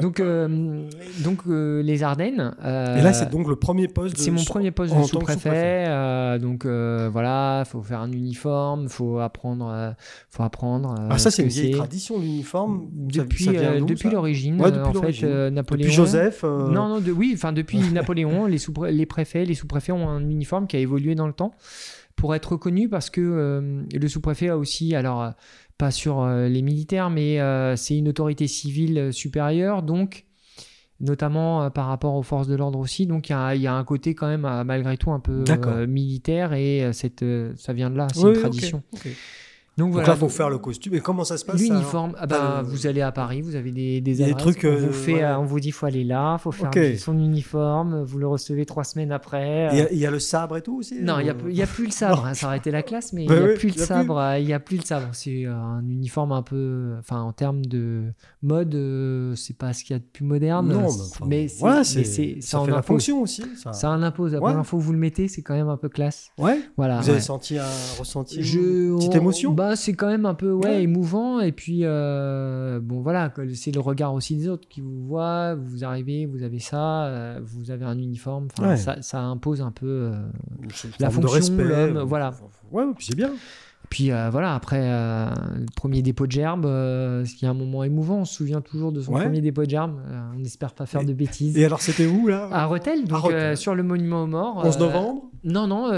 Donc, 0.00 0.20
euh, 0.20 0.88
donc 1.24 1.40
euh, 1.48 1.82
les 1.82 2.04
Ardennes. 2.04 2.54
euh, 2.64 2.96
Et 2.96 3.02
là, 3.02 3.12
c'est 3.12 3.28
donc 3.28 3.48
le 3.48 3.56
premier 3.56 3.88
poste. 3.88 4.14
de- 4.14 4.20
c'est 4.20 4.30
mon 4.30 4.44
premier 4.44 4.70
poste 4.70 4.96
de 4.96 5.02
sous-préfet. 5.02 5.84
euh, 5.88 6.38
donc 6.38 6.64
euh, 6.64 7.08
voilà, 7.12 7.64
faut 7.66 7.82
faire 7.82 8.00
un 8.00 8.12
uniforme, 8.12 8.88
faut 8.88 9.18
apprendre, 9.18 9.68
euh, 9.74 9.90
faut 10.30 10.44
apprendre. 10.44 10.94
euh, 10.96 11.08
Ah, 11.10 11.18
ça, 11.18 11.32
ce 11.32 11.38
c'est 11.38 11.42
une 11.42 11.48
vieille 11.48 11.70
tradition, 11.72 12.20
l'uniforme. 12.20 12.86
Depuis, 12.92 13.46
ça 13.46 13.50
euh, 13.50 13.80
depuis 13.80 14.10
l'origine, 14.10 14.60
Ouais, 14.60 14.68
euh, 14.68 14.84
depuis 14.84 14.98
en 14.98 15.02
fait, 15.02 15.26
euh, 15.26 15.50
Napoléon. 15.50 15.82
Depuis 15.86 15.92
Joseph. 15.96 16.42
euh, 16.44 16.70
Non, 16.70 16.86
non, 16.86 17.00
de, 17.00 17.10
oui, 17.10 17.32
enfin 17.34 17.52
depuis 17.52 17.78
Napoléon, 17.92 18.46
les, 18.46 18.58
sous 18.58 18.72
les 18.88 19.06
préfets, 19.06 19.44
les 19.44 19.54
sous-préfets 19.54 19.90
ont 19.90 20.08
un 20.08 20.20
uniforme 20.30 20.68
qui 20.68 20.76
a 20.76 20.83
évolué 20.84 21.14
dans 21.14 21.26
le 21.26 21.32
temps 21.32 21.52
pour 22.16 22.34
être 22.34 22.52
reconnu 22.52 22.88
parce 22.88 23.10
que 23.10 23.20
euh, 23.20 23.82
le 23.92 24.08
sous-préfet 24.08 24.48
a 24.48 24.56
aussi, 24.56 24.94
alors 24.94 25.22
euh, 25.22 25.30
pas 25.78 25.90
sur 25.90 26.20
euh, 26.20 26.48
les 26.48 26.62
militaires, 26.62 27.10
mais 27.10 27.40
euh, 27.40 27.76
c'est 27.76 27.96
une 27.96 28.08
autorité 28.08 28.46
civile 28.46 29.12
supérieure, 29.12 29.82
donc 29.82 30.24
notamment 31.00 31.70
par 31.70 31.86
rapport 31.86 32.14
aux 32.14 32.22
forces 32.22 32.46
de 32.46 32.54
l'ordre 32.54 32.78
aussi, 32.78 33.06
donc 33.06 33.28
il 33.28 33.32
y 33.32 33.34
a, 33.34 33.54
il 33.56 33.60
y 33.60 33.66
a 33.66 33.74
un 33.74 33.84
côté 33.84 34.14
quand 34.14 34.28
même 34.28 34.48
malgré 34.64 34.96
tout 34.96 35.10
un 35.10 35.18
peu 35.18 35.44
militaire 35.86 36.52
et 36.52 36.92
cette, 36.92 37.24
ça 37.56 37.72
vient 37.72 37.90
de 37.90 37.96
là, 37.96 38.06
c'est 38.14 38.22
oui, 38.22 38.30
une 38.30 38.40
tradition. 38.40 38.82
Donc 39.76 39.92
voilà, 39.92 40.06
là, 40.08 40.14
il 40.14 40.18
faut 40.20 40.28
faire 40.28 40.50
le 40.50 40.58
costume. 40.58 40.94
Et 40.94 41.00
comment 41.00 41.24
ça 41.24 41.36
se 41.36 41.44
passe 41.44 41.60
L'uniforme, 41.60 42.14
ah 42.18 42.26
bah, 42.26 42.60
le- 42.62 42.68
vous 42.68 42.86
allez 42.86 43.00
à 43.00 43.10
Paris, 43.10 43.42
vous 43.42 43.56
avez 43.56 43.72
des, 43.72 44.00
des 44.00 44.20
Il 44.20 44.26
des 44.26 44.34
trucs, 44.34 44.60
on, 44.64 44.68
euh, 44.68 44.86
vous 44.86 44.92
fait, 44.92 45.14
ouais. 45.14 45.22
euh, 45.24 45.38
on 45.38 45.44
vous 45.44 45.58
dit 45.58 45.72
faut 45.72 45.86
aller 45.86 46.04
là, 46.04 46.38
faut 46.38 46.52
faire 46.52 46.70
son 46.98 47.18
uniforme, 47.18 48.02
vous 48.04 48.18
le 48.18 48.28
recevez 48.28 48.66
trois 48.66 48.84
semaines 48.84 49.10
après. 49.12 49.68
Il 49.72 49.78
y, 49.78 49.80
euh. 49.80 49.84
a, 49.86 49.90
il 49.92 49.98
y 49.98 50.06
a 50.06 50.10
le 50.10 50.20
sabre 50.20 50.56
et 50.56 50.62
tout 50.62 50.76
aussi 50.78 51.02
Non, 51.02 51.18
il 51.18 51.24
n'y 51.24 51.28
a, 51.30 51.32
euh, 51.32 51.36
plus- 51.36 51.50
il 51.50 51.56
y 51.56 51.62
a 51.62 51.66
plus 51.66 51.86
le 51.86 51.90
sabre, 51.90 52.24
hein, 52.26 52.34
ça 52.34 52.46
aurait 52.46 52.58
été 52.58 52.70
la 52.70 52.82
classe, 52.82 53.12
mais 53.12 53.24
il 53.24 53.28
Bah 53.28 53.34
n'y 53.36 53.40
a 53.40 53.48
oui, 53.48 53.54
plus 53.54 53.68
il 53.70 53.78
le 53.78 53.84
sabre. 53.84 54.18
euh, 54.18 54.38
Il 54.38 54.46
y 54.48 54.52
a 54.52 54.60
plus 54.60 54.76
le 54.76 54.84
sabre. 54.84 55.08
C'est 55.12 55.44
euh, 55.46 55.52
un 55.54 55.80
uniforme 55.88 56.32
un 56.32 56.42
peu, 56.42 56.94
enfin 57.00 57.20
en 57.20 57.32
termes 57.32 57.64
de 57.66 58.04
mode, 58.42 58.74
euh, 58.76 59.34
c'est 59.34 59.56
pas 59.56 59.72
ce 59.72 59.82
qu'il 59.84 59.94
y 59.94 59.96
a 59.96 59.98
de 59.98 60.04
plus 60.04 60.24
moderne. 60.24 60.68
Non, 60.68 60.82
mais, 60.82 60.88
c'est- 60.88 61.00
enfin, 61.16 61.26
mais 61.28 61.48
ça 61.48 62.60
en 62.60 62.64
fait 62.64 62.70
la 62.70 62.76
impose. 62.78 62.86
fonction 62.86 63.22
aussi. 63.22 63.42
Ça. 63.62 63.72
Ça 63.72 63.90
en 63.90 64.02
impose. 64.02 64.36
Fois 64.38 64.78
que 64.78 64.84
vous 64.84 64.92
le 64.92 64.98
mettez, 64.98 65.26
c'est 65.28 65.42
quand 65.42 65.54
même 65.54 65.68
un 65.68 65.76
peu 65.76 65.88
classe. 65.88 66.28
Ouais. 66.38 66.60
Voilà. 66.76 67.00
Vous 67.00 67.10
avez 67.10 67.20
senti 67.20 67.58
un 67.58 67.64
ressenti, 67.98 68.36
une 68.36 68.96
petite 68.96 69.10
on- 69.14 69.16
émotion? 69.16 69.52
Bah, 69.68 69.76
C'est 69.76 69.94
quand 69.94 70.06
même 70.08 70.26
un 70.26 70.34
peu 70.34 70.52
ouais, 70.52 70.66
Ouais. 70.68 70.82
émouvant. 70.82 71.40
Et 71.40 71.52
puis, 71.52 71.80
euh, 71.82 72.80
bon, 72.80 73.00
voilà, 73.00 73.32
c'est 73.54 73.72
le 73.74 73.80
regard 73.80 74.14
aussi 74.14 74.36
des 74.36 74.48
autres 74.48 74.68
qui 74.68 74.80
vous 74.80 75.06
voient. 75.06 75.54
Vous 75.54 75.84
arrivez, 75.84 76.26
vous 76.26 76.42
avez 76.42 76.58
ça, 76.58 77.06
euh, 77.06 77.40
vous 77.42 77.70
avez 77.70 77.84
un 77.84 77.98
uniforme. 77.98 78.48
Ouais. 78.60 78.76
ça, 78.76 79.00
ça 79.02 79.20
impose 79.20 79.60
un 79.62 79.70
peu. 79.72 79.86
euh, 79.86 80.12
la 81.00 81.10
fonction, 81.10 81.56
l'homme, 81.56 81.98
voilà. 82.00 82.32
Ouais, 82.72 82.84
puis 82.96 83.06
c'est 83.06 83.16
bien. 83.16 83.30
Puis 83.90 84.10
euh, 84.10 84.28
voilà, 84.30 84.54
après 84.54 84.80
euh, 84.82 85.28
le 85.56 85.66
premier 85.76 86.02
dépôt 86.02 86.26
de 86.26 86.32
gerbe, 86.32 86.66
euh, 86.66 87.24
ce 87.24 87.34
qui 87.34 87.44
est 87.44 87.48
un 87.48 87.54
moment 87.54 87.84
émouvant, 87.84 88.18
on 88.20 88.24
se 88.24 88.34
souvient 88.34 88.60
toujours 88.60 88.90
de 88.90 89.00
son 89.00 89.12
Ouais. 89.12 89.22
premier 89.22 89.40
dépôt 89.40 89.64
de 89.64 89.70
gerbe. 89.70 90.00
On 90.34 90.38
n'espère 90.38 90.72
pas 90.74 90.86
faire 90.86 91.02
Et- 91.02 91.04
de 91.04 91.12
bêtises. 91.12 91.56
Et 91.56 91.64
alors, 91.64 91.80
c'était 91.80 92.06
où, 92.06 92.26
là? 92.26 92.48
À 92.50 92.66
Rethel, 92.66 93.04
donc 93.06 93.30
sur 93.56 93.74
le 93.74 93.82
monument 93.82 94.22
aux 94.24 94.26
morts. 94.26 94.62
11 94.64 94.76
euh, 94.76 94.80
novembre? 94.80 95.22
Non, 95.44 95.66
non, 95.66 95.90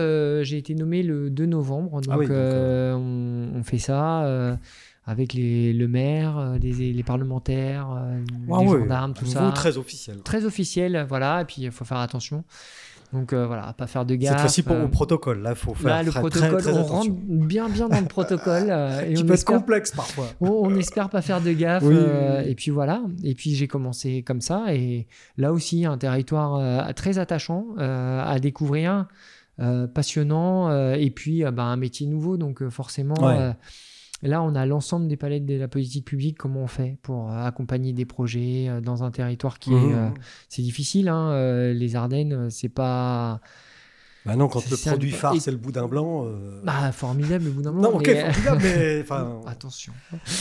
j'ai 0.42 0.58
été 0.58 0.74
nommé 0.74 1.02
le 1.02 1.30
2 1.30 1.46
novembre. 1.46 2.00
Donc, 2.00 2.04
Ah 2.10 2.18
oui, 2.18 2.26
donc, 2.26 2.36
on, 2.36 3.50
on 3.56 3.62
fait 3.62 3.78
ça 3.78 4.56
avec 5.08 5.34
les, 5.34 5.72
le 5.72 5.86
maire, 5.86 6.56
les, 6.60 6.92
les 6.92 7.02
parlementaires, 7.04 7.86
Ah 7.90 8.08
les 8.60 8.66
ouais, 8.68 8.80
gendarmes, 8.80 9.14
tout 9.14 9.24
ça. 9.24 9.52
très 9.54 9.78
officiel. 9.78 10.18
Très 10.24 10.44
officiel, 10.44 11.06
voilà. 11.08 11.42
Et 11.42 11.44
puis, 11.44 11.62
il 11.62 11.70
faut 11.70 11.84
faire 11.84 11.98
attention. 11.98 12.42
Donc, 13.16 13.32
euh, 13.32 13.46
voilà, 13.46 13.72
pas 13.72 13.86
faire 13.86 14.04
de 14.04 14.14
gaffe. 14.14 14.32
Cette 14.32 14.40
fois-ci, 14.40 14.62
pour 14.62 14.76
euh, 14.76 14.84
au 14.84 14.88
protocole, 14.88 15.40
là, 15.42 15.50
il 15.50 15.56
faut 15.56 15.74
faire 15.74 15.88
Là, 15.88 16.02
le 16.02 16.10
protocole, 16.10 16.50
très, 16.62 16.70
très 16.72 16.78
on 16.78 16.84
rentre 16.84 17.10
bien, 17.12 17.68
bien 17.68 17.88
dans 17.88 17.98
le 18.00 18.06
protocole. 18.06 18.66
euh, 18.68 19.00
et 19.08 19.14
Qui 19.14 19.22
on 19.22 19.26
peut 19.26 19.34
être 19.34 19.44
complexe 19.44 19.90
parfois. 19.92 20.26
on, 20.40 20.48
on 20.50 20.74
espère 20.76 21.08
pas 21.08 21.22
faire 21.22 21.40
de 21.40 21.52
gaffe. 21.52 21.82
Oui, 21.82 21.94
oui, 21.94 22.00
euh, 22.06 22.42
oui. 22.44 22.50
Et 22.50 22.54
puis 22.54 22.70
voilà. 22.70 23.02
Et 23.24 23.34
puis 23.34 23.54
j'ai 23.54 23.68
commencé 23.68 24.22
comme 24.22 24.40
ça. 24.40 24.66
Et 24.74 25.06
là 25.38 25.52
aussi, 25.52 25.86
un 25.86 25.96
territoire 25.98 26.56
euh, 26.56 26.92
très 26.92 27.18
attachant 27.18 27.66
euh, 27.78 28.22
à 28.24 28.38
découvrir, 28.38 29.06
euh, 29.60 29.86
passionnant. 29.86 30.68
euh, 30.70 30.94
et 30.94 31.10
puis 31.10 31.44
euh, 31.44 31.50
bah, 31.50 31.64
un 31.64 31.76
métier 31.76 32.06
nouveau. 32.06 32.36
Donc 32.36 32.60
euh, 32.62 32.70
forcément, 32.70 33.14
Ouais. 33.22 33.52
Là, 34.22 34.42
on 34.42 34.54
a 34.54 34.66
l'ensemble 34.66 35.08
des 35.08 35.16
palettes 35.16 35.46
de 35.46 35.54
la 35.56 35.68
politique 35.68 36.04
publique. 36.06 36.38
Comment 36.38 36.62
on 36.62 36.66
fait 36.66 36.96
pour 37.02 37.30
euh, 37.30 37.44
accompagner 37.44 37.92
des 37.92 38.04
projets 38.06 38.68
euh, 38.68 38.80
dans 38.80 39.04
un 39.04 39.10
territoire 39.10 39.58
qui 39.58 39.72
est. 39.72 39.76
Mhm. 39.76 39.94
euh, 39.94 40.08
c'est 40.48 40.62
difficile. 40.62 41.08
hein, 41.08 41.30
euh, 41.32 41.72
les 41.72 41.96
Ardennes, 41.96 42.50
c'est 42.50 42.68
pas. 42.68 43.40
Bah 44.26 44.36
non, 44.36 44.48
quand 44.48 44.68
le 44.68 44.76
produit 44.76 45.10
phare, 45.12 45.34
et- 45.34 45.40
c'est 45.40 45.50
le 45.50 45.56
boudin 45.56 45.86
blanc. 45.86 46.24
euh, 46.26 46.60
Bah, 46.64 46.90
formidable 46.92 47.48
bout 47.50 47.62
d'un 47.62 47.72
moment. 47.72 47.90
Non, 47.90 47.96
ok, 47.96 48.06
mais- 48.06 48.32
formidable, 48.32 48.60
mais 48.62 49.00
enfin, 49.02 49.40
Attention. 49.46 49.92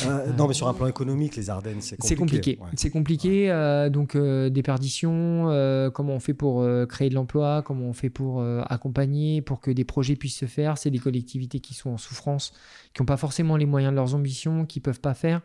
euh, 0.08 0.34
non, 0.38 0.48
mais 0.48 0.54
sur 0.54 0.68
un 0.68 0.74
plan 0.74 0.88
économique, 0.88 1.36
les 1.36 1.50
Ardennes, 1.50 1.78
c'est 1.82 1.96
compliqué. 1.98 2.08
C'est 2.10 2.16
compliqué. 2.16 2.58
ouais. 2.62 2.70
C'est 2.76 2.90
compliqué. 2.90 3.52
euh, 3.52 3.90
donc, 3.90 4.16
euh, 4.16 4.50
déperdition, 4.50 5.50
euh, 5.50 5.90
comment 5.92 6.14
on 6.14 6.20
fait 6.20 6.34
pour 6.34 6.62
euh, 6.62 6.86
créer 6.86 7.10
de 7.10 7.16
l'emploi, 7.16 7.62
comment 7.66 7.86
on 7.86 7.94
fait 7.94 8.10
pour 8.10 8.42
euh, 8.42 8.62
accompagner, 8.70 9.42
pour 9.42 9.60
que 9.62 9.72
des 9.72 9.84
projets 9.86 10.16
puissent 10.16 10.38
se 10.38 10.46
faire. 10.46 10.78
C'est 10.78 10.90
des 10.92 11.00
collectivités 11.00 11.60
qui 11.60 11.74
sont 11.74 11.92
en 11.92 11.98
souffrance, 11.98 12.54
qui 12.94 13.02
n'ont 13.02 13.06
pas 13.06 13.18
forcément 13.18 13.56
les 13.58 13.66
moyens 13.66 13.92
de 13.92 13.96
leurs 13.96 14.16
ambitions, 14.16 14.66
qui 14.66 14.80
peuvent 14.80 15.00
pas 15.02 15.14
faire. 15.14 15.42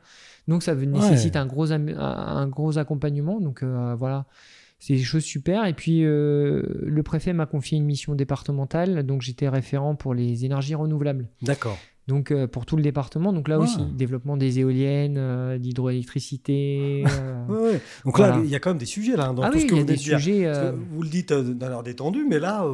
Donc, 0.49 0.63
ça 0.63 0.75
nécessite 0.75 1.37
un, 1.37 1.47
gros, 1.47 1.71
un 1.73 2.47
gros 2.49 2.79
accompagnement. 2.79 3.41
Donc, 3.41 3.63
euh, 3.63 3.95
voilà. 3.99 4.25
C'est 4.81 4.95
des 4.95 5.03
choses 5.03 5.23
super. 5.25 5.67
Et 5.67 5.75
puis, 5.75 6.05
euh, 6.05 6.63
le 6.83 7.03
préfet 7.05 7.33
m'a 7.33 7.47
confié 7.47 7.79
une 7.79 7.85
mission 7.85 8.15
départementale. 8.17 9.05
Donc, 9.05 9.21
j'étais 9.23 9.49
référent 9.49 9.95
pour 9.95 10.15
les 10.15 10.45
énergies 10.45 10.75
renouvelables. 10.75 11.29
D'accord. 11.43 11.79
Donc 12.09 12.33
euh, 12.33 12.49
pour 12.49 12.67
tout 12.67 12.75
le 12.77 12.83
département, 12.83 13.33
donc 13.33 13.47
là 13.47 13.57
Ouais. 13.59 13.65
aussi, 13.67 13.79
développement 13.95 14.37
des 14.37 14.59
éoliennes, 14.59 15.15
euh, 15.17 15.59
d'hydroélectricité. 15.59 17.05
Ouais, 17.49 17.57
ouais. 17.59 17.81
Donc 18.05 18.17
Voilà. 18.17 18.37
là, 18.39 18.43
il 18.45 18.51
y 18.51 18.55
a 18.57 18.59
quand 18.59 18.71
même 18.71 18.79
des 18.79 18.87
sujets 18.87 19.17
là, 19.17 19.27
hein, 19.29 19.35
dans 19.35 19.43
ah 19.43 19.51
tout 19.51 19.57
oui, 19.59 19.61
ce 19.61 19.67
il 19.67 19.71
que 19.71 19.75
y 19.75 19.79
a 19.79 19.81
vous 19.83 19.87
venez 19.87 19.97
des 19.97 20.03
de 20.03 20.09
dire. 20.09 20.19
sujets. 20.19 20.73
Vous 20.91 21.03
le 21.03 21.09
dites 21.09 21.33
d'un 21.33 21.71
air 21.71 21.83
détendu, 21.85 22.27
mais 22.29 22.41
là, 22.41 22.67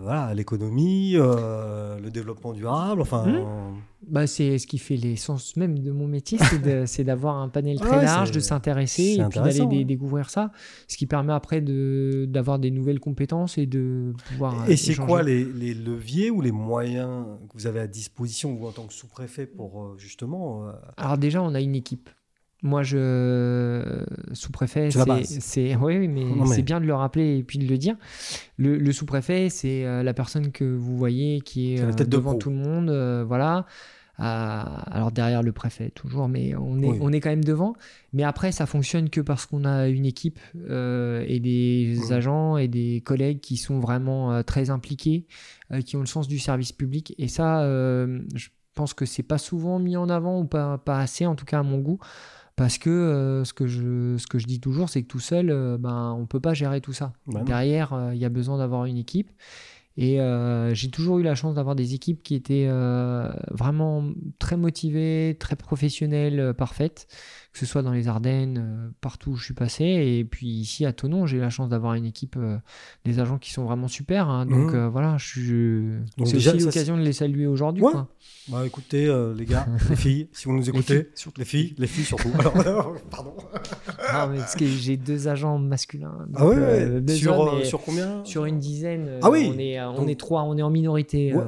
voilà, 0.00 0.32
l'économie, 0.34 1.12
euh, 1.16 1.98
le 2.00 2.10
développement 2.10 2.52
durable, 2.52 3.00
enfin. 3.02 3.26
Hmm. 3.26 3.34
euh, 3.36 3.70
bah, 4.08 4.26
c'est 4.26 4.56
ce 4.58 4.66
qui 4.66 4.78
fait 4.78 4.96
l'essence 4.96 5.56
même 5.56 5.78
de 5.78 5.90
mon 5.90 6.06
métier, 6.08 6.38
c'est 6.86 7.04
d'avoir 7.04 7.36
un 7.36 7.48
panel 7.50 7.78
très 7.78 7.96
Ouais, 7.98 8.02
large, 8.02 8.30
de 8.30 8.40
s'intéresser 8.40 9.16
et 9.20 9.24
puis 9.28 9.38
d'aller 9.40 9.60
ouais. 9.60 9.84
découvrir 9.84 10.30
ça, 10.30 10.50
ce 10.88 10.96
qui 10.96 11.06
permet 11.06 11.34
après 11.34 11.60
de- 11.60 12.24
d'avoir 12.26 12.58
des 12.58 12.70
nouvelles 12.70 13.00
compétences 13.00 13.58
et 13.58 13.66
de 13.66 14.14
pouvoir. 14.28 14.68
Et 14.68 14.72
euh, 14.72 14.76
c'est 14.76 14.96
quoi 14.96 15.22
les, 15.22 15.44
les 15.44 15.74
leviers 15.74 16.30
ou 16.30 16.40
les 16.40 16.52
moyens 16.52 17.26
que 17.48 17.54
vous 17.58 17.66
avez 17.66 17.80
à 17.80 17.86
disposition, 17.86 18.54
vous, 18.54 18.66
en 18.66 18.72
tant 18.72 18.86
que 18.86 18.94
sous-préfet, 18.94 19.46
pour 19.46 19.82
euh, 19.84 19.94
justement. 19.98 20.66
euh, 20.68 20.72
Alors 20.96 21.18
déjà, 21.18 21.42
on 21.42 21.54
a 21.54 21.60
une 21.60 21.74
équipe. 21.74 22.08
Moi, 22.62 22.82
je 22.82 24.04
sous-préfet, 24.32 24.90
C'est 25.24 25.76
oui, 25.80 25.98
oui, 25.98 26.08
mais, 26.08 26.24
c'est 26.46 26.62
bien 26.62 26.80
de 26.80 26.86
le 26.86 26.94
rappeler 26.94 27.38
et 27.38 27.42
puis 27.42 27.58
de 27.58 27.66
le 27.66 27.78
dire. 27.78 27.96
Le, 28.58 28.76
le 28.76 28.92
sous-préfet, 28.92 29.48
c'est 29.48 29.84
euh, 29.86 30.02
la 30.02 30.12
personne 30.14 30.52
que 30.52 30.64
vous 30.64 30.96
voyez 30.96 31.40
qui 31.40 31.74
est 31.74 31.78
la 31.78 31.88
euh, 31.88 31.92
tête 31.92 32.08
devant 32.08 32.34
tout 32.34 32.50
le 32.50 32.56
monde, 32.56 32.90
euh, 32.90 33.24
voilà. 33.26 33.66
Euh, 34.18 34.62
alors 34.90 35.12
derrière 35.12 35.42
le 35.42 35.52
préfet 35.52 35.88
toujours, 35.88 36.28
mais 36.28 36.54
on 36.54 36.78
est, 36.82 36.86
Oui. 36.88 36.98
on 37.00 37.10
est 37.10 37.20
quand 37.20 37.30
même 37.30 37.42
devant. 37.44 37.74
Mais 38.12 38.22
après, 38.22 38.52
ça 38.52 38.66
fonctionne 38.66 39.08
que 39.08 39.22
parce 39.22 39.46
qu'on 39.46 39.64
a 39.64 39.88
une 39.88 40.04
équipe 40.04 40.38
euh, 40.68 41.24
et 41.26 41.40
des 41.40 42.12
agents 42.12 42.58
et 42.58 42.68
des 42.68 43.00
collègues 43.00 43.40
qui 43.40 43.56
sont 43.56 43.80
vraiment 43.80 44.30
euh, 44.32 44.42
très 44.42 44.68
impliqués, 44.68 45.26
euh, 45.72 45.80
qui 45.80 45.96
ont 45.96 46.00
le 46.00 46.06
sens 46.06 46.28
du 46.28 46.38
service 46.38 46.72
public. 46.72 47.14
Et 47.16 47.28
ça, 47.28 47.62
euh, 47.62 48.20
je 48.34 48.48
pense 48.74 48.92
que 48.92 49.06
c'est 49.06 49.22
pas 49.22 49.38
souvent 49.38 49.78
mis 49.78 49.96
en 49.96 50.10
avant 50.10 50.38
ou 50.40 50.44
pas, 50.44 50.76
pas 50.76 50.98
assez, 51.00 51.24
en 51.24 51.34
tout 51.34 51.46
cas 51.46 51.60
à 51.60 51.62
mon 51.62 51.78
goût. 51.78 51.98
Parce 52.56 52.78
que 52.78 52.90
euh, 52.90 53.44
ce, 53.44 53.52
que 53.52 53.66
je, 53.66 54.16
ce 54.18 54.26
que 54.26 54.38
je 54.38 54.46
dis 54.46 54.60
toujours, 54.60 54.88
c'est 54.88 55.02
que 55.02 55.06
tout 55.06 55.20
seul, 55.20 55.50
euh, 55.50 55.78
ben, 55.78 56.14
on 56.18 56.26
peut 56.26 56.40
pas 56.40 56.54
gérer 56.54 56.80
tout 56.80 56.92
ça. 56.92 57.12
Derrière, 57.26 57.92
euh, 57.92 58.14
il 58.14 58.20
y 58.20 58.24
a 58.24 58.28
besoin 58.28 58.58
d'avoir 58.58 58.84
une 58.84 58.96
équipe. 58.96 59.30
Et 59.96 60.18
j'ai 60.72 60.88
toujours 60.88 61.18
eu 61.18 61.22
la 61.22 61.34
chance 61.34 61.56
d'avoir 61.56 61.74
des 61.74 61.92
équipes 61.92 62.22
qui 62.22 62.34
étaient 62.34 62.70
vraiment 63.50 64.12
très 64.38 64.56
motivées, 64.56 65.36
très 65.38 65.56
professionnelles, 65.56 66.54
parfaites, 66.56 67.06
que 67.52 67.58
ce 67.58 67.66
soit 67.66 67.82
dans 67.82 67.90
les 67.92 68.06
Ardennes, 68.06 68.58
euh, 68.64 68.90
partout 69.00 69.30
où 69.32 69.36
je 69.36 69.44
suis 69.44 69.54
passé. 69.54 69.84
Et 69.84 70.24
puis 70.24 70.46
ici 70.46 70.86
à 70.86 70.92
Tonon, 70.92 71.26
j'ai 71.26 71.38
la 71.38 71.50
chance 71.50 71.68
d'avoir 71.68 71.94
une 71.94 72.04
équipe, 72.06 72.36
euh, 72.38 72.56
des 73.04 73.18
agents 73.18 73.38
qui 73.38 73.50
sont 73.52 73.64
vraiment 73.64 73.88
super. 73.88 74.28
hein. 74.28 74.46
donc 74.46 74.70
Mhm. 74.72 74.74
euh, 74.74 74.88
voilà, 74.88 75.16
je 75.18 75.26
suis. 75.26 76.26
C'est 76.26 76.36
aussi 76.36 76.58
l'occasion 76.64 76.96
de 76.96 77.02
les 77.02 77.12
saluer 77.12 77.46
aujourd'hui. 77.46 77.82
Ouais. 77.82 77.90
quoi. 77.92 78.08
Bah 78.48 78.66
écoutez, 78.66 79.06
les 79.36 79.44
gars, 79.44 79.66
les 79.90 79.96
filles, 79.96 80.28
si 80.32 80.46
vous 80.46 80.54
nous 80.56 80.68
écoutez, 80.68 81.08
les 81.36 81.44
filles, 81.44 81.74
les 81.78 81.86
filles, 81.86 82.04
surtout. 82.04 82.30
Alors, 82.38 82.94
pardon. 83.10 83.34
Ah, 84.08 84.28
mais 84.30 84.38
parce 84.38 84.54
que 84.56 84.66
j'ai 84.66 84.96
deux 84.96 85.28
agents 85.28 85.58
masculins. 85.58 86.16
donc, 86.28 86.36
Ah 86.36 86.46
ouais, 86.46 86.56
euh, 86.56 87.06
sur, 87.08 87.38
hommes 87.38 87.60
et- 87.60 87.64
sur 87.64 87.80
combien 87.82 88.24
sur 88.24 88.44
une 88.44 88.58
dizaine. 88.58 89.18
Ah 89.22 89.30
oui. 89.30 89.50
On 89.54 89.58
est, 89.58 89.80
on 89.82 89.94
Donc- 89.94 90.08
est 90.08 90.18
trois, 90.18 90.42
on 90.42 90.56
est 90.56 90.62
en 90.62 90.70
minorité. 90.70 91.32
Ouais, 91.34 91.42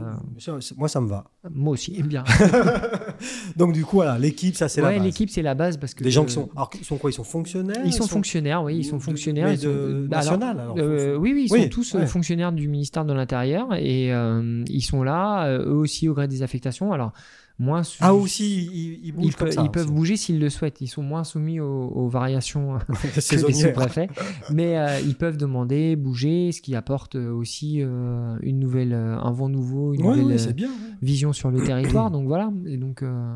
euh, 0.48 0.60
Moi, 0.76 0.88
ça 0.88 1.00
me 1.00 1.08
va. 1.08 1.24
moi 1.50 1.72
aussi, 1.72 1.94
eh 1.96 2.02
bien. 2.02 2.24
Donc 3.56 3.72
du 3.72 3.84
coup, 3.84 3.96
voilà, 3.96 4.18
l'équipe, 4.18 4.56
ça 4.56 4.68
c'est 4.68 4.80
la 4.80 4.90
base. 4.92 5.02
l'équipe, 5.02 5.30
c'est 5.30 5.42
la 5.42 5.54
base 5.54 5.76
parce 5.76 5.91
que. 5.94 6.05
Des 6.05 6.11
gens 6.11 6.24
qui 6.24 6.33
sont, 6.33 6.48
alors 6.55 6.70
ils 6.78 6.85
sont 6.85 6.96
quoi? 6.98 7.11
Ils 7.11 7.14
sont 7.14 7.24
fonctionnaires? 7.24 7.83
Ils 7.85 7.92
sont 7.92 8.07
fonctionnaires, 8.07 8.62
oui, 8.62 8.76
ils 8.78 8.85
sont 8.85 9.00
fonctionnaires. 9.00 9.48
mais 9.48 9.57
de 9.57 10.07
national, 10.11 10.61
alors, 10.61 10.76
euh, 10.78 11.16
oui, 11.16 11.33
oui, 11.35 11.46
ils 11.48 11.52
Oui, 11.52 11.62
sont 11.64 11.68
tous 11.68 11.94
euh, 11.94 11.98
ouais. 12.00 12.07
fonctionnaires 12.07 12.52
du 12.52 12.68
ministère 12.68 13.05
de 13.05 13.12
l'Intérieur 13.12 13.74
et 13.74 14.12
euh, 14.12 14.62
ils 14.68 14.83
sont 14.83 15.02
là, 15.02 15.59
eux 15.59 15.66
aussi 15.74 16.09
au 16.09 16.14
gré 16.14 16.28
des 16.28 16.42
affectations. 16.42 16.92
Alors, 16.92 17.12
moins. 17.59 17.83
Ah 18.00 18.14
aussi, 18.14 18.64
ils, 18.72 19.07
ils 19.07 19.12
bougent 19.12 19.26
Ils, 19.26 19.35
comme 19.37 19.46
peuvent- 19.48 19.55
ça. 19.57 19.62
ils 19.64 19.70
peuvent 19.70 19.92
bouger 19.92 20.16
s'ils 20.16 20.40
le 20.40 20.48
souhaitent. 20.50 20.81
Ils 20.81 20.88
sont 20.88 21.02
moins 21.02 21.22
soumis 21.22 21.61
aux, 21.61 21.88
aux 21.94 22.09
variations 22.09 22.78
que 22.88 23.46
les 23.46 23.52
sous-préfets. 23.52 24.09
Mais 24.50 24.78
euh, 24.78 24.98
ils 25.00 25.14
peuvent 25.14 25.37
demander, 25.37 25.94
bouger, 25.96 26.50
ce 26.52 26.61
qui 26.62 26.74
apporte 26.74 27.14
aussi 27.14 27.78
euh, 27.83 28.37
une 28.42 28.59
nouvelle, 28.59 28.94
un 28.94 29.31
vent 29.31 29.48
nouveau, 29.48 29.94
une 29.94 30.02
Ouais, 30.02 30.09
nouvelle 30.16 30.24
ouais, 30.26 30.38
c'est 30.38 30.55
bien. 30.55 30.68
ouais. 30.68 30.74
vision 31.02 31.33
sur 31.33 31.50
le 31.50 31.62
territoire. 31.64 32.11
Donc 32.11 32.26
voilà. 32.26 32.50
Et 32.66 32.78
donc 32.78 33.02
euh, 33.02 33.35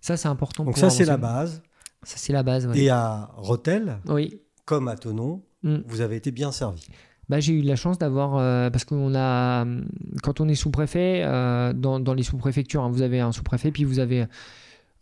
ça, 0.00 0.16
c'est 0.16 0.28
important. 0.28 0.64
Donc 0.64 0.74
pour 0.74 0.80
ça, 0.80 0.90
c'est 0.90 1.04
la 1.04 1.16
base. 1.16 1.62
Ça, 2.02 2.16
c'est 2.16 2.32
la 2.32 2.42
base. 2.42 2.66
ouais. 2.66 2.78
Et 2.78 2.90
à 2.90 3.30
Rotel, 3.36 3.98
Oui. 4.06 4.40
comme 4.64 4.88
à 4.88 4.96
Tonon, 4.96 5.42
Mm. 5.64 5.78
vous 5.86 6.00
avez 6.02 6.14
été 6.16 6.30
bien 6.30 6.52
servi. 6.52 6.86
Bah, 7.28 7.40
j'ai 7.40 7.52
eu 7.52 7.62
de 7.62 7.66
la 7.66 7.74
chance 7.76 7.98
d'avoir 7.98 8.36
euh, 8.36 8.70
parce 8.70 8.84
qu'on 8.84 9.12
a 9.14 9.62
hum, 9.62 9.86
quand 10.22 10.40
on 10.40 10.48
est 10.48 10.54
sous-préfet 10.54 11.22
euh, 11.24 11.72
dans, 11.72 11.98
dans 12.00 12.14
les 12.14 12.22
sous-préfectures, 12.22 12.82
hein, 12.84 12.90
vous 12.90 13.02
avez 13.02 13.18
un 13.20 13.32
sous-préfet 13.32 13.72
puis 13.72 13.82
vous 13.84 13.98
avez 13.98 14.26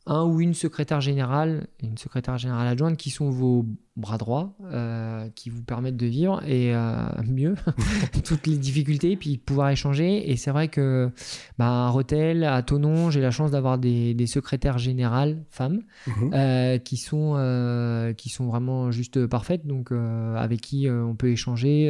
un 0.07 0.25
ou 0.25 0.41
une 0.41 0.55
secrétaire 0.55 1.01
générale 1.03 1.67
une 1.83 1.99
secrétaire 1.99 2.39
générale 2.39 2.67
adjointe 2.69 2.97
qui 2.97 3.11
sont 3.11 3.29
vos 3.31 3.67
bras 3.97 4.19
droits 4.19 4.53
euh, 4.73 5.29
qui 5.35 5.49
vous 5.49 5.63
permettent 5.63 5.97
de 5.97 6.07
vivre 6.07 6.43
et 6.47 6.75
euh, 6.75 7.07
mieux 7.27 7.55
toutes 8.25 8.47
les 8.47 8.57
difficultés 8.57 9.17
puis 9.17 9.39
pouvoir 9.39 9.71
échanger 9.71 10.31
et 10.31 10.37
c'est 10.37 10.51
vrai 10.51 10.69
que 10.69 11.11
bah, 11.59 11.87
à 11.87 11.89
Rotel, 11.89 12.45
à 12.45 12.63
Tonon, 12.63 13.11
j'ai 13.11 13.21
la 13.23 13.31
chance 13.31 13.51
d'avoir 13.53 13.79
des, 13.79 14.13
des 14.15 14.27
secrétaires 14.27 14.79
générales 14.79 15.39
femmes 15.51 15.81
Mhm. 16.07 16.31
euh, 16.35 16.79
qui 16.79 16.97
sont 16.97 17.35
euh, 17.37 18.13
qui 18.13 18.29
sont 18.29 18.47
vraiment 18.47 18.91
juste 18.91 19.27
parfaites 19.27 19.67
donc 19.67 19.93
euh, 19.93 20.37
avec 20.37 20.61
qui 20.61 20.89
euh, 20.89 21.03
on 21.05 21.15
peut 21.15 21.31
échanger 21.31 21.87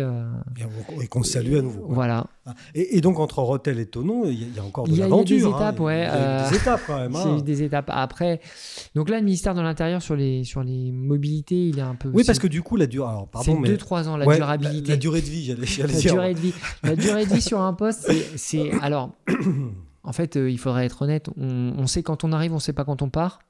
Et, 0.58 1.02
et 1.04 1.06
qu'on 1.08 1.22
salue 1.22 1.56
à 1.56 1.62
nouveau. 1.62 1.86
voilà 1.88 2.26
Et, 2.74 2.96
et 2.96 3.00
donc 3.00 3.18
entre 3.18 3.40
Rotel 3.40 3.78
et 3.78 3.86
Tonon, 3.86 4.24
il 4.26 4.32
y, 4.52 4.56
y 4.56 4.58
a 4.58 4.64
encore 4.64 4.86
de 4.86 4.92
a- 4.92 4.94
il 4.94 4.98
y 4.98 5.02
a 5.02 5.08
l'aventure. 5.08 5.36
des 5.38 5.44
hein. 5.44 5.56
étapes, 5.56 5.80
ouais, 5.80 6.00
Il 6.02 6.20
y 6.20 6.24
a 6.24 6.50
des 6.50 6.56
étapes 6.56 6.80
quand 6.86 6.98
même. 7.00 7.16
hein. 7.16 7.40
des 7.44 7.62
étapes 7.62 7.90
après 7.92 8.40
donc 8.94 9.10
là 9.10 9.18
le 9.18 9.24
ministère 9.24 9.54
de 9.54 9.60
l'intérieur 9.60 10.00
sur 10.02 10.16
les 10.16 10.44
sur 10.44 10.62
les 10.62 10.92
mobilités 10.92 11.68
il 11.68 11.78
est 11.78 11.82
un 11.82 11.94
peu 11.96 12.08
Oui, 12.12 12.22
parce 12.24 12.38
que 12.38 12.46
du 12.46 12.62
coup, 12.62 12.76
la 12.76 12.86
durée. 12.86 13.08
Alors, 13.08 13.28
pardon, 13.28 13.58
mais. 13.58 13.68
2-3 13.68 14.06
ans 14.08 14.16
la 14.16 14.26
Ouais, 14.26 14.36
durabilité 14.36 14.88
La, 14.88 14.94
la 14.94 14.96
durée 14.96 15.20
de 15.20 15.26
vie, 15.26 15.44
j'allais 15.44 15.66
j'allais 15.66 15.92
La 15.94 15.98
dire. 15.98 16.12
durée 16.12 16.34
de 16.34 16.38
vie 16.38 16.54
la 16.82 16.96
durée 16.96 17.26
de 17.26 17.34
vie 17.34 17.40
sur 17.42 17.60
un 17.60 17.72
poste 17.72 18.10
c'est- 18.36 18.70
alors 18.82 19.10
en 20.04 20.12
fait 20.12 20.36
euh, 20.36 20.50
il 20.50 20.58
faudrait 20.58 20.86
être 20.86 21.02
honnête 21.02 21.28
on, 21.36 21.74
on 21.76 21.86
sait 21.86 22.02
quand 22.02 22.22
on 22.24 22.32
arrive 22.32 22.52
on 22.54 22.58
sait 22.60 22.72
pas 22.72 22.84
quand 22.84 23.02
on 23.02 23.08
part 23.10 23.40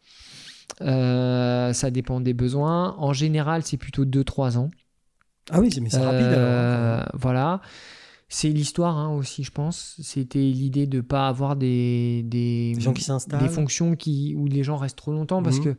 Euh, 0.82 1.72
ça 1.72 1.90
dépend 1.90 2.20
des 2.20 2.34
besoins 2.34 2.94
en 2.98 3.12
général 3.12 3.62
c'est 3.62 3.76
plutôt 3.76 4.04
2-3 4.04 4.58
ans 4.58 4.70
Ah 5.50 5.60
oui, 5.60 5.70
c'est- 5.72 5.80
mais 5.80 5.90
c'est 5.90 5.98
rapide 6.04 6.26
alors. 6.26 6.38
Euh, 6.38 7.02
Voilà. 7.14 7.60
C'est 8.28 8.48
l'histoire 8.48 8.96
hein, 8.98 9.10
aussi, 9.14 9.44
je 9.44 9.52
pense. 9.52 9.94
C'était 10.02 10.40
l'idée 10.40 10.88
de 10.88 11.00
pas 11.00 11.28
avoir 11.28 11.54
des, 11.54 12.24
des, 12.24 12.74
gens 12.80 12.92
qui 12.92 13.04
s'installent. 13.04 13.40
des 13.40 13.48
fonctions 13.48 13.94
qui, 13.94 14.34
où 14.36 14.46
les 14.46 14.64
gens 14.64 14.76
restent 14.76 14.98
trop 14.98 15.12
longtemps 15.12 15.44
parce 15.44 15.58
Mhm. 15.58 15.64
que 15.64 15.76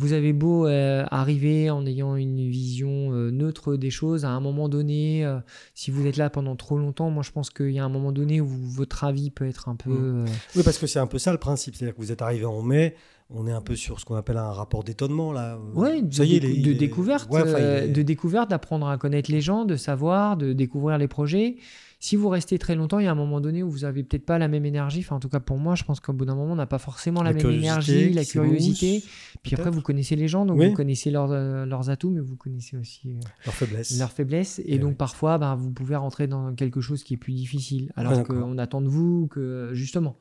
vous 0.00 0.12
avez 0.12 0.32
beau 0.32 0.66
euh, 0.68 1.04
arriver 1.10 1.70
en 1.70 1.84
ayant 1.84 2.14
une 2.14 2.48
vision 2.48 3.12
euh, 3.12 3.30
neutre 3.32 3.74
des 3.76 3.90
choses, 3.90 4.24
à 4.24 4.28
un 4.30 4.38
moment 4.40 4.68
donné, 4.68 5.24
euh, 5.24 5.38
si 5.74 5.90
vous 5.90 6.06
êtes 6.06 6.16
là 6.16 6.30
pendant 6.30 6.54
trop 6.54 6.78
longtemps, 6.78 7.10
moi 7.10 7.24
je 7.24 7.32
pense 7.32 7.50
qu'il 7.50 7.72
y 7.72 7.80
a 7.80 7.84
un 7.84 7.88
moment 7.88 8.12
donné 8.12 8.40
où 8.40 8.46
votre 8.46 9.02
avis 9.02 9.30
peut 9.30 9.46
être 9.46 9.68
un 9.68 9.74
peu... 9.74 9.90
Euh, 9.90 10.24
Oui, 10.54 10.62
parce 10.64 10.78
que 10.78 10.86
c'est 10.86 11.00
un 11.00 11.08
peu 11.08 11.18
ça 11.18 11.32
le 11.32 11.38
principe. 11.38 11.74
C'est-à-dire 11.74 11.96
que 11.96 12.00
vous 12.00 12.12
êtes 12.12 12.22
arrivé 12.22 12.44
en 12.44 12.62
mai, 12.62 12.94
on 13.28 13.46
est 13.48 13.52
un 13.52 13.60
peu 13.60 13.74
sur 13.74 13.98
ce 13.98 14.04
qu'on 14.04 14.14
appelle 14.14 14.36
un 14.38 14.52
rapport 14.52 14.84
d'étonnement 14.84 15.32
là. 15.32 15.58
Ouais, 15.74 16.00
de, 16.00 16.22
est, 16.22 16.44
est- 16.44 16.74
découverte, 16.74 17.28
Ouais, 17.30 17.42
est- 17.84 17.88
de 17.88 18.02
découverte, 18.02 18.48
d'apprendre 18.50 18.86
à 18.88 18.96
connaître 18.98 19.30
les 19.32 19.40
gens, 19.40 19.64
de 19.64 19.74
savoir, 19.76 20.36
de 20.36 20.52
découvrir 20.52 20.96
les 20.98 21.08
projets. 21.08 21.56
Si 22.00 22.14
vous 22.14 22.28
restez 22.28 22.58
très 22.60 22.76
longtemps, 22.76 23.00
il 23.00 23.06
y 23.06 23.08
a 23.08 23.10
un 23.10 23.16
moment 23.16 23.40
donné 23.40 23.64
où 23.64 23.70
vous 23.70 23.84
avez 23.84 24.04
peut-être 24.04 24.24
pas 24.24 24.38
la 24.38 24.46
même 24.46 24.64
énergie. 24.64 25.00
Enfin, 25.00 25.16
en 25.16 25.20
tout 25.20 25.28
cas 25.28 25.40
pour 25.40 25.58
moi, 25.58 25.74
je 25.74 25.82
pense 25.82 25.98
qu'au 25.98 26.12
bout 26.12 26.24
d'un 26.24 26.36
moment, 26.36 26.52
on 26.52 26.56
n'a 26.56 26.66
pas 26.66 26.78
forcément 26.78 27.24
la, 27.24 27.32
La 27.32 27.42
même 27.42 27.50
énergie, 27.52 28.12
la 28.12 28.24
curiosité. 28.24 29.02
Puis 29.42 29.56
après, 29.56 29.70
vous 29.70 29.80
connaissez 29.82 30.14
les 30.14 30.28
gens, 30.28 30.46
donc 30.46 30.58
Oui. 30.58 30.68
vous 30.68 30.74
connaissez 30.74 31.10
leurs, 31.10 31.32
euh, 31.32 31.66
leurs 31.66 31.90
atouts, 31.90 32.10
mais 32.10 32.20
vous 32.20 32.36
connaissez 32.36 32.76
aussi 32.76 33.10
euh, 33.10 33.20
leur 33.46 33.54
faiblesse. 33.54 33.98
leurs 33.98 34.12
faiblesses. 34.12 34.60
Et, 34.60 34.74
Eh 34.74 34.78
donc 34.78 34.96
parfois, 34.96 35.38
ben, 35.38 35.56
vous 35.56 35.72
pouvez 35.72 35.96
rentrer 35.96 36.28
dans 36.28 36.54
quelque 36.54 36.80
chose 36.80 37.02
qui 37.02 37.14
est 37.14 37.18
plus 37.18 37.32
difficile, 37.32 37.92
alors 37.96 38.22
qu'on 38.22 38.58
attend 38.58 38.80
de 38.80 38.88
vous 38.88 39.26
que 39.26 39.70
justement, 39.72 40.16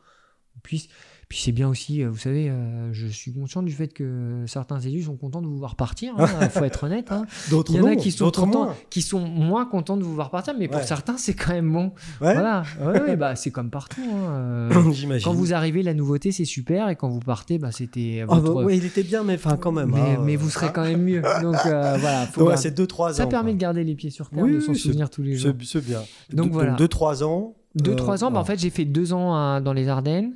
on 0.56 0.60
puisse. 0.62 0.88
Puis 1.30 1.40
c'est 1.44 1.52
bien 1.52 1.68
aussi, 1.68 2.02
euh, 2.04 2.10
vous 2.10 2.18
savez, 2.18 2.48
euh, 2.50 2.88
je 2.94 3.06
suis 3.06 3.34
conscient 3.34 3.62
du 3.62 3.74
fait 3.74 3.90
que 3.90 4.46
certains 4.48 4.80
élus 4.80 5.04
sont 5.04 5.18
contents 5.18 5.42
de 5.42 5.48
vous 5.48 5.58
voir 5.58 5.76
partir. 5.76 6.14
Il 6.42 6.48
faut 6.50 6.64
être 6.64 6.86
honnête. 6.86 7.12
hein. 7.12 7.26
D'autres 7.50 7.74
Il 7.74 7.80
y 7.80 7.82
en 7.82 7.86
a 7.88 7.96
non, 7.96 7.98
qui 7.98 8.12
sont 8.14 8.32
contents, 8.32 8.48
moins. 8.48 8.76
qui 8.90 9.02
sont 9.02 9.20
moins 9.20 9.66
contents 9.66 9.98
de 9.98 10.04
vous 10.04 10.16
voir 10.16 10.30
partir, 10.32 10.54
mais 10.58 10.70
pour 10.70 10.80
certains, 10.84 11.18
c'est 11.18 11.34
quand 11.34 11.52
même 11.52 11.70
bon. 11.70 11.88
Ouais, 12.22 12.34
Voilà. 12.34 12.64
Ouais, 12.82 13.16
bah, 13.18 13.36
c'est 13.36 13.52
comme 13.52 13.70
partout. 13.70 14.00
hein, 14.02 14.30
euh, 14.32 15.20
quand 15.24 15.34
vous 15.34 15.54
arrivez, 15.54 15.84
la 15.84 15.94
nouveauté, 15.94 16.32
c'est 16.32 16.46
super, 16.46 16.88
et 16.88 16.96
quand 16.96 17.10
vous 17.10 17.20
partez, 17.20 17.58
bah, 17.58 17.74
c'était 17.74 18.24
Ah, 18.30 18.36
votre. 18.40 18.54
bah, 18.56 18.64
ouais, 18.64 18.78
il 18.78 18.86
était 18.86 19.04
bien, 19.04 19.24
mais 19.26 19.36
enfin 19.36 19.58
quand 19.58 19.74
même. 19.74 19.92
mais, 19.94 20.00
hein, 20.00 20.22
mais 20.24 20.38
vous 20.38 20.50
serez 20.50 20.68
ah. 20.70 20.72
quand 20.74 20.84
même 20.86 21.02
mieux. 21.04 21.22
Donc 21.42 21.58
euh, 21.66 21.98
voilà. 22.00 22.26
faut 22.28 22.46
garder- 22.48 22.62
c'est 22.62 22.80
2-3 22.80 23.10
ans. 23.12 23.14
ça 23.14 23.28
permet 23.28 23.52
de 23.54 23.58
garder 23.60 23.84
les 23.84 23.96
pieds 23.96 24.12
sur 24.12 24.30
terre, 24.30 24.44
Oui, 24.46 24.54
de 24.54 24.60
s'en 24.62 24.72
oui, 24.72 24.80
souvenir 24.80 25.10
tous 25.10 25.24
les 25.24 25.36
jours. 25.36 25.52
C'est 25.66 25.84
bien. 25.86 26.00
Donc 26.32 26.48
De- 26.48 26.54
voilà. 26.54 26.76
2-3 26.78 27.24
ans. 27.26 27.54
2-3 27.78 28.24
euh, 28.24 28.26
ans, 28.28 28.32
bah, 28.32 28.40
en 28.40 28.46
fait, 28.46 28.58
j'ai 28.58 28.70
fait 28.70 28.86
deux 28.86 29.12
ans 29.12 29.36
à- 29.36 29.60
dans 29.60 29.74
les 29.74 29.90
Ardennes. 29.90 30.32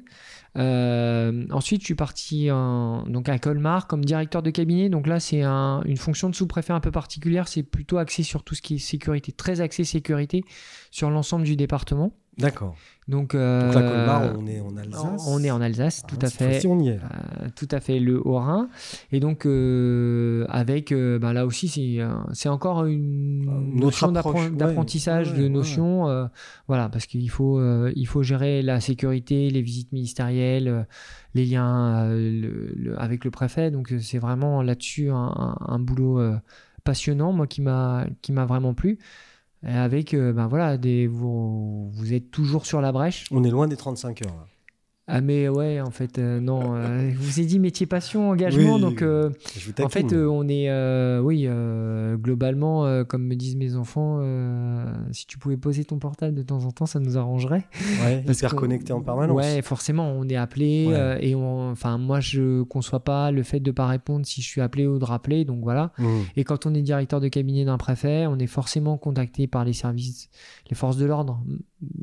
Euh, 0.57 1.45
ensuite, 1.51 1.81
je 1.81 1.85
suis 1.85 1.95
parti 1.95 2.51
en- 2.51 3.03
donc 3.07 3.29
à 3.29 3.39
Colmar 3.39 3.87
comme 3.87 4.03
directeur 4.03 4.43
de 4.43 4.49
cabinet. 4.49 4.89
Donc 4.89 5.07
là, 5.07 5.19
c'est 5.19 5.43
un- 5.43 5.81
une 5.85 5.97
fonction 5.97 6.29
de 6.29 6.35
sous-préfet 6.35 6.73
un 6.73 6.79
peu 6.81 6.91
particulière. 6.91 7.47
C'est 7.47 7.63
plutôt 7.63 7.97
axé 7.97 8.23
sur 8.23 8.43
tout 8.43 8.55
ce 8.55 8.61
qui 8.61 8.75
est 8.75 8.79
sécurité, 8.79 9.31
très 9.31 9.61
axé 9.61 9.83
sécurité 9.83 10.43
sur 10.91 11.09
l'ensemble 11.09 11.45
du 11.45 11.55
département. 11.55 12.13
D'accord. 12.37 12.75
Donc, 13.07 13.31
Donc 13.31 13.33
là, 13.33 13.39
euh, 13.39 13.73
Colmar, 13.73 14.35
on 14.39 14.47
est 14.47 14.61
en 14.61 14.77
Alsace. 14.77 15.25
on 15.27 15.43
est 15.43 15.51
en 15.51 15.59
Alsace, 15.59 16.03
tout 16.07 16.15
Ah, 16.21 16.25
à 16.27 16.29
fait. 16.29 16.51
fois-ci, 16.51 16.67
on 16.67 16.79
y 16.79 16.87
est. 16.89 16.93
Euh, 16.93 17.47
tout 17.55 17.67
à 17.71 17.81
fait 17.81 17.99
le 17.99 18.25
Haut-Rhin 18.25 18.69
et 19.11 19.19
donc 19.19 19.45
euh, 19.45 20.45
avec 20.47 20.93
euh, 20.93 21.19
bah, 21.19 21.33
là 21.33 21.45
aussi 21.45 21.67
c'est 21.67 21.99
euh, 21.99 22.09
encore 22.49 22.85
une, 22.85 23.43
Une 23.43 23.83
autre 23.83 24.07
notion 24.07 24.07
ouais. 24.13 24.51
d'apprentissage 24.51 25.31
Ouais, 25.33 25.37
de 25.39 25.43
ouais. 25.43 25.49
euh, 26.09 26.27
voilà 26.69 26.87
parce 26.87 27.05
qu'il 27.05 27.29
faut 27.29 27.59
il 27.95 28.05
faut 28.05 28.23
gérer 28.23 28.61
la 28.61 28.79
sécurité 28.79 29.49
les 29.49 29.61
visites 29.61 29.91
ministérielles 29.91 30.87
les 31.35 31.45
liens 31.45 32.07
le- 32.09 32.71
le- 32.77 33.01
avec 33.01 33.25
le 33.25 33.31
préfet 33.31 33.71
donc 33.71 33.93
c'est 33.99 34.19
vraiment 34.19 34.61
là-dessus 34.61 35.09
un, 35.09 35.15
un- 35.15 35.57
un 35.67 35.79
boulot 35.79 36.21
passionnant 36.85 37.33
moi 37.33 37.45
qui 37.47 37.61
m'a 37.61 38.05
vraiment 38.45 38.73
plu 38.73 38.99
avec 39.63 40.13
euh, 40.13 40.33
ben 40.33 40.47
voilà 40.47 40.77
des 40.77 41.07
vous, 41.07 41.89
vous 41.91 42.13
êtes 42.13 42.31
toujours 42.31 42.65
sur 42.65 42.81
la 42.81 42.91
brèche 42.91 43.25
On 43.31 43.43
est 43.43 43.49
loin 43.49 43.67
des 43.67 43.77
35 43.77 44.25
heures. 44.25 44.47
Ah 45.07 45.19
mais 45.19 45.49
ouais 45.49 45.81
en 45.81 45.89
fait 45.91 46.19
euh, 46.19 46.39
non 46.39 46.61
euh, 46.75 47.09
je 47.11 47.17
vous 47.17 47.39
ai 47.39 47.45
dit 47.45 47.59
métier 47.59 47.85
passion 47.85 48.29
engagement 48.29 48.75
Oui, 48.75 48.81
donc 48.81 49.01
euh, 49.01 49.29
en 49.83 49.89
fait 49.89 50.13
euh, 50.13 50.27
on 50.27 50.47
est 50.47 50.69
oui 51.19 51.47
globalement 52.21 53.03
comme 53.05 53.23
me 53.25 53.35
disent 53.35 53.55
mes 53.55 53.75
enfants 53.75 54.21
si 55.11 55.25
tu 55.27 55.37
pouvais 55.37 55.57
poser 55.57 55.85
ton 55.85 55.97
portable 55.99 56.35
de 56.35 56.43
temps 56.43 56.63
en 56.65 56.71
temps 56.71 56.85
ça 56.85 56.99
nous 56.99 57.17
arrangerait 57.17 57.65
ouais, 58.03 58.23
parce 58.25 58.39
hyper 58.39 58.55
connecté 58.55 58.93
en 58.93 59.01
permanence. 59.01 59.35
ouais 59.35 59.61
forcément 59.61 60.11
on 60.11 60.27
est 60.27 60.35
appelé 60.35 60.87
Ouais. 60.91 61.25
et 61.27 61.35
on 61.35 61.71
enfin 61.71 61.97
moi 61.97 62.19
je 62.19 62.63
conçois 62.63 63.01
pas 63.03 63.31
le 63.31 63.43
fait 63.43 63.59
de 63.59 63.71
pas 63.71 63.87
répondre 63.87 64.25
si 64.25 64.41
je 64.41 64.47
suis 64.47 64.61
appelé 64.61 64.87
ou 64.87 64.99
de 64.99 65.05
rappeler 65.05 65.45
donc 65.45 65.61
voilà 65.63 65.91
Mmh. 65.97 66.05
et 66.37 66.43
quand 66.43 66.65
on 66.65 66.73
est 66.73 66.81
directeur 66.81 67.19
de 67.19 67.27
cabinet 67.27 67.65
d'un 67.65 67.77
préfet, 67.77 68.25
on 68.27 68.37
est 68.39 68.47
forcément 68.47 68.97
contacté 68.97 69.47
par 69.47 69.65
les 69.65 69.73
services, 69.73 70.29
les 70.69 70.75
forces 70.75 70.97
de 70.97 71.05
l'ordre, 71.05 71.41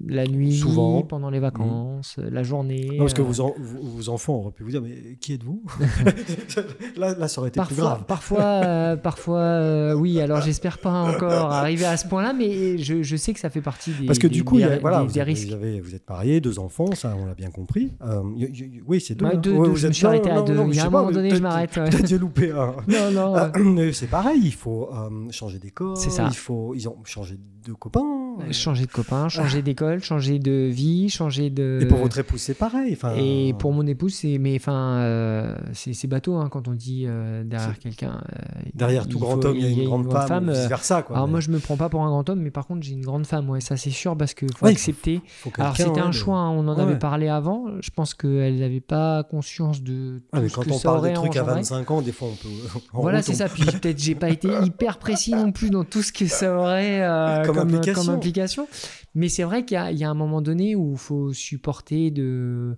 la 0.06 0.26
nuit, 0.26 0.56
Souvent. 0.56 1.02
pendant 1.02 1.30
les 1.30 1.38
vacances, 1.38 2.16
la 2.18 2.42
journée. 2.42 2.88
Non, 2.92 2.98
parce 2.98 3.14
que 3.14 3.20
euh, 3.22 3.24
vos, 3.24 3.40
en- 3.40 3.54
vos- 3.58 4.08
enfants 4.08 4.34
auraient 4.36 4.50
pu 4.52 4.64
vous 4.64 4.70
dire, 4.70 4.82
mais 4.82 5.16
qui 5.20 5.34
êtes-vous 5.34 5.62
là, 6.96 7.14
là, 7.14 7.28
ça 7.28 7.40
aurait 7.40 7.48
été 7.50 7.60
plus 7.60 7.76
Parfois, 7.76 7.84
grave. 7.84 8.04
parfois, 8.06 8.40
euh, 8.42 8.96
parfois 8.96 9.38
euh, 9.38 9.92
oui. 9.94 10.20
Alors, 10.20 10.40
j'espère 10.40 10.78
pas 10.78 10.90
encore 10.90 11.52
arriver 11.52 11.84
à 11.84 11.96
ce 11.96 12.08
point-là, 12.08 12.32
mais 12.32 12.78
je, 12.78 13.02
je 13.02 13.16
sais 13.16 13.32
que 13.32 13.40
ça 13.40 13.50
fait 13.50 13.60
partie 13.60 13.92
des. 13.92 14.06
Parce 14.06 14.18
que 14.18 14.26
des- 14.26 14.34
du 14.34 14.44
coup, 14.44 14.58
y 14.58 14.64
a- 14.64 14.70
des- 14.76 14.78
voilà, 14.80 15.00
des- 15.00 15.06
vous, 15.06 15.12
des 15.12 15.20
avez- 15.20 15.32
risques. 15.32 15.48
vous 15.48 15.54
avez- 15.54 15.80
vous 15.80 15.94
êtes 15.94 16.08
mariés, 16.08 16.40
deux 16.40 16.58
enfants, 16.58 16.92
ça 16.94 17.14
on 17.20 17.26
l'a 17.26 17.34
bien 17.34 17.50
compris. 17.50 17.92
Euh, 18.02 18.22
y- 18.36 18.44
y- 18.44 18.46
y- 18.78 18.82
oui, 18.86 19.00
c'est 19.00 19.14
deux. 19.14 19.26
Hein. 19.26 19.34
deux, 19.36 19.52
Ouais, 19.54 19.68
deux, 19.68 19.74
je 19.76 19.88
me 19.88 19.92
suis 19.92 20.06
arrêté 20.06 20.30
à 20.30 20.42
deux. 20.42 20.56
Il 20.68 20.74
y 20.74 20.80
a 20.80 20.86
un 20.86 20.90
moment 20.90 21.10
donné, 21.10 21.30
je 21.34 21.42
m'arrête. 21.42 21.70
Peut-être 21.72 22.06
j'ai 22.06 22.18
loupé 22.18 22.50
un. 22.50 22.74
Non, 22.88 23.10
non. 23.12 23.36
Euh, 23.36 23.92
c'est 23.92 24.08
pareil, 24.08 24.40
il 24.42 24.52
faut 24.54 24.90
euh, 24.92 25.30
changer 25.30 25.58
d'école, 25.58 25.96
C'est 25.96 26.10
ça. 26.10 26.26
il 26.28 26.36
faut, 26.36 26.74
ils 26.74 26.88
ont 26.88 26.96
changé 27.04 27.36
de 27.36 27.40
copains. 27.74 28.00
euh, 28.40 28.52
Changer 28.52 28.86
de 28.86 28.90
copain, 28.92 29.28
changer 29.28 29.62
d'école, 29.62 30.02
changer 30.02 30.38
de 30.38 30.68
vie, 30.68 31.08
changer 31.08 31.50
de. 31.50 31.80
Et 31.82 31.86
pour 31.86 31.98
votre 31.98 32.18
épouse, 32.18 32.40
c'est 32.40 32.54
pareil. 32.54 32.96
Et 33.16 33.54
pour 33.58 33.72
mon 33.72 33.86
épouse, 33.86 34.14
c'est 34.14 34.38
mais 34.38 34.56
enfin, 34.56 34.98
euh, 34.98 35.56
c'est 35.72 36.06
bateau 36.06 36.36
hein, 36.36 36.48
quand 36.50 36.68
on 36.68 36.72
dit 36.74 37.04
euh, 37.06 37.42
derrière 37.44 37.78
quelqu'un. 37.78 38.22
euh, 38.34 38.42
derrière 38.74 39.06
tout 39.08 39.18
grand 39.18 39.40
faut- 39.40 39.46
homme, 39.48 39.56
il 39.56 39.62
y 39.72 39.80
a 39.80 39.82
une 39.82 39.88
grande 39.88 40.12
femme, 40.12 40.46
ou 40.48 40.50
euh, 40.50 40.54
vice 40.54 40.68
versa. 40.68 41.02
Quoi, 41.02 41.16
alors 41.16 41.26
mais 41.26 41.32
moi, 41.32 41.40
je 41.40 41.50
me 41.50 41.58
prends 41.58 41.76
pas 41.76 41.88
pour 41.88 42.02
un 42.02 42.08
grand 42.08 42.28
homme, 42.30 42.40
mais 42.40 42.50
par 42.50 42.66
contre, 42.66 42.82
j'ai 42.82 42.92
une 42.94 43.04
grande 43.04 43.26
femme, 43.26 43.48
ouais, 43.50 43.60
ça 43.60 43.76
c'est 43.76 43.90
sûr, 43.90 44.16
parce 44.16 44.34
que 44.34 44.46
faut 44.56 44.66
Ouais, 44.66 44.72
accepter. 44.72 45.20
faut 45.40 45.52
Alors 45.58 45.76
c'était 45.76 46.00
un 46.00 46.12
choix, 46.12 46.36
hein, 46.38 46.50
on 46.50 46.66
en 46.68 46.76
Ouais, 46.76 46.82
avait 46.82 46.98
parlé 46.98 47.28
avant. 47.28 47.66
Je 47.80 47.90
pense 47.90 48.14
qu'elle 48.14 48.58
n'avait 48.60 48.80
pas 48.80 49.24
conscience 49.24 49.82
de 49.82 50.18
tout 50.18 50.24
Ah, 50.32 50.40
mais 50.40 50.48
ce 50.48 50.54
quand 50.54 50.62
que 50.62 50.70
on 50.70 50.78
ça 50.78 50.88
parle 50.90 51.02
des 51.02 51.12
trucs 51.12 51.36
à 51.36 51.42
engendré. 51.42 51.54
25 51.60 51.90
ans, 51.90 52.02
des 52.02 52.12
fois 52.12 52.28
on 52.28 52.36
peut. 52.36 52.48
Voilà, 52.92 53.22
c'est 53.22 53.34
ça. 53.34 53.48
Puis 53.48 53.64
peut-être 53.64 53.98
j'ai 53.98 54.14
pas 54.14 54.28
été 54.30 54.48
hyper 54.64 54.98
précis 54.98 55.34
non 55.34 55.50
plus 55.52 55.70
dans 55.70 55.84
tout 55.84 56.02
ce 56.02 56.12
que 56.12 56.26
ça 56.26 56.56
aurait 56.56 57.00
euh, 57.02 57.44
Comme 57.46 57.57
comme, 57.58 57.74
implication. 57.74 58.02
comme 58.04 58.14
implication. 58.14 58.68
Mais 59.14 59.28
c'est 59.28 59.42
vrai 59.44 59.64
qu'il 59.64 59.74
y, 59.74 59.78
a- 59.78 59.90
il 59.92 59.98
y 59.98 60.04
a 60.04 60.10
un 60.10 60.14
moment 60.14 60.42
donné 60.42 60.74
où 60.76 60.92
il 60.92 60.98
faut 60.98 61.32
supporter 61.32 62.10
de, 62.10 62.76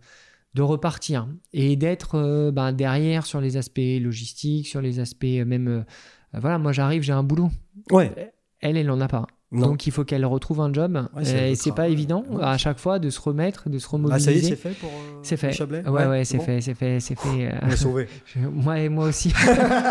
de 0.55 0.62
repartir 0.62 1.28
et 1.53 1.76
d'être 1.76 2.16
euh, 2.16 2.51
ben, 2.51 2.72
derrière 2.72 3.26
sur 3.26 3.41
les 3.41 3.57
aspects 3.57 3.81
logistiques, 4.01 4.66
sur 4.66 4.81
les 4.81 5.01
aspects 5.01 5.24
euh, 5.24 5.45
même. 5.45 5.68
euh, 5.68 5.83
voilà, 6.41 6.59
moi 6.59 6.72
j'arrive, 6.72 7.03
j'ai 7.03 7.12
un 7.12 7.22
boulot. 7.24 7.51
Ouais. 7.91 8.33
Elle, 8.61 8.76
elle 8.76 8.91
en 8.91 9.01
a 9.01 9.09
pas. 9.09 9.26
Non. 9.53 9.68
Donc 9.70 9.89
il 9.89 9.91
faut 9.93 10.05
qu'elle 10.05 10.24
retrouve 10.24 10.61
un 10.61 10.72
job. 10.72 11.09
Ouais, 11.16 11.51
et 11.51 11.55
c'est 11.57 11.72
pas 11.74 11.89
évident 11.89 12.22
Ouais. 12.31 12.41
à 12.45 12.57
chaque 12.57 12.78
fois 12.78 13.01
de 13.01 13.11
se 13.11 13.20
remettre, 13.20 13.68
de 13.68 13.81
se 13.81 13.87
Ah, 13.87 13.93
remobiliser. 13.95 14.24
ça 14.31 14.33
y 14.33 14.39
est, 14.39 14.43
c'est 14.49 14.55
fait 14.55 14.78
pour. 14.78 14.91
euh, 14.91 15.18
C'est 15.24 15.37
fait. 15.37 15.53
Chablais 15.53 15.83
Ouais, 15.89 16.07
ouais, 16.07 16.24
c'est 16.24 16.37
bon. 16.37 16.45
fait, 16.45 16.61
c'est 16.61 16.74
fait, 16.74 17.01
c'est 17.01 17.18
fait. 17.18 17.47
euh, 17.49 17.59
On 17.62 17.68
est 17.68 17.76
sauvé. 17.76 18.07
je- 18.26 18.39
Moi 18.47 18.78
et 18.78 18.89
moi 18.89 19.07
aussi. 19.09 19.33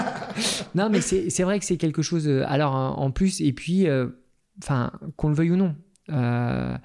non, 0.75 0.89
mais 0.89 1.01
c'est 1.01 1.43
vrai 1.43 1.59
que 1.59 1.65
c'est 1.65 1.75
quelque 1.77 2.01
chose. 2.01 2.27
euh, 2.27 2.43
alors, 2.47 2.73
en 2.73 2.97
en 2.99 3.11
plus, 3.11 3.41
et 3.41 3.51
puis, 3.53 3.87
euh, 3.87 4.07
enfin, 4.61 4.91
qu'on 5.15 5.29
le 5.29 5.35
veuille 5.35 5.51
ou 5.51 5.55
non, 5.55 5.75
euh, 6.11 6.77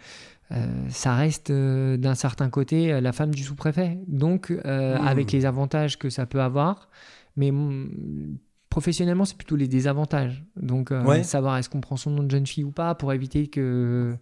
euh, 0.53 0.89
ça 0.91 1.15
reste 1.15 1.51
euh, 1.51 1.97
d'un 1.97 2.15
certain 2.15 2.51
côté 2.51 3.01
la 3.01 3.13
femme 3.13 3.35
du 3.35 3.43
sous-préfet. 3.43 3.99
Donc, 4.07 4.51
Mmh. 4.51 5.07
avec 5.07 5.33
les 5.33 5.47
avantages 5.47 5.99
que 5.99 6.11
ça 6.11 6.27
peut 6.27 6.41
avoir, 6.41 6.89
mais 7.37 7.51
mm, 7.51 8.39
professionnellement, 8.75 9.25
c'est 9.25 9.37
plutôt 9.37 9.55
les 9.55 9.69
désavantages. 9.69 10.43
Donc, 10.61 10.91
euh, 10.91 11.05
Ouais. 11.05 11.23
savoir 11.23 11.57
est-ce 11.59 11.69
qu'on 11.71 11.81
prend 11.81 11.97
son 11.97 12.11
nom 12.11 12.25
de 12.25 12.31
jeune 12.33 12.45
fille 12.45 12.65
ou 12.65 12.73
pas 12.73 12.97
pour 12.97 13.13
éviter 13.13 13.47
que 13.47 14.15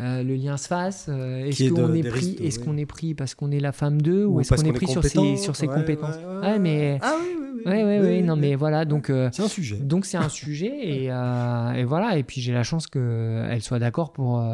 euh, 0.00 0.22
le 0.24 0.34
lien 0.34 0.56
se 0.56 0.66
fasse. 0.66 1.06
euh, 1.08 1.44
est-ce 1.46 1.70
qu'on 1.72 1.94
est 1.94 2.02
pris, 2.02 2.10
risques 2.10 2.40
de- 2.40 2.44
est-ce 2.46 2.58
oui. 2.58 2.64
qu'on 2.64 2.76
est 2.78 2.86
pris 2.86 3.14
parce 3.14 3.36
qu'on 3.36 3.52
est 3.52 3.60
la 3.60 3.70
femme 3.70 4.02
d'eux 4.02 4.24
ou, 4.24 4.34
Ou 4.34 4.40
est-ce 4.40 4.52
qu'on 4.56 4.62
est 4.68 4.72
pris 4.72 4.88
sur 4.88 5.04
ses, 5.04 5.16
compétent. 5.16 5.36
sur 5.40 5.54
ses 5.54 5.68
Ouais, 5.68 5.74
compétences 5.74 6.16
ouais, 6.42 6.58
mais 6.58 6.98
Ah 7.00 7.14
oui, 7.20 7.28
oui, 7.64 7.98
oui. 8.00 8.22
non, 8.24 8.34
mais 8.34 8.56
voilà, 8.56 8.84
donc 8.84 9.06
C'est 9.06 9.40
un 9.42 9.48
sujet. 9.48 9.76
donc 9.76 10.04
c'est 10.04 10.16
un 10.16 10.28
sujet 10.28 10.72
et, 10.82 11.04
et 11.80 11.84
voilà, 11.84 12.16
et 12.18 12.24
puis 12.24 12.40
j'ai 12.40 12.52
la 12.54 12.64
chance 12.64 12.88
qu'elle 12.88 13.60
soit 13.62 13.78
d'accord 13.78 14.12
pour 14.12 14.44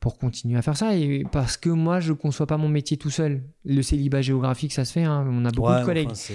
pour 0.00 0.18
continuer 0.18 0.58
à 0.58 0.62
faire 0.62 0.76
ça 0.76 0.94
et 0.94 1.24
parce 1.32 1.56
que 1.56 1.70
moi 1.70 1.98
je 2.00 2.12
conçois 2.12 2.46
pas 2.46 2.58
mon 2.58 2.68
métier 2.68 2.96
tout 2.98 3.10
seul. 3.10 3.42
Le 3.64 3.80
célibat 3.82 4.20
géographique, 4.20 4.72
ça 4.74 4.84
se 4.84 4.92
fait, 4.92 5.02
hein, 5.04 5.26
on 5.28 5.44
a 5.46 5.50
beaucoup 5.50 5.70
Ouais, 5.72 5.80
de 5.80 5.86
collègues. 5.86 6.10
enfin, 6.12 6.34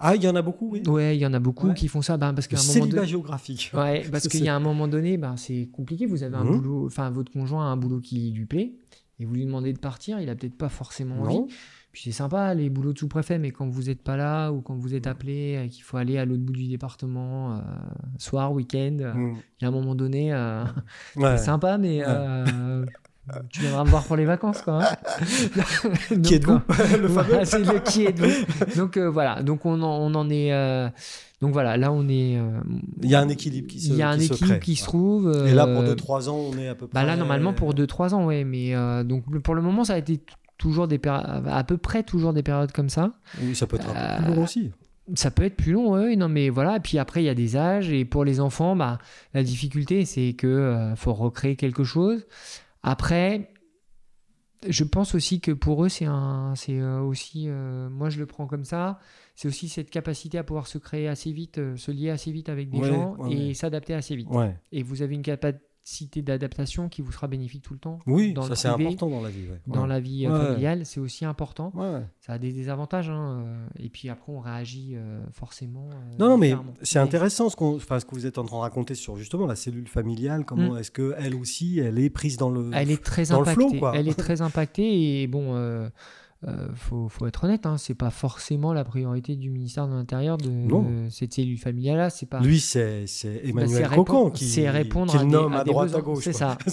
ah, 0.00 0.14
il 0.16 0.22
y 0.22 0.28
en 0.28 0.36
a 0.36 0.42
beaucoup, 0.42 0.70
oui. 0.70 0.82
Ouais, 0.86 1.16
il 1.16 1.20
y 1.20 1.26
en 1.26 1.32
a 1.34 1.38
beaucoup 1.40 1.68
Ouais. 1.68 1.74
qui 1.74 1.88
font 1.88 2.02
ça, 2.02 2.16
ben, 2.16 2.32
parce 2.34 2.46
qu'à 2.46 2.58
un 2.58 2.74
moment 2.74 2.86
donné. 2.86 3.06
géographique. 3.06 3.70
Ouais, 3.74 4.02
parce 4.12 4.28
qu'il 4.28 4.44
y 4.44 4.48
a 4.48 4.54
un 4.56 4.60
moment 4.60 4.88
donné, 4.88 5.16
ben, 5.16 5.36
c'est 5.36 5.68
compliqué. 5.72 6.06
Vous 6.06 6.22
avez 6.22 6.36
un 6.36 6.44
Mhm. 6.44 6.56
boulot, 6.60 6.86
enfin 6.86 7.10
votre 7.10 7.32
conjoint 7.32 7.64
a 7.64 7.68
un 7.68 7.76
boulot 7.76 8.00
qui 8.00 8.30
lui 8.32 8.46
plaît, 8.46 8.72
et 9.18 9.24
vous 9.24 9.34
lui 9.34 9.44
demandez 9.44 9.72
de 9.72 9.78
partir, 9.78 10.20
il 10.20 10.28
a 10.28 10.34
peut-être 10.36 10.56
pas 10.56 10.68
forcément 10.68 11.16
Non. 11.16 11.22
envie. 11.42 11.54
Puis 11.90 12.02
c'est 12.04 12.12
sympa 12.12 12.54
les 12.54 12.68
boulots 12.70 12.92
de 12.92 12.98
sous-préfet, 12.98 13.38
mais 13.38 13.50
quand 13.50 13.66
vous 13.68 13.84
n'êtes 13.84 14.02
pas 14.02 14.16
là 14.16 14.50
ou 14.52 14.60
quand 14.60 14.76
vous 14.76 14.94
êtes 14.94 15.06
appelé, 15.06 15.60
et 15.64 15.68
qu'il 15.68 15.82
faut 15.82 15.96
aller 15.96 16.18
à 16.18 16.24
l'autre 16.24 16.42
bout 16.42 16.52
du 16.52 16.68
département, 16.68 17.56
euh, 17.56 17.60
soir, 18.18 18.52
week-end, 18.52 18.98
euh, 19.00 19.14
Mm. 19.14 19.36
il 19.60 19.62
y 19.62 19.64
a 19.64 19.68
un 19.68 19.72
moment 19.72 19.94
donné, 19.94 20.32
euh, 20.32 20.62
Ouais. 21.16 21.36
c'est 21.38 21.44
sympa, 21.46 21.78
mais 21.78 21.98
Ouais. 22.00 22.04
euh, 22.06 22.84
tu 23.50 23.60
viendras 23.60 23.84
me 23.84 23.90
voir 23.90 24.04
pour 24.04 24.16
les 24.16 24.24
vacances, 24.24 24.62
quoi. 24.62 24.82
hein. 24.84 24.96
Donc, 26.10 26.22
Qui 26.22 26.34
êtes-vous 26.34 26.52
euh, 26.70 27.06
voilà, 27.08 27.44
c'est 27.44 27.58
le 27.64 27.78
qui 27.80 28.04
êtes-vous. 28.06 28.76
Donc 28.76 28.96
euh, 28.96 29.08
voilà, 29.10 29.42
donc 29.42 29.64
on 29.66 29.80
en, 29.82 29.98
on 30.00 30.14
en 30.14 30.28
est. 30.30 30.52
euh, 30.52 30.88
donc 31.40 31.52
voilà, 31.52 31.76
là 31.76 31.92
on 31.92 32.08
est. 32.08 32.36
euh, 32.38 32.60
Il 33.02 33.10
y 33.10 33.14
a 33.14 33.20
un 33.20 33.28
équilibre 33.28 33.68
qui 33.68 33.80
se 33.80 33.90
il 33.90 33.96
y 33.96 34.02
a 34.02 34.08
un 34.10 34.18
qui 34.18 34.26
équilibre 34.26 34.58
qui 34.60 34.76
se 34.76 34.84
trouve. 34.84 35.46
Et 35.46 35.54
là, 35.54 35.66
pour 35.66 35.82
euh, 35.82 35.94
2-3 35.94 36.28
ans, 36.28 36.36
on 36.52 36.58
est 36.58 36.68
à 36.68 36.74
peu 36.74 36.86
près. 36.86 37.00
bah 37.00 37.06
là, 37.06 37.16
normalement, 37.16 37.52
pour 37.52 37.74
2-3 37.74 38.14
ans, 38.14 38.24
ouais. 38.26 38.44
Mais 38.44 38.74
donc, 39.04 39.24
pour 39.42 39.54
le 39.54 39.62
moment, 39.62 39.84
ça 39.84 39.94
a 39.94 39.98
été 39.98 40.20
toujours 40.58 40.88
des 40.88 41.00
à 41.06 41.62
peu 41.64 41.76
près 41.76 42.02
toujours 42.02 42.32
des 42.32 42.42
périodes 42.42 42.72
comme 42.72 42.88
ça. 42.88 43.12
Oui, 43.40 43.54
ça 43.54 43.66
peut 43.68 43.76
être 43.76 43.88
un 43.88 44.16
peu 44.18 44.24
plus 44.24 44.34
long 44.34 44.42
aussi. 44.44 44.70
Ça 45.14 45.30
peut 45.30 45.44
être 45.44 45.56
plus 45.56 45.72
long, 45.72 45.92
ouais, 45.92 46.16
non, 46.16 46.28
mais 46.28 46.50
voilà. 46.50 46.76
Et 46.76 46.80
puis 46.80 46.98
après, 46.98 47.22
il 47.22 47.26
y 47.26 47.30
a 47.30 47.34
des 47.34 47.56
âges. 47.56 47.90
Et 47.90 48.04
pour 48.04 48.24
les 48.26 48.40
enfants, 48.40 48.76
bah, 48.76 48.98
la 49.32 49.42
difficulté, 49.42 50.04
c'est 50.04 50.34
que 50.34 50.46
euh, 50.46 50.96
faut 50.96 51.14
recréer 51.14 51.56
quelque 51.56 51.82
chose. 51.84 52.26
Après, 52.88 53.50
je 54.66 54.82
pense 54.82 55.14
aussi 55.14 55.40
que 55.40 55.52
pour 55.52 55.84
eux, 55.84 55.88
c'est 55.88 56.06
un, 56.06 56.54
c'est 56.56 56.80
euh, 56.80 57.00
aussi, 57.00 57.44
euh, 57.48 57.90
moi, 57.90 58.08
je 58.08 58.18
le 58.18 58.24
prends 58.26 58.46
comme 58.46 58.64
ça. 58.64 58.98
C'est 59.34 59.46
aussi 59.46 59.68
cette 59.68 59.90
capacité 59.90 60.38
à 60.38 60.42
pouvoir 60.42 60.66
se 60.66 60.78
créer 60.78 61.06
assez 61.06 61.30
vite, 61.30 61.58
euh, 61.58 61.76
se 61.76 61.90
lier 61.90 62.10
assez 62.10 62.32
vite 62.32 62.48
avec 62.48 62.70
des 62.70 62.78
Ouais, 62.78 62.88
gens 62.88 63.14
ouais, 63.16 63.32
et 63.32 63.46
ouais. 63.48 63.54
s'adapter 63.54 63.92
assez 63.94 64.16
vite. 64.16 64.28
Et 64.72 64.82
vous 64.82 65.02
avez 65.02 65.14
une 65.14 65.22
capacité 65.88 66.20
d'adaptation 66.22 66.88
qui 66.90 67.00
vous 67.00 67.10
sera 67.12 67.28
bénéfique 67.28 67.62
tout 67.62 67.72
le 67.72 67.78
temps. 67.80 67.98
Oui, 68.06 68.32
Dans 68.34 68.42
ça 68.42 68.54
c'est 68.56 68.68
important 68.68 69.08
dans 69.08 69.22
la 69.22 69.30
vie. 69.30 69.48
ouais. 69.48 69.60
Dans 69.66 69.82
Ouais. 69.82 69.88
la 69.88 70.00
vie 70.00 70.26
euh, 70.26 70.32
Ouais. 70.38 70.46
familiale, 70.48 70.84
c'est 70.84 71.00
aussi 71.00 71.24
important. 71.24 71.72
Ouais. 71.74 72.02
Ça 72.20 72.34
a 72.34 72.38
des 72.38 72.52
désavantages. 72.52 73.08
hein, 73.08 73.42
euh, 73.46 73.66
Et 73.78 73.88
puis 73.88 74.10
après, 74.10 74.30
on 74.32 74.40
réagit 74.40 74.92
euh, 74.96 75.20
forcément. 75.32 75.88
euh, 75.90 76.16
Non, 76.18 76.28
non, 76.28 76.36
mais 76.38 76.54
c'est 76.82 76.98
intéressant 76.98 77.48
ce, 77.48 77.56
enfin, 77.58 77.98
ce 78.00 78.04
que 78.04 78.14
vous 78.14 78.26
êtes 78.26 78.36
en 78.38 78.44
train 78.44 78.56
de 78.58 78.62
raconter 78.62 78.94
sur 78.94 79.16
justement 79.16 79.46
la 79.46 79.56
cellule 79.56 79.88
familiale. 79.88 80.44
Comment 80.44 80.76
est-ce 80.76 80.90
que 80.90 81.14
elle 81.18 81.34
aussi, 81.34 81.78
elle 81.78 81.98
est 81.98 82.10
prise 82.10 82.36
dans 82.36 82.50
le. 82.50 82.64
Mm. 82.64 82.74
Elle 82.74 82.90
est 82.90 83.02
très 83.02 83.24
dans 83.26 83.36
le 83.40 83.48
impactée. 83.48 83.68
flow, 83.68 83.78
quoi. 83.78 83.92
Elle 83.96 84.08
est 84.08 84.18
très 84.18 84.40
impactée 84.42 85.22
et 85.22 85.26
bon, 85.26 85.54
euh, 85.54 85.88
euh, 86.46 86.68
faut, 86.74 87.08
faut 87.08 87.26
être 87.26 87.44
honnête, 87.44 87.66
hein, 87.66 87.78
c'est 87.78 87.94
pas 87.96 88.10
forcément 88.10 88.72
la 88.72 88.84
priorité 88.84 89.34
du 89.34 89.50
ministère 89.50 89.88
de 89.88 89.92
l'Intérieur 89.94 90.38
de 90.38 90.48
Non. 90.50 90.86
cette 91.10 91.32
cellule 91.32 91.58
familiale-là. 91.58 92.10
C'est 92.10 92.26
pas. 92.26 92.40
Lui, 92.40 92.60
c'est, 92.60 93.06
Bah, 93.24 93.30
Emmanuel 93.44 93.86
c'est 93.90 93.94
Cocon 93.94 94.30
qui, 94.30 94.68
répondre 94.68 95.10
qui 95.12 95.18
à 95.18 95.22
le 95.24 95.28
nomme 95.28 95.52
à 95.54 95.64
droite 95.64 95.86
besoins. 95.88 96.00
à 96.00 96.02
gauche. 96.02 96.24
C'est 96.24 96.32
ça. 96.32 96.56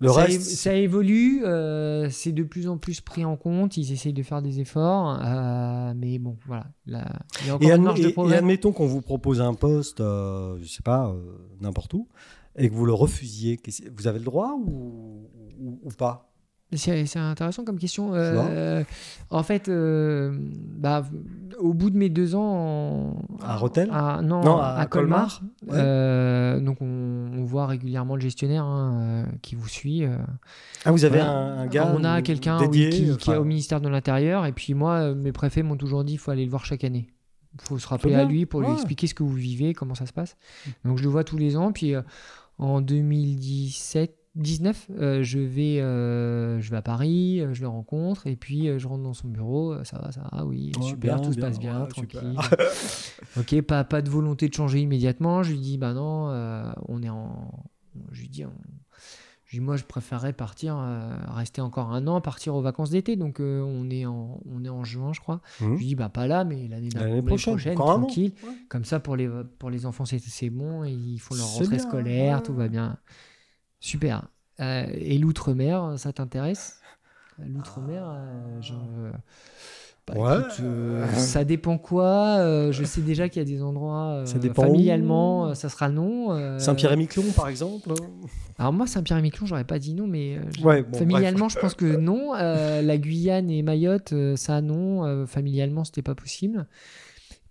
Le 0.00 0.08
ça, 0.08 0.24
reste, 0.24 0.42
ça 0.42 0.74
évolue, 0.74 1.44
euh, 1.44 2.10
c'est 2.10 2.32
de 2.32 2.42
plus 2.42 2.66
en 2.66 2.76
plus 2.76 3.00
pris 3.00 3.24
en 3.24 3.36
compte. 3.36 3.76
Ils 3.76 3.92
essayent 3.92 4.12
de 4.12 4.24
faire 4.24 4.42
des 4.42 4.58
efforts, 4.58 5.16
euh, 5.22 5.92
mais 5.96 6.18
bon, 6.18 6.36
voilà. 6.44 6.66
là, 6.86 7.20
il 7.42 7.46
y 7.46 7.50
a 7.50 7.54
encore 7.54 7.68
Et, 7.68 7.72
une 7.72 7.82
marge 7.84 8.00
de 8.00 8.08
et- 8.08 8.34
admettons 8.34 8.72
qu'on 8.72 8.88
vous 8.88 9.00
propose 9.00 9.40
un 9.40 9.54
poste, 9.54 10.00
euh, 10.00 10.58
je 10.60 10.66
sais 10.66 10.82
pas, 10.82 11.06
euh, 11.08 11.22
n'importe 11.60 11.94
où, 11.94 12.08
et 12.56 12.68
que 12.68 12.74
vous 12.74 12.84
le 12.84 12.92
refusiez. 12.92 13.60
Vous 13.96 14.08
avez 14.08 14.18
le 14.18 14.24
droit 14.24 14.56
ou, 14.66 15.28
ou, 15.60 15.78
ou 15.84 15.90
pas? 15.96 16.31
C'est 16.74 17.16
intéressant 17.18 17.64
comme 17.64 17.78
question. 17.78 18.14
Euh, 18.14 18.82
en 19.30 19.42
fait, 19.42 19.68
euh, 19.68 20.36
bah, 20.78 21.04
au 21.58 21.74
bout 21.74 21.90
de 21.90 21.98
mes 21.98 22.08
deux 22.08 22.34
ans 22.34 22.42
en- 22.42 23.16
À 23.44 23.56
Rethel 23.56 23.90
à- 23.92 24.20
non, 24.22 24.42
Non, 24.42 24.56
à, 24.58 24.68
à 24.78 24.86
Colmar, 24.86 25.40
Colmar, 25.40 25.42
ouais. 25.68 25.78
euh, 25.84 26.60
donc 26.60 26.78
on, 26.80 26.86
on 27.36 27.44
voit 27.44 27.66
régulièrement 27.66 28.14
le 28.14 28.22
gestionnaire 28.22 28.64
hein, 28.64 29.26
qui 29.42 29.54
vous 29.54 29.68
suit. 29.68 30.04
euh. 30.04 30.16
Ah, 30.86 30.92
vous 30.92 31.04
avez 31.04 31.18
Voilà. 31.18 31.30
un, 31.30 31.58
un 31.60 31.66
gars 31.66 31.92
on 31.94 32.04
a 32.04 32.22
quelqu'un 32.22 32.58
oui, 32.66 32.88
qui, 32.90 33.16
qui 33.18 33.30
est 33.30 33.36
au 33.36 33.44
ministère 33.44 33.80
de 33.82 33.88
l'Intérieur, 33.88 34.46
et 34.46 34.52
puis 34.52 34.72
moi, 34.74 35.14
mes 35.14 35.32
préfets 35.32 35.62
m'ont 35.62 35.76
toujours 35.76 36.04
dit 36.04 36.12
qu'il 36.14 36.20
faut 36.20 36.30
aller 36.30 36.44
le 36.44 36.50
voir 36.50 36.64
chaque 36.64 36.84
année. 36.84 37.08
Il 37.54 37.60
faut 37.60 37.78
se 37.78 37.86
rappeler 37.86 38.14
à 38.14 38.24
lui 38.24 38.46
pour 38.46 38.62
lui 38.62 38.72
expliquer 38.72 39.06
ce 39.06 39.14
que 39.14 39.22
vous 39.22 39.34
vivez, 39.34 39.74
comment 39.74 39.94
ça 39.94 40.06
se 40.06 40.12
passe. 40.14 40.36
Donc 40.86 40.96
je 40.96 41.02
le 41.02 41.10
vois 41.10 41.22
tous 41.22 41.36
les 41.36 41.56
ans, 41.58 41.70
puis 41.72 41.94
euh, 41.94 42.00
en 42.56 42.80
2017. 42.80 44.16
19, 44.34 44.88
euh, 44.98 45.22
je 45.22 45.38
vais, 45.38 45.80
euh, 45.80 46.58
je 46.60 46.70
vais 46.70 46.78
à 46.78 46.82
Paris, 46.82 47.40
euh, 47.40 47.52
je 47.52 47.60
le 47.60 47.68
rencontre 47.68 48.26
et 48.26 48.34
puis 48.36 48.68
euh, 48.68 48.78
je 48.78 48.88
rentre 48.88 49.02
dans 49.02 49.12
son 49.12 49.28
bureau. 49.28 49.84
Ça 49.84 49.98
va, 49.98 50.10
ça 50.10 50.26
va, 50.32 50.44
oui, 50.46 50.72
Ouais, 50.78 50.82
super, 50.84 51.16
bien, 51.16 51.24
tout 51.26 51.32
se 51.34 51.38
passe 51.38 51.58
bien, 51.58 51.82
ouais, 51.82 51.88
tranquille. 51.88 52.38
ok, 53.36 53.60
pas, 53.62 53.84
pas 53.84 54.00
de 54.02 54.08
volonté 54.08 54.48
de 54.48 54.54
changer 54.54 54.80
immédiatement. 54.80 55.42
Je 55.42 55.52
lui 55.52 55.60
dis, 55.60 55.76
bah 55.78 55.92
non, 55.92 56.28
on 56.88 57.02
est 57.02 57.10
en. 57.10 57.52
Je 58.10 58.22
lui 58.22 58.28
dis, 58.28 58.44
on- 58.46 58.52
je 59.44 59.56
lui 59.58 59.60
dis, 59.60 59.64
moi, 59.66 59.76
je 59.76 59.84
préférerais 59.84 60.32
partir, 60.32 60.78
rester 61.28 61.60
encore 61.60 61.92
un 61.92 62.06
an, 62.06 62.22
partir 62.22 62.54
aux 62.54 62.62
vacances 62.62 62.88
d'été. 62.88 63.16
Donc, 63.16 63.36
on, 63.38 63.90
est 63.90 64.06
en, 64.06 64.40
on 64.50 64.64
est 64.64 64.70
en 64.70 64.82
juin, 64.82 65.12
je 65.12 65.20
crois. 65.20 65.42
hum. 65.60 65.74
Je 65.74 65.78
lui 65.80 65.86
dis, 65.88 65.94
bah 65.94 66.08
pas 66.08 66.26
là, 66.26 66.44
mais 66.44 66.68
l'année 66.68 66.88
prochaine, 67.36 67.74
tranquille. 67.74 68.32
Ouais. 68.44 68.54
Comme 68.70 68.86
ça, 68.86 68.98
pour 68.98 69.14
les, 69.14 69.28
pour 69.58 69.68
les 69.68 69.84
enfants, 69.84 70.06
c'est 70.06 70.18
c'est 70.20 70.48
bon. 70.48 70.84
Ils 70.84 71.18
font 71.18 71.34
leur 71.34 71.48
rentrée 71.52 71.78
scolaire, 71.80 72.42
tout 72.42 72.54
va 72.54 72.68
bien. 72.68 72.96
Super. 73.82 74.22
Euh, 74.60 74.86
et 74.94 75.18
l'outre-mer, 75.18 75.94
ça 75.96 76.12
t'intéresse? 76.12 76.78
L'outre-mer, 77.44 78.04
euh, 78.06 78.60
je... 78.60 78.72
bah, 80.06 80.14
Ouais. 80.14 80.38
écoute, 80.38 80.60
euh, 80.62 81.12
ça 81.14 81.42
dépend 81.44 81.78
quoi. 81.78 82.36
euh, 82.38 82.70
je 82.70 82.84
sais 82.84 83.00
déjà 83.00 83.28
qu'il 83.28 83.42
y 83.42 83.44
a 83.44 83.48
des 83.48 83.60
endroits 83.62 84.22
Ça 84.24 84.38
où. 84.38 84.54
familialement, 84.54 85.54
ça 85.56 85.68
sera 85.68 85.88
non. 85.88 86.58
Saint-Pierre-et-Miquelon, 86.60 87.24
par 87.34 87.48
exemple 87.48 87.92
Alors 88.58 88.72
moi, 88.72 88.86
Saint-Pierre-et-Miquelon, 88.86 89.46
j'aurais 89.46 89.64
pas 89.64 89.80
dit 89.80 89.94
non, 89.94 90.06
mais 90.06 90.38
je- 90.56 90.62
Ouais, 90.64 90.82
bon, 90.84 90.98
familialement, 90.98 91.48
je 91.48 91.58
pense 91.58 91.74
que 91.74 91.96
non. 91.96 92.34
La 92.34 92.98
Guyane 92.98 93.50
et 93.50 93.62
Mayotte, 93.62 94.14
ça 94.36 94.60
non. 94.60 95.26
Familialement, 95.26 95.82
c'était 95.82 96.02
pas 96.02 96.14
possible. 96.14 96.66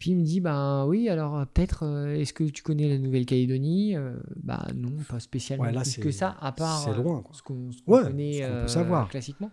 Puis 0.02 0.10
il 0.12 0.18
me 0.18 0.24
dit, 0.24 0.39
ben 0.41 0.84
oui, 0.88 1.10
alors 1.10 1.38
euh, 1.38 1.45
peut-être, 1.45 1.84
euh, 1.86 2.16
est-ce 2.16 2.34
que 2.34 2.43
tu 2.45 2.64
connais 2.64 2.89
la 2.89 2.97
Nouvelle-Calédonie? 2.97 3.95
Euh, 3.95 4.16
Bah 4.41 4.66
non, 4.76 4.89
pas 5.08 5.20
spécialement 5.20 5.66
Ouais, 5.66 5.72
là, 5.72 5.82
plus 5.82 5.97
que 5.99 6.10
ça, 6.10 6.36
à 6.41 6.52
part 6.52 6.80
c'est 6.80 6.95
loin, 6.95 7.22
quoi. 7.22 7.36
ce 7.36 7.43
qu'on 7.43 7.70
Ouais, 7.86 8.02
connaît 8.02 8.41
qu'on 8.41 8.62
peut 8.64 8.68
savoir. 8.68 9.10
classiquement. 9.10 9.52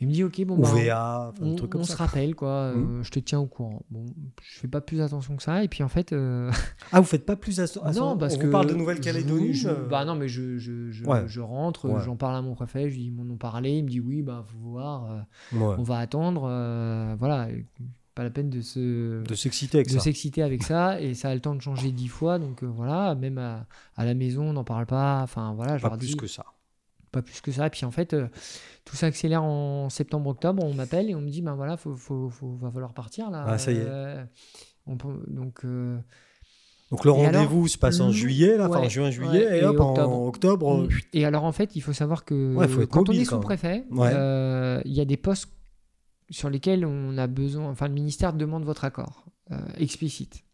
Il 0.00 0.08
me 0.08 0.12
dit, 0.12 0.24
ok, 0.24 0.44
bon, 0.44 0.58
bah, 0.58 0.72
VA, 0.74 1.32
on, 1.40 1.54
trucs 1.54 1.70
comme 1.70 1.82
on 1.82 1.84
ça. 1.84 1.92
se 1.92 1.98
rappelle, 1.98 2.34
quoi. 2.34 2.48
euh, 2.48 2.74
Mhm. 2.74 3.04
je 3.04 3.10
te 3.12 3.20
tiens 3.20 3.38
au 3.38 3.46
courant. 3.46 3.84
Bon, 3.90 4.06
je 4.42 4.58
fais 4.58 4.66
pas 4.66 4.80
plus 4.80 5.00
attention 5.00 5.36
que 5.36 5.42
ça. 5.44 5.62
Et 5.62 5.68
puis 5.68 5.84
en 5.84 5.88
fait, 5.88 6.12
euh, 6.12 6.50
Ah, 6.90 6.98
vous 6.98 7.06
faites 7.06 7.24
pas 7.24 7.36
plus 7.36 7.60
à 7.60 7.66
non, 7.94 8.18
parce 8.18 8.34
on 8.34 8.38
que 8.38 8.46
vous 8.46 8.50
parle 8.50 8.66
de 8.66 8.74
Nouvelle-Calédonie 8.74 9.54
je- 9.54 9.68
bah 9.88 10.04
non, 10.04 10.16
mais 10.16 10.26
je, 10.26 10.58
je, 10.58 10.90
je, 10.90 11.04
Ouais. 11.04 11.22
je 11.28 11.40
rentre, 11.40 11.88
Ouais. 11.88 12.02
j'en 12.02 12.16
parle 12.16 12.34
à 12.34 12.42
mon 12.42 12.54
préfet, 12.56 12.90
je 12.90 12.96
lui 12.96 13.02
dis 13.02 13.06
ils 13.06 13.12
m'en 13.14 13.32
ont 13.32 13.36
parlé, 13.36 13.70
il 13.78 13.84
me 13.84 13.88
dit 13.88 14.00
oui, 14.00 14.22
bah 14.22 14.44
faut 14.48 14.58
voir, 14.58 15.08
euh, 15.12 15.20
ouais. 15.56 15.76
on 15.78 15.84
va 15.84 15.98
attendre, 15.98 16.40
voilà, 17.20 17.46
pas 18.14 18.22
la 18.24 18.30
peine 18.30 18.50
de 18.50 18.60
se 18.60 19.22
De 19.24 19.34
s'exciter 19.34 19.78
avec 19.78 19.88
de 19.88 19.92
ça. 19.94 20.00
s'exciter 20.00 20.42
avec 20.42 20.62
ça 20.62 21.00
et 21.00 21.14
ça 21.14 21.28
a 21.30 21.34
le 21.34 21.40
temps 21.40 21.54
de 21.54 21.60
changer 21.62 21.90
dix 21.92 22.08
fois, 22.08 22.38
donc 22.38 22.62
euh, 22.62 22.66
voilà, 22.66 23.14
même 23.14 23.38
à, 23.38 23.66
à 23.96 24.04
la 24.04 24.14
maison 24.14 24.42
on 24.50 24.52
n'en 24.52 24.64
parle 24.64 24.86
pas, 24.86 25.20
enfin 25.22 25.52
voilà, 25.54 25.78
je 25.78 25.82
Pas 25.82 25.88
leur 25.88 25.98
plus 25.98 26.08
dis 26.08 26.16
que 26.16 26.26
ça. 26.26 26.44
pas 27.10 27.22
plus 27.22 27.40
que 27.40 27.52
ça. 27.52 27.66
Et 27.66 27.70
puis 27.70 27.84
en 27.84 27.90
fait, 27.90 28.12
euh, 28.14 28.28
tout 28.84 28.96
s'accélère 28.96 29.42
en 29.42 29.88
septembre-octobre. 29.90 30.62
On 30.64 30.74
m'appelle 30.74 31.08
et 31.10 31.14
on 31.14 31.20
me 31.20 31.30
dit 31.30 31.42
ben 31.42 31.54
voilà, 31.54 31.76
faut, 31.76 31.94
faut, 31.96 32.28
faut- 32.30 32.56
va 32.56 32.70
falloir 32.70 32.92
partir 32.94 33.30
là. 33.30 33.44
Ah, 33.46 33.58
ça 33.58 33.72
y 33.72 33.76
est. 33.76 33.84
Euh, 33.86 34.22
on 34.86 34.96
peut- 34.96 35.22
donc 35.28 35.64
euh, 35.64 35.98
Donc 36.90 37.04
le 37.06 37.12
Et 37.12 37.24
alors, 37.26 37.40
rendez-vous 37.40 37.68
se 37.68 37.78
passe 37.78 38.00
en 38.00 38.08
le- 38.08 38.12
juillet, 38.12 38.56
là, 38.58 38.68
juin, 38.88 39.10
juillet, 39.10 39.46
ouais, 39.46 39.58
et, 39.58 39.60
et 39.62 39.64
hop, 39.64 39.80
octobre. 39.80 40.10
en 40.10 40.26
octobre, 40.26 40.82
Mm. 40.82 40.88
Et 41.14 41.24
alors, 41.24 41.44
en 41.44 41.52
fait, 41.52 41.74
il 41.76 41.80
faut 41.80 41.92
savoir 41.94 42.24
que 42.26 42.54
Ouais, 42.54 42.68
faut 42.68 42.82
être 42.82 42.90
quand 42.90 43.08
on 43.08 43.12
est 43.12 43.24
sous-préfet, 43.24 43.84
euh, 43.98 44.82
il 44.84 44.92
y 44.92 45.00
a 45.00 45.04
des 45.06 45.16
postes 45.16 45.48
sur 46.30 46.50
lesquels 46.50 46.84
on 46.86 47.16
a 47.18 47.26
besoin, 47.26 47.68
enfin, 47.70 47.88
le 47.88 47.94
ministère 47.94 48.32
demande 48.32 48.64
votre 48.64 48.84
accord 48.84 49.24
euh, 49.50 49.56
explicite. 49.76 50.44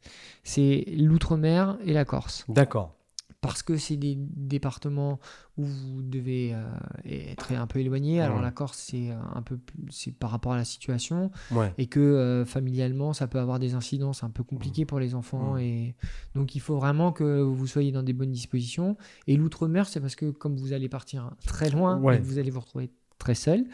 C'est 0.43 0.85
l'outre-mer 0.97 1.79
et 1.85 1.93
la 1.93 2.05
Corse. 2.05 2.45
d'accord. 2.49 2.95
Parce 3.41 3.63
que 3.63 3.77
c'est 3.77 3.97
des 3.97 4.17
départements 4.19 5.21
où 5.57 5.65
vous 5.65 6.03
devez 6.03 6.53
euh, 6.55 6.65
être 7.05 7.53
un 7.53 7.69
peu 7.69 7.79
éloigné. 7.79 8.21
Alors, 8.21 8.39
Ouais. 8.39 8.43
la 8.43 8.51
Corse, 8.51 8.77
c'est 8.91 9.11
un 9.11 9.43
peu 9.43 9.61
c'est 9.91 10.11
par 10.11 10.31
rapport 10.31 10.53
à 10.55 10.57
la 10.57 10.65
situation 10.65 11.31
Ouais. 11.53 11.73
et 11.79 11.87
que 11.87 12.01
euh, 12.01 12.45
familialement 12.45 13.13
ça 13.13 13.29
peut 13.29 13.39
avoir 13.39 13.61
des 13.61 13.75
incidences 13.75 14.25
un 14.25 14.31
peu 14.31 14.43
compliquées 14.43 14.87
pour 14.87 14.99
les 14.99 15.15
enfants 15.15 15.55
Mmh. 15.55 15.59
et 15.61 15.95
donc 16.35 16.57
il 16.57 16.61
faut 16.61 16.77
vraiment 16.77 17.13
que 17.13 17.41
vous 17.41 17.67
soyez 17.69 17.93
dans 17.93 18.03
des 18.03 18.13
bonnes 18.13 18.33
dispositions 18.33 18.97
et 19.29 19.37
l'outre-mer 19.37 19.87
c'est 19.89 20.01
parce 20.01 20.17
que 20.17 20.31
comme 20.33 20.57
vous 20.57 20.73
allez 20.73 20.89
partir 20.89 21.31
très 21.47 21.71
loin 21.71 21.97
Ouais. 22.01 22.19
vous 22.19 22.39
allez 22.39 22.51
vous 22.51 22.61
retrouver 22.61 22.91
très 23.19 23.35
seul 23.35 23.65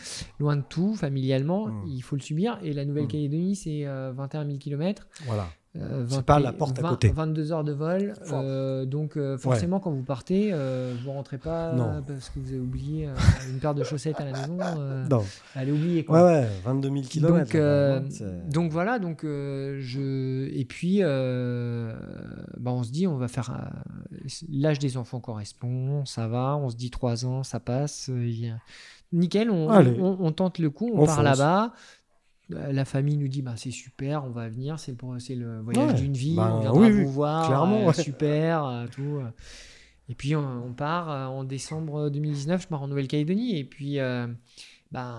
loin 0.41 0.57
de 0.57 0.63
tout 0.69 0.95
familialement 0.95 1.67
Mmh. 1.69 1.85
il 1.89 2.01
faut 2.03 2.17
le 2.17 2.23
subir 2.23 2.59
et 2.63 2.73
la 2.73 2.85
Nouvelle-Calédonie 2.85 3.57
c'est 3.57 3.87
euh, 3.87 4.13
21 4.17 4.47
000 4.47 4.59
km 4.59 5.07
Voilà. 5.27 5.47
euh, 5.77 6.05
C'est 6.09 6.17
20 6.17 6.23
pas 6.23 6.39
la 6.41 6.53
porte 6.53 6.79
à 6.79 6.83
20 6.83 6.89
côté. 6.91 7.09
22 7.11 7.53
heures 7.53 7.65
de 7.65 7.73
vol 7.73 8.15
euh, 8.33 8.85
donc 8.87 9.17
euh, 9.17 9.37
forcément 9.37 9.81
quand 9.81 9.91
vous 9.93 10.03
partez 10.03 10.51
euh, 10.53 10.95
vous 11.05 11.11
rentrez 11.13 11.39
pas 11.39 11.73
Non. 11.75 12.03
parce 12.07 12.31
que 12.31 12.39
vous 12.39 12.49
avez 12.51 12.59
oublié 12.61 13.09
une 13.51 13.59
paire 13.59 13.75
de 13.75 13.85
chaussettes 13.85 14.21
à 14.21 14.25
la 14.25 14.33
maison 14.33 14.57
Non. 15.11 15.23
allez 15.55 15.73
oublier 15.73 16.05
quoi 16.05 16.25
Ouais, 16.25 16.33
ouais, 16.41 16.49
22 16.65 16.89
000 16.91 17.03
km. 17.03 17.53
donc, 17.53 18.51
donc 18.51 18.71
voilà, 18.73 18.99
donc 18.99 19.21
je 19.25 20.49
et 20.53 20.65
puis 20.65 21.01
bah, 21.03 22.71
on 22.73 22.83
se 22.83 22.91
dit 22.91 23.07
on 23.07 23.17
va 23.17 23.29
faire. 23.29 23.71
l'âge 24.49 24.79
des 24.79 24.97
enfants 24.97 25.21
correspond, 25.21 26.05
ça 26.07 26.29
va, 26.29 26.57
on 26.57 26.71
se 26.71 26.77
dit 26.77 26.91
3 26.91 27.27
ans, 27.27 27.43
ça 27.43 27.61
passe. 27.61 28.09
il 28.09 28.41
y 28.45 28.49
a- 28.49 28.59
Nickel, 29.15 29.51
on, 29.51 29.69
Allez. 29.71 29.97
on- 30.01 30.19
on 30.21 30.33
tente 30.33 30.59
le 30.59 30.71
coup, 30.71 30.91
on, 30.95 31.03
On 31.03 31.07
part 31.07 31.23
là-bas. 31.23 31.73
Euh, 32.53 32.73
La 32.73 32.85
famille 32.85 33.17
nous 33.17 33.29
dit 33.29 33.41
bah, 33.41 33.55
c'est 33.57 33.71
super, 33.71 34.25
on 34.25 34.31
va 34.31 34.49
venir, 34.51 34.79
c'est 34.79 34.93
le, 34.93 35.19
c'est 35.19 35.35
le 35.35 35.61
voyage 35.61 35.93
Ouais. 35.93 36.01
d'une 36.01 36.13
vie, 36.13 36.37
Ben, 36.37 36.51
on 36.57 36.61
viendra 36.61 36.79
oui, 36.81 36.91
vous 36.91 36.99
oui, 36.99 37.05
voir, 37.07 37.47
clairement, 37.47 37.89
euh, 37.89 37.93
super, 37.93 38.67
euh, 38.67 38.87
tout. 38.87 39.03
euh. 39.21 39.31
Et 40.11 40.15
puis 40.15 40.37
on, 40.37 40.75
part 40.75 41.11
euh, 41.11 41.25
en 41.27 41.45
décembre 41.45 42.11
2019, 42.11 42.61
je 42.63 42.69
pars 42.69 42.83
en 42.83 42.89
Nouvelle-Calédonie, 42.89 43.59
et 43.59 43.65
puis 43.65 43.99
ben, 44.95 45.19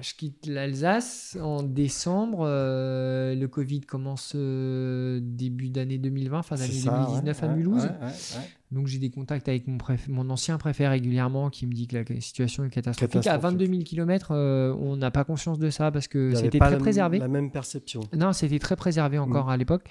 je 0.00 0.14
quitte 0.14 0.46
l'Alsace 0.46 1.38
en 1.40 1.62
décembre, 1.62 2.40
euh, 2.44 3.36
le 3.36 3.46
Covid 3.46 3.82
commence 3.82 4.32
euh, 4.34 5.20
début 5.22 5.70
d'année 5.70 5.96
2020, 5.98 6.42
fin 6.42 6.56
d'année 6.56 6.72
C'est 6.72 6.88
ça, 6.88 7.04
2019 7.06 7.42
ouais, 7.42 7.48
à 7.48 7.52
Mulhouse. 7.54 7.82
ouais, 7.84 7.88
ouais, 7.88 8.06
ouais. 8.06 8.48
Donc 8.72 8.88
j'ai 8.88 8.98
des 8.98 9.10
contacts 9.10 9.48
avec 9.48 9.68
mon, 9.68 9.76
préf- 9.76 10.08
mon 10.08 10.28
ancien 10.30 10.58
préfet 10.58 10.88
régulièrement 10.88 11.50
qui 11.50 11.66
me 11.66 11.72
dit 11.72 11.86
que 11.86 11.98
la 11.98 12.20
situation 12.20 12.64
est 12.64 12.70
catastrophique. 12.70 13.16
À 13.16 13.20
Catastrophique. 13.38 13.60
22 13.60 13.66
000 13.74 13.82
km, 13.84 14.34
on 14.34 14.96
n'a 14.96 15.10
pas 15.12 15.22
conscience 15.24 15.58
de 15.60 15.70
ça 15.70 15.92
parce 15.92 16.08
que 16.08 16.34
c'était 16.34 16.58
très 16.58 16.78
préservé. 16.78 17.18
La 17.18 17.28
même 17.28 17.50
perception. 17.52 18.00
Non, 18.16 18.32
c'était 18.32 18.58
très 18.58 18.74
préservé 18.76 19.18
encore 19.18 19.46
Mm. 19.46 19.50
à 19.50 19.56
l'époque. 19.56 19.84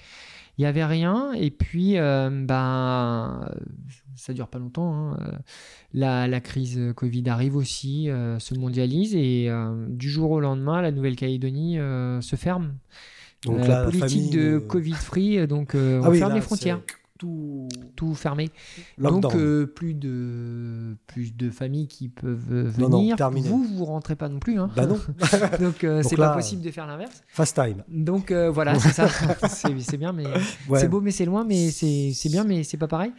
Il 0.58 0.62
n'y 0.62 0.66
avait 0.66 0.84
rien. 0.84 1.32
Et 1.32 1.50
puis, 1.50 1.96
euh, 1.96 2.28
ben, 2.44 3.48
ça 4.16 4.32
dure 4.32 4.48
pas 4.48 4.58
longtemps. 4.58 4.94
hein. 4.94 5.16
Euh, 5.20 5.38
La, 5.94 6.28
la 6.28 6.40
crise 6.40 6.80
Covid 6.94 7.28
arrive 7.28 7.56
aussi, 7.56 8.08
euh, 8.10 8.38
se 8.38 8.54
mondialise. 8.54 9.14
Et 9.14 9.46
euh, 9.48 9.86
du 9.88 10.10
jour 10.10 10.30
au 10.30 10.40
lendemain, 10.40 10.82
la 10.82 10.90
Nouvelle-Calédonie 10.92 11.76
se 12.20 12.36
ferme. 12.36 12.74
Donc 13.44 13.66
la 13.66 13.84
politique 13.84 14.08
famille, 14.08 14.30
de 14.30 14.58
Covid-free, 14.58 15.46
donc 15.48 15.74
ah 15.74 15.78
on 16.04 16.08
oui, 16.10 16.18
ferme 16.18 16.30
là, 16.30 16.36
les 16.36 16.40
frontières. 16.40 16.80
Tout 17.22 17.68
Tout 17.94 18.14
fermé. 18.16 18.50
lockdown. 18.98 19.20
Donc 19.20 19.34
euh, 19.36 19.64
plus 19.66 19.94
de 19.94 20.96
plus 21.06 21.36
de 21.36 21.50
familles 21.50 21.86
qui 21.86 22.08
peuvent 22.08 22.48
euh, 22.50 22.72
Non, 22.78 22.88
non, 22.88 22.98
venir. 22.98 23.14
terminé. 23.16 23.48
vous 23.48 23.62
vous 23.62 23.84
rentrez 23.84 24.16
pas 24.16 24.28
non 24.28 24.40
plus. 24.40 24.58
Hein. 24.58 24.70
Bah 24.74 24.86
non, 24.86 24.96
Donc 25.60 25.84
euh, 25.84 26.02
Donc 26.02 26.10
c'est 26.10 26.16
pas 26.16 26.34
possible 26.34 26.62
de 26.62 26.70
faire 26.72 26.86
l'inverse. 26.88 27.22
fast 27.28 27.54
time. 27.54 27.84
Donc 27.88 28.32
euh, 28.32 28.50
voilà, 28.50 28.76
c'est 28.76 28.88
ça. 28.90 29.06
c'est 29.48 29.96
bien, 29.96 30.12
mais 30.12 30.24
Ouais. 30.68 30.80
c'est 30.80 30.88
beau, 30.88 31.00
mais 31.00 31.12
c'est 31.12 31.24
loin, 31.24 31.44
mais 31.44 31.70
c'est 31.70 32.10
c'est 32.12 32.28
bien, 32.28 32.42
mais 32.42 32.64
c'est 32.64 32.76
pas 32.76 32.88
pareil. 32.88 33.12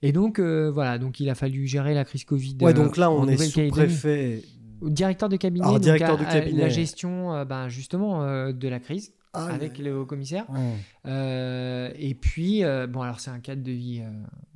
Et 0.00 0.12
donc 0.12 0.40
voilà, 0.40 0.96
donc 0.98 1.20
il 1.20 1.28
a 1.28 1.34
fallu 1.34 1.66
gérer 1.66 1.92
la 1.92 2.06
crise 2.06 2.24
Covid. 2.24 2.56
Ouais, 2.62 2.72
donc 2.72 2.96
là, 2.96 3.10
on 3.10 3.28
est 3.28 3.36
sous-préfet. 3.36 4.42
Au 4.80 4.88
Directeur 4.88 5.28
de 5.28 5.36
cabinet, 5.36 5.62
Alors, 5.66 5.74
donc, 5.74 5.82
directeur 5.82 6.14
à- 6.14 6.16
de 6.16 6.24
à 6.24 6.32
cabinet. 6.32 6.62
la 6.62 6.68
gestion, 6.70 7.44
ben, 7.44 7.68
justement, 7.68 8.24
de 8.50 8.68
la 8.68 8.80
crise 8.80 9.12
Ah, 9.32 9.46
avec 9.46 9.78
le 9.78 9.96
haut 9.96 10.06
commissaire. 10.06 10.44
Ouais. 10.50 10.74
Euh, 11.06 11.90
et 11.96 12.14
puis, 12.14 12.64
euh, 12.64 12.86
bon, 12.88 13.02
alors 13.02 13.20
c'est 13.20 13.30
un 13.30 13.38
cadre 13.38 13.62
de 13.62 13.70
vie 13.70 14.00
euh, 14.02 14.10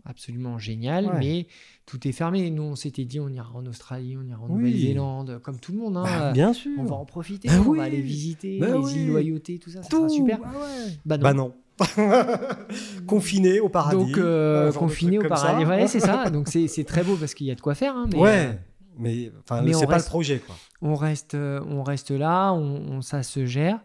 absolument 0.05 0.59
génial, 0.59 1.07
Ouais. 1.07 1.19
mais 1.21 1.47
tout 1.87 2.09
est 2.09 2.13
fermé. 2.13 2.51
Nous, 2.51 2.63
on 2.65 2.75
s'était 2.75 3.05
dit, 3.05 3.21
on 3.21 3.29
ira 3.29 3.53
en 3.55 3.65
Australie, 3.67 4.17
on 4.21 4.27
ira 4.27 4.41
en 4.43 4.49
Oui. 4.49 4.63
Nouvelle-Zélande, 4.65 5.39
comme 5.45 5.61
tout 5.61 5.71
le 5.73 5.79
monde. 5.79 5.97
hein. 5.99 6.03
Bah, 6.05 6.33
bien 6.33 6.53
sûr. 6.53 6.73
on 6.79 6.85
va 6.85 6.97
en 6.97 7.05
profiter, 7.05 7.47
Bah 7.49 7.55
on 7.65 7.69
oui. 7.71 7.79
va 7.79 7.85
aller 7.85 8.01
visiter 8.01 8.59
Bah 8.59 8.67
les 8.69 8.73
oui. 8.79 8.93
îles 8.97 9.07
Loyauté, 9.09 9.59
tout 9.61 9.71
ça, 9.71 9.83
ça 9.83 9.89
Tout. 9.89 10.09
sera 10.09 10.09
super. 10.09 10.39
Ah 10.45 10.49
ouais. 10.59 10.93
Bah 11.07 11.19
non. 11.19 11.23
Bah 11.23 11.35
non. 11.35 11.55
Confiné 13.07 13.61
au 13.61 13.69
paradis. 13.69 13.97
Donc, 13.97 14.19
euh, 14.19 14.73
confiné 14.73 15.19
au 15.19 15.23
ça. 15.23 15.29
paradis. 15.29 15.65
Ouais, 15.65 15.87
c'est 15.87 16.01
ça. 16.01 16.31
Donc, 16.31 16.49
c'est 16.49 16.85
très 16.85 17.03
beau 17.03 17.17
parce 17.17 17.35
qu'il 17.35 17.47
y 17.47 17.51
a 17.51 17.55
de 17.55 17.61
quoi 17.61 17.75
faire. 17.75 17.95
hein, 17.97 18.07
mais, 18.13 18.19
ouais. 18.19 18.47
euh, 18.47 18.53
Mais 18.99 19.31
mais 19.65 19.73
c'est 19.73 19.87
pas 19.87 19.95
reste- 19.95 20.07
le 20.07 20.11
projet, 20.11 20.39
quoi. 20.39 20.55
on 20.83 20.95
reste, 20.95 21.35
on 21.37 21.83
reste 21.83 22.11
là, 22.11 22.53
on, 22.53 22.97
on- 22.97 23.01
ça 23.03 23.23
se 23.23 23.45
gère. 23.47 23.81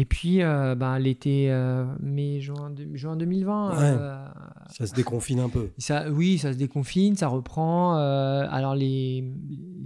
Et 0.00 0.04
puis, 0.04 0.42
euh, 0.42 0.76
ben, 0.76 0.96
l'été, 1.00 1.50
euh, 1.50 1.84
mai, 1.98 2.40
juin, 2.40 2.72
juin 2.94 3.16
2020, 3.16 3.70
Ouais. 3.70 3.76
euh, 3.98 4.28
Ça 4.70 4.86
se 4.86 4.94
déconfine 4.94 5.40
un 5.40 5.48
peu. 5.48 5.70
ça, 5.76 6.08
oui, 6.08 6.38
ça 6.38 6.52
se 6.52 6.58
déconfine, 6.58 7.16
ça 7.16 7.26
reprend. 7.26 7.96
alors, 7.96 8.76
les, 8.76 9.24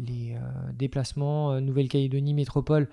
les 0.07 0.37
déplacements 0.75 1.59
Nouvelle-Calédonie 1.63 2.35
métropole 2.35 2.89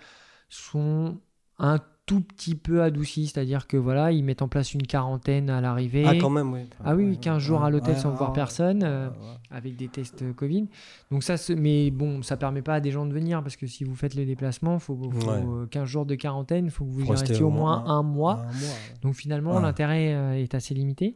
sont 0.47 1.17
un 1.57 1.79
tout 2.09 2.21
petit 2.21 2.55
peu 2.55 2.81
adoucis, 2.81 3.27
c'est-à-dire 3.27 3.67
que 3.67 3.77
voilà, 3.77 4.11
ils 4.11 4.23
mettent 4.23 4.41
en 4.41 4.47
place 4.47 4.73
une 4.73 4.81
quarantaine 4.81 5.47
à 5.51 5.61
l'arrivée. 5.61 6.03
Ah, 6.07 6.15
quand 6.19 6.31
même, 6.31 6.51
oui. 6.51 6.61
Ah 6.83 6.95
oui, 6.95 7.03
oui, 7.09 7.17
15 7.19 7.37
jours 7.39 7.63
à 7.63 7.69
l'hôtel 7.69 7.95
sans 7.97 8.09
ouais, 8.09 8.17
voir 8.17 8.29
ouais, 8.31 8.35
personne. 8.35 8.81
euh, 8.83 9.09
avec 9.51 9.75
des 9.75 9.87
tests 9.89 10.23
euh, 10.23 10.33
Covid. 10.33 10.67
Donc 11.11 11.21
ça, 11.23 11.37
se- 11.37 11.53
mais 11.53 11.91
bon, 11.91 12.23
ça 12.23 12.35
permet 12.35 12.63
pas 12.63 12.73
à 12.75 12.79
des 12.79 12.89
gens 12.89 13.05
de 13.05 13.13
venir 13.13 13.43
parce 13.43 13.55
que 13.57 13.67
si 13.67 13.83
vous 13.83 13.93
faites 13.95 14.15
le 14.15 14.25
déplacement, 14.25 14.73
il 14.75 14.79
faut, 14.79 14.95
faut, 15.11 15.29
Ouais. 15.29 15.43
euh, 15.45 15.65
15 15.67 15.85
jours 15.87 16.05
de 16.07 16.15
quarantaine, 16.15 16.65
il 16.65 16.71
faut 16.71 16.83
que 16.85 16.89
vous 16.89 17.05
Faut 17.05 17.11
restiez 17.11 17.41
au 17.43 17.51
moins 17.51 17.83
un 17.85 18.01
mois. 18.01 18.33
Un 18.33 18.43
mois, 18.43 18.47
ouais. 18.47 18.99
Donc 19.03 19.13
finalement, 19.13 19.57
Ouais. 19.57 19.61
l'intérêt 19.61 20.13
euh, 20.15 20.33
est 20.33 20.55
assez 20.55 20.73
limité. 20.73 21.15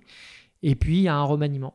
Et 0.62 0.76
puis, 0.76 0.98
il 0.98 1.02
y 1.04 1.08
a 1.08 1.16
un 1.16 1.24
remaniement 1.24 1.74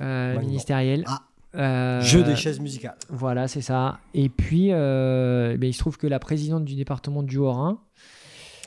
euh, 0.00 0.38
ministériel. 0.40 1.04
Ah. 1.06 1.20
Euh, 1.54 2.00
Jeu 2.00 2.22
des 2.22 2.34
chaises 2.34 2.60
musicales. 2.60 2.96
Voilà, 3.10 3.46
c'est 3.46 3.60
ça. 3.60 3.98
Et 4.14 4.30
puis, 4.30 4.68
euh, 4.70 5.58
ben, 5.58 5.66
il 5.68 5.74
se 5.74 5.80
trouve 5.80 5.98
que 5.98 6.06
la 6.06 6.18
présidente 6.18 6.64
du 6.64 6.74
département 6.76 7.22
du 7.22 7.36
Haut-Rhin, 7.36 7.78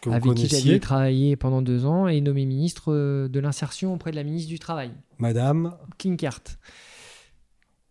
Que 0.06 0.10
vous 0.10 0.16
avec 0.16 0.34
qui 0.36 0.48
j'avais 0.48 0.80
travaillé 0.80 1.36
pendant 1.36 1.62
deux 1.62 1.86
ans, 1.86 2.08
est 2.08 2.22
nommée 2.22 2.46
ministre 2.46 2.92
euh, 2.94 3.28
de 3.28 3.40
l'insertion 3.40 3.94
auprès 3.94 4.12
de 4.12 4.16
la 4.16 4.24
ministre 4.24 4.50
du 4.50 4.60
Travail, 4.60 4.92
Madame. 5.20 5.74
Klinkert. 5.98 6.40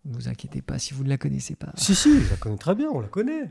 Ne 0.05 0.15
vous 0.15 0.29
inquiétez 0.29 0.63
pas 0.63 0.79
si 0.79 0.93
vous 0.95 1.03
ne 1.05 1.09
la 1.09 1.17
connaissez 1.17 1.57
pas. 1.57 1.73
Si, 1.77 1.95
si, 1.95 2.21
je 2.21 2.31
la 2.31 2.37
connais 2.37 2.57
très 2.59 2.75
bien, 2.75 2.89
on 2.93 3.01
la 3.01 3.09
connaît. 3.09 3.49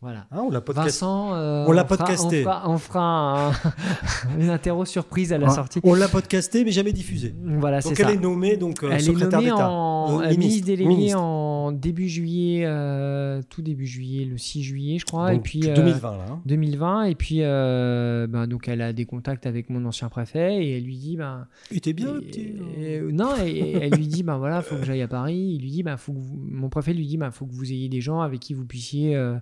Voilà. 0.00 0.26
Hein, 0.32 0.42
on 0.46 0.50
l'a 0.50 0.60
podcast. 0.60 0.86
Vincent, 1.00 1.32
euh, 1.34 1.64
On 1.66 1.72
l'a 1.72 1.84
fera- 1.86 1.96
podcasté. 1.96 2.40
On 2.40 2.44
fera, 2.44 2.70
on 2.70 2.78
fera 2.78 3.48
un- 3.48 3.52
une 4.38 4.50
interro 4.50 4.84
surprise 4.84 5.32
à 5.32 5.38
la 5.38 5.46
Ah, 5.48 5.54
sortie. 5.54 5.80
On 5.82 5.94
l'a 5.94 6.08
podcasté, 6.08 6.62
mais 6.62 6.72
jamais 6.72 6.92
diffusé. 6.92 7.34
Voilà, 7.42 7.80
c'est 7.80 7.88
Donc 7.88 7.96
ça. 7.98 8.08
elle 8.10 8.16
est 8.16 8.20
nommée 8.20 8.58
donc 8.58 8.82
euh, 8.84 8.90
Elle 8.92 8.98
est 9.00 9.04
secrétaire 9.04 9.40
d'État. 9.40 9.70
en 9.70 10.20
Euh, 10.20 10.28
ministre 10.28 10.66
déléguée 10.66 10.88
ministre. 10.88 11.18
En 11.64 11.72
début 11.72 12.08
juillet, 12.08 12.62
euh, 12.66 13.40
tout 13.48 13.62
début 13.62 13.86
juillet, 13.86 14.24
le 14.24 14.38
6 14.38 14.62
juillet, 14.62 14.98
je 14.98 15.04
crois. 15.04 15.30
Donc, 15.32 15.40
et 15.40 15.42
puis 15.42 15.68
euh, 15.70 15.74
2020 15.74 16.16
là. 16.16 16.24
hein. 16.30 16.42
2020. 16.46 17.04
Et 17.04 17.14
puis, 17.14 17.38
euh, 17.40 18.26
ben, 18.26 18.46
donc, 18.46 18.68
elle 18.68 18.80
a 18.82 18.92
des 18.92 19.04
contacts 19.04 19.46
avec 19.46 19.70
mon 19.70 19.84
ancien 19.84 20.08
préfet 20.08 20.64
et 20.64 20.76
elle 20.76 20.84
lui 20.84 20.96
dit, 20.96 21.16
ben, 21.16 21.46
Il 21.70 21.78
était 21.78 21.92
bien 21.92 22.12
le 22.14 22.22
et- 22.22 22.26
petit. 22.26 22.52
hein. 22.60 22.64
et- 22.80 23.00
non, 23.12 23.30
et, 23.44 23.50
et 23.50 23.72
elle 23.82 23.92
lui 23.94 24.06
dit, 24.06 24.22
ben 24.22 24.38
voilà, 24.38 24.62
faut 24.62 24.76
que 24.76 24.84
j'aille 24.84 25.02
à 25.02 25.08
Paris. 25.08 25.54
Il 25.56 25.62
lui 25.62 25.70
dit, 25.70 25.82
ben, 25.82 25.96
faut 25.96 26.12
que 26.12 26.18
vous- 26.18 26.36
mon 26.38 26.68
préfet 26.68 26.92
lui 26.94 27.06
dit, 27.06 27.16
ben, 27.16 27.30
faut 27.30 27.46
que 27.46 27.52
vous 27.54 27.72
ayez 27.72 27.88
des 27.88 28.00
gens 28.00 28.20
avec 28.20 28.40
qui 28.40 28.54
vous 28.54 28.64
puissiez, 28.66 29.16
euh, 29.16 29.34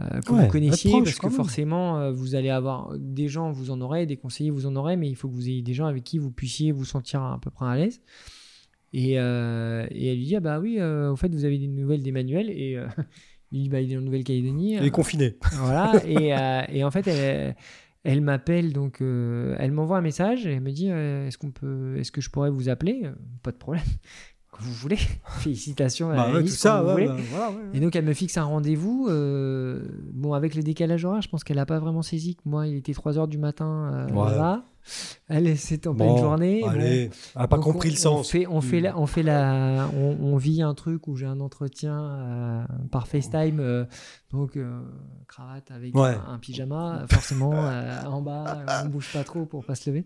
euh, 0.00 0.20
que 0.20 0.32
Ouais, 0.32 0.42
vous 0.44 0.50
connaissiez, 0.50 0.90
proche, 0.90 1.04
parce 1.04 1.18
que 1.18 1.26
même. 1.26 1.34
forcément, 1.34 1.98
euh, 1.98 2.12
vous 2.12 2.34
allez 2.34 2.50
avoir 2.50 2.92
des 2.98 3.28
gens, 3.28 3.50
vous 3.50 3.70
en 3.70 3.80
aurez, 3.80 4.04
des 4.06 4.16
conseillers, 4.16 4.50
vous 4.50 4.66
en 4.66 4.76
aurez, 4.76 4.96
mais 4.96 5.08
il 5.08 5.16
faut 5.16 5.28
que 5.28 5.34
vous 5.34 5.48
ayez 5.48 5.62
des 5.62 5.72
gens 5.74 5.86
avec 5.86 6.04
qui 6.04 6.18
vous 6.18 6.30
puissiez 6.30 6.70
vous 6.72 6.84
sentir 6.84 7.22
à 7.22 7.38
peu 7.40 7.50
près 7.50 7.66
à 7.66 7.76
l'aise. 7.76 8.00
Et, 8.98 9.20
euh, 9.20 9.86
et 9.90 10.08
elle 10.08 10.16
lui 10.16 10.24
dit, 10.24 10.36
ah 10.36 10.40
bah 10.40 10.58
oui, 10.58 10.76
euh, 10.78 11.12
au 11.12 11.16
fait, 11.16 11.28
vous 11.28 11.44
avez 11.44 11.58
des 11.58 11.66
nouvelles 11.66 12.02
d'Emmanuel. 12.02 12.48
Et 12.48 12.78
euh, 12.78 12.86
il 13.52 13.64
dit, 13.64 13.68
bah, 13.68 13.82
il 13.82 13.92
est 13.92 13.96
en 13.98 14.00
Nouvelle-Calédonie. 14.00 14.76
Il 14.76 14.86
est 14.86 14.90
confiné. 14.90 15.36
Voilà, 15.52 15.92
et, 16.06 16.34
euh, 16.34 16.62
et 16.70 16.82
en 16.82 16.90
fait, 16.90 17.06
elle, 17.06 17.54
elle 18.04 18.22
m'appelle, 18.22 18.72
donc 18.72 19.02
euh, 19.02 19.54
elle 19.58 19.72
m'envoie 19.72 19.98
un 19.98 20.02
message 20.02 20.46
et 20.46 20.54
elle 20.54 20.62
me 20.62 20.70
dit 20.70 20.88
est-ce 20.88 21.36
qu'on 21.36 21.50
peut, 21.50 21.98
est-ce 21.98 22.10
que 22.10 22.22
je 22.22 22.30
pourrais 22.30 22.48
vous 22.48 22.70
appeler? 22.70 23.02
Pas 23.42 23.50
de 23.50 23.56
problème, 23.56 23.84
vous 24.60 24.72
voulez. 24.72 24.98
Félicitations 25.38 26.10
à 26.10 26.16
Bah 26.16 26.32
ouais, 26.32 26.42
tout 26.42 26.48
ça, 26.48 26.82
vous 26.82 26.94
ouais, 26.94 27.06
bah, 27.06 27.16
voilà, 27.30 27.50
ouais, 27.50 27.56
ouais. 27.56 27.62
Et 27.74 27.80
donc 27.80 27.94
elle 27.96 28.04
me 28.04 28.12
fixe 28.14 28.36
un 28.36 28.44
rendez-vous. 28.44 29.06
euh, 29.08 29.82
bon, 30.12 30.32
avec 30.32 30.54
le 30.54 30.62
décalage 30.62 31.04
horaire, 31.04 31.22
je 31.22 31.28
pense 31.28 31.44
qu'elle 31.44 31.56
n'a 31.56 31.66
pas 31.66 31.78
vraiment 31.78 32.02
saisi 32.02 32.34
que 32.36 32.42
moi, 32.44 32.66
il 32.66 32.76
était 32.76 32.92
3h 32.92 33.28
du 33.28 33.38
matin. 33.38 33.90
euh. 33.92 34.06
Voilà. 34.12 34.64
Elle, 35.28 35.58
c'était 35.58 35.88
en 35.88 35.94
Bon, 35.94 36.04
pleine 36.14 36.18
journée. 36.24 36.60
bon. 36.62 36.68
Allez, 36.68 37.10
elle 37.34 37.40
n'a 37.42 37.48
pas 37.48 37.56
Donc, 37.56 37.64
compris 37.64 37.88
on- 37.88 37.92
le 37.92 37.96
sens. 37.96 38.20
On 38.20 38.22
fait, 38.30 38.46
on 38.46 38.60
fait, 38.60 38.80
la, 38.80 38.96
on 38.96 39.06
fait 39.06 39.24
la, 39.24 39.88
on, 39.96 40.16
on 40.22 40.36
vit 40.36 40.62
un 40.62 40.74
truc 40.74 41.08
où 41.08 41.16
j'ai 41.16 41.26
un 41.26 41.40
entretien 41.40 42.00
euh, 42.00 42.64
par 42.92 43.08
FaceTime, 43.08 43.58
euh, 43.58 43.84
donc 44.30 44.56
euh, 44.56 44.80
cravate 45.26 45.72
avec 45.72 45.92
Ouais. 45.96 46.16
un, 46.28 46.34
un 46.34 46.38
pyjama, 46.38 47.04
forcément 47.10 47.50
en 48.06 48.22
bas, 48.22 48.58
on 48.84 48.88
bouge 48.88 49.12
pas 49.12 49.24
trop 49.24 49.44
pour 49.44 49.64
pas 49.64 49.74
se 49.74 49.90
lever. 49.90 50.04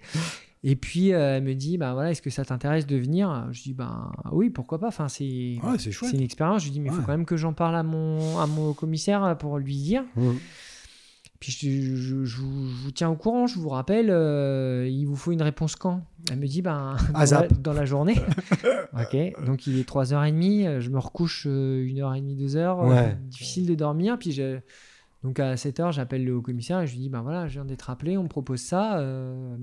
Et 0.62 0.76
puis 0.76 1.12
euh, 1.14 1.36
elle 1.38 1.42
me 1.44 1.54
dit, 1.54 1.78
bah 1.78 1.94
voilà, 1.94 2.10
est-ce 2.10 2.20
que 2.20 2.28
ça 2.28 2.44
t'intéresse 2.44 2.86
de 2.86 2.96
venir? 2.96 3.48
Je 3.50 3.62
dis, 3.62 3.72
ben 3.72 4.12
oui, 4.32 4.50
pourquoi 4.50 4.78
pas. 4.78 4.88
Enfin, 4.88 5.08
c'est, 5.08 5.56
Ouais, 5.64 5.78
c'est 5.78 6.12
une 6.12 6.20
expérience. 6.20 6.60
Je 6.62 6.66
lui 6.66 6.72
dis, 6.72 6.80
mais 6.80 6.90
il 6.90 6.92
faut 6.94 7.00
quand 7.02 7.12
même 7.12 7.24
que 7.24 7.36
j'en 7.38 7.54
parle 7.54 7.76
à 7.76 7.82
mon, 7.82 8.38
à 8.38 8.46
mon 8.46 8.74
commissaire 8.74 9.36
pour 9.38 9.58
lui 9.58 9.74
dire. 9.76 10.04
Puis 11.38 11.52
je, 11.52 11.94
je- 11.96 12.24
je 12.26 12.36
vous, 12.42 12.68
je 12.68 12.82
vous 12.84 12.90
tiens 12.90 13.08
au 13.08 13.16
courant, 13.16 13.46
je 13.46 13.58
vous 13.58 13.70
rappelle, 13.70 14.08
euh, 14.10 14.86
il 14.90 15.06
vous 15.06 15.16
faut 15.16 15.32
une 15.32 15.40
réponse 15.40 15.74
quand? 15.74 16.02
Elle 16.30 16.38
me 16.38 16.46
dit, 16.46 16.60
ben, 16.60 16.96
dans, 17.06 17.12
la, 17.14 17.18
Azap. 17.20 17.52
dans 17.62 17.72
la 17.72 17.86
journée. 17.86 18.16
ok, 18.92 19.44
donc 19.46 19.66
il 19.66 19.78
est 19.78 19.88
3h30, 19.88 20.66
euh, 20.66 20.80
je 20.82 20.90
me 20.90 20.98
recouche 20.98 21.46
euh, 21.48 21.82
1h30, 21.86 22.36
2h, 22.36 22.86
Ouais. 22.90 23.16
difficile 23.30 23.66
de 23.66 23.74
dormir. 23.74 24.18
Puis 24.18 24.38
donc 25.22 25.40
à 25.40 25.54
7h, 25.54 25.92
j'appelle 25.92 26.26
le 26.26 26.34
haut 26.36 26.42
commissaire 26.42 26.80
et 26.82 26.86
je 26.86 26.92
lui 26.92 27.00
dis, 27.00 27.08
ben 27.08 27.22
voilà, 27.22 27.48
je 27.48 27.54
viens 27.54 27.64
d'être 27.64 27.88
appelé, 27.88 28.18
on 28.18 28.24
me 28.24 28.28
propose 28.28 28.60
ça. 28.60 28.98
euh, 28.98 29.56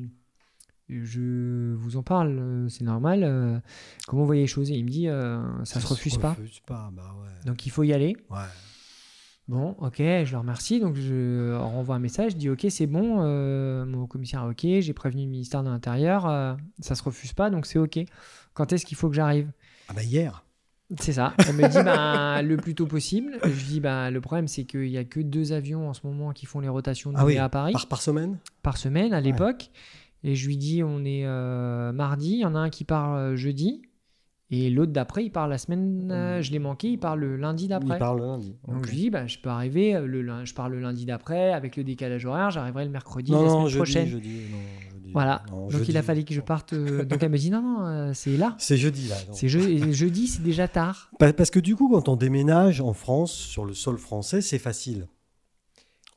je 0.90 1.74
vous 1.76 1.98
en 1.98 2.04
parle, 2.04 2.38
euh, 2.40 2.70
c'est 2.70 2.84
normal. 2.84 3.24
euh, 3.24 3.60
comment 4.08 4.22
vous 4.22 4.28
voyez 4.28 4.42
les 4.42 4.48
choses? 4.48 4.72
Et 4.72 4.76
il 4.76 4.86
me 4.86 4.90
dit, 4.90 5.08
euh, 5.08 5.42
ça 5.66 5.80
se 5.80 5.88
refuse 5.88 6.18
pas. 6.18 6.32
refuse 6.32 6.60
pas, 6.62 6.90
bah 6.94 7.16
ouais. 7.22 7.46
Donc 7.46 7.66
il 7.66 7.70
faut 7.70 7.84
y 7.84 7.94
aller. 7.94 8.16
Ouais. 8.30 8.38
Bon, 9.48 9.76
ok, 9.80 9.98
je 10.00 10.32
le 10.32 10.38
remercie. 10.38 10.82
Donc, 10.82 10.96
je 10.96 11.56
renvoie 11.56 11.96
un 11.96 12.00
message, 12.00 12.34
je 12.34 12.38
dis 12.38 12.50
ok, 12.50 12.68
c'est 12.70 12.86
bon, 12.88 13.20
euh, 13.22 13.86
mon 13.86 14.06
commissaire 14.06 14.44
ok, 14.44 14.66
j'ai 14.80 14.94
prévenu 14.94 15.24
le 15.24 15.30
ministère 15.30 15.64
de 15.64 15.70
l'Intérieur, 15.70 16.58
ça 16.80 16.96
se 16.96 17.04
refuse 17.04 17.32
pas, 17.32 17.50
donc 17.50 17.66
c'est 17.66 17.80
ok. 17.80 18.00
Quand 18.54 18.74
est-ce 18.74 18.86
qu'il 18.86 18.98
faut 18.98 19.08
que 19.08 19.16
j'arrive? 19.16 19.50
Ah 19.88 19.94
bah 19.94 20.04
hier. 20.04 20.44
C'est 21.00 21.14
ça. 21.14 21.34
Elle 21.48 21.56
me 21.56 21.68
dit 21.68 21.84
bah, 21.84 22.42
le 22.42 22.56
plus 22.58 22.74
tôt 22.74 22.88
possible. 22.88 23.38
Je 23.44 23.66
dis 23.66 23.80
bah, 23.82 24.10
le 24.10 24.22
problème, 24.22 24.48
c'est 24.48 24.64
qu'il 24.64 24.90
n'y 24.90 24.98
a 24.98 25.04
que 25.04 25.20
deux 25.20 25.52
avions 25.52 25.90
en 25.90 25.94
ce 25.94 26.06
moment 26.08 26.32
qui 26.32 26.46
font 26.46 26.62
les 26.62 26.70
rotations 26.70 27.12
de 27.12 27.18
Ah 27.18 27.26
oui, 27.26 27.38
à 27.38 27.50
Paris 27.50 27.74
Par, 27.74 27.88
par 27.88 28.02
semaine? 28.02 28.38
Par 28.64 28.78
semaine 28.78 29.14
à 29.14 29.20
l'époque. 29.22 29.70
Et 30.24 30.36
je 30.36 30.48
lui 30.48 30.58
dis 30.58 30.84
on 30.84 31.06
est 31.06 31.26
euh, 31.26 31.92
mardi, 31.92 32.34
il 32.34 32.40
y 32.40 32.46
en 32.46 32.56
a 32.56 32.60
un 32.60 32.70
qui 32.70 32.84
part 32.84 33.14
euh, 33.16 33.36
jeudi. 33.36 33.82
Et 34.50 34.70
l'autre 34.70 34.94
d'après, 34.94 35.26
il 35.26 35.30
part 35.30 35.50
la 35.50 35.58
semaine, 35.58 36.10
euh, 36.10 36.42
je 36.42 36.54
l'ai 36.54 36.60
manqué, 36.60 36.88
il 36.88 36.98
part 36.98 37.18
le 37.18 37.36
lundi 37.36 37.66
Il 37.66 37.68
d'après. 37.68 37.98
parle 38.00 38.22
lundi. 38.22 38.56
Donc 38.66 38.86
je 38.86 38.92
lui 38.92 38.98
dis, 38.98 39.10
bah, 39.10 39.28
je 39.28 39.40
peux 39.40 39.50
arriver, 39.50 40.00
le, 40.02 40.46
je 40.46 40.54
pars 40.54 40.70
le 40.70 40.80
lundi 40.80 41.04
d'après, 41.06 41.52
avec 41.52 41.76
le 41.76 41.84
décalage 41.84 42.26
horaire, 42.26 42.50
j'arriverai 42.50 42.86
le 42.86 42.92
mercredi 42.92 43.34
non, 43.34 43.42
la 43.42 43.48
non, 43.48 43.54
semaine 43.54 43.68
jeudi, 43.68 43.76
prochaine. 43.76 44.08
jeudi, 44.08 44.30
non, 44.50 44.58
jeudi. 44.94 45.12
Voilà, 45.12 45.44
Non, 45.52 45.64
donc 45.64 45.72
jeudi. 45.72 45.92
il 45.92 45.98
a 45.98 46.02
fallu 46.02 46.24
que 46.24 46.34
je 46.34 46.40
parte. 46.40 46.72
euh, 46.72 47.04
donc 47.06 47.22
elle 47.22 47.30
me 47.30 47.38
dit, 47.38 47.50
non, 47.52 47.62
non, 47.62 48.14
c'est 48.14 48.38
là. 48.38 48.56
C'est 48.58 48.78
jeudi 48.78 49.10
là. 49.10 49.16
non. 49.28 49.34
C'est 49.34 49.50
je- 49.50 49.92
jeudi, 49.92 50.28
c'est 50.28 50.44
déjà 50.44 50.70
tard. 50.70 51.12
Pa- 51.20 51.34
Parce 51.34 51.50
que 51.50 51.60
du 51.60 51.76
coup, 51.76 51.90
quand 51.90 52.08
on 52.08 52.16
déménage 52.16 52.80
en 52.80 52.94
France, 52.94 53.34
sur 53.34 53.66
le 53.66 53.74
sol 53.74 53.98
français, 53.98 54.40
c'est 54.42 54.60
facile. 54.60 55.08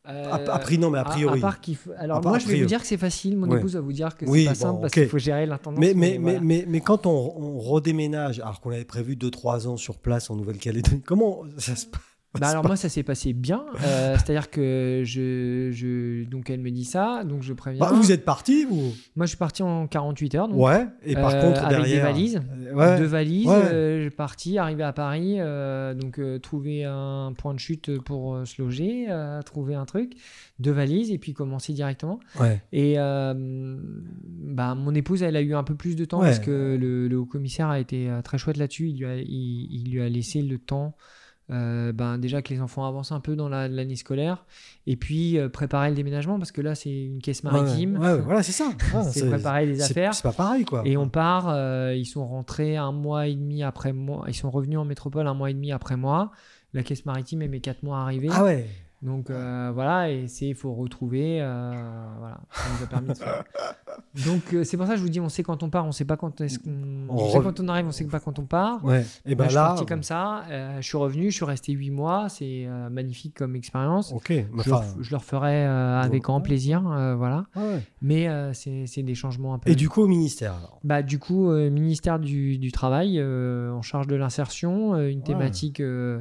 Euh, 0.09 0.31
A, 0.33 0.37
a 0.55 0.59
priori, 0.59 0.79
non, 0.79 0.91
mais 0.91 0.99
a 0.99 1.03
à- 1.03 1.05
priori. 1.05 1.39
à 1.39 1.43
part 1.43 1.59
Alors 1.99 2.19
À 2.19 2.21
part 2.23 2.33
moi, 2.33 2.39
je 2.39 2.47
vais 2.49 2.59
vous 2.61 2.67
dire 2.67 2.81
que 2.81 2.87
c'est 2.87 2.97
facile. 2.97 3.37
Mon 3.37 3.49
Ouais. 3.49 3.59
épouse 3.59 3.75
va 3.75 3.81
vous 3.83 3.93
dire 3.93 4.17
que 4.17 4.25
Oui, 4.25 4.41
c'est 4.41 4.47
pas 4.47 4.53
bon, 4.55 4.61
simple 4.61 4.81
parce 4.81 4.93
qu'il 4.95 5.09
faut 5.09 5.19
gérer 5.19 5.45
l'intendance. 5.45 5.79
mais, 5.79 5.93
mais, 5.95 6.13
mais, 6.13 6.19
voilà. 6.19 6.41
mais, 6.41 6.65
mais 6.67 6.81
quand 6.81 7.05
on, 7.07 7.11
on 7.37 7.59
redéménage, 7.59 8.41
alors 8.41 8.61
qu'on 8.63 8.71
avait 8.71 8.85
prévu 8.87 9.15
2-3 9.17 9.67
ans 9.67 9.77
sur 9.77 9.99
place 9.99 10.31
en 10.31 10.37
Nouvelle-Calédonie, 10.37 11.03
comment 11.05 11.43
ça 11.59 11.77
se 11.77 11.87
passe? 11.87 12.01
Bah 12.41 12.47
alors 12.47 12.65
moi 12.65 12.77
ça 12.77 12.89
s'est 12.89 13.03
passé 13.03 13.33
bien, 13.33 13.65
Euh, 13.85 14.15
c'est-à-dire 14.19 14.51
que 14.51 15.03
je, 15.05 15.71
je 15.73 16.23
donc 16.29 16.49
elle 16.49 16.61
me 16.61 16.71
dit 16.71 16.85
ça, 16.85 17.25
donc 17.25 17.43
je 17.43 17.53
préviens. 17.53 17.81
Bah, 17.81 17.91
Vous 17.93 18.13
êtes 18.13 18.25
parti 18.25 18.65
vous? 18.65 18.93
Moi 19.17 19.27
je 19.27 19.31
suis 19.31 19.37
parti 19.37 19.65
en 19.65 19.89
48 19.89 20.35
heures, 20.37 20.49
donc, 20.49 20.59
Ouais. 20.61 20.87
Et 21.03 21.15
par 21.15 21.35
euh, 21.35 21.41
contre, 21.43 21.65
avec 21.65 21.79
des 21.79 21.83
derrière. 21.89 22.05
valises. 22.05 22.41
Euh, 22.69 22.73
ouais. 22.75 22.99
deux 22.99 23.07
valises, 23.07 23.49
Ouais. 23.49 23.55
euh, 23.73 23.97
je 23.97 24.01
suis 24.03 24.17
parti, 24.17 24.59
arrivé 24.59 24.85
à 24.85 24.93
Paris, 24.93 25.39
donc 26.01 26.21
trouver 26.41 26.85
un 26.85 27.33
point 27.37 27.53
de 27.53 27.59
chute 27.59 27.99
pour 28.03 28.39
se 28.47 28.63
loger, 28.63 29.07
trouver 29.45 29.75
un 29.75 29.85
truc, 29.85 30.13
deux 30.61 30.71
valises 30.73 31.11
et 31.11 31.19
puis 31.19 31.33
commencer 31.33 31.73
directement. 31.73 32.21
Ouais. 32.39 32.63
Et 32.73 32.95
bah, 32.97 34.75
mon 34.75 34.95
épouse, 34.95 35.23
elle 35.23 35.37
a 35.37 35.41
eu 35.43 35.55
un 35.55 35.65
peu 35.65 35.75
plus 35.75 35.97
de 35.97 36.05
temps 36.05 36.21
parce 36.21 36.39
que 36.39 36.77
le, 36.81 37.09
le 37.09 37.19
haut 37.19 37.27
commissaire 37.27 37.69
a 37.69 37.81
été 37.81 38.09
très 38.25 38.39
chouette 38.39 38.57
là-dessus. 38.57 38.89
Il, 38.91 38.99
lui 38.99 39.07
a- 39.07 39.17
il, 39.17 39.69
il 39.71 39.91
lui 39.93 40.01
a 40.01 40.09
laissé 40.09 40.43
le 40.43 40.59
temps. 40.59 40.95
Euh, 41.51 41.93
ben, 41.93 42.17
déjà 42.19 42.43
que 42.43 42.53
les 42.55 42.61
enfants 42.61 42.87
avancent 42.87 43.13
un 43.13 43.21
peu 43.21 43.35
dans 43.37 43.49
la- 43.49 43.67
l'année 43.69 43.97
scolaire 43.97 44.45
et 44.87 44.97
puis 44.97 45.37
euh, 45.39 45.49
préparer 45.49 45.89
le 45.91 45.97
déménagement 45.97 46.39
parce 46.39 46.53
que 46.53 46.61
là 46.61 46.75
c'est 46.75 46.91
une 47.07 47.21
caisse 47.21 47.43
maritime 47.45 47.99
Ouais, 47.99 48.13
ouais, 48.13 48.21
voilà, 48.21 48.43
c'est 48.43 48.53
ça. 48.53 48.71
C'est 49.11 49.29
préparer 49.29 49.67
les 49.67 49.83
affaires 49.83 50.15
C'est 50.15 50.23
pas 50.23 50.33
pareil, 50.33 50.65
quoi. 50.65 50.83
et 50.85 50.97
on 50.97 51.09
part, 51.09 51.49
euh, 51.49 51.95
ils 51.97 52.07
sont 52.07 52.27
rentrés 52.27 52.77
un 52.77 52.93
mois 52.93 53.27
et 53.27 53.35
demi 53.35 53.63
après 53.63 53.93
moi, 53.93 54.25
ils 54.29 54.35
sont 54.35 54.51
revenus 54.51 54.79
en 54.79 54.85
métropole 54.85 55.27
un 55.27 55.35
mois 55.35 55.51
et 55.51 55.55
demi 55.55 55.73
après 55.73 55.97
moi. 55.97 56.31
La 56.73 56.83
caisse 56.85 57.05
maritime, 57.05 57.43
elle 57.43 57.51
met 57.51 57.59
4 57.61 57.83
mois 57.83 57.99
à 57.99 58.03
arriver. 58.03 58.29
Ah 58.31 58.45
ouais. 58.45 58.67
Donc 59.03 59.31
euh, 59.31 59.71
voilà, 59.73 60.11
et 60.11 60.29
c'est 60.29 60.49
il 60.49 60.55
faut 60.55 60.75
retrouver. 60.75 61.39
euh, 61.41 61.71
voilà, 62.19 62.39
ça 62.53 62.65
nous 62.79 62.85
a 62.85 62.87
permis 62.87 63.09
de 63.09 63.15
faire. 63.15 63.45
Donc 64.27 64.53
euh, 64.53 64.65
c'est 64.65 64.77
pour 64.77 64.87
ça 64.87 64.93
que 64.93 64.99
je 64.99 65.03
vous 65.03 65.09
dis, 65.09 65.21
on 65.21 65.29
sait 65.29 65.43
quand 65.43 65.63
on 65.63 65.71
part, 65.71 65.87
on 65.87 65.93
sait 65.93 66.05
pas 66.05 66.17
quand 66.19 66.41
est-ce 66.43 66.59
qu'on. 66.59 66.71
On 67.09 67.15
On 67.17 67.31
sait 67.31 67.41
quand 67.41 67.61
on 67.61 67.69
arrive, 67.69 67.87
on 67.87 67.93
sait 67.93 68.05
pas 68.05 68.21
quand 68.21 68.39
on 68.39 68.45
part. 68.45 68.85
Ouais. 68.85 69.05
Et 69.25 69.35
ben 69.35 69.45
Là, 69.45 69.49
je 69.49 69.55
suis 69.55 69.59
parti 69.61 69.87
comme 69.87 70.03
ça, 70.03 70.45
euh, 70.51 70.77
je 70.83 70.87
suis 70.87 70.99
revenu, 70.99 71.31
je 71.31 71.37
suis 71.37 71.45
resté 71.45 71.73
8 71.73 71.91
mois, 71.91 72.29
c'est 72.29 72.67
euh, 72.67 72.91
magnifique 72.91 73.35
comme 73.35 73.57
expérience. 73.57 74.13
Ok. 74.13 74.29
mais 74.31 74.45
Je, 74.63 74.69
le 74.69 74.75
enfin, 74.77 74.85
ref- 74.85 74.97
je 75.03 75.11
le 75.11 75.17
referai 75.17 75.67
euh, 75.67 76.01
avec 76.01 76.23
grand 76.25 76.41
plaisir, 76.43 76.87
euh, 76.91 77.15
voilà. 77.15 77.47
ouais. 77.57 77.81
Mais 78.03 78.29
euh, 78.29 78.53
c'est 78.53 78.85
c'est 78.87 79.03
des 79.03 79.15
changements 79.15 79.55
un 79.55 79.59
peu. 79.59 79.71
Et 79.71 79.75
du 79.77 79.89
coup, 79.89 80.03
au 80.03 80.07
ministère, 80.09 80.55
alors? 80.57 80.79
Bah, 80.85 81.03
du 81.03 81.19
coup, 81.19 81.51
euh, 81.51 81.71
ministère 81.71 82.19
du, 82.19 82.59
du 82.59 82.71
Travail, 82.73 83.19
euh, 83.19 83.73
en 83.73 83.83
charge 83.83 84.07
de 84.09 84.17
l'insertion, 84.17 84.95
euh, 84.95 85.09
une 85.11 85.19
Ouais. 85.21 85.25
thématique, 85.25 85.81
euh, 85.81 86.21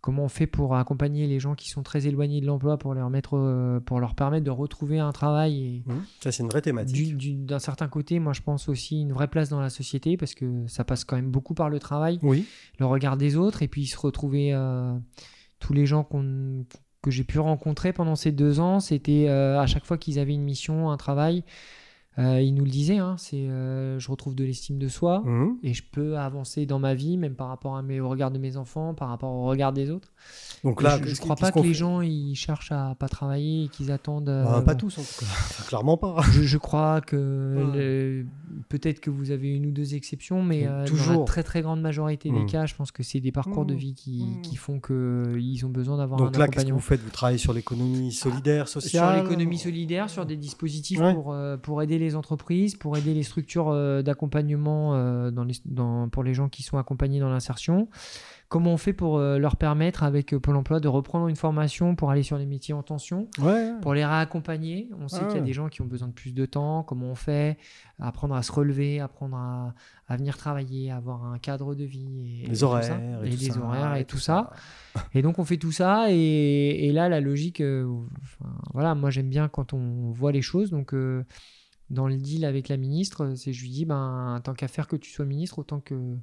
comment 0.00 0.24
on 0.24 0.28
fait 0.28 0.46
pour 0.46 0.76
accompagner 0.76 1.26
les 1.26 1.38
gens 1.40 1.54
qui 1.54 1.68
sont 1.68 1.82
très 1.82 2.06
éloignés 2.06 2.40
de 2.40 2.46
l'emploi 2.46 2.78
pour, 2.78 2.94
les 2.94 3.02
remettre, 3.02 3.36
euh, 3.36 3.80
pour 3.80 4.00
leur 4.00 4.14
permettre 4.14 4.44
de 4.44 4.50
retrouver 4.50 4.98
un 4.98 5.12
travail. 5.12 5.62
Et 5.62 5.82
Hum, 5.90 6.02
Ça, 6.22 6.32
c'est 6.32 6.42
une 6.42 6.48
vraie 6.48 6.62
thématique. 6.62 6.94
du- 6.96 7.14
du- 7.14 7.34
d'un 7.34 7.58
certain 7.58 7.88
côté, 7.88 8.18
moi 8.18 8.32
je 8.32 8.40
pense 8.42 8.68
aussi 8.68 9.00
une 9.02 9.12
vraie 9.12 9.28
place 9.28 9.48
dans 9.50 9.60
la 9.60 9.70
société 9.70 10.16
parce 10.16 10.34
que 10.34 10.66
ça 10.68 10.84
passe 10.84 11.04
quand 11.04 11.16
même 11.16 11.30
beaucoup 11.30 11.54
par 11.54 11.68
le 11.68 11.78
travail, 11.78 12.18
Oui. 12.22 12.46
le 12.78 12.86
regard 12.86 13.16
des 13.16 13.36
autres 13.36 13.62
et 13.62 13.68
puis 13.68 13.86
se 13.86 13.98
retrouver 13.98 14.54
euh, 14.54 14.94
tous 15.58 15.72
les 15.74 15.86
gens 15.86 16.02
qu'on 16.04 16.64
que 17.02 17.10
j'ai 17.10 17.24
pu 17.24 17.38
rencontrer 17.38 17.94
pendant 17.94 18.14
ces 18.14 18.30
deux 18.30 18.60
ans, 18.60 18.78
c'était 18.78 19.26
euh, 19.28 19.58
à 19.58 19.66
chaque 19.66 19.86
fois 19.86 19.96
qu'ils 19.96 20.18
avaient 20.18 20.34
une 20.34 20.42
mission, 20.44 20.90
un 20.90 20.98
travail, 20.98 21.44
euh, 22.20 22.40
ils 22.40 22.52
nous 22.54 22.64
le 22.64 22.70
disaient, 22.70 22.98
hein, 22.98 23.16
c'est 23.18 23.48
euh, 23.48 23.98
je 23.98 24.10
retrouve 24.10 24.34
de 24.34 24.44
l'estime 24.44 24.78
de 24.78 24.88
soi 24.88 25.22
Hum. 25.24 25.56
et 25.62 25.72
je 25.74 25.82
peux 25.90 26.18
avancer 26.18 26.66
dans 26.66 26.78
ma 26.78 26.94
vie, 26.94 27.16
même 27.16 27.34
par 27.34 27.48
rapport 27.48 27.76
à 27.76 27.82
mes, 27.82 28.00
au 28.00 28.08
regard 28.08 28.30
de 28.30 28.38
mes 28.38 28.56
enfants, 28.56 28.94
par 28.94 29.08
rapport 29.08 29.30
au 29.32 29.46
regard 29.46 29.72
des 29.72 29.90
autres. 29.90 30.08
Donc 30.64 30.82
là, 30.82 30.96
je, 30.98 31.02
je 31.04 31.08
qu'est-ce- 31.08 31.20
crois 31.22 31.36
pas 31.36 31.50
que 31.52 31.60
les 31.60 31.72
gens 31.74 32.00
ils 32.02 32.34
cherchent 32.34 32.72
à 32.72 32.94
pas 32.98 33.08
travailler 33.08 33.64
et 33.64 33.68
qu'ils 33.68 33.90
attendent. 33.90 34.28
euh, 34.28 34.44
Bah, 34.44 34.62
pas 34.62 34.74
bon. 34.74 34.80
tous, 34.80 34.98
en 34.98 35.02
tout 35.02 35.24
cas. 35.24 35.26
Clairement 35.68 35.96
pas. 35.96 36.16
Je, 36.32 36.42
je 36.42 36.58
crois 36.58 37.00
que 37.00 37.56
Ouais. 37.56 38.26
peut-être 38.68 39.00
que 39.00 39.10
vous 39.10 39.30
avez 39.30 39.48
une 39.48 39.66
ou 39.66 39.70
deux 39.70 39.94
exceptions, 39.94 40.42
mais 40.42 40.66
euh, 40.66 40.80
dans 40.84 40.90
Toujours. 40.90 41.20
la 41.20 41.24
très 41.24 41.42
très 41.42 41.62
grande 41.62 41.80
majorité 41.80 42.30
des 42.30 42.40
Mm. 42.40 42.46
cas, 42.46 42.66
je 42.66 42.74
pense 42.74 42.90
que 42.92 43.02
c'est 43.02 43.20
des 43.20 43.32
parcours 43.32 43.64
de 43.64 43.74
Mm. 43.74 43.78
vie 43.78 43.94
qui, 43.94 44.24
qui 44.42 44.56
font 44.56 44.80
qu'ils 44.80 45.64
ont 45.64 45.70
besoin 45.70 45.96
d'avoir 45.96 46.18
Donc 46.18 46.36
un 46.36 46.38
là, 46.38 46.46
qu'est-ce 46.46 46.64
que 46.66 46.70
accompagnement. 46.70 46.76
vous 46.76 46.82
faites? 46.82 47.00
Vous 47.00 47.10
travaillez 47.10 47.38
sur 47.38 47.52
l'économie 47.52 48.12
solidaire, 48.12 48.68
Sur 48.68 48.82
sociale? 48.82 49.22
l'économie 49.22 49.58
solidaire, 49.58 50.10
sur 50.10 50.26
des 50.26 50.36
dispositifs 50.36 50.98
Ouais. 51.00 51.14
pour, 51.14 51.32
euh, 51.32 51.56
pour 51.56 51.80
aider 51.82 51.98
les 51.98 52.09
entreprises, 52.16 52.76
pour 52.76 52.96
aider 52.96 53.14
les 53.14 53.22
structures 53.22 53.68
euh, 53.68 54.02
d'accompagnement 54.02 54.94
euh, 54.94 55.30
dans 55.30 55.44
les, 55.44 55.54
dans, 55.64 56.08
pour 56.08 56.22
les 56.22 56.34
gens 56.34 56.48
qui 56.48 56.62
sont 56.62 56.78
accompagnés 56.78 57.20
dans 57.20 57.30
l'insertion. 57.30 57.88
Comment 58.48 58.72
on 58.72 58.76
fait 58.78 58.92
pour 58.92 59.18
euh, 59.18 59.38
leur 59.38 59.54
permettre, 59.54 60.02
avec 60.02 60.36
Pôle 60.36 60.56
emploi, 60.56 60.80
de 60.80 60.88
reprendre 60.88 61.28
une 61.28 61.36
formation 61.36 61.94
pour 61.94 62.10
aller 62.10 62.24
sur 62.24 62.36
les 62.36 62.46
métiers 62.46 62.74
en 62.74 62.82
tension 62.82 63.28
Ouais. 63.40 63.70
pour 63.80 63.94
les 63.94 64.04
réaccompagner? 64.04 64.90
On 65.00 65.06
sait 65.06 65.24
qu'il 65.26 65.36
y 65.36 65.38
a 65.38 65.42
des 65.42 65.52
gens 65.52 65.68
qui 65.68 65.82
ont 65.82 65.86
besoin 65.86 66.08
de 66.08 66.12
plus 66.12 66.34
de 66.34 66.46
temps. 66.46 66.82
Comment 66.82 67.06
on 67.06 67.14
fait? 67.14 67.58
Apprendre 68.00 68.34
à 68.34 68.42
se 68.42 68.50
relever, 68.50 68.98
apprendre 68.98 69.36
à, 69.36 69.74
à 70.08 70.16
venir 70.16 70.36
travailler, 70.36 70.90
avoir 70.90 71.26
un 71.26 71.38
cadre 71.38 71.76
de 71.76 71.84
vie. 71.84 72.42
Et, 72.42 72.48
Les 72.48 72.64
horaires. 72.64 73.22
Et, 73.22 73.30
les 73.30 73.50
ça, 73.50 73.60
horaires 73.60 73.94
et 73.94 74.04
tout 74.04 74.18
ça. 74.18 74.50
Et 75.14 75.22
donc 75.22 75.38
on 75.38 75.44
fait 75.44 75.58
tout 75.58 75.70
ça. 75.70 76.06
Et, 76.10 76.86
et 76.88 76.92
là, 76.92 77.08
la 77.08 77.20
logique, 77.20 77.60
euh, 77.60 77.86
enfin, 78.20 78.50
voilà, 78.74 78.96
moi 78.96 79.10
j'aime 79.10 79.28
bien 79.28 79.46
quand 79.46 79.74
on 79.74 80.10
voit 80.10 80.32
les 80.32 80.42
choses. 80.42 80.70
Donc 80.70 80.92
euh, 80.92 81.24
dans 81.90 82.08
le 82.08 82.16
deal 82.16 82.44
avec 82.44 82.68
la 82.68 82.76
ministre, 82.76 83.34
c'est 83.36 83.52
je 83.52 83.62
lui 83.62 83.70
dis, 83.70 83.84
ben, 83.84 84.40
tant 84.44 84.54
qu'à 84.54 84.68
faire 84.68 84.86
que 84.86 84.96
tu 84.96 85.10
sois 85.10 85.24
ministre, 85.24 85.58
autant 85.58 85.80
que 85.80 86.16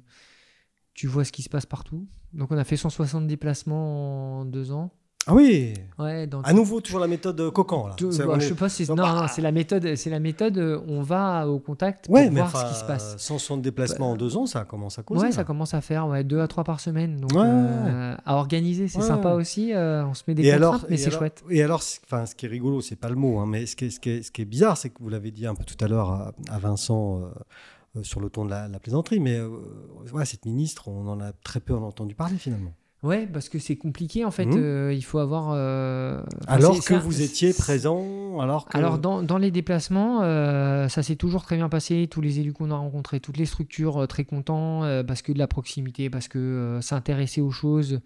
tu 0.94 1.06
vois 1.06 1.24
ce 1.24 1.32
qui 1.32 1.42
se 1.42 1.48
passe 1.48 1.66
partout. 1.66 2.08
Donc 2.32 2.50
on 2.50 2.58
a 2.58 2.64
fait 2.64 2.76
160 2.76 3.26
déplacements 3.26 4.40
en 4.40 4.44
deux 4.44 4.72
ans. 4.72 4.92
Ah 5.26 5.34
oui 5.34 5.74
Ouais, 5.98 6.26
À 6.44 6.52
nouveau, 6.54 6.80
toujours 6.80 7.00
la 7.00 7.06
méthode 7.06 7.38
euh, 7.40 7.50
Cocan, 7.50 7.88
là. 7.88 7.96
bah, 8.00 8.06
on 8.06 8.10
je 8.10 8.46
est- 8.46 8.48
sais 8.48 8.54
pas, 8.54 8.68
c'est 8.70 8.88
non, 8.88 8.94
bah- 8.94 9.26
c'est 9.28 9.42
la 9.42 9.52
méthode, 9.52 9.94
c'est 9.94 10.08
la 10.08 10.20
méthode. 10.20 10.56
euh, 10.56 10.80
On 10.88 11.02
va 11.02 11.46
au 11.46 11.58
contact 11.58 12.06
pour 12.06 12.14
Ouais, 12.14 12.30
voir 12.30 12.56
ce 12.56 12.72
qui 12.72 12.80
se 12.80 12.84
passe. 12.86 13.16
160 13.18 13.60
déplacements 13.60 14.12
en 14.12 14.16
deux 14.16 14.38
ans, 14.38 14.46
ça 14.46 14.64
commence 14.64 14.98
à 14.98 15.02
causer. 15.02 15.26
Ouais, 15.26 15.32
ça 15.32 15.44
commence 15.44 15.74
à 15.74 15.82
faire 15.82 16.06
ouais, 16.06 16.24
deux 16.24 16.40
à 16.40 16.48
trois 16.48 16.64
par 16.64 16.80
semaine. 16.80 17.18
Donc 17.20 17.32
Ouais. 17.32 17.40
euh, 17.44 18.14
à 18.24 18.36
organiser, 18.36 18.88
c'est 18.88 19.02
sympa 19.02 19.34
aussi. 19.34 19.74
euh, 19.74 20.06
on 20.06 20.14
se 20.14 20.22
met 20.28 20.34
des 20.34 20.44
Et 20.46 20.52
alors, 20.52 20.86
mais 20.88 20.96
c'est 20.96 21.10
chouette. 21.10 21.42
Et 21.50 21.62
alors, 21.62 21.82
enfin, 22.06 22.24
ce 22.24 22.34
qui 22.34 22.46
est 22.46 22.48
rigolo, 22.48 22.80
c'est 22.80 22.96
pas 22.96 23.10
le 23.10 23.16
mot, 23.16 23.38
hein, 23.38 23.44
mais 23.46 23.66
ce 23.66 23.76
qui 23.76 23.86
est, 23.86 23.90
ce 23.90 24.00
qui 24.00 24.08
est- 24.10 24.22
ce 24.22 24.30
qui 24.30 24.40
est 24.42 24.46
bizarre, 24.46 24.78
c'est 24.78 24.88
que 24.88 25.02
vous 25.02 25.10
l'avez 25.10 25.30
dit 25.30 25.46
un 25.46 25.54
peu 25.54 25.64
tout 25.64 25.82
à 25.84 25.88
l'heure 25.88 26.10
à, 26.10 26.32
à 26.48 26.58
Vincent 26.58 27.20
euh, 27.96 28.02
sur 28.02 28.20
le 28.20 28.30
ton 28.30 28.46
de 28.46 28.50
la, 28.50 28.66
la 28.68 28.78
plaisanterie, 28.78 29.20
mais 29.20 29.38
cette 30.24 30.46
ministre, 30.46 30.88
on 30.88 31.06
en 31.08 31.20
a 31.20 31.32
très 31.32 31.60
peu 31.60 31.74
entendu 31.74 32.14
parler 32.14 32.36
finalement. 32.38 32.72
Ouais, 33.04 33.28
parce 33.32 33.48
que 33.48 33.60
c'est 33.60 33.76
compliqué 33.76 34.24
en 34.24 34.32
fait. 34.32 34.46
Mhm. 34.46 34.56
euh, 34.58 34.92
il 34.92 35.02
faut 35.04 35.18
avoir. 35.18 35.52
euh, 35.54 36.20
enfin, 36.42 36.54
Alors 36.56 36.84
que 36.84 36.94
vous 36.94 37.22
étiez 37.22 37.52
présent, 37.52 38.40
alors 38.40 38.66
que. 38.66 38.76
Alors 38.76 38.98
dans, 38.98 39.22
dans 39.22 39.38
les 39.38 39.52
déplacements, 39.52 40.22
euh, 40.22 40.88
ça 40.88 41.04
s'est 41.04 41.14
toujours 41.14 41.44
très 41.44 41.54
bien 41.56 41.68
passé. 41.68 42.08
Tous 42.10 42.20
les 42.20 42.40
élus 42.40 42.52
qu'on 42.52 42.72
a 42.72 42.76
rencontrés, 42.76 43.20
toutes 43.20 43.36
les 43.36 43.46
structures, 43.46 44.08
très 44.08 44.24
contents 44.24 44.80
parce 45.06 45.22
que 45.22 45.30
de 45.32 45.38
la 45.38 45.46
proximité, 45.46 46.10
parce 46.10 46.26
que 46.28 46.78
s'intéresser 46.82 47.40
aux 47.40 47.52
choses. 47.52 48.00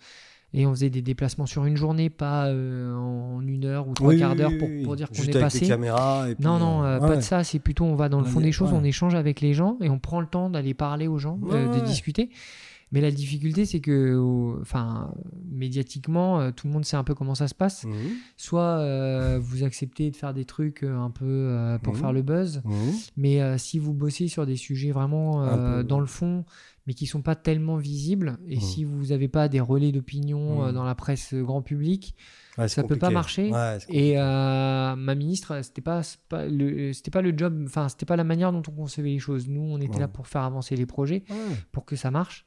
Et 0.55 0.66
on 0.66 0.70
faisait 0.72 0.90
des 0.90 1.01
déplacements 1.01 1.47
sur 1.47 1.64
une 1.64 1.78
journée, 1.78 2.11
pas 2.11 2.53
en 2.53 3.40
une 3.40 3.64
heure 3.64 3.88
ou 3.88 3.95
trois 3.95 4.09
Oui, 4.11 4.18
quarts 4.18 4.36
d'heure 4.36 4.51
oui, 4.51 4.59
pour, 4.59 4.68
oui, 4.68 4.82
pour 4.82 4.97
dire 4.97 5.09
qu'on 5.09 5.22
est 5.22 5.30
avec 5.30 5.40
passé. 5.40 5.61
des 5.61 5.68
caméras. 5.68 6.28
Et 6.28 6.34
puis, 6.34 6.45
Non, 6.45 6.59
non, 6.59 6.82
pas 7.01 7.16
de 7.16 7.22
ça. 7.22 7.43
C'est 7.43 7.59
plutôt, 7.59 7.86
on 7.86 7.95
va 7.95 8.11
dans 8.11 8.18
le 8.20 8.26
fond 8.26 8.40
des 8.40 8.53
choses, 8.53 8.70
ouais. 8.70 8.78
on 8.78 8.84
échange 8.84 9.14
avec 9.14 9.40
les 9.40 9.55
gens 9.55 9.78
et 9.80 9.88
on 9.88 9.99
prend 9.99 10.20
le 10.20 10.26
temps 10.26 10.51
d'aller 10.51 10.74
parler 10.74 11.09
aux 11.09 11.16
gens, 11.16 11.38
Ouais, 11.40 11.64
de 11.66 11.80
discuter. 11.86 12.28
Mais 12.93 13.01
la 13.01 13.11
difficulté, 13.11 13.64
c'est 13.64 13.80
que, 13.80 14.57
enfin, 14.61 15.12
médiatiquement, 15.51 16.40
euh, 16.40 16.51
tout 16.51 16.66
le 16.66 16.72
monde 16.72 16.84
sait 16.84 16.97
un 16.97 17.05
peu 17.05 17.14
comment 17.14 17.34
ça 17.34 17.49
se 17.49 17.55
passe. 17.55 17.84
Mhm, 17.84 17.95
Soit 18.36 18.78
euh, 18.80 19.38
vous 19.40 19.64
acceptez 19.64 20.11
de 20.11 20.16
faire 20.16 20.34
des 20.34 20.45
trucs 20.45 20.82
euh, 20.82 20.99
un 20.99 21.11
peu 21.11 21.24
euh, 21.24 21.78
pour 21.78 21.95
Mhm. 21.95 21.99
faire 22.01 22.12
le 22.12 22.22
buzz, 22.22 22.62
mhm. 22.64 22.93
mais 23.16 23.40
euh, 23.40 23.57
si 23.59 23.78
vous 23.78 23.93
bossez 23.95 24.28
sur 24.28 24.47
des 24.47 24.57
sujets 24.57 24.90
vraiment 24.90 25.82
dans 25.84 26.01
le 26.01 26.07
fond, 26.07 26.45
mais 26.86 26.95
qui 26.95 27.07
sont 27.07 27.22
pas 27.22 27.34
tellement 27.36 27.76
visibles. 27.76 28.38
Et 28.49 28.61
si 28.61 28.84
vous 28.84 29.07
n'avez 29.07 29.28
pas 29.28 29.49
des 29.49 29.61
relais 29.61 29.93
d'opinion 29.93 30.72
dans 30.72 30.84
la 30.84 30.95
presse 30.95 31.32
grand 31.34 31.62
public, 31.62 32.14
Ouais, 32.59 32.68
ça 32.68 32.82
peut 32.82 32.88
pas 32.96 33.09
compliqué. 33.09 33.14
marcher. 33.14 33.50
Ouais, 33.50 33.78
compliqué. 33.80 34.09
et 34.11 34.18
euh, 34.18 34.94
ma 34.96 35.14
ministre, 35.14 35.61
c'était 35.62 35.80
pas, 35.80 36.03
pas 36.28 36.44
le, 36.46 36.92
c'était 36.92 37.11
pas 37.11 37.22
le 37.22 37.32
job, 37.36 37.62
enfin 37.66 37.88
c'était 37.88 38.05
pas 38.05 38.16
la 38.16 38.24
manière 38.24 38.53
dont 38.53 38.62
on 38.68 38.72
concevait 38.72 39.09
les 39.11 39.18
choses. 39.18 39.48
Nous, 39.48 39.62
on 39.62 39.78
était 39.80 39.94
Ouais. 39.94 40.00
là 40.00 40.09
pour 40.09 40.26
faire 40.26 40.42
avancer 40.42 40.76
les 40.76 40.84
projets, 40.86 41.24
pour 41.72 41.84
que 41.86 41.96
ça 41.96 42.11
marche. 42.11 42.44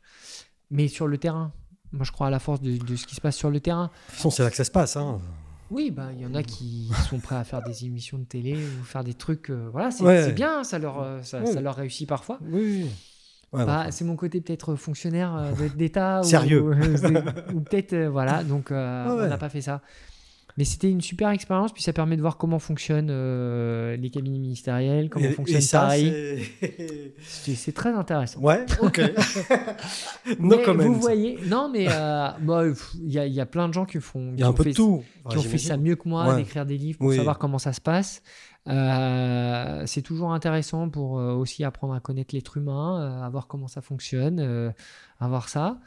Mais 0.69 0.87
sur 0.87 1.07
le 1.07 1.17
terrain, 1.17 1.51
moi 1.91 2.03
je 2.05 2.11
crois 2.11 2.27
à 2.27 2.29
la 2.29 2.39
force 2.39 2.61
de, 2.61 2.77
de 2.77 2.95
ce 2.95 3.07
qui 3.07 3.15
se 3.15 3.21
passe 3.21 3.35
sur 3.35 3.49
le 3.49 3.59
terrain. 3.59 3.85
De 3.85 3.89
toute 4.07 4.15
façon, 4.17 4.29
c'est 4.29 4.43
là 4.43 4.49
que 4.51 4.55
ça 4.57 4.63
se 4.63 4.71
passe. 4.71 4.95
Hein. 4.95 5.19
Oui, 5.71 5.89
bah 5.89 6.09
il 6.13 6.21
y 6.21 6.25
en 6.27 6.35
a 6.35 6.43
qui 6.43 6.91
sont 7.09 7.19
prêts 7.19 7.35
à 7.37 7.43
faire 7.43 7.63
des 7.63 7.85
émissions 7.85 8.19
de 8.19 8.25
télé 8.25 8.53
ou 8.55 8.83
faire 8.83 9.03
des 9.03 9.15
trucs. 9.15 9.49
euh, 9.49 9.67
voilà, 9.71 9.89
c'est 9.89 10.33
bien, 10.33 10.63
ça 10.63 10.77
leur, 10.77 11.01
euh, 11.01 11.23
ça 11.23 11.39
leur 11.61 11.75
réussit 11.75 12.07
parfois. 12.07 12.37
Oui. 12.43 12.85
Ouais, 13.55 13.65
Bah, 13.65 13.87
c'est 13.91 14.05
mon 14.05 14.15
côté 14.15 14.41
peut-être 14.41 14.75
fonctionnaire 14.75 15.35
euh, 15.35 15.67
d'État. 15.77 16.21
ou- 16.21 16.23
Sérieux. 16.23 16.61
Ou, 17.53 17.57
ou 17.57 17.61
peut-être, 17.61 17.93
euh, 17.93 18.09
voilà, 18.09 18.43
donc 18.43 18.71
euh, 18.71 19.05
Ouais, 19.07 19.15
ouais. 19.19 19.25
on 19.25 19.29
n'a 19.29 19.37
pas 19.37 19.49
fait 19.49 19.61
ça. 19.61 19.81
Mais 20.57 20.63
c'était 20.63 20.89
une 20.89 21.01
super 21.01 21.31
expérience, 21.31 21.73
puis 21.73 21.83
ça 21.83 21.91
permet 21.91 22.15
de 22.15 22.21
voir 22.21 22.37
comment 22.37 22.59
fonctionnent 22.59 23.09
euh, 23.11 23.97
les 23.97 24.09
cabinets 24.09 24.39
ministériels, 24.39 25.09
comment 25.09 25.25
et- 25.25 25.31
fonctionne 25.31 25.57
et 25.57 25.61
ça, 25.61 25.79
Paris. 25.81 26.13
c'est- 27.19 27.73
très 27.73 27.89
intéressant. 27.93 28.39
Ouais, 28.39 28.65
ok. 28.81 29.01
no 30.39 30.57
Mais 30.75 30.85
vous 30.85 30.93
voyez, 30.95 31.39
non, 31.47 31.69
mais 31.71 31.87
euh, 31.89 32.29
bah, 32.39 32.63
il 33.03 33.11
y, 33.11 33.19
a- 33.19 33.25
il 33.25 33.33
y 33.33 33.41
a 33.41 33.45
plein 33.45 33.67
de 33.67 33.73
gens 33.73 33.85
qui 33.85 33.99
font, 33.99 34.31
y 34.33 34.37
qui 34.37 34.43
a 34.43 34.47
un 34.47 34.49
ont 34.51 34.53
peu 34.53 34.63
fait, 34.63 34.69
de 34.69 34.75
tout. 34.75 35.03
qui 35.29 35.37
ont 35.37 35.41
fait 35.41 35.57
ça 35.57 35.75
mieux 35.77 35.95
que 35.97 36.07
moi, 36.07 36.35
d'écrire 36.35 36.65
des 36.65 36.77
livres 36.77 36.99
pour 36.99 37.07
Oui. 37.07 37.17
savoir 37.17 37.37
comment 37.37 37.59
ça 37.59 37.73
se 37.73 37.81
passe. 37.81 38.21
Euh, 38.67 39.83
c'est 39.85 40.01
toujours 40.01 40.33
intéressant 40.33 40.89
pour 40.89 41.19
euh, 41.19 41.33
aussi 41.33 41.63
apprendre 41.63 41.93
à 41.93 41.99
connaître 41.99 42.33
l'être 42.33 42.57
humain, 42.57 43.01
euh, 43.01 43.23
à 43.23 43.29
voir 43.29 43.47
comment 43.47 43.67
ça 43.67 43.81
fonctionne, 43.81 44.73
à 45.19 45.27
voir 45.27 45.49
ça. 45.49 45.79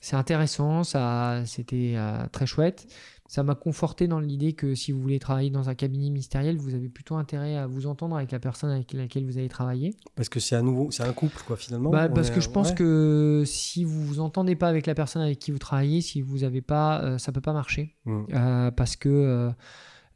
C'est 0.00 0.16
intéressant, 0.16 0.84
ça, 0.84 1.42
c'était 1.46 1.96
très 2.32 2.46
chouette. 2.46 2.86
Ça 3.28 3.42
m'a 3.42 3.56
conforté 3.56 4.06
dans 4.06 4.20
l'idée 4.20 4.52
que 4.52 4.76
si 4.76 4.92
vous 4.92 5.00
voulez 5.00 5.18
travailler 5.18 5.50
dans 5.50 5.68
un 5.68 5.74
cabinet 5.74 6.10
ministériel, 6.10 6.58
vous 6.58 6.74
avez 6.74 6.88
plutôt 6.88 7.16
intérêt 7.16 7.56
à 7.56 7.66
vous 7.66 7.88
entendre 7.88 8.14
avec 8.16 8.30
la 8.30 8.38
personne 8.38 8.70
avec 8.70 8.92
laquelle 8.92 9.24
vous 9.24 9.36
allez 9.36 9.48
travailler. 9.48 9.96
Parce 10.14 10.28
que 10.28 10.38
c'est 10.38 10.54
un 10.54 10.62
nouveau, 10.62 10.92
c'est 10.92 11.02
un 11.02 11.12
couple 11.12 11.42
quoi 11.44 11.56
finalement. 11.56 11.90
Bah, 11.90 12.08
parce 12.08 12.28
est- 12.28 12.34
que 12.34 12.40
je 12.40 12.48
pense 12.48 12.68
ouais. 12.68 12.74
que 12.76 13.42
si 13.44 13.82
vous 13.82 14.04
vous 14.04 14.20
entendez 14.20 14.54
pas 14.54 14.68
avec 14.68 14.86
la 14.86 14.94
personne 14.94 15.22
avec 15.22 15.40
qui 15.40 15.50
vous 15.50 15.58
travaillez, 15.58 16.02
si 16.02 16.20
vous 16.22 16.44
avez 16.44 16.60
pas, 16.62 17.02
euh, 17.02 17.18
ça 17.18 17.32
peut 17.32 17.40
pas 17.40 17.52
marcher. 17.52 17.96
Mm. 18.04 18.22
Euh, 18.32 18.70
parce 18.70 18.94
que 18.94 19.08
euh, 19.08 19.50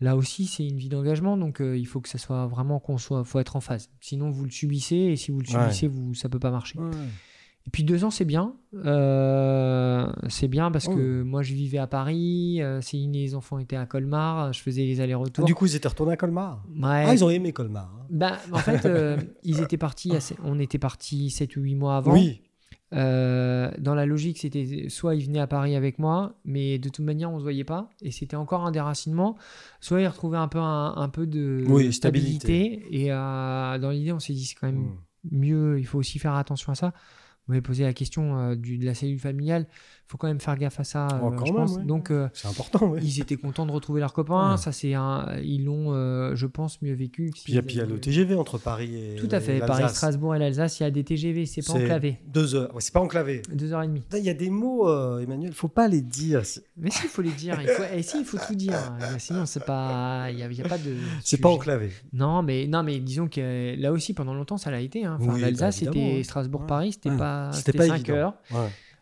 là 0.00 0.16
aussi, 0.16 0.46
c'est 0.46 0.66
une 0.66 0.76
vie 0.78 0.88
d'engagement, 0.88 1.36
donc 1.36 1.60
euh, 1.60 1.76
il 1.76 1.86
faut 1.86 2.00
que 2.00 2.08
ça 2.08 2.18
soit 2.18 2.46
vraiment 2.46 2.78
qu'on 2.80 2.98
soit, 2.98 3.24
faut 3.24 3.38
être 3.38 3.56
en 3.56 3.60
phase. 3.60 3.90
Sinon, 4.00 4.30
vous 4.30 4.44
le 4.44 4.50
subissez 4.50 4.96
et 4.96 5.16
si 5.16 5.30
vous 5.30 5.40
le 5.40 5.46
Ouais. 5.52 5.62
subissez, 5.64 5.88
vous, 5.88 6.14
ça 6.14 6.28
peut 6.28 6.38
pas 6.38 6.50
marcher. 6.50 6.78
Ouais. 6.78 6.90
Et 7.66 7.70
puis 7.70 7.84
deux 7.84 8.04
ans, 8.04 8.10
c'est 8.10 8.24
bien. 8.24 8.54
Euh, 8.86 10.10
c'est 10.28 10.48
bien 10.48 10.70
parce 10.70 10.86
Oh. 10.88 10.94
que 10.94 11.22
moi, 11.22 11.42
je 11.42 11.52
vivais 11.54 11.78
à 11.78 11.86
Paris. 11.86 12.62
euh, 12.62 12.80
Céline 12.80 13.14
et 13.14 13.20
les 13.20 13.34
enfants 13.34 13.58
étaient 13.58 13.76
à 13.76 13.84
Colmar. 13.86 14.52
Je 14.52 14.60
faisais 14.60 14.82
les 14.84 15.00
allers-retours. 15.00 15.44
Du 15.44 15.54
coup, 15.54 15.66
ils 15.66 15.76
étaient 15.76 15.88
retournés 15.88 16.12
à 16.12 16.16
Colmar? 16.16 16.64
Ouais. 16.74 17.04
Ah, 17.06 17.12
ils 17.14 17.22
ont 17.24 17.30
aimé 17.30 17.52
Colmar. 17.52 17.92
hein. 18.00 18.06
Bah, 18.10 18.38
en 18.52 18.58
fait, 18.58 18.86
euh, 18.86 19.16
ils 19.44 19.60
étaient 19.60 19.76
partis. 19.76 20.14
assez- 20.16 20.36
On 20.44 20.58
était 20.58 20.78
partis 20.78 21.30
7 21.30 21.56
ou 21.56 21.60
8 21.60 21.74
mois 21.74 21.96
avant. 21.98 22.12
Oui. 22.14 22.40
Euh, 22.92 23.70
dans 23.78 23.94
la 23.94 24.04
logique, 24.04 24.38
c'était 24.38 24.86
soit 24.88 25.14
ils 25.14 25.24
venaient 25.26 25.38
à 25.40 25.46
Paris 25.46 25.76
avec 25.76 25.98
moi, 25.98 26.34
mais 26.44 26.78
de 26.78 26.88
toute 26.88 27.04
manière, 27.04 27.30
on 27.30 27.38
se 27.38 27.42
voyait 27.44 27.64
pas, 27.64 27.90
et 28.02 28.10
c'était 28.10 28.36
encore 28.36 28.66
un 28.66 28.72
déracinement. 28.72 29.36
Soit 29.80 30.00
ils 30.00 30.08
retrouvaient 30.08 30.38
un 30.38 30.48
peu 30.48 30.58
un, 30.58 30.94
un 30.96 31.08
peu 31.08 31.26
de 31.26 31.64
Oui, 31.68 31.92
stabilité, 31.92 32.84
et 32.90 33.12
euh, 33.12 33.78
dans 33.78 33.90
l'idée, 33.90 34.12
on 34.12 34.18
s'est 34.18 34.32
dit 34.32 34.44
c'est 34.44 34.56
quand 34.56 34.66
même 34.66 34.80
Mm. 34.80 34.96
mieux. 35.32 35.78
Il 35.78 35.86
faut 35.86 35.98
aussi 35.98 36.18
faire 36.18 36.34
attention 36.34 36.72
à 36.72 36.74
ça. 36.74 36.88
Vous 37.46 37.52
m'avez 37.52 37.62
posé 37.62 37.84
la 37.84 37.92
question 37.92 38.38
euh, 38.38 38.54
du, 38.56 38.78
de 38.78 38.86
la 38.86 38.94
cellule 38.94 39.18
familiale. 39.18 39.66
Il 40.10 40.14
faut 40.14 40.18
quand 40.18 40.26
même 40.26 40.40
faire 40.40 40.56
gaffe 40.58 40.80
à 40.80 40.82
ça, 40.82 41.06
Oh, 41.22 41.28
euh, 41.32 41.36
je 41.38 41.44
même, 41.44 41.54
pense. 41.54 41.76
ouais. 41.76 41.84
Donc 41.84 42.10
euh, 42.10 42.28
C'est 42.34 42.48
important. 42.48 42.96
Ils 43.00 43.20
étaient 43.20 43.36
contents 43.36 43.64
de 43.64 43.70
retrouver 43.70 44.00
leurs 44.00 44.12
copains. 44.12 44.50
Ouais. 44.50 44.56
Ça, 44.56 44.72
c'est 44.72 44.94
un, 44.94 45.24
ils 45.40 45.64
l'ont, 45.64 45.94
euh, 45.94 46.34
je 46.34 46.46
pense, 46.48 46.82
mieux 46.82 46.94
vécu. 46.94 47.30
Puis 47.32 47.44
il 47.46 47.54
y 47.54 47.80
a- 47.80 47.84
le 47.86 48.00
TGV 48.00 48.34
entre 48.34 48.58
Paris 48.58 48.90
et 48.96 49.14
Tout 49.14 49.28
à 49.30 49.38
fait. 49.38 49.60
l'Alsace. 49.60 49.78
Paris-Strasbourg 49.78 50.34
et 50.34 50.40
l'Alsace, 50.40 50.80
il 50.80 50.82
y 50.82 50.86
a 50.86 50.90
des 50.90 51.04
TGV, 51.04 51.46
c'est 51.46 51.64
pas 51.64 51.74
enclavé. 51.74 52.18
Deux 52.26 52.56
heures. 52.56 52.74
C'est 52.80 52.92
pas 52.92 52.98
enclavé. 52.98 53.42
Deux 53.52 53.72
heures 53.72 53.84
et 53.84 53.86
demie. 53.86 54.02
Il 54.16 54.24
y 54.24 54.30
a 54.30 54.34
des 54.34 54.50
mots, 54.50 54.88
euh, 54.88 55.20
Emmanuel, 55.20 55.52
faut 55.52 55.68
pas 55.68 55.86
les 55.86 56.02
dire. 56.02 56.42
Mais 56.76 56.90
si, 56.90 57.02
il 57.04 57.08
faut 57.08 57.22
les 57.22 57.30
dire. 57.30 57.56
Il 57.62 57.68
faut... 57.68 57.84
Et 57.94 58.02
si, 58.02 58.18
il 58.18 58.24
faut 58.24 58.38
tout 58.44 58.56
dire. 58.56 58.74
Sinon, 59.18 59.46
c'est 59.46 59.64
pas. 59.64 60.26
Il 60.32 60.42
a, 60.42 60.50
y 60.50 60.60
a 60.60 60.68
pas 60.68 60.78
de. 60.78 60.92
C'est 61.22 61.40
pas 61.40 61.50
enclavé. 61.50 61.90
Non, 62.12 62.42
mais 62.42 62.66
non, 62.66 62.82
mais 62.82 62.98
disons 62.98 63.28
que 63.28 63.76
là 63.80 63.92
aussi, 63.92 64.12
pendant 64.12 64.34
longtemps, 64.34 64.56
ça 64.58 64.72
l'a 64.72 64.80
été. 64.80 65.04
Hein. 65.04 65.18
Enfin, 65.20 65.34
Oui, 65.34 65.40
L'Alsace, 65.40 65.60
bah, 65.84 65.86
c'était 65.92 66.16
ouais. 66.16 66.22
Strasbourg-Paris, 66.24 66.94
c'était 66.94 67.16
pas. 67.16 67.52
C'était 67.52 67.70
C'était 67.70 67.78
pas 67.78 67.86
5 67.86 67.94
évident. 68.08 68.14
heures. 68.16 68.34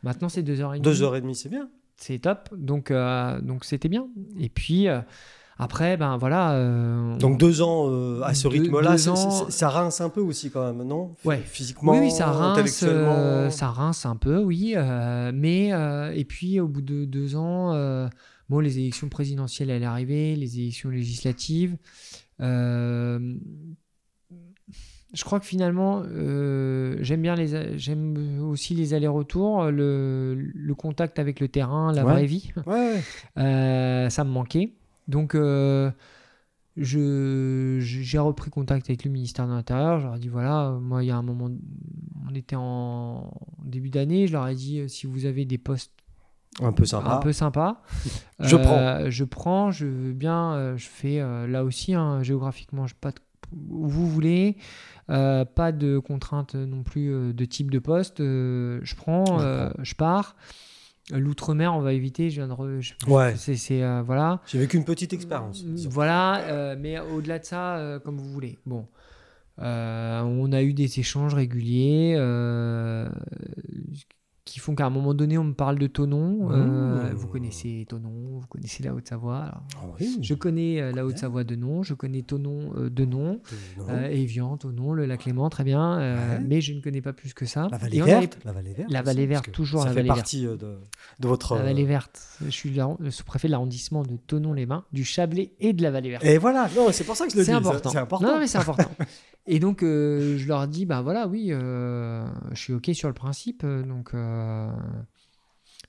Maintenant, 0.03 0.29
c'est 0.29 0.43
2 0.43 0.61
heures 0.61 0.75
et 0.75 0.79
demie. 0.79 0.85
Deux 0.85 1.03
heures 1.03 1.17
et 1.17 1.21
demie, 1.21 1.35
c'est 1.35 1.49
bien. 1.49 1.69
C'est 1.97 2.19
top. 2.21 2.51
Donc, 2.57 2.91
euh, 2.91 3.41
donc 3.41 3.65
c'était 3.65 3.89
bien. 3.89 4.07
Et 4.39 4.49
puis. 4.49 4.89
euh, 4.89 5.01
après, 5.61 5.97
ben 5.97 6.17
voilà. 6.19 6.53
euh, 6.53 7.17
Donc 7.17 7.37
deux 7.41 7.63
ans 7.63 7.91
euh, 7.91 8.23
à 8.23 8.33
ce 8.33 8.47
rythme-là, 8.47 8.97
ça 8.97 9.69
rince 9.69 10.01
un 10.01 10.09
peu 10.09 10.21
aussi 10.21 10.53
quand 10.53 10.65
même, 10.73 10.87
non? 10.87 11.17
Ouais. 11.25 11.39
Physiquement, 11.45 11.91
oui, 11.95 11.99
oui, 12.03 12.11
ça 12.13 12.31
rince, 12.31 12.59
intellectuellement. 12.59 13.17
euh, 13.17 13.51
ça 13.51 13.67
rince 13.67 14.07
un 14.07 14.15
peu, 14.15 14.39
oui. 14.39 14.77
mais 15.35 15.71
et 16.15 16.25
puis 16.25 16.61
au 16.61 16.69
bout 16.69 16.81
de 16.83 17.05
deux 17.05 17.35
ans, 17.35 17.73
bon, 18.49 18.61
les 18.61 18.79
élections 18.79 19.09
présidentielles 19.09 19.71
elles 19.71 19.83
arrivaient, 19.83 20.37
les 20.37 20.61
élections 20.61 20.91
législatives. 20.91 21.77
Je 25.15 25.25
crois 25.25 25.41
que 25.41 25.47
finalement, 25.47 26.03
euh, 26.05 26.97
j'aime 27.01 27.23
bien 27.23 27.35
les, 27.35 27.79
j'aime 27.79 28.41
aussi 28.43 28.75
les 28.75 28.93
allers-retours, 28.95 29.71
le, 29.71 30.35
le 30.55 30.75
contact 30.75 31.19
avec 31.19 31.41
le 31.41 31.49
terrain, 31.49 31.93
la 31.93 32.05
Ouais. 32.05 32.13
vraie 32.13 32.27
vie. 32.27 32.53
Ouais, 32.67 32.73
ouais. 32.75 33.01
Euh, 33.39 34.11
ça 34.11 34.25
me 34.25 34.31
manquait. 34.31 34.75
Donc, 35.09 35.35
euh, 35.35 35.91
je, 36.77 37.79
j'ai 37.81 38.19
repris 38.19 38.51
contact 38.51 38.89
avec 38.89 39.05
le 39.05 39.11
ministère 39.11 39.47
de 39.47 39.53
l'Intérieur. 39.53 40.01
Je 40.01 40.07
leur 40.07 40.17
ai 40.17 40.19
dit 40.19 40.29
voilà, 40.29 40.77
moi, 40.81 41.03
il 41.03 41.07
y 41.07 41.11
a 41.11 41.17
un 41.17 41.23
moment, 41.23 41.49
on 42.31 42.35
était 42.35 42.57
en 42.57 43.31
début 43.65 43.91
d'année. 43.91 44.27
Je 44.27 44.33
leur 44.33 44.47
ai 44.49 44.55
dit 44.55 44.89
si 44.89 45.07
vous 45.07 45.25
avez 45.27 45.45
des 45.45 45.59
postes 45.59 45.93
un 46.61 46.73
peu 46.73 46.85
sympa. 46.85 47.11
un 47.11 47.17
peu 47.19 47.33
sympas, 47.33 47.83
Je 48.41 48.57
euh, 48.57 48.59
prends. 48.63 49.11
Je 49.11 49.25
prends, 49.25 49.71
je 49.71 49.87
veux 49.87 50.13
bien, 50.13 50.75
je 50.77 50.87
fais 50.87 51.21
euh, 51.21 51.47
là 51.47 51.65
aussi, 51.65 51.95
hein, 51.95 52.23
géographiquement, 52.23 52.87
je 52.87 52.95
pas 52.95 53.11
de- 53.11 53.17
où 53.71 53.89
vous 53.89 54.07
voulez. 54.09 54.57
Euh, 55.11 55.45
pas 55.45 55.73
de 55.73 55.99
contraintes 55.99 56.55
non 56.55 56.83
plus 56.83 57.13
euh, 57.13 57.33
de 57.33 57.45
type 57.45 57.71
de 57.71 57.79
poste. 57.79 58.21
euh, 58.21 58.81
je 58.83 58.95
prends, 58.95 59.25
je 59.83 59.95
pars. 59.95 60.37
L'outre-mer, 61.11 61.75
on 61.75 61.81
va 61.81 61.95
éviter. 61.95 62.29
Je 62.29 62.37
viens 62.43 62.49
de 62.49 62.53
re- 62.53 62.81
je- 62.81 62.93
Ouais. 63.11 63.35
c'est, 63.37 63.83
euh, 63.83 64.03
voilà. 64.05 64.43
J'ai 64.47 64.59
vécu 64.59 64.77
une 64.77 64.85
petite 64.85 65.15
expérience. 65.15 65.65
Voilà, 65.89 66.41
euh, 66.49 66.77
mais 66.79 66.99
au-delà 67.01 67.39
de 67.39 67.45
ça, 67.45 67.77
euh, 67.79 67.99
comme 67.99 68.19
vous 68.19 68.29
voulez. 68.31 68.59
Bon, 68.67 68.87
on 69.57 70.53
a 70.53 70.63
eu 70.63 70.75
des 70.75 71.01
échanges 71.01 71.33
réguliers 71.35 72.15
qui 74.51 74.59
font 74.61 74.75
qu'à 74.75 74.87
un 74.87 74.91
moment 74.91 75.15
donné, 75.15 75.39
on 75.39 75.45
me 75.45 75.53
parle 75.55 75.79
de 75.79 75.87
Tonon. 75.87 76.51
Euh, 76.51 76.89
Mmh. 77.11 77.15
Vous 77.15 77.29
connaissez 77.29 77.87
Tonon, 77.89 78.39
vous 78.41 78.47
connaissez 78.49 78.83
la 78.83 78.95
Haute-Savoie. 78.95 79.53
Ah 79.77 79.81
oui. 80.01 80.19
Je 80.23 80.35
connais 80.35 80.81
euh, 80.81 80.93
la 80.93 81.05
Haute-Savoie 81.07 81.45
de 81.45 81.55
nom, 81.55 81.83
je 81.83 81.95
connais 81.95 82.23
Tonon 82.23 82.73
euh, 82.77 82.91
de 82.91 83.05
nom, 83.05 83.41
euh, 83.89 84.09
Évian, 84.09 84.57
Tonon, 84.57 84.93
le 84.93 85.07
lac 85.07 85.25
Léman, 85.25 85.49
très 85.51 85.65
bien, 85.65 85.99
Ouais. 85.99 86.41
mais 86.47 86.61
je 86.61 86.73
ne 86.75 86.81
connais 86.81 87.01
pas 87.01 87.13
plus 87.13 87.35
que 87.35 87.47
ça. 87.47 87.69
la 87.71 87.79
vallée 87.79 88.01
avait- 88.01 88.11
verte. 88.21 88.39
La 88.45 88.53
vallée 88.53 88.73
verte. 88.75 88.91
La 88.91 89.03
vallée 89.03 89.27
verte, 89.27 89.53
toujours 89.53 89.81
ça 89.83 89.87
la 89.89 89.93
fait 89.93 89.97
vallée 90.01 90.09
partie 90.09 90.47
euh, 90.47 90.57
de, 90.57 90.79
de 91.21 91.29
votre. 91.29 91.57
La 91.57 91.63
vallée 91.63 91.85
verte. 91.85 92.21
Je 92.45 92.51
suis 92.51 92.71
la- 92.75 92.97
le 92.99 93.11
sous-préfet 93.11 93.49
de 93.49 93.53
l'arrondissement 93.53 94.03
de 94.03 94.17
Tonon-les-Bains, 94.27 94.85
du 94.93 95.05
Chablais 95.05 95.53
et 95.61 95.73
de 95.73 95.83
la 95.83 95.91
vallée 95.91 96.11
verte. 96.11 96.25
Et 96.25 96.39
voilà. 96.39 96.69
Non, 96.77 96.89
c'est 96.93 97.05
pour 97.05 97.17
ça 97.17 97.27
que 97.27 97.33
je 97.33 97.37
le 97.37 97.43
dis. 97.43 97.51
C'est 97.51 97.53
important. 97.57 97.91
C'est 97.91 97.99
important. 97.99 98.27
Non, 98.27 98.39
mais 98.39 98.47
c'est 98.47 98.59
important. 98.59 98.91
Et 99.51 99.61
donc, 99.61 99.83
euh, 99.83 100.37
je 100.37 100.47
leur 100.47 100.69
dis, 100.69 100.85
bah 100.85 101.01
voilà, 101.01 101.27
oui, 101.27 101.49
euh, 101.53 102.23
je 102.53 102.61
suis 102.61 102.73
OK 102.75 102.91
sur 102.93 103.09
le 103.09 103.15
principe, 103.15 103.63
euh, 103.65 103.83
donc 103.83 104.11
euh, 104.13 104.71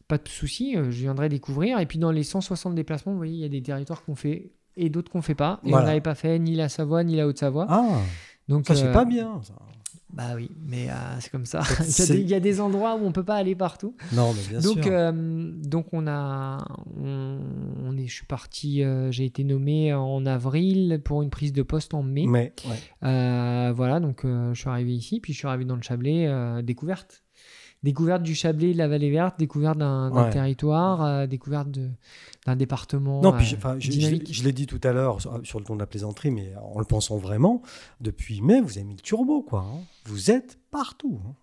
pas 0.07 0.17
de 0.17 0.27
souci, 0.29 0.75
je 0.75 0.81
viendrai 0.89 1.27
découvrir. 1.27 1.77
Et 1.79 1.85
puis, 1.85 1.99
dans 1.99 2.11
les 2.11 2.23
160 2.23 2.73
déplacements, 2.73 3.11
vous 3.11 3.17
voyez, 3.17 3.33
il 3.33 3.41
y 3.41 3.45
a 3.45 3.49
des 3.49 3.61
territoires 3.61 4.03
qu'on 4.05 4.15
fait 4.15 4.51
et 4.77 4.89
d'autres 4.89 5.11
qu'on 5.11 5.21
fait 5.21 5.35
pas. 5.35 5.59
Et 5.65 5.71
Voilà. 5.71 5.83
on 5.83 5.87
n'avait 5.89 6.01
pas 6.01 6.15
fait 6.15 6.39
ni 6.39 6.55
la 6.55 6.69
Savoie 6.69 7.03
ni 7.03 7.17
la 7.17 7.27
Haute-Savoie. 7.27 7.65
Ah, 7.69 7.99
donc, 8.47 8.65
ça 8.65 8.75
c'est 8.75 8.93
pas 8.93 9.03
bien. 9.05 9.41
ça. 9.43 9.53
Bah 10.11 10.33
oui, 10.35 10.49
mais 10.65 10.89
euh, 10.89 10.93
c'est 11.19 11.31
comme 11.31 11.45
ça. 11.45 11.61
Il, 11.79 11.85
y 11.87 12.01
a 12.01 12.05
des, 12.07 12.19
il 12.21 12.29
y 12.29 12.33
a 12.33 12.39
des 12.39 12.59
endroits 12.61 12.95
où 12.95 13.05
on 13.05 13.11
peut 13.11 13.23
pas 13.23 13.35
aller 13.35 13.55
partout. 13.55 13.95
Non, 14.11 14.33
mais 14.33 14.41
bien 14.49 14.59
donc, 14.59 14.83
sûr. 14.83 14.91
euh, 14.91 15.11
donc 15.13 15.87
on 15.93 16.07
a, 16.07 16.65
on, 16.99 17.39
on 17.85 17.95
est, 17.97 18.07
je 18.07 18.13
suis 18.15 18.25
parti, 18.25 18.83
euh, 18.83 19.11
j'ai 19.11 19.25
été 19.25 19.43
nommé 19.43 19.93
en 19.93 20.25
avril 20.25 21.01
pour 21.05 21.21
une 21.21 21.29
prise 21.29 21.53
de 21.53 21.61
poste 21.61 21.93
en 21.93 22.01
mai. 22.03 22.25
mais 22.27 22.53
ouais. 22.65 23.71
Voilà, 23.71 23.99
donc 23.99 24.21
je 24.25 24.53
suis 24.59 24.69
arrivé 24.69 24.93
ici, 24.93 25.19
puis 25.19 25.33
je 25.33 25.37
suis 25.37 25.47
arrivé 25.47 25.65
dans 25.65 25.75
le 25.75 25.81
Chablais, 25.83 26.27
découverte. 26.63 27.23
Découverte 27.81 28.23
du 28.23 28.35
Chablais, 28.35 28.73
de 28.73 28.77
la 28.77 28.89
Vallée 28.89 29.09
Verte, 29.09 29.39
découverte 29.39 29.77
d'un 29.77 30.11
Ouais. 30.11 30.29
territoire, 30.31 31.01
euh, 31.03 31.27
découverte 31.27 31.69
d'un 32.45 32.55
département 32.57 33.21
Non, 33.21 33.31
puis 33.31 33.45
euh, 33.45 33.49
je- 33.49 33.55
enfin, 33.55 33.75
je, 33.79 33.89
je- 33.91 34.43
l'ai 34.43 34.51
dit 34.51 34.65
tout 34.67 34.81
à 34.83 34.91
l'heure 34.91 35.21
sur, 35.21 35.39
sur 35.43 35.59
le 35.59 35.65
ton 35.65 35.75
de 35.75 35.79
la 35.79 35.85
plaisanterie, 35.87 36.29
mais 36.31 36.51
en 36.61 36.77
le 36.79 36.83
pensant 36.85 37.15
vraiment, 37.17 37.61
depuis 38.01 38.41
mai, 38.41 38.59
vous 38.59 38.71
avez 38.77 38.83
mis 38.83 38.95
le 38.95 39.01
turbo, 39.01 39.41
quoi. 39.43 39.61
hein. 39.61 39.79
Vous 40.05 40.29
êtes 40.29 40.59
partout. 40.71 41.19
hein. 41.25 41.33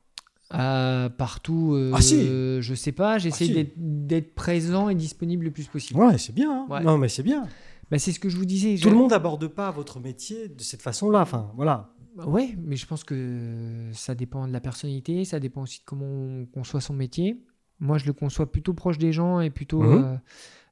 Euh, 0.54 1.08
partout, 1.08 1.72
euh, 1.74 1.90
Ah, 1.94 2.00
si. 2.02 2.22
je 2.24 2.74
sais 2.76 2.92
pas, 2.92 3.18
j'essaie 3.18 3.46
si. 3.46 3.68
d'être- 3.76 4.34
présent 4.34 4.88
et 4.90 4.94
disponible 4.94 5.44
le 5.46 5.50
plus 5.50 5.66
possible. 5.66 5.98
Ouais, 5.98 6.18
c'est 6.18 6.34
bien. 6.34 6.52
hein. 6.52 6.66
Ouais. 6.68 6.82
Non, 6.84 6.98
mais 6.98 7.08
c'est 7.08 7.22
bien. 7.24 7.48
Bah, 7.90 7.98
c'est 7.98 8.12
ce 8.12 8.20
que 8.20 8.28
je 8.28 8.36
vous 8.36 8.44
disais. 8.44 8.76
Tout 8.80 8.90
le 8.90 8.96
monde 8.96 9.10
n'aborde 9.10 9.46
pas 9.48 9.70
votre 9.70 10.00
métier 10.00 10.48
de 10.48 10.60
cette 10.62 10.82
façon-là. 10.82 11.20
Enfin, 11.20 11.50
voilà. 11.56 11.90
Ouais, 12.24 12.56
mais 12.58 12.76
je 12.76 12.86
pense 12.86 13.04
que 13.04 13.90
ça 13.92 14.14
dépend 14.14 14.46
de 14.48 14.52
la 14.52 14.60
personnalité, 14.60 15.24
ça 15.24 15.38
dépend 15.40 15.62
aussi 15.62 15.80
de 15.80 15.84
comment 15.84 16.06
on 16.06 16.46
conçoit 16.46 16.80
son 16.80 16.94
métier. 16.94 17.42
Moi, 17.78 17.98
je 17.98 18.06
le 18.06 18.12
conçois 18.14 18.50
plutôt 18.50 18.72
proche 18.72 18.96
des 18.98 19.12
gens 19.12 19.40
et 19.40 19.50
plutôt 19.50 19.82
Mhm. 19.82 20.04
euh, 20.04 20.16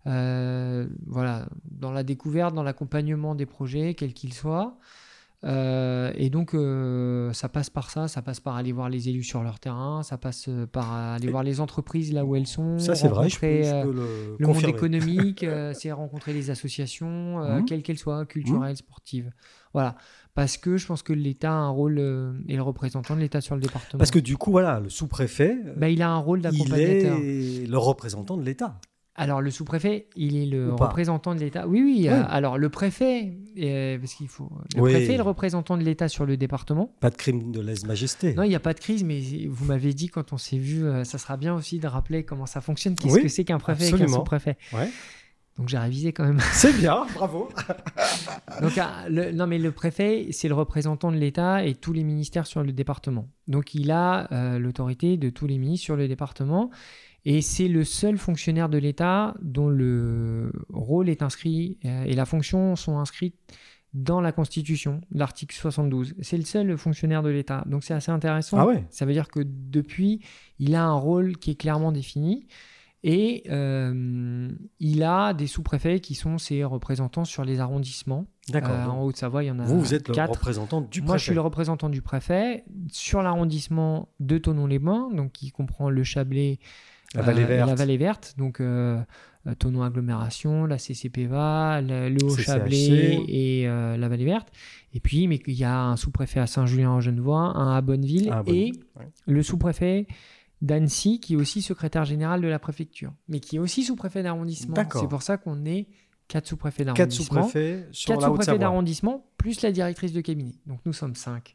euh, 0.06 0.86
voilà, 1.06 1.48
dans 1.70 1.92
la 1.92 2.02
découverte, 2.02 2.54
dans 2.54 2.62
l'accompagnement 2.62 3.34
des 3.34 3.46
projets, 3.46 3.94
quels 3.94 4.14
qu'ils 4.14 4.32
soient. 4.34 4.78
Euh, 5.44 6.10
et 6.14 6.30
donc, 6.30 6.54
euh, 6.54 7.30
ça 7.34 7.50
passe 7.50 7.68
par 7.68 7.90
ça, 7.90 8.08
ça 8.08 8.22
passe 8.22 8.40
par 8.40 8.56
aller 8.56 8.72
voir 8.72 8.88
les 8.88 9.10
élus 9.10 9.24
sur 9.24 9.42
leur 9.42 9.60
terrain, 9.60 10.02
ça 10.02 10.16
passe 10.16 10.48
par 10.72 10.90
aller 10.92 11.26
Et- 11.26 11.30
voir 11.30 11.42
les 11.42 11.60
entreprises 11.60 12.14
là 12.14 12.24
où 12.24 12.34
elles 12.34 12.46
sont, 12.46 12.78
Ça, 12.78 12.94
c'est 12.94 13.08
vrai. 13.08 13.28
Je 13.28 13.38
peux, 13.38 13.46
rencontrer, 13.46 13.64
je 13.64 13.82
peux 13.86 13.92
le, 13.92 14.36
le 14.38 14.46
monde 14.46 14.64
économique, 14.64 15.44
c'est 15.74 15.92
rencontrer 15.92 16.32
les 16.32 16.48
associations, 16.48 17.40
Mhm. 17.58 17.64
quelles 17.66 17.82
qu'elles 17.82 17.98
soient, 17.98 18.24
culturelles, 18.24 18.76
sportives. 18.76 19.30
Voilà. 19.74 19.96
Parce 20.34 20.56
que 20.56 20.76
je 20.78 20.86
pense 20.86 21.02
que 21.02 21.12
l'État 21.12 21.50
a 21.52 21.54
un 21.54 21.68
rôle, 21.68 21.98
euh, 21.98 22.32
et 22.48 22.56
le 22.56 22.62
représentant 22.62 23.14
de 23.14 23.20
l'État 23.20 23.40
sur 23.40 23.54
le 23.54 23.60
département. 23.60 23.98
Parce 23.98 24.10
que 24.10 24.18
du 24.18 24.36
coup, 24.36 24.50
voilà, 24.50 24.80
le 24.80 24.88
sous-préfet, 24.88 25.58
Bah, 25.76 25.88
il 25.90 26.00
a 26.02 26.08
un 26.10 26.16
rôle 26.18 26.38
il 26.40 26.42
d'accompagnateur. 26.42 27.18
est 27.22 27.66
le 27.68 27.78
représentant 27.78 28.36
de 28.36 28.42
l'État. 28.44 28.80
Alors, 29.16 29.40
le 29.40 29.52
sous-préfet, 29.52 30.08
il 30.16 30.36
est 30.36 30.46
le 30.46 30.72
représentant 30.74 31.36
de 31.36 31.40
l'État. 31.40 31.68
Oui, 31.68 31.82
oui. 31.84 31.98
Oui. 32.00 32.08
euh, 32.08 32.24
alors, 32.28 32.58
le 32.58 32.68
préfet, 32.68 33.32
euh, 33.60 33.96
parce 33.96 34.14
qu'il 34.14 34.26
faut. 34.26 34.50
Le 34.74 34.82
Oui. 34.82 34.90
préfet 34.90 35.14
est 35.14 35.18
le 35.18 35.22
représentant 35.22 35.76
de 35.76 35.84
l'État 35.84 36.08
sur 36.08 36.26
le 36.26 36.36
département. 36.36 36.90
Pas 36.98 37.10
de 37.10 37.14
crime 37.16 37.52
de 37.52 37.60
lèse-majesté. 37.60 38.34
Non, 38.34 38.42
il 38.42 38.48
n'y 38.48 38.56
a 38.56 38.60
pas 38.60 38.74
de 38.74 38.80
crise, 38.80 39.04
mais 39.04 39.20
vous 39.48 39.66
m'avez 39.66 39.94
dit 39.94 40.08
quand 40.08 40.32
on 40.32 40.36
s'est 40.36 40.58
vu, 40.58 40.84
euh, 40.84 41.04
ça 41.04 41.18
sera 41.18 41.36
bien 41.36 41.54
aussi 41.54 41.78
de 41.78 41.86
rappeler 41.86 42.24
comment 42.24 42.46
ça 42.46 42.60
fonctionne. 42.60 42.96
Qu'est-ce 42.96 43.14
Oui, 43.14 43.22
que 43.22 43.28
c'est 43.28 43.44
qu'un 43.44 43.58
préfet 43.60 43.84
et 43.86 43.90
qu'un 43.90 43.94
absolument. 43.98 44.16
sous-préfet? 44.16 44.56
Ouais. 44.72 44.88
Donc, 45.58 45.68
j'ai 45.68 45.78
révisé 45.78 46.12
quand 46.12 46.24
même. 46.24 46.40
C'est 46.52 46.72
bien, 46.76 47.06
bravo. 47.14 47.48
Donc, 48.60 48.76
ah, 48.78 49.08
le- 49.08 49.30
non, 49.32 49.46
mais 49.46 49.58
le 49.58 49.70
préfet, 49.70 50.28
c'est 50.32 50.48
le 50.48 50.54
représentant 50.54 51.12
de 51.12 51.16
l'État 51.16 51.64
et 51.64 51.74
tous 51.74 51.92
les 51.92 52.02
ministères 52.02 52.46
sur 52.46 52.62
le 52.62 52.72
département. 52.72 53.28
Donc, 53.46 53.74
il 53.74 53.90
a 53.92 54.32
euh, 54.32 54.58
l'autorité 54.58 55.16
de 55.16 55.30
tous 55.30 55.46
les 55.46 55.58
ministres 55.58 55.84
sur 55.84 55.96
le 55.96 56.08
département. 56.08 56.70
Et 57.24 57.40
c'est 57.40 57.68
le 57.68 57.84
seul 57.84 58.18
fonctionnaire 58.18 58.68
de 58.68 58.78
l'État 58.78 59.34
dont 59.40 59.68
le 59.68 60.52
rôle 60.72 61.08
est 61.08 61.22
inscrit 61.22 61.78
euh, 61.84 62.04
et 62.04 62.14
la 62.14 62.26
fonction 62.26 62.76
sont 62.76 62.98
inscrites 62.98 63.36
dans 63.94 64.20
la 64.20 64.32
Constitution, 64.32 65.00
l'article 65.12 65.54
72. 65.54 66.16
C'est 66.20 66.36
le 66.36 66.44
seul 66.44 66.76
fonctionnaire 66.76 67.22
de 67.22 67.30
l'État. 67.30 67.62
Donc, 67.66 67.84
c'est 67.84 67.94
assez 67.94 68.10
intéressant. 68.10 68.58
Ah 68.58 68.66
ouais. 68.66 68.84
Ça 68.90 69.06
veut 69.06 69.12
dire 69.12 69.28
que 69.28 69.40
depuis, 69.44 70.20
il 70.58 70.74
a 70.74 70.82
un 70.84 70.94
rôle 70.94 71.36
qui 71.36 71.52
est 71.52 71.54
clairement 71.54 71.92
défini. 71.92 72.48
Et 73.06 73.42
euh, 73.50 74.48
il 74.80 75.02
a 75.02 75.34
des 75.34 75.46
sous-préfets 75.46 76.00
qui 76.00 76.14
sont 76.14 76.38
ses 76.38 76.64
représentants 76.64 77.26
sur 77.26 77.44
les 77.44 77.60
arrondissements. 77.60 78.24
D'accord. 78.48 78.70
Euh, 78.72 78.86
en 78.86 79.02
Haute-Savoie, 79.04 79.44
il 79.44 79.48
y 79.48 79.50
en 79.50 79.58
a 79.58 79.64
vous, 79.64 79.78
vous 79.78 79.92
êtes 79.94 80.08
le 80.08 80.14
quatre. 80.14 80.32
représentant 80.32 80.80
du 80.80 80.88
préfet. 81.00 81.06
Moi, 81.06 81.16
je 81.18 81.22
suis 81.24 81.34
le 81.34 81.40
représentant 81.42 81.90
du 81.90 82.00
préfet 82.00 82.64
sur 82.90 83.20
l'arrondissement 83.22 84.08
de 84.20 84.38
Thonon-les-Bains, 84.38 85.10
donc 85.14 85.32
qui 85.32 85.50
comprend 85.50 85.90
le 85.90 86.02
Chablais 86.02 86.58
La 87.14 87.20
vallée 87.20 87.42
euh, 87.42 87.46
verte. 87.46 87.68
la 87.68 87.74
vallée 87.74 87.96
verte, 87.98 88.34
donc 88.38 88.62
Thonon 89.58 89.82
Agglomération, 89.82 90.64
la 90.64 90.78
CCPVA, 90.78 91.82
le, 91.82 92.08
le. 92.08 92.24
Haut-Chablais 92.24 93.18
et 93.28 93.66
la 93.66 94.08
vallée 94.08 94.24
verte. 94.24 94.48
Et 94.94 95.00
puis, 95.00 95.28
mais 95.28 95.40
il 95.46 95.54
y 95.54 95.64
a 95.64 95.78
un 95.82 95.96
sous-préfet 95.96 96.40
à 96.40 96.46
Saint-Julien-en-Genevois, 96.46 97.52
un 97.54 97.76
à 97.76 97.80
Bonneville 97.82 98.30
Ah, 98.32 98.42
et 98.46 98.72
Ouais. 98.96 99.08
le 99.26 99.42
sous-préfet 99.42 100.06
d'Annecy, 100.62 101.20
qui 101.20 101.34
est 101.34 101.36
aussi 101.36 101.62
secrétaire 101.62 102.04
général 102.04 102.40
de 102.40 102.48
la 102.48 102.58
préfecture, 102.58 103.12
mais 103.28 103.40
qui 103.40 103.56
est 103.56 103.58
aussi 103.58 103.82
sous-préfet 103.84 104.22
d'arrondissement. 104.22 104.74
C'est 104.92 105.08
pour 105.08 105.22
ça 105.22 105.36
qu'on 105.36 105.64
est 105.66 105.86
quatre 106.26 106.46
sous-préfets 106.46 106.84
Quatre 106.86 106.96
d'arrondissement. 106.96 107.42
sous-préfets 107.42 107.86
sur 107.92 108.08
Quatre 108.14 108.26
sous-préfets 108.26 108.58
d'arrondissement, 108.58 109.26
plus 109.36 109.60
la 109.60 109.70
directrice 109.72 110.12
de 110.14 110.22
cabinet. 110.22 110.54
Donc 110.66 110.78
nous 110.86 110.94
sommes 110.94 111.14
cinq. 111.14 111.54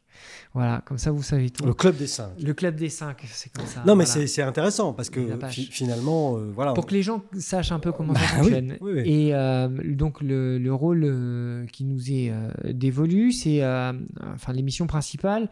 Voilà, 0.54 0.80
comme 0.86 0.96
ça 0.96 1.10
vous 1.10 1.24
savez 1.24 1.50
tout. 1.50 1.64
Le 1.66 1.74
club 1.74 1.96
des 1.96 2.06
cinq. 2.06 2.30
Le 2.40 2.54
club 2.54 2.76
des 2.76 2.88
cinq, 2.88 3.20
c'est 3.26 3.52
comme 3.52 3.66
ça. 3.66 3.80
non, 3.84 3.96
mais 3.96 4.04
voilà. 4.04 4.26
c'est 4.28 4.42
intéressant 4.42 4.92
parce 4.92 5.10
que 5.10 5.36
fi- 5.48 5.64
finalement, 5.66 6.36
euh, 6.36 6.52
voilà. 6.54 6.72
Pour 6.74 6.86
que 6.86 6.94
les 6.94 7.02
gens 7.02 7.24
sachent 7.36 7.72
un 7.72 7.80
peu 7.80 7.90
comment 7.90 8.12
Bah 8.12 8.20
ça 8.20 8.36
fonctionne. 8.36 8.76
oui, 8.80 8.92
oui. 8.94 9.02
Et 9.06 9.34
euh, 9.34 9.66
donc 9.96 10.20
le, 10.20 10.58
le 10.58 10.72
rôle 10.72 11.02
euh, 11.04 11.66
qui 11.66 11.82
nous 11.82 12.12
est 12.12 12.32
dévolu, 12.72 13.32
c'est, 13.32 13.64
enfin 13.64 14.52
les 14.52 14.62
missions 14.62 14.86
principales. 14.86 15.48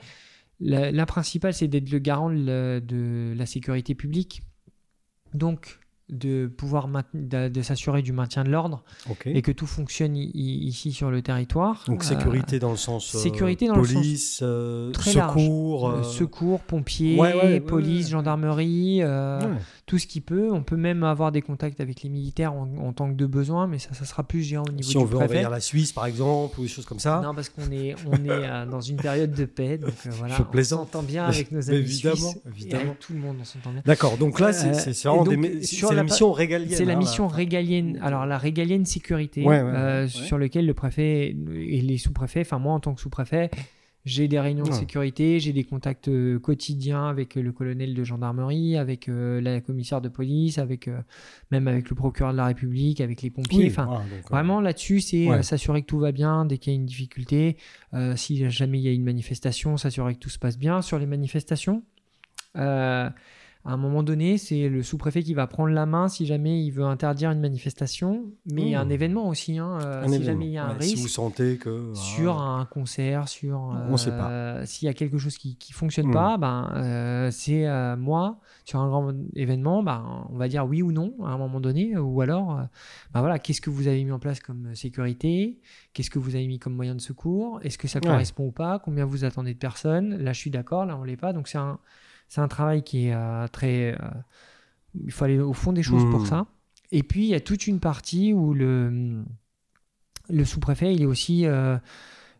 La, 0.60 0.90
la 0.90 1.06
principale, 1.06 1.54
c'est 1.54 1.68
d'être 1.68 1.90
le 1.90 1.98
garant 1.98 2.30
de 2.30 2.80
de 2.84 3.34
la 3.36 3.46
sécurité 3.46 3.94
publique. 3.94 4.42
Donc 5.34 5.78
de 6.10 6.46
pouvoir 6.46 6.88
de, 7.14 7.48
de 7.48 7.62
s'assurer 7.62 8.02
du 8.02 8.12
maintien 8.12 8.44
de 8.44 8.48
l'ordre 8.50 8.82
et 9.26 9.42
que 9.42 9.52
tout 9.52 9.66
fonctionne 9.66 10.16
ici 10.16 10.92
sur 10.92 11.10
le 11.10 11.22
territoire. 11.22 11.84
Donc 11.86 12.02
Euh, 12.02 12.06
sécurité 12.06 12.58
dans 12.58 12.70
le 12.70 12.76
sens 12.76 13.14
euh, 13.14 13.18
sécurité 13.18 13.66
dans 13.66 13.76
le 13.76 13.84
sens 13.84 13.94
police, 13.94 14.40
euh, 14.42 14.90
très 14.92 15.12
secours, 15.12 15.88
Euh, 15.90 16.02
secours, 16.02 16.60
pompiers, 16.60 17.18
ouais, 17.18 17.34
ouais, 17.34 17.42
ouais, 17.42 17.60
police, 17.60 18.06
ouais. 18.06 18.12
gendarmerie, 18.12 19.00
euh, 19.02 19.40
tout 19.86 19.98
ce 19.98 20.06
qui 20.06 20.20
peut. 20.20 20.50
On 20.52 20.62
peut 20.62 20.76
même 20.76 21.02
avoir 21.02 21.32
des 21.32 21.42
contacts 21.42 21.80
avec 21.80 22.02
les 22.02 22.08
militaires 22.08 22.52
en, 22.52 22.68
en 22.78 22.92
tant 22.92 23.08
que 23.10 23.14
de 23.16 23.26
besoin, 23.26 23.66
mais 23.66 23.78
ça, 23.78 23.92
ça 23.94 24.04
sera 24.04 24.22
plus 24.22 24.42
géant 24.42 24.64
au 24.68 24.72
niveau 24.72 24.82
si 24.82 24.90
du 24.92 24.96
on 24.98 25.04
veut 25.04 25.16
préfet. 25.18 25.32
envahir 25.34 25.50
la 25.50 25.60
Suisse 25.60 25.92
par 25.92 26.06
exemple 26.06 26.58
ou 26.60 26.62
des 26.62 26.68
choses 26.68 26.86
comme 26.86 26.98
ça. 26.98 27.20
Non, 27.22 27.34
parce 27.34 27.48
qu'on 27.48 27.70
est, 27.70 27.94
on 28.06 28.24
est 28.24 28.66
dans 28.70 28.80
une 28.80 28.96
période 28.96 29.32
de 29.32 29.44
paix, 29.44 29.78
donc 29.78 29.92
voilà, 30.06 30.36
Je 30.36 30.42
on 30.42 30.44
plaisante. 30.46 30.78
s'entend 30.92 31.02
bien 31.02 31.24
avec 31.26 31.52
nos 31.52 31.68
amis 31.70 31.78
évidemment, 31.78 32.16
suisses, 32.16 32.36
et 32.36 32.48
évidemment. 32.48 32.82
avec 32.84 32.98
tout 32.98 33.12
le 33.12 33.18
monde, 33.18 33.36
on 33.40 33.44
s'entend 33.44 33.72
bien. 33.72 33.82
D'accord. 33.84 34.16
Donc 34.16 34.40
là, 34.40 34.52
c'est 34.52 34.92
vraiment 35.06 35.24
des 35.24 35.62
la 35.98 36.04
mission 36.04 36.32
régalienne. 36.32 36.68
C'est 36.70 36.84
la 36.84 36.94
hein, 36.94 36.98
mission 36.98 37.28
là. 37.28 37.34
régalienne, 37.34 37.98
alors 38.02 38.26
la 38.26 38.38
régalienne 38.38 38.84
sécurité, 38.86 39.44
Ouais, 39.44 39.60
ouais, 39.62 39.70
euh, 39.74 40.02
ouais. 40.02 40.08
sur 40.08 40.38
lequel 40.38 40.66
le 40.66 40.74
préfet 40.74 41.36
et 41.54 41.80
les 41.82 41.98
sous-préfets, 41.98 42.40
enfin 42.40 42.58
moi 42.58 42.72
en 42.74 42.80
tant 42.80 42.94
que 42.94 43.00
sous-préfet, 43.00 43.50
j'ai 44.04 44.26
des 44.26 44.40
réunions 44.40 44.64
de 44.64 44.70
Ouais. 44.70 44.74
sécurité, 44.76 45.38
j'ai 45.38 45.52
des 45.52 45.64
contacts 45.64 46.08
euh, 46.08 46.38
quotidiens 46.38 47.08
avec 47.08 47.36
euh, 47.36 47.42
le 47.42 47.52
colonel 47.52 47.92
de 47.94 48.04
gendarmerie, 48.04 48.76
avec 48.78 49.08
euh, 49.08 49.38
la 49.42 49.60
commissaire 49.60 50.00
de 50.00 50.08
police, 50.08 50.56
avec 50.56 50.88
euh, 50.88 50.98
même 51.50 51.68
avec 51.68 51.90
le 51.90 51.96
procureur 51.96 52.32
de 52.32 52.38
la 52.38 52.46
République, 52.46 53.02
avec 53.02 53.20
les 53.20 53.28
pompiers. 53.28 53.58
Oui, 53.58 53.66
Enfin, 53.66 53.88
euh, 53.92 54.20
Vraiment 54.30 54.60
là-dessus, 54.62 55.00
c'est 55.00 55.28
Ouais. 55.28 55.42
s'assurer 55.42 55.82
que 55.82 55.86
tout 55.88 55.98
va 55.98 56.12
bien 56.12 56.46
dès 56.46 56.56
qu'il 56.56 56.72
y 56.72 56.76
a 56.76 56.78
une 56.78 56.86
difficulté. 56.86 57.58
Euh, 57.92 58.16
si 58.16 58.48
jamais 58.50 58.78
il 58.78 58.82
y 58.82 58.88
a 58.88 58.92
une 58.92 59.04
manifestation, 59.04 59.76
s'assurer 59.76 60.14
que 60.14 60.20
tout 60.20 60.30
se 60.30 60.38
passe 60.38 60.58
bien. 60.58 60.80
Sur 60.80 60.98
les 60.98 61.06
manifestations, 61.06 61.82
euh, 62.56 63.10
à 63.68 63.72
un 63.74 63.76
moment 63.76 64.02
donné, 64.02 64.38
c'est 64.38 64.68
le 64.68 64.82
sous-préfet 64.82 65.22
qui 65.22 65.34
va 65.34 65.46
prendre 65.46 65.70
la 65.72 65.84
main 65.86 66.08
si 66.08 66.24
jamais 66.26 66.64
il 66.64 66.70
veut 66.70 66.84
interdire 66.84 67.30
une 67.30 67.40
manifestation, 67.40 68.32
mais 68.46 68.72
Mmh. 68.72 68.74
un 68.76 68.88
événement 68.88 69.28
aussi. 69.28 69.58
hein, 69.58 69.78
euh, 69.84 70.02
si 70.02 70.14
événement. 70.14 70.24
jamais 70.26 70.46
il 70.46 70.52
y 70.52 70.56
a 70.58 70.64
un 70.64 70.76
Ouais, 70.76 70.82
Si 70.82 70.94
vous 70.96 71.02
risque 71.02 71.14
sentez 71.14 71.58
que 71.58 71.90
sur 71.94 72.38
ah, 72.38 72.60
un 72.60 72.64
concert, 72.64 73.28
sur 73.28 73.58
On 73.60 73.96
sait 73.96 74.10
pas. 74.10 74.30
euh, 74.30 74.62
s'il 74.66 74.86
y 74.86 74.88
a 74.88 74.94
quelque 74.94 75.18
chose 75.18 75.36
qui 75.36 75.56
qui 75.56 75.72
fonctionne 75.72 76.08
Hmm. 76.08 76.12
pas, 76.12 76.38
ben 76.38 76.70
euh, 76.76 77.30
c'est 77.30 77.66
euh, 77.68 77.96
moi 77.96 78.40
sur 78.64 78.80
un 78.80 78.88
grand 78.88 79.12
événement, 79.34 79.82
ben 79.82 80.26
on 80.30 80.36
va 80.36 80.48
dire 80.48 80.64
oui 80.66 80.80
ou 80.82 80.90
non 80.92 81.14
à 81.24 81.28
un 81.28 81.38
moment 81.38 81.60
donné, 81.60 81.96
ou 81.96 82.20
alors 82.20 82.58
euh, 82.58 82.62
ben 83.12 83.20
voilà 83.20 83.38
qu'est-ce 83.38 83.60
que 83.60 83.70
vous 83.70 83.86
avez 83.88 84.02
mis 84.04 84.12
en 84.12 84.18
place 84.18 84.40
comme 84.40 84.74
sécurité, 84.74 85.58
qu'est-ce 85.92 86.10
que 86.10 86.18
vous 86.18 86.34
avez 86.34 86.46
mis 86.46 86.58
comme 86.58 86.74
moyen 86.74 86.94
de 86.94 87.00
secours, 87.00 87.60
est-ce 87.62 87.76
que 87.78 87.88
ça 87.88 88.00
Ouais. 88.00 88.06
correspond 88.06 88.46
ou 88.46 88.52
pas, 88.52 88.78
combien 88.78 89.04
vous 89.04 89.24
attendez 89.24 89.52
de 89.54 89.58
personnes, 89.58 90.16
là 90.16 90.32
je 90.32 90.38
suis 90.40 90.50
d'accord, 90.50 90.86
là 90.86 90.96
on 90.98 91.04
l'est 91.04 91.16
pas, 91.16 91.32
donc 91.32 91.48
c'est 91.48 91.58
un 91.58 91.78
c'est 92.28 92.40
un 92.40 92.48
travail 92.48 92.82
qui 92.82 93.06
est 93.08 93.14
euh, 93.14 93.46
très 93.48 93.94
euh, 93.94 94.08
il 94.94 95.12
faut 95.12 95.24
aller 95.24 95.38
au 95.38 95.52
fond 95.52 95.72
des 95.72 95.82
choses 95.82 96.04
pour 96.10 96.22
Hmm. 96.22 96.26
ça. 96.26 96.46
Et 96.92 97.02
puis 97.02 97.24
il 97.24 97.28
y 97.28 97.34
a 97.34 97.40
toute 97.40 97.66
une 97.66 97.80
partie 97.80 98.32
où 98.32 98.54
le 98.54 99.22
le 100.30 100.44
sous-préfet, 100.44 100.94
il 100.94 101.02
est 101.02 101.06
aussi 101.06 101.46
euh, 101.46 101.78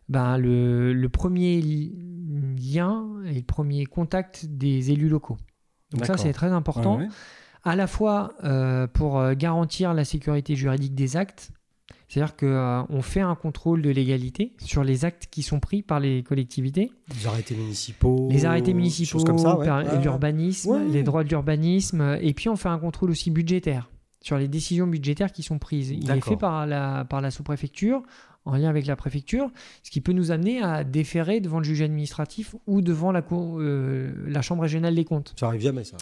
ben, 0.09 0.37
le, 0.37 0.93
le 0.93 1.09
premier 1.09 1.59
li- 1.61 1.93
lien 2.57 3.07
et 3.25 3.33
le 3.33 3.41
premier 3.43 3.85
contact 3.85 4.45
des 4.45 4.91
élus 4.91 5.09
locaux. 5.09 5.37
Donc 5.91 6.05
ça, 6.05 6.17
c'est 6.17 6.33
très 6.33 6.51
important, 6.51 6.97
ouais, 6.97 7.05
ouais. 7.05 7.09
à 7.63 7.75
la 7.75 7.87
fois 7.87 8.35
pour 8.93 9.33
garantir 9.33 9.93
la 9.95 10.05
sécurité 10.05 10.55
juridique 10.55 10.93
des 10.93 11.17
actes, 11.17 11.51
c'est-à-dire 12.09 12.35
qu'on 12.35 13.01
fait 13.01 13.21
un 13.21 13.35
contrôle 13.35 13.81
de 13.81 13.89
légalité 13.89 14.51
sur 14.59 14.83
les 14.83 15.05
actes 15.05 15.27
qui 15.31 15.41
sont 15.43 15.59
pris 15.61 15.81
par 15.83 16.01
les 16.01 16.23
collectivités, 16.23 16.91
Les 17.15 17.27
arrêtés 17.27 17.55
municipaux. 17.55 18.27
les 18.31 18.43
arrêtés 18.45 18.73
municipaux, 18.73 19.23
comme 19.23 19.37
ça, 19.37 19.57
ouais. 19.57 19.63
per- 19.65 19.71
Ouais. 19.95 20.01
l'urbanisme, 20.01 20.71
Ouais, 20.71 20.85
les 20.91 21.03
droits 21.03 21.23
de 21.23 21.29
l'urbanisme, 21.29 22.17
et 22.21 22.33
puis 22.33 22.49
on 22.49 22.57
fait 22.57 22.67
un 22.69 22.79
contrôle 22.79 23.11
aussi 23.11 23.31
budgétaire 23.31 23.89
sur 24.21 24.37
les 24.37 24.49
décisions 24.49 24.85
budgétaires 24.87 25.31
qui 25.31 25.43
sont 25.43 25.59
prises. 25.59 25.91
Il 25.91 26.11
est 26.11 26.19
fait 26.21 26.35
par 26.35 26.65
la, 26.67 27.05
par 27.05 27.21
la 27.21 27.31
sous-préfecture, 27.31 28.03
en 28.45 28.55
lien 28.55 28.69
avec 28.69 28.85
la 28.87 28.95
préfecture, 28.95 29.51
ce 29.83 29.91
qui 29.91 30.01
peut 30.01 30.11
nous 30.13 30.31
amener 30.31 30.61
à 30.63 30.83
déférer 30.83 31.39
devant 31.39 31.59
le 31.59 31.63
juge 31.65 31.81
administratif 31.83 32.55
ou 32.67 32.81
devant 32.81 33.11
la, 33.11 33.21
cour, 33.21 33.59
euh, 33.59 34.11
la 34.27 34.41
Chambre 34.41 34.63
régionale 34.63 34.95
des 34.95 35.05
comptes. 35.05 35.35
Ça 35.39 35.47
arrive 35.47 35.61
jamais 35.61 35.83
ça. 35.83 35.97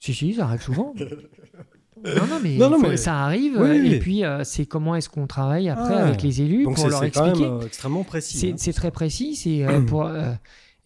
Si, 0.00 0.14
si, 0.14 0.34
ça 0.34 0.44
arrive 0.46 0.62
souvent. 0.62 0.94
non, 2.04 2.26
non, 2.26 2.40
mais, 2.42 2.56
Non, 2.56 2.70
non, 2.70 2.76
il 2.78 2.80
faut- 2.84 2.88
mais- 2.90 2.96
ça 2.96 3.24
arrive. 3.24 3.56
Oui. 3.60 3.92
Et 3.94 3.98
puis, 3.98 4.24
euh, 4.24 4.42
c'est 4.44 4.66
comment 4.66 4.94
est-ce 4.94 5.08
qu'on 5.08 5.26
travaille 5.26 5.68
après 5.68 5.94
Ah. 5.94 6.06
avec 6.06 6.22
les 6.22 6.42
élus 6.42 6.64
Donc 6.64 6.74
pour 6.76 6.84
c'est 6.84 6.90
leur 6.90 7.00
c'est 7.00 7.06
expliquer. 7.08 7.40
même 7.42 7.52
euh, 7.58 7.66
extrêmement 7.66 8.04
précis. 8.04 8.38
C'est 8.38 8.50
hein. 8.52 8.56
c'est 8.56 8.72
très 8.72 8.90
précis. 8.90 9.36
C'est 9.36 9.64
euh, 9.66 9.80
pour. 9.86 10.10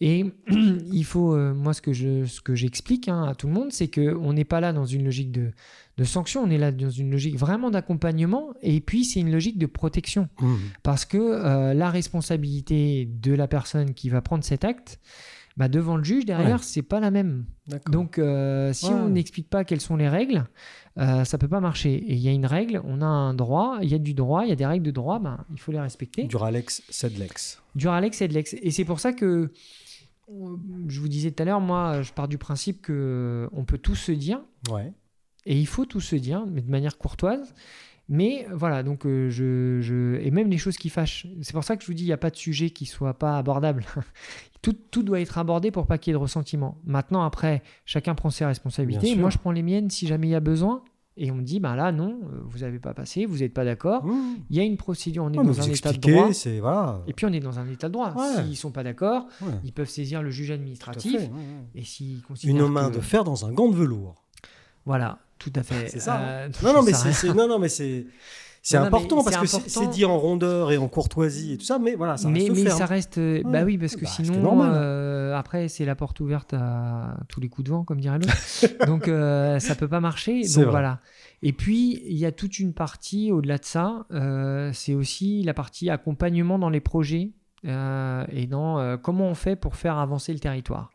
Et 0.01 0.25
il 0.91 1.05
faut, 1.05 1.37
moi, 1.53 1.73
ce 1.73 1.81
que 1.81 1.93
je, 1.93 2.25
ce 2.25 2.41
que 2.41 2.55
j'explique 2.55 3.07
hein, 3.07 3.23
à 3.23 3.35
tout 3.35 3.47
le 3.47 3.53
monde, 3.53 3.71
c'est 3.71 3.87
que 3.87 4.13
on 4.17 4.33
n'est 4.33 4.43
pas 4.43 4.59
là 4.59 4.73
dans 4.73 4.85
une 4.85 5.05
logique 5.05 5.31
de, 5.31 5.51
de 5.97 6.03
sanction, 6.03 6.41
on 6.43 6.49
est 6.49 6.57
là 6.57 6.71
dans 6.73 6.89
une 6.89 7.09
logique 7.11 7.37
vraiment 7.37 7.69
d'accompagnement, 7.71 8.49
et 8.61 8.81
puis 8.81 9.05
c'est 9.05 9.21
une 9.21 9.31
logique 9.31 9.57
de 9.57 9.65
protection, 9.67 10.27
Mhm. 10.41 10.57
parce 10.81 11.05
que 11.05 11.73
la 11.73 11.89
responsabilité 11.89 13.05
de 13.21 13.33
la 13.33 13.47
personne 13.47 13.93
qui 13.93 14.09
va 14.09 14.21
prendre 14.21 14.43
cet 14.43 14.65
acte, 14.65 14.99
bah, 15.57 15.67
devant 15.67 15.97
le 15.97 16.03
juge 16.03 16.25
derrière, 16.25 16.57
Ouais. 16.57 16.63
c'est 16.63 16.81
pas 16.81 16.99
la 16.99 17.11
même. 17.11 17.45
Donc, 17.89 18.17
euh, 18.17 18.73
si 18.73 18.87
Ouais. 18.87 18.93
on 18.93 19.09
n'explique 19.09 19.49
pas 19.49 19.63
quelles 19.63 19.81
sont 19.81 19.95
les 19.95 20.09
règles, 20.09 20.45
euh, 20.99 21.23
ça 21.25 21.37
peut 21.37 21.47
pas 21.47 21.59
marcher. 21.59 21.93
Et 21.93 22.13
il 22.13 22.19
y 22.19 22.27
a 22.27 22.31
une 22.31 22.45
règle, 22.45 22.81
on 22.85 23.01
a 23.01 23.05
un 23.05 23.33
droit, 23.33 23.77
il 23.81 23.89
y 23.89 23.93
a 23.93 23.99
du 23.99 24.13
droit, 24.13 24.43
il 24.45 24.49
y 24.49 24.51
a 24.51 24.55
des 24.55 24.65
règles 24.65 24.85
de 24.85 24.91
droit, 24.91 25.19
ben, 25.19 25.45
il 25.51 25.59
faut 25.59 25.71
les 25.71 25.79
respecter. 25.79 26.23
Duralex, 26.25 26.81
Sedlex. 26.89 27.61
Duralex 27.75 28.21
et 28.21 28.27
de 28.27 28.33
l'ex. 28.33 28.55
Et 28.61 28.71
c'est 28.71 28.85
pour 28.85 28.99
ça 28.99 29.13
que, 29.13 29.51
je 30.87 30.99
vous 30.99 31.07
disais 31.07 31.31
tout 31.31 31.43
à 31.43 31.45
l'heure, 31.45 31.61
moi, 31.61 32.01
je 32.01 32.11
pars 32.13 32.27
du 32.27 32.37
principe 32.37 32.81
que 32.81 33.49
on 33.53 33.63
peut 33.65 33.77
tous 33.77 33.95
se 33.95 34.11
dire, 34.11 34.41
Ouais. 34.71 34.91
et 35.45 35.57
il 35.59 35.67
faut 35.67 35.85
tous 35.85 36.01
se 36.01 36.15
dire, 36.15 36.45
mais 36.47 36.61
de 36.61 36.69
manière 36.71 36.97
courtoise. 36.97 37.53
Mais 38.09 38.45
voilà, 38.51 38.83
donc 38.83 39.05
euh, 39.05 39.29
je, 39.29 39.79
je- 39.81 40.19
Et 40.21 40.29
même 40.31 40.49
les 40.49 40.57
choses 40.57 40.75
qui 40.77 40.89
fâchent. 40.89 41.25
C'est 41.41 41.53
pour 41.53 41.63
ça 41.63 41.75
que 41.77 41.81
je 41.83 41.87
vous 41.87 41.93
dis, 41.93 42.03
il 42.03 42.07
n'y 42.07 42.11
a 42.13 42.17
pas 42.17 42.29
de 42.29 42.35
sujet 42.35 42.69
qui 42.69 42.85
soit 42.85 43.13
pas 43.13 43.37
abordable. 43.37 43.85
tout, 44.61 44.73
tout 44.91 45.03
doit 45.03 45.21
être 45.21 45.37
abordé 45.37 45.71
pour 45.71 45.87
pas 45.87 45.97
qu'il 45.97 46.11
y 46.11 46.13
ait 46.13 46.17
de 46.17 46.21
ressentiment. 46.21 46.77
Maintenant, 46.85 47.23
après, 47.23 47.63
chacun 47.85 48.13
prend 48.13 48.29
ses 48.29 48.45
responsabilités. 48.45 49.15
Moi, 49.15 49.29
je 49.29 49.37
prends 49.37 49.51
les 49.51 49.63
miennes 49.63 49.89
si 49.89 50.05
jamais 50.07 50.27
il 50.27 50.31
y 50.31 50.35
a 50.35 50.39
besoin. 50.41 50.83
Et 51.15 51.29
on 51.29 51.35
me 51.35 51.43
dit, 51.43 51.59
bah 51.59 51.75
là, 51.75 51.91
non, 51.91 52.19
euh, 52.23 52.39
vous 52.43 52.59
n'avez 52.59 52.79
pas 52.79 52.95
passé, 52.95 53.27
vous 53.27 53.37
n'êtes 53.37 53.53
pas 53.53 53.63
d'accord. 53.63 54.03
Il 54.49 54.57
y 54.57 54.59
a 54.59 54.63
une 54.63 54.77
procédure, 54.77 55.23
on 55.23 55.31
est 55.31 55.37
Ouais, 55.37 55.43
mais 55.43 55.51
dans 55.53 55.61
un 55.61 55.71
état 55.71 55.93
de 55.93 55.97
droit. 55.99 56.29
voilà. 56.59 57.03
Et 57.05 57.13
puis 57.13 57.25
on 57.27 57.31
est 57.31 57.39
dans 57.39 57.59
un 57.59 57.69
état 57.69 57.87
de 57.87 57.93
droit. 57.93 58.13
Ouais. 58.15 58.43
S'ils 58.43 58.57
sont 58.57 58.71
pas 58.71 58.81
d'accord, 58.83 59.27
Ouais, 59.41 59.51
ils 59.63 59.71
peuvent 59.73 59.87
saisir 59.89 60.23
le 60.23 60.31
juge 60.31 60.49
administratif. 60.49 61.19
fait. 61.21 61.29
Et 61.75 61.83
s'ils 61.83 62.21
Une 62.45 62.67
main 62.67 62.89
que- 62.89 62.95
de 62.95 62.99
fer 63.01 63.23
dans 63.23 63.45
un 63.45 63.53
gant 63.53 63.69
de 63.69 63.75
velours. 63.75 64.15
Voilà, 64.85 65.19
tout 65.43 65.51
à 65.55 65.63
fait. 65.63 65.87
C'est 65.89 65.99
ça, 65.99 66.19
Euh, 66.21 66.49
Non, 66.63 66.73
non, 66.73 66.83
mais 66.83 66.93
c'est, 66.93 67.33
non, 67.33 67.47
non, 67.47 67.59
mais 67.59 67.69
c'est, 67.69 68.05
c'est 68.61 68.77
important 68.77 69.23
parce 69.23 69.37
que 69.37 69.47
c'est, 69.47 69.87
dit 69.89 70.05
en 70.05 70.17
rondeur 70.17 70.71
et 70.71 70.77
en 70.77 70.87
courtoisie 70.87 71.53
et 71.53 71.57
tout 71.57 71.65
ça, 71.65 71.79
mais 71.79 71.95
voilà, 71.95 72.15
ça 72.17 72.29
reste 72.29 72.49
mais 72.51 72.63
ferme. 72.63 72.77
ça 72.77 72.85
reste. 72.85 73.17
euh, 73.17 73.41
Ouais. 73.43 73.51
Bah 73.51 73.63
oui, 73.63 73.77
parce 73.77 73.95
que 73.95 74.05
Bah, 74.05 74.09
sinon, 74.11 74.63
euh, 74.63 75.35
après, 75.35 75.67
c'est 75.67 75.83
la 75.85 75.95
porte 75.95 76.19
ouverte 76.21 76.53
à 76.53 77.17
tous 77.27 77.39
les 77.41 77.49
coups 77.49 77.65
de 77.65 77.71
vent, 77.71 77.83
comme 77.83 77.99
dirait 77.99 78.19
l'autre. 78.19 78.33
Donc, 78.87 79.07
euh, 79.07 79.59
ça 79.59 79.75
peut 79.75 79.87
pas 79.89 79.99
marcher. 79.99 80.41
Donc, 80.43 80.49
vrai. 80.55 80.65
voilà. 80.65 80.99
Et 81.41 81.51
puis, 81.51 82.01
il 82.05 82.17
y 82.17 82.25
a 82.25 82.31
toute 82.31 82.57
une 82.59 82.73
partie 82.73 83.31
au-delà 83.33 83.57
de 83.57 83.65
ça. 83.65 84.05
euh, 84.11 84.71
c'est 84.73 84.93
aussi 84.93 85.43
la 85.43 85.53
partie 85.53 85.89
accompagnement 85.89 86.57
dans 86.57 86.69
les 86.69 86.79
projets 86.79 87.31
et 87.65 88.47
dans 88.47 88.97
comment 89.01 89.27
on 89.27 89.35
fait 89.35 89.55
pour 89.55 89.75
faire 89.77 89.97
avancer 89.97 90.33
le 90.33 90.39
territoire. 90.39 90.89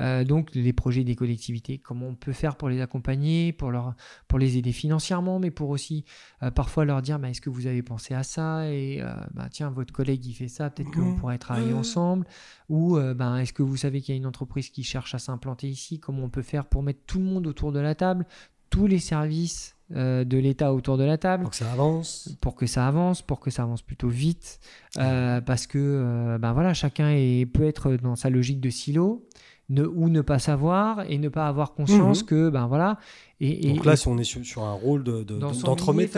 Euh, 0.00 0.24
donc 0.24 0.54
les 0.54 0.72
projets 0.72 1.04
des 1.04 1.16
collectivités, 1.16 1.78
comment 1.78 2.08
on 2.08 2.14
peut 2.14 2.32
faire 2.32 2.56
pour 2.56 2.68
les 2.68 2.80
accompagner, 2.80 3.52
pour, 3.52 3.70
leur, 3.70 3.94
pour 4.28 4.38
les 4.38 4.56
aider 4.56 4.72
financièrement, 4.72 5.38
mais 5.38 5.50
pour 5.50 5.70
aussi 5.70 6.04
euh, 6.42 6.50
parfois 6.50 6.84
leur 6.84 7.02
dire 7.02 7.18
bah, 7.18 7.28
est-ce 7.28 7.40
que 7.40 7.50
vous 7.50 7.66
avez 7.66 7.82
pensé 7.82 8.14
à 8.14 8.22
ça 8.22 8.70
et 8.70 9.00
euh, 9.00 9.12
bah, 9.34 9.48
tiens 9.50 9.70
votre 9.70 9.92
collègue 9.92 10.24
il 10.26 10.34
fait 10.34 10.48
ça, 10.48 10.70
peut-être 10.70 10.90
qu'on 10.90 11.16
pourrait 11.16 11.38
travailler 11.38 11.72
ensemble. 11.72 12.26
Ou 12.68 12.96
euh, 12.96 13.14
ben, 13.14 13.38
est-ce 13.38 13.52
que 13.52 13.62
vous 13.62 13.76
savez 13.76 14.00
qu'il 14.00 14.14
y 14.14 14.16
a 14.16 14.18
une 14.18 14.26
entreprise 14.26 14.70
qui 14.70 14.84
cherche 14.84 15.14
à 15.14 15.18
s'implanter 15.18 15.68
ici, 15.68 15.98
comment 15.98 16.24
on 16.24 16.30
peut 16.30 16.42
faire 16.42 16.66
pour 16.66 16.82
mettre 16.82 17.00
tout 17.06 17.18
le 17.18 17.24
monde 17.24 17.46
autour 17.46 17.72
de 17.72 17.80
la 17.80 17.94
table, 17.94 18.26
tous 18.70 18.86
les 18.86 19.00
services 19.00 19.76
de 19.90 20.38
l'État 20.38 20.72
autour 20.72 20.98
de 20.98 21.02
la 21.02 21.18
table 21.18 21.42
Donc 21.42 21.54
ça 21.54 21.72
avance. 21.72 22.36
pour 22.40 22.54
que 22.54 22.66
ça 22.66 22.86
avance, 22.86 23.22
pour 23.22 23.40
que 23.40 23.50
ça 23.50 23.64
avance 23.64 23.82
plutôt 23.82 24.08
vite, 24.08 24.60
euh, 24.98 25.40
parce 25.40 25.66
que 25.66 25.78
euh, 25.78 26.38
ben 26.38 26.52
voilà, 26.52 26.74
chacun 26.74 27.10
est, 27.10 27.44
peut 27.46 27.64
être 27.64 27.96
dans 27.96 28.14
sa 28.14 28.30
logique 28.30 28.60
de 28.60 28.70
silo, 28.70 29.26
ne, 29.70 29.84
ou 29.84 30.08
ne 30.10 30.20
pas 30.20 30.38
savoir 30.38 31.04
et 31.08 31.16
ne 31.16 31.28
pas 31.30 31.46
avoir 31.48 31.72
conscience 31.72 32.20
Mhm. 32.22 32.26
que 32.28 32.50
ben 32.50 32.66
voilà. 32.66 32.98
Et, 33.42 33.68
et- 33.70 33.72
Donc 33.74 33.86
là, 33.86 33.96
si 33.96 34.06
on 34.08 34.18
est 34.18 34.24
sur, 34.24 34.44
sur 34.44 34.64
un 34.64 34.74
rôle 34.74 35.02
de, 35.02 35.22
d'entremetteur, 35.22 35.94
milieu 35.94 36.04
quoi, 36.04 36.04
de- 36.04 36.08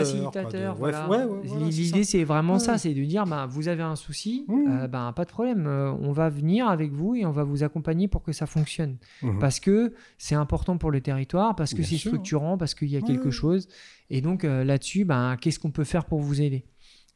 facilitateur. 0.49 0.75
voilà. 0.75 1.07
ouais, 1.09 1.17
ouais, 1.23 1.25
voilà, 1.45 1.65
c'est 1.71 1.77
L'idée, 1.81 2.03
c'est 2.03 2.23
vraiment 2.25 2.53
Ouais. 2.53 2.59
ça, 2.59 2.77
c'est 2.77 2.93
de 2.93 3.03
dire, 3.05 3.25
bah, 3.25 3.45
vous 3.49 3.69
avez 3.69 3.83
un 3.83 3.95
souci, 3.95 4.43
Mmh. 4.49 4.53
euh, 4.67 4.87
bah, 4.89 5.13
pas 5.15 5.23
de 5.23 5.29
problème, 5.29 5.65
euh, 5.67 5.93
on 6.01 6.11
va 6.11 6.27
venir 6.29 6.67
avec 6.67 6.91
vous 6.91 7.15
et 7.15 7.25
on 7.25 7.31
va 7.31 7.43
vous 7.45 7.63
accompagner 7.63 8.09
pour 8.09 8.23
que 8.23 8.33
ça 8.33 8.45
fonctionne. 8.45 8.97
Mhm. 9.21 9.39
Parce 9.39 9.61
que 9.61 9.93
c'est 10.17 10.35
important 10.35 10.77
pour 10.77 10.91
le 10.91 10.99
territoire, 10.99 11.55
parce 11.55 11.71
que 11.71 11.77
Bien 11.77 11.85
c'est 11.85 11.95
sûr. 11.97 12.09
structurant, 12.09 12.57
parce 12.57 12.73
qu'il 12.75 12.89
y 12.89 12.97
a 12.97 13.01
quelque 13.01 13.31
chose. 13.31 13.69
Et 14.09 14.19
donc 14.19 14.43
euh, 14.43 14.65
là-dessus, 14.65 15.05
bah, 15.05 15.37
qu'est-ce 15.39 15.59
qu'on 15.59 15.71
peut 15.71 15.85
faire 15.85 16.03
pour 16.05 16.19
vous 16.19 16.41
aider? 16.41 16.65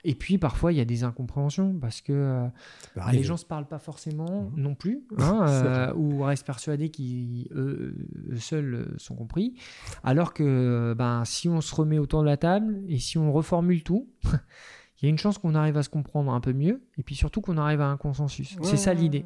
Et 0.10 0.16
puis 0.16 0.38
parfois 0.38 0.72
il 0.72 0.78
y 0.78 0.82
a 0.82 0.86
des 0.86 1.03
incompréhensions 1.03 1.78
parce 1.80 2.01
que 2.01 2.14
euh, 2.14 2.47
bah, 2.95 3.12
les 3.12 3.24
gens 3.24 3.38
se 3.38 3.45
parlent 3.45 3.68
pas 3.68 3.78
forcément 3.80 4.43
Mhm. 4.43 4.51
non 4.55 4.74
plus, 4.76 5.03
hein, 5.20 5.45
euh, 5.47 5.93
ou 5.95 6.24
restent 6.24 6.45
persuadés 6.45 6.89
qu'ils 6.89 7.47
eux, 7.51 7.93
eux 8.32 8.38
seuls 8.38 8.74
euh, 8.74 8.86
sont 8.97 9.16
compris. 9.16 9.55
Alors 10.03 10.34
que 10.34 10.95
ben, 10.97 11.24
si 11.26 11.49
on 11.49 11.62
se 11.62 11.76
remet 11.76 11.99
autour 11.99 12.22
de 12.22 12.26
la 12.28 12.38
table 12.38 12.82
et 12.88 12.99
si 12.99 13.18
on 13.18 13.32
reformule 13.34 13.84
tout, 13.84 14.08
il 15.01 15.03
y 15.03 15.05
a 15.05 15.10
une 15.10 15.18
chance 15.18 15.38
qu'on 15.38 15.55
arrive 15.55 15.78
à 15.78 15.84
se 15.84 15.89
comprendre 15.89 16.32
un 16.34 16.39
peu 16.39 16.53
mieux 16.53 16.82
et 16.97 17.03
puis 17.03 17.16
surtout 17.16 17.41
qu'on 17.41 17.58
arrive 17.58 17.82
à 17.82 17.88
un 17.88 17.97
consensus. 17.97 18.55
Ouais, 18.55 18.64
c'est 18.64 18.78
ça 18.78 18.93
l'idée. 18.93 19.26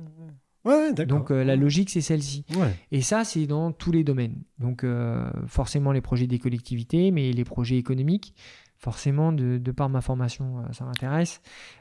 Ouais. 0.63 0.93
Donc 1.05 1.32
euh, 1.32 1.43
la 1.43 1.55
logique 1.55 1.89
c'est 1.89 2.01
celle-ci. 2.01 2.45
Ouais. 2.55 2.75
Et 2.91 3.01
ça 3.01 3.23
c'est 3.23 3.47
dans 3.47 3.71
tous 3.71 3.91
les 3.91 4.03
domaines. 4.03 4.43
Donc 4.59 4.84
euh, 4.84 5.29
forcément 5.47 5.91
les 5.91 6.01
projets 6.01 6.27
des 6.27 6.39
collectivités, 6.39 7.11
mais 7.11 7.32
les 7.32 7.43
projets 7.43 7.77
économiques. 7.77 8.36
Forcément, 8.84 9.32
de, 9.32 9.59
de 9.59 9.71
par 9.71 9.89
ma 9.89 10.01
formation, 10.01 10.57
euh, 10.59 10.73
ça 10.73 10.86
m'intéresse 10.86 11.39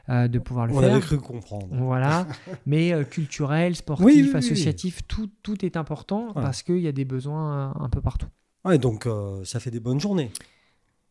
euh, 0.09 0.27
de 0.27 0.37
pouvoir 0.37 0.67
le 0.67 0.73
On 0.73 0.79
faire. 0.81 0.91
avait 0.91 1.01
cru 1.01 1.17
comprendre. 1.17 1.65
Voilà, 1.71 2.27
mais 2.67 2.93
euh, 2.93 3.03
culturel, 3.03 3.75
sportif, 3.75 4.05
Oui, 4.05 4.13
oui, 4.17 4.21
oui, 4.25 4.29
oui. 4.31 4.37
associatif, 4.37 5.01
Tout, 5.07 5.27
tout 5.41 5.65
est 5.65 5.77
important 5.77 6.27
Ouais. 6.27 6.43
parce 6.43 6.61
qu'il 6.61 6.77
y 6.77 6.87
a 6.87 6.91
des 6.91 7.05
besoins 7.05 7.73
un 7.79 7.89
peu 7.89 8.01
partout. 8.01 8.27
Ouais, 8.65 8.77
donc 8.77 9.07
euh, 9.07 9.43
ça 9.45 9.59
fait 9.59 9.71
des 9.71 9.79
bonnes 9.79 9.99
journées. 9.99 10.29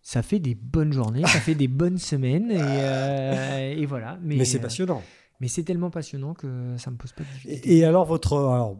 Ça 0.01 0.22
fait 0.22 0.38
des 0.38 0.55
bonnes 0.55 0.93
journées, 0.93 1.22
ça 1.26 1.41
fait 1.41 1.57
des 1.57 1.66
bonnes 1.68 1.99
semaines 1.99 2.51
et, 2.53 3.82
et 3.82 3.84
voilà. 3.84 4.16
Mais, 4.22 4.36
Mais, 4.36 4.45
c'est 4.45 4.61
passionnant. 4.61 5.03
mais 5.41 5.49
c'est 5.49 5.64
tellement 5.64 5.91
passionnant 5.91 6.32
que 6.34 6.74
ça 6.78 6.91
me 6.93 6.97
pose 6.97 7.12
pas 7.12 7.24
de 7.24 7.28
difficulté. 7.28 7.76
Et, 7.78 7.84
alors, 7.84 8.07
votre, 8.07 8.34
alors, 8.38 8.76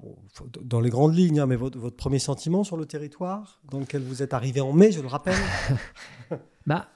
dans 0.63 0.81
les 0.81 0.89
grandes 0.91 1.15
lignes, 1.17 1.41
hein, 1.41 1.47
mais 1.47 1.57
votre, 1.57 1.77
votre 1.79 1.97
premier 1.97 2.21
sentiment 2.21 2.63
sur 2.65 2.77
le 2.79 2.87
territoire 2.87 3.61
dans 3.71 3.81
lequel 3.81 4.01
vous 4.03 4.23
êtes 4.23 4.33
arrivé 4.33 4.61
en 4.61 4.73
mai, 4.73 4.93
je 4.93 5.01
le 5.01 5.09
rappelle 5.09 5.35
Bah, 6.67 6.89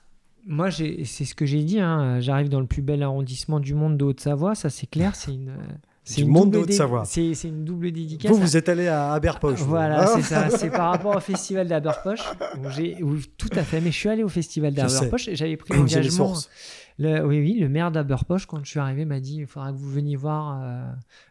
moi, 0.46 0.70
c'est 0.70 1.04
ce 1.04 1.34
que 1.34 1.46
j'ai 1.46 1.62
dit. 1.62 1.80
hein, 1.80 2.20
J'arrive 2.20 2.48
dans 2.48 2.60
le 2.60 2.66
plus 2.66 2.82
bel 2.82 3.02
arrondissement 3.02 3.60
du 3.60 3.74
monde 3.74 3.96
de 3.96 4.04
Haute-Savoie, 4.04 4.54
ça 4.54 4.70
c'est 4.70 4.86
clair. 4.88 5.14
C'est 5.14 5.32
une. 5.34 5.48
euh, 5.50 5.72
c'est 6.06 6.22
Du 6.22 6.28
monde 6.30 6.50
de 6.50 6.58
Haute-Savoie. 6.58 7.04
C'est 7.06 7.32
une 7.44 7.64
double 7.64 7.90
dédicace. 7.90 8.30
Vous, 8.30 8.36
vous 8.38 8.56
êtes 8.58 8.68
allé 8.68 8.88
à 8.88 9.12
Aberpoche. 9.14 9.60
Voilà, 9.62 10.00
Ah, 10.02 10.06
c'est 10.14 10.20
ça. 10.22 10.50
C'est 10.50 10.68
par 10.70 10.90
rapport 10.90 11.16
au 11.16 11.20
festival 11.20 11.66
d'Aberpoche. 11.66 12.20
Tout 13.38 13.48
à 13.52 13.62
fait. 13.62 13.80
Mais 13.80 13.90
je 13.90 13.96
suis 13.96 14.08
allé 14.10 14.22
au 14.22 14.28
festival 14.28 14.74
d'Aberpoche 14.74 15.28
et 15.28 15.36
j'avais 15.36 15.56
pris 15.56 15.72
l'engagement. 15.74 16.34
Le- 16.98 17.26
oui, 17.26 17.40
oui, 17.40 17.58
le 17.58 17.68
maire 17.68 17.90
d'Aberpoche, 17.90 18.46
quand 18.46 18.62
je 18.64 18.70
suis 18.70 18.78
arrivé, 18.78 19.04
m'a 19.04 19.18
dit 19.20 19.38
il 19.38 19.46
faudra 19.46 19.72
que 19.72 19.76
vous 19.76 19.90
veniez 19.90 20.14
voir 20.16 20.60
euh, 20.62 20.84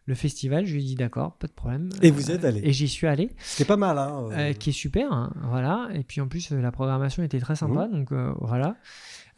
le 0.06 0.14
festival. 0.16 0.66
Je 0.66 0.74
lui 0.74 0.82
ai 0.82 0.86
dit 0.86 0.96
d'accord, 0.96 1.34
pas 1.38 1.48
de 1.48 1.54
problème. 1.54 1.90
Et 2.02 2.12
vous 2.12 2.30
Euh, 2.32 2.36
êtes 2.36 2.44
allé. 2.44 2.60
Et 2.64 2.74
j'y 2.74 2.88
suis 2.90 3.08
allé, 3.08 3.32
C'était 3.38 3.66
pas 3.68 3.78
mal. 3.78 3.98
Hein, 3.98 4.24
euh, 4.32 4.50
euh, 4.50 4.54
qui 4.54 4.72
est 4.72 4.74
super. 4.74 5.12
hein, 5.14 5.32
voilà. 5.50 5.88
Et 5.94 6.04
puis 6.04 6.20
en 6.20 6.28
plus, 6.28 6.52
euh, 6.52 6.60
la 6.62 6.72
programmation 6.72 7.24
était 7.24 7.40
très 7.40 7.56
sympa. 7.56 7.88
Donc 7.88 8.12
euh, 8.12 8.34
voilà. 8.42 8.76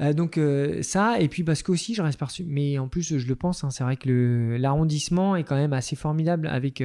Euh, 0.01 0.13
donc 0.13 0.38
euh, 0.38 0.82
ça, 0.82 1.19
et 1.19 1.30
puis 1.30 1.43
parce 1.43 1.61
que 1.63 1.71
aussi 1.71 1.93
je 1.93 2.01
reste 2.01 2.19
perçu, 2.19 2.43
mais 2.43 2.80
en 2.80 2.88
plus 2.89 3.17
je 3.17 3.28
le 3.28 3.36
pense, 3.36 3.63
hein, 3.63 3.69
c'est 3.69 3.84
vrai 3.84 3.95
que 3.95 4.57
l'arrondissement 4.59 5.36
est 5.38 5.43
quand 5.43 5.55
même 5.55 5.71
assez 5.73 5.95
formidable 5.95 6.47
avec 6.47 6.82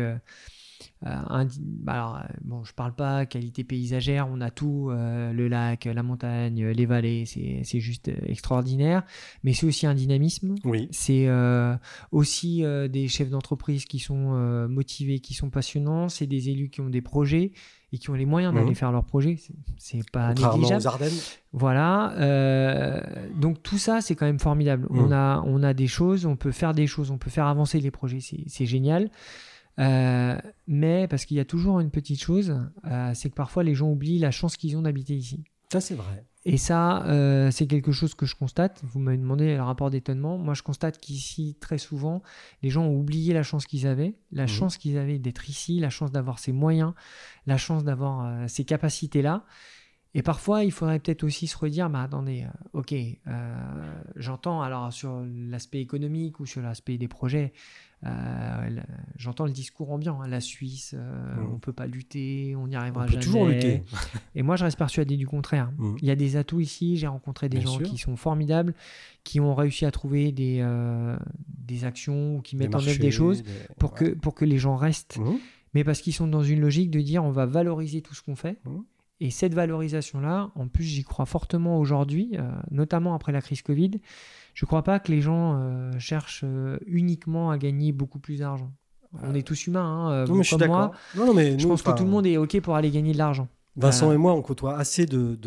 euh, 1.06 1.44
bah 1.58 1.92
alors, 1.92 2.16
euh, 2.16 2.20
bon, 2.42 2.64
je 2.64 2.72
parle 2.74 2.94
pas 2.94 3.26
qualité 3.26 3.64
paysagère, 3.64 4.28
on 4.30 4.40
a 4.40 4.50
tout, 4.50 4.88
euh, 4.90 5.32
le 5.32 5.48
lac, 5.48 5.84
la 5.86 6.02
montagne, 6.02 6.64
les 6.66 6.86
vallées, 6.86 7.24
c'est 7.26 7.80
juste 7.80 8.08
euh, 8.08 8.16
extraordinaire, 8.26 9.02
mais 9.44 9.52
c'est 9.52 9.66
aussi 9.66 9.86
un 9.86 9.94
dynamisme. 9.94 10.54
Oui. 10.64 10.88
C'est 10.90 11.26
euh, 11.28 11.74
aussi 12.12 12.62
des 12.90 13.08
chefs 13.08 13.30
d'entreprise 13.30 13.84
qui 13.84 13.98
sont 13.98 14.30
motivés, 14.68 15.20
qui 15.20 15.34
sont 15.34 15.50
passionnants. 15.50 16.08
C'est 16.08 16.26
des 16.26 16.48
élus 16.50 16.68
qui 16.70 16.80
ont 16.80 16.90
des 16.90 17.00
projets 17.02 17.52
et 17.92 17.98
qui 17.98 18.08
ont 18.10 18.14
les 18.14 18.26
moyens 18.26 18.54
d'aller 18.54 18.68
Mhm. 18.70 18.74
faire 18.74 18.92
leurs 18.92 19.04
projets. 19.04 19.36
C'est- 19.76 20.08
pas 20.10 20.28
négligeable. 20.34 20.82
aux 20.82 20.86
Ardennes. 20.86 21.12
Voilà. 21.52 22.12
euh, 22.18 23.00
donc 23.34 23.62
tout 23.62 23.78
ça, 23.78 24.00
c'est 24.00 24.14
quand 24.14 24.26
même 24.26 24.38
formidable. 24.38 24.86
On, 24.90 25.10
a, 25.12 25.42
on 25.46 25.62
a 25.62 25.74
des 25.74 25.86
choses, 25.88 26.24
on 26.26 26.36
peut 26.36 26.52
faire 26.52 26.72
des 26.74 26.86
choses, 26.86 27.10
on 27.10 27.18
peut 27.18 27.30
faire 27.30 27.46
avancer 27.46 27.80
les 27.80 27.90
projets. 27.90 28.20
C'est 28.46 28.66
génial. 28.66 29.10
Euh, 29.78 30.38
mais 30.66 31.08
parce 31.08 31.24
qu'il 31.24 31.36
y 31.36 31.40
a 31.40 31.44
toujours 31.44 31.80
une 31.80 31.90
petite 31.90 32.22
chose, 32.22 32.54
euh, 32.86 33.12
c'est 33.14 33.30
que 33.30 33.34
parfois 33.34 33.62
les 33.62 33.74
gens 33.74 33.88
oublient 33.90 34.18
la 34.18 34.30
chance 34.30 34.56
qu'ils 34.56 34.76
ont 34.76 34.82
d'habiter 34.82 35.14
ici. 35.14 35.44
Ça, 35.72 35.80
c'est 35.80 35.94
vrai. 35.94 36.24
Et 36.46 36.56
ça, 36.56 37.04
euh, 37.06 37.50
c'est 37.50 37.66
quelque 37.66 37.92
chose 37.92 38.14
que 38.14 38.24
je 38.26 38.34
constate. 38.34 38.80
Vous 38.82 38.98
m'avez 38.98 39.18
demandé 39.18 39.54
le 39.54 39.62
rapport 39.62 39.90
d'étonnement. 39.90 40.38
Moi, 40.38 40.54
je 40.54 40.62
constate 40.62 40.98
qu'ici, 40.98 41.56
très 41.60 41.76
souvent, 41.78 42.22
les 42.62 42.70
gens 42.70 42.84
ont 42.84 42.98
oublié 42.98 43.34
la 43.34 43.42
chance 43.42 43.66
qu'ils 43.66 43.86
avaient, 43.86 44.16
la 44.32 44.44
Mhm. 44.44 44.48
chance 44.48 44.76
qu'ils 44.78 44.96
avaient 44.96 45.18
d'être 45.18 45.48
ici, 45.50 45.78
la 45.80 45.90
chance 45.90 46.10
d'avoir 46.10 46.38
ces 46.38 46.52
moyens, 46.52 46.94
la 47.46 47.58
chance 47.58 47.84
d'avoir 47.84 48.48
ces 48.48 48.64
capacités-là. 48.64 49.44
Et 50.14 50.22
parfois, 50.22 50.64
il 50.64 50.72
faudrait 50.72 50.98
peut-être 50.98 51.22
aussi 51.22 51.46
se 51.46 51.56
redire, 51.56 51.88
bah, 51.88 52.02
attendez, 52.02 52.42
euh, 52.42 52.78
ok, 52.80 52.92
euh, 52.92 54.00
j'entends 54.16 54.60
alors 54.60 54.92
sur 54.92 55.22
l'aspect 55.48 55.80
économique 55.80 56.40
ou 56.40 56.46
sur 56.46 56.62
l'aspect 56.62 56.98
des 56.98 57.06
projets, 57.06 57.52
euh, 58.04 58.80
j'entends 59.16 59.44
le 59.44 59.52
discours 59.52 59.92
ambiant, 59.92 60.20
hein, 60.20 60.26
la 60.26 60.40
Suisse, 60.40 60.94
euh, 60.98 61.36
Mhm. 61.36 61.52
on 61.54 61.58
peut 61.60 61.72
pas 61.72 61.86
lutter, 61.86 62.56
on 62.56 62.66
n'y 62.66 62.74
arrivera 62.74 63.02
On 63.02 63.06
peut 63.06 63.12
jamais. 63.12 63.24
toujours 63.24 63.46
lutter. 63.46 63.84
Et 64.34 64.42
moi, 64.42 64.56
je 64.56 64.64
reste 64.64 64.78
persuadé 64.78 65.16
du 65.16 65.28
contraire. 65.28 65.70
Mhm. 65.78 65.96
Il 66.02 66.08
y 66.08 66.10
a 66.10 66.16
des 66.16 66.34
atouts 66.36 66.60
ici. 66.60 66.96
J'ai 66.96 67.06
rencontré 67.06 67.48
des 67.48 67.58
Bien 67.58 67.66
gens 67.68 67.76
sûr. 67.78 67.86
qui 67.86 67.96
sont 67.98 68.16
formidables, 68.16 68.74
qui 69.22 69.38
ont 69.38 69.54
réussi 69.54 69.84
à 69.84 69.92
trouver 69.92 70.32
des, 70.32 70.66
des 71.46 71.84
actions 71.84 72.36
ou 72.36 72.40
qui 72.40 72.56
mettent 72.56 72.74
en 72.74 72.78
œuvre 72.84 72.98
des 72.98 73.10
choses 73.12 73.44
des- 73.44 73.50
pour, 73.78 73.92
ouais. 73.92 73.98
que, 73.98 74.04
pour 74.14 74.34
que 74.34 74.44
les 74.44 74.58
gens 74.58 74.74
restent. 74.76 75.18
Mhm. 75.18 75.38
Mais 75.74 75.84
parce 75.84 76.00
qu'ils 76.00 76.14
sont 76.14 76.26
dans 76.26 76.42
une 76.42 76.60
logique 76.60 76.90
de 76.90 77.00
dire 77.00 77.22
on 77.22 77.30
va 77.30 77.46
valoriser 77.46 78.02
tout 78.02 78.12
ce 78.16 78.22
qu'on 78.22 78.34
fait. 78.34 78.58
Et 79.20 79.30
cette 79.30 79.54
valorisation-là, 79.54 80.50
en 80.54 80.66
plus, 80.66 80.84
j'y 80.84 81.04
crois 81.04 81.26
fortement 81.26 81.78
aujourd'hui, 81.78 82.30
euh, 82.34 82.50
notamment 82.70 83.14
après 83.14 83.32
la 83.32 83.42
crise 83.42 83.60
Covid. 83.60 84.00
Je 84.54 84.64
ne 84.64 84.66
crois 84.66 84.82
pas 84.82 84.98
que 84.98 85.12
les 85.12 85.20
gens 85.20 85.56
euh, 85.56 85.90
cherchent 85.98 86.44
euh, 86.44 86.78
uniquement 86.86 87.50
à 87.50 87.58
gagner 87.58 87.92
beaucoup 87.92 88.18
plus 88.18 88.38
d'argent. 88.38 88.72
On 89.22 89.34
est 89.34 89.42
tous 89.42 89.66
humains, 89.66 89.82
hein, 89.82 90.24
Non, 90.26 90.36
mais 90.36 90.42
je 90.44 90.54
suis 90.54 90.66
moi. 90.66 90.92
Non, 91.16 91.26
non, 91.26 91.34
mais 91.34 91.58
Je 91.58 91.64
nous, 91.64 91.70
pense 91.70 91.82
que 91.82 91.90
tout 91.90 92.04
le 92.04 92.10
monde 92.10 92.26
est 92.26 92.36
OK 92.36 92.58
pour 92.60 92.76
aller 92.76 92.90
gagner 92.90 93.12
de 93.12 93.18
l'argent. 93.18 93.48
Vincent 93.76 94.12
et 94.12 94.16
moi, 94.16 94.34
on 94.34 94.42
côtoie 94.42 94.76
assez 94.76 95.06
de, 95.06 95.38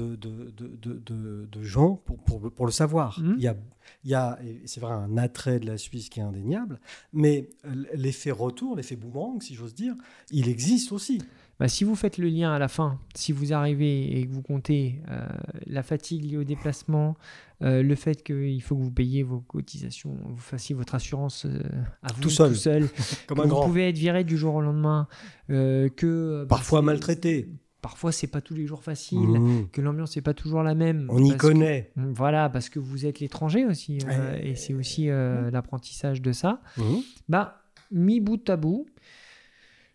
gens 1.61 1.95
pour, 2.05 2.17
pour, 2.19 2.51
pour 2.51 2.65
le 2.65 2.71
savoir. 2.71 3.19
Mhm. 3.19 3.35
Il 3.37 3.43
y 3.43 3.47
a, 3.47 3.55
il 4.03 4.11
y 4.11 4.15
a 4.15 4.37
c'est 4.65 4.81
vrai, 4.81 4.93
un 4.93 5.17
attrait 5.17 5.59
de 5.59 5.65
la 5.65 5.77
Suisse 5.77 6.09
qui 6.09 6.19
est 6.19 6.23
indéniable, 6.23 6.79
mais 7.11 7.49
l'effet 7.93 8.31
retour, 8.31 8.75
l'effet 8.75 8.95
boomerang, 8.95 9.41
si 9.41 9.55
j'ose 9.55 9.73
dire, 9.73 9.95
il 10.29 10.49
existe 10.49 10.91
aussi. 10.91 11.21
Bah, 11.64 11.69
si 11.69 11.85
vous 11.85 11.95
faites 11.95 12.18
le 12.18 12.27
lien 12.27 12.52
à 12.52 12.60
la 12.60 12.68
fin, 12.68 12.99
si 13.15 13.31
vous 13.31 13.53
arrivez 13.53 14.19
et 14.19 14.27
que 14.27 14.31
vous 14.34 14.41
comptez 14.41 14.99
euh, 15.10 15.26
la 15.65 15.81
fatigue 15.81 16.26
liée 16.30 16.35
au 16.35 16.44
déplacement, 16.44 17.15
euh, 17.61 17.81
le 17.81 17.95
fait 17.95 18.22
qu'il 18.22 18.61
faut 18.61 18.76
que 18.76 18.81
vous 18.81 18.91
payiez 18.91 19.23
vos 19.23 19.40
cotisations, 19.40 20.14
vous 20.26 20.35
fassiez 20.41 20.76
votre 20.76 20.94
assurance 20.94 21.45
euh, 21.45 21.61
à 22.02 22.11
vous 22.11 22.22
Tout 22.22 22.30
seul. 22.30 22.49
tout 22.49 22.56
seul, 22.57 22.90
Comme 23.27 23.40
un 23.40 23.44
vous 23.44 23.48
grand. 23.49 23.65
pouvez 23.65 23.88
être 23.88 23.98
viré 23.98 24.26
du 24.26 24.35
jour 24.35 24.56
au 24.56 24.61
lendemain, 24.61 25.07
que 25.48 26.41
bah, 26.41 26.48
Parfois 26.49 26.81
maltraité. 26.81 27.48
Parfois 27.81 28.11
c'est 28.11 28.27
pas 28.27 28.41
tous 28.41 28.56
les 28.56 28.65
jours 28.65 28.84
facile, 28.84 29.19
Mhm. 29.19 29.69
que 29.72 29.80
l'ambiance 29.80 30.18
n'est 30.18 30.22
pas 30.22 30.34
toujours 30.34 30.64
la 30.64 30.76
même. 30.76 31.07
On 31.10 31.23
y 31.23 31.31
que- 31.31 31.38
connaît. 31.38 31.91
voilà, 31.95 32.49
parce 32.49 32.68
que 32.68 32.80
vous 32.80 33.06
êtes 33.06 33.22
l'étranger 33.22 33.65
aussi, 33.65 33.99
et 34.41 34.56
c'est 34.56 34.73
aussi 34.73 35.10
euh, 35.10 35.49
l'apprentissage 35.49 36.22
de 36.22 36.34
ça. 36.34 36.61
Mhm. 36.77 36.99
Bah, 37.30 37.61
mis 37.90 38.19
bout 38.19 38.49
à 38.49 38.57
bout, 38.57 38.85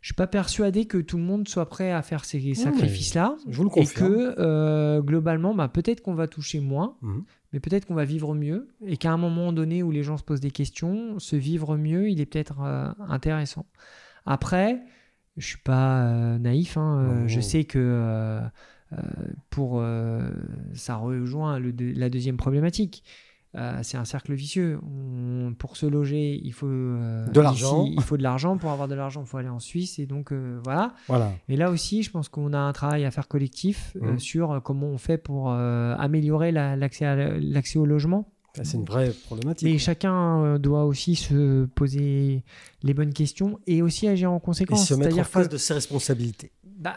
je 0.01 0.09
suis 0.09 0.15
pas 0.15 0.27
persuadé 0.29 0.85
que 0.87 0.99
tout 0.99 1.17
le 1.17 1.23
monde 1.25 1.49
soit 1.49 1.69
prêt 1.69 1.91
à 1.93 2.03
faire 2.03 2.25
ces 2.25 2.55
sacrifices-là. 2.55 3.37
Je 3.49 3.57
vous 3.57 3.65
le 3.65 3.71
Et 3.71 3.81
confirme. 3.85 4.09
que 4.09 4.35
euh, 4.39 5.01
globalement, 5.03 5.55
bah, 5.55 5.69
peut-être 5.69 6.03
qu'on 6.03 6.15
va 6.15 6.29
toucher 6.29 6.61
moins, 6.61 6.97
Mhm. 7.03 7.25
mais 7.53 7.61
peut-être 7.61 7.87
qu'on 7.87 7.95
va 7.95 8.05
vivre 8.05 8.35
mieux. 8.35 8.69
Et 8.87 8.97
qu'à 8.97 9.11
un 9.13 9.17
moment 9.17 9.53
donné 9.53 9.83
où 9.83 9.91
les 9.91 10.03
gens 10.05 10.17
se 10.17 10.23
posent 10.23 10.41
des 10.41 10.53
questions, 10.53 11.19
se 11.19 11.35
vivre 11.37 11.77
mieux, 11.77 12.09
il 12.09 12.21
est 12.21 12.27
peut-être 12.27 12.61
euh, 12.63 12.91
intéressant. 13.09 13.67
Après, 14.25 14.81
je 15.37 15.47
suis 15.47 15.59
pas 15.63 16.03
euh, 16.07 16.39
naïf. 16.39 16.77
hein. 16.77 17.25
Je 17.27 17.41
sais 17.41 17.65
que 17.65 18.41
pour 19.51 19.83
ça 20.75 20.97
rejoint 20.97 21.59
le 21.59 21.73
la 21.79 22.09
deuxième 22.09 22.37
problématique. 22.37 23.05
Euh, 23.59 23.79
c'est 23.83 23.97
un 23.97 24.05
cercle 24.05 24.35
vicieux. 24.35 24.79
On- 24.83 25.53
pour 25.59 25.77
se 25.77 25.85
loger, 25.87 26.41
il 26.45 26.53
faut 26.53 26.67
euh, 26.69 27.27
De 27.29 27.41
l'argent. 27.41 27.85
Il 27.87 28.01
faut 28.03 28.17
de 28.17 28.23
l'argent. 28.23 28.57
Pour 28.57 28.71
avoir 28.71 28.87
de 28.89 28.95
l'argent, 28.95 29.23
il 29.23 29.27
faut 29.27 29.37
aller 29.39 29.49
en 29.49 29.59
Suisse. 29.59 29.99
Et 29.99 30.07
donc 30.07 30.33
euh, 30.33 30.61
voilà. 30.65 30.95
Voilà. 31.09 31.33
Et 31.49 31.57
là 31.57 31.71
aussi, 31.71 32.03
je 32.03 32.11
pense 32.11 32.29
qu'on 32.29 32.53
a 32.53 32.59
un 32.59 32.73
travail 32.73 33.05
à 33.05 33.11
faire 33.11 33.27
collectif 33.29 33.97
Mhm. 34.01 34.19
sur 34.19 34.61
comment 34.65 34.87
on 34.87 34.99
fait 34.99 35.19
pour 35.19 35.51
améliorer 35.51 36.53
la- 36.53 36.77
l'accès 36.77 37.79
au 37.79 37.87
logement. 37.87 38.31
C'est 38.63 38.77
une 38.77 38.85
vraie 38.85 39.11
problématique. 39.27 39.69
Mais 39.69 39.79
chacun 39.79 40.59
doit 40.59 40.85
aussi 40.85 41.15
se 41.15 41.67
poser 41.67 42.43
les 42.83 42.95
bonnes 42.95 43.13
questions 43.13 43.59
et 43.67 43.83
aussi 43.83 44.09
agir 44.09 44.33
en 44.33 44.39
Et 44.39 44.41
conséquence. 44.41 44.89
se 44.89 44.95
mettre 44.95 45.19
en 45.19 45.23
face 45.25 45.47
que, 45.47 45.53
de 45.53 45.57
ses 45.59 45.75
responsabilités. 45.75 46.51
bah, 46.65 46.95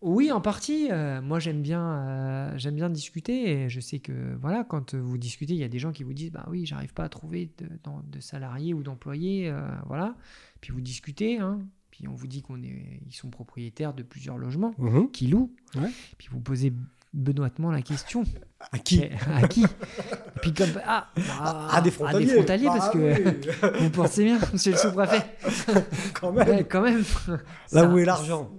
oui, 0.00 0.30
en 0.30 0.40
partie. 0.40 0.88
euh, 0.90 1.20
moi, 1.20 1.38
j'aime 1.40 1.60
bien, 1.62 1.82
euh, 1.82 2.52
j'aime 2.56 2.76
bien 2.76 2.88
discuter. 2.90 3.50
Et 3.50 3.68
je 3.68 3.80
sais 3.80 3.98
que 3.98 4.12
voilà, 4.40 4.64
quand 4.64 4.94
vous 4.94 5.18
discutez, 5.18 5.54
il 5.54 5.58
y 5.60 5.64
a 5.64 5.68
des 5.68 5.78
gens 5.78 5.92
qui 5.92 6.02
vous 6.04 6.12
disent, 6.14 6.30
bah 6.32 6.46
oui, 6.48 6.66
j'arrive 6.66 6.92
pas 6.94 7.04
à 7.04 7.08
trouver 7.08 7.50
de, 7.58 8.20
salariés 8.20 8.74
ou 8.74 8.82
d'employés, 8.82 9.48
euh, 9.50 9.60
voilà. 9.86 10.14
Puis 10.60 10.72
vous 10.72 10.80
discutez, 10.80 11.38
hein. 11.38 11.60
Puis 11.90 12.06
on 12.06 12.14
vous 12.14 12.26
dit 12.28 12.42
qu'on 12.42 12.62
est, 12.62 13.00
ils 13.06 13.12
sont 13.14 13.28
propriétaires 13.30 13.92
de 13.92 14.02
plusieurs 14.04 14.38
logements 14.38 14.72
Mhm. 14.78 15.10
qui 15.10 15.26
louent. 15.26 15.50
Ouais. 15.74 15.90
Puis 16.16 16.28
vous 16.30 16.38
posez 16.38 16.72
benoîtement 17.14 17.72
la 17.72 17.82
question. 17.82 18.22
À 18.70 18.78
qui 18.78 19.02
à 19.34 19.48
qui? 19.48 19.64
Et 19.64 20.40
puis 20.42 20.52
comme 20.54 20.68
ah, 20.86 21.08
bah, 21.16 21.68
À 21.72 21.80
des 21.80 21.90
frontaliers. 21.90 22.26
frontaliers, 22.34 22.66
Bah 22.66 22.74
parce 22.76 22.90
que 22.90 22.98
oui, 22.98 23.80
vous 23.80 23.90
pensez 23.90 24.24
bien, 24.24 24.38
monsieur 24.52 24.72
le 24.72 24.78
sous-préfet. 24.78 25.24
quand 26.20 26.30
même. 26.32 26.48
Ouais, 26.48 26.64
quand 26.64 26.82
même. 26.82 27.02
Là 27.28 27.38
Ça- 27.66 27.88
où 27.90 27.98
est 27.98 28.04
l'argent 28.04 28.50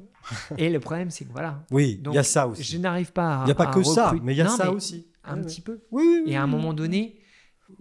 Et 0.58 0.70
le 0.70 0.80
problème, 0.80 1.10
c'est 1.10 1.26
que 1.26 1.32
voilà, 1.32 1.64
Oui, 1.72 2.02
il 2.06 2.14
y 2.14 2.18
a 2.18 2.24
ça 2.24 2.48
aussi. 2.48 2.64
je 2.64 2.78
n'arrive 2.78 3.12
pas 3.12 3.40
à. 3.40 3.44
Il 3.44 3.46
n'y 3.46 3.52
a 3.52 3.56
pas 3.56 3.68
que 3.68 3.84
ça, 3.84 4.14
mais 4.24 4.34
il 4.34 4.38
y 4.38 4.42
a 4.42 4.46
Non, 4.46 4.50
ça 4.52 4.72
aussi. 4.72 5.08
Un 5.24 5.42
petit 5.42 5.62
peu. 5.62 5.82
Oui. 5.92 6.24
Et 6.28 6.36
à 6.36 6.44
un 6.44 6.48
moment 6.48 6.74
donné, 6.74 7.20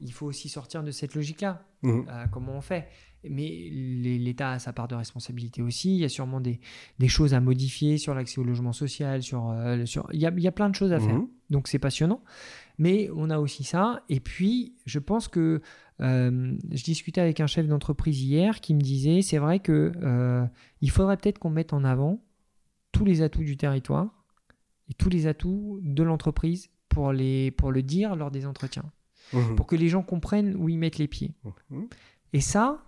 il 0.01 0.12
faut 0.12 0.27
aussi 0.27 0.49
sortir 0.49 0.83
de 0.83 0.91
cette 0.91 1.15
logique-là. 1.15 1.62
Euh, 1.85 2.03
comment 2.33 2.53
on 2.53 2.61
fait? 2.61 2.89
Mais 3.29 3.49
l'État 3.70 4.53
a 4.53 4.59
sa 4.59 4.73
part 4.73 4.87
de 4.87 4.95
responsabilité 4.95 5.61
aussi. 5.62 5.91
Il 5.97 5.99
y 6.01 6.05
a 6.05 6.09
sûrement 6.09 6.41
des, 6.41 6.61
des 6.99 7.09
choses 7.09 7.35
à 7.35 7.41
modifier 7.41 7.99
sur 7.99 8.15
l'accès 8.15 8.41
au 8.41 8.45
logement 8.45 8.73
social. 8.73 9.23
Sur, 9.23 9.51
euh, 9.51 9.85
sur... 9.87 10.07
Il, 10.12 10.20
y 10.20 10.27
a, 10.27 10.31
il 10.37 10.43
y 10.43 10.47
a 10.47 10.53
plein 10.53 10.69
de 10.69 10.75
choses 10.75 10.93
à 10.93 11.01
faire. 11.01 11.15
Mhm. 11.15 11.29
Donc 11.51 11.69
c'est 11.69 11.79
passionnant. 11.81 12.23
Mais 12.79 13.11
on 13.16 13.29
a 13.31 13.39
aussi 13.39 13.65
ça. 13.65 14.03
Et 14.09 14.20
puis, 14.20 14.75
je 14.87 15.01
pense 15.01 15.27
que 15.27 15.61
euh, 16.01 16.57
je 16.70 16.85
discutais 16.85 17.20
avec 17.20 17.41
un 17.41 17.49
chef 17.49 17.66
d'entreprise 17.66 18.23
hier 18.23 18.61
qui 18.61 18.73
me 18.75 18.81
disait, 18.81 19.20
c'est 19.23 19.39
vrai 19.39 19.59
que 19.59 19.91
euh, 20.01 20.45
il 20.81 20.91
faudrait 20.91 21.16
peut-être 21.16 21.41
qu'on 21.41 21.51
mette 21.51 21.73
en 21.73 21.83
avant 21.83 22.20
tous 22.93 23.05
les 23.05 23.23
atouts 23.23 23.44
du 23.44 23.56
territoire 23.56 24.09
et 24.89 24.94
tous 24.94 25.09
les 25.09 25.27
atouts 25.27 25.81
de 25.82 26.02
l'entreprise 26.02 26.70
pour, 26.89 27.12
les, 27.12 27.51
pour 27.51 27.70
le 27.73 27.82
dire 27.82 28.16
lors 28.16 28.31
des 28.31 28.47
entretiens, 28.47 28.90
Mhm. 29.32 29.56
pour 29.56 29.66
que 29.66 29.77
les 29.77 29.89
gens 29.89 30.02
comprennent 30.02 30.56
où 30.56 30.69
ils 30.70 30.78
mettent 30.78 30.98
les 30.98 31.09
pieds. 31.09 31.35
Mhm. 31.70 31.89
Et 32.32 32.40
ça, 32.40 32.82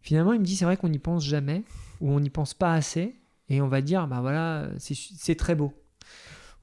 finalement, 0.00 0.32
il 0.34 0.40
me 0.40 0.44
dit, 0.44 0.54
c'est 0.56 0.64
vrai 0.66 0.76
qu'on 0.76 0.88
n'y 0.90 0.98
pense 0.98 1.24
jamais, 1.24 1.62
ou 2.00 2.10
on 2.10 2.20
n'y 2.20 2.28
pense 2.30 2.52
pas 2.54 2.74
assez, 2.74 3.16
et 3.48 3.60
on 3.62 3.68
va 3.68 3.80
dire, 3.80 4.06
bah 4.06 4.20
voilà, 4.20 4.68
c'est 4.78 4.94
c'est 4.94 5.36
très 5.36 5.54
beau. 5.54 5.72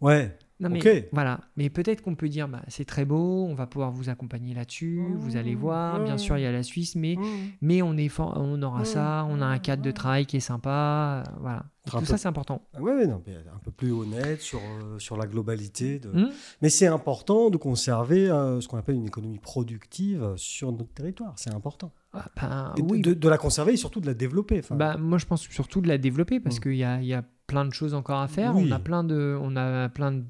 Ouais. 0.02 0.38
Non 0.60 0.70
mais 0.70 1.10
voilà, 1.12 1.42
mais 1.58 1.70
peut-être 1.70 2.02
qu'on 2.02 2.16
peut 2.16 2.30
dire 2.30 2.48
bah, 2.48 2.62
c'est 2.68 2.86
très 2.86 3.06
beau, 3.06 3.46
on 3.50 3.54
va 3.56 3.68
pouvoir 3.68 3.92
vous 3.92 4.10
accompagner 4.10 4.54
là-dessus, 4.54 5.02
vous 5.18 5.36
allez 5.36 5.56
voir, 5.56 6.02
bien 6.04 6.18
sûr 6.18 6.38
il 6.38 6.42
y 6.42 6.46
a 6.46 6.52
la 6.52 6.64
Suisse, 6.64 6.96
mais, 6.96 7.16
Mhm. 7.18 7.26
mais 7.62 7.82
on, 7.82 7.98
est 7.98 8.08
for- 8.08 8.34
on 8.38 8.62
aura 8.62 8.80
Ouais, 8.80 8.86
ça, 8.86 9.26
on 9.30 9.42
a 9.42 9.46
un 9.46 9.58
cadre 9.60 9.82
de 9.82 9.92
travail 9.92 10.26
qui 10.26 10.38
est 10.38 10.42
sympa, 10.42 11.24
euh, 11.28 11.32
voilà. 11.42 11.66
Tout 11.90 11.98
peu- 11.98 12.06
ça 12.06 12.18
c'est 12.18 12.30
important. 12.30 12.62
Ah 12.74 12.82
Ouais, 12.82 12.94
ouais, 12.94 13.08
non, 13.08 13.22
mais 13.28 13.36
un 13.36 13.60
peu 13.62 13.72
plus 13.72 13.92
honnête 13.92 14.40
sur, 14.42 14.60
euh, 14.60 14.98
sur 15.00 15.18
la 15.18 15.26
globalité. 15.28 16.00
De... 16.00 16.10
Hmm 16.10 16.30
Mais 16.62 16.70
c'est 16.70 16.88
important 16.88 17.50
de 17.50 17.58
conserver 17.58 18.30
euh, 18.30 18.62
ce 18.62 18.70
qu'on 18.70 18.78
appelle 18.78 18.96
une 18.96 19.08
économie 19.08 19.40
productive 19.40 20.34
sur 20.38 20.72
notre 20.72 20.94
territoire. 20.94 21.34
C'est 21.36 21.54
important. 21.54 21.92
Ah, 22.14 22.26
ben, 22.40 22.74
Et 22.78 22.82
de- 22.84 22.92
oui. 22.92 23.02
de, 23.02 23.14
de 23.14 23.28
la 23.30 23.38
conserver 23.38 23.74
et 23.74 23.78
surtout 23.78 24.00
de 24.00 24.06
la 24.06 24.14
développer. 24.14 24.62
Bah, 24.72 24.96
moi 24.98 25.18
je 25.18 25.26
pense 25.26 25.42
surtout 25.42 25.82
de 25.82 25.88
la 25.90 25.98
développer 25.98 26.40
parce 26.40 26.58
Mm. 26.58 26.62
qu'il 26.62 26.76
y 26.76 26.84
a, 26.86 27.02
il 27.02 27.08
y 27.08 27.14
a 27.14 27.24
plein 27.54 27.66
de 27.66 27.74
choses 27.74 27.94
encore 27.94 28.20
à 28.20 28.28
faire, 28.28 28.56
Oui. 28.56 28.68
on 28.68 28.72
a 28.72 28.80
plein 28.80 29.04
de, 29.04 29.38
on 29.42 29.56
a 29.56 29.88
plein 29.90 30.12
de, 30.12 30.24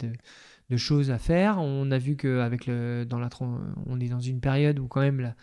de 0.69 0.77
choses 0.77 1.09
à 1.11 1.17
faire. 1.17 1.57
On 1.59 1.89
a 1.91 1.97
vu 1.97 2.15
que 2.15 2.39
avec 2.39 2.67
le, 2.67 3.05
dans 3.05 3.19
la, 3.19 3.29
on 3.87 3.99
est 3.99 4.09
dans 4.09 4.19
une 4.19 4.39
période 4.39 4.79
où 4.79 4.87
quand 4.87 5.01
même 5.01 5.19
la- 5.21 5.35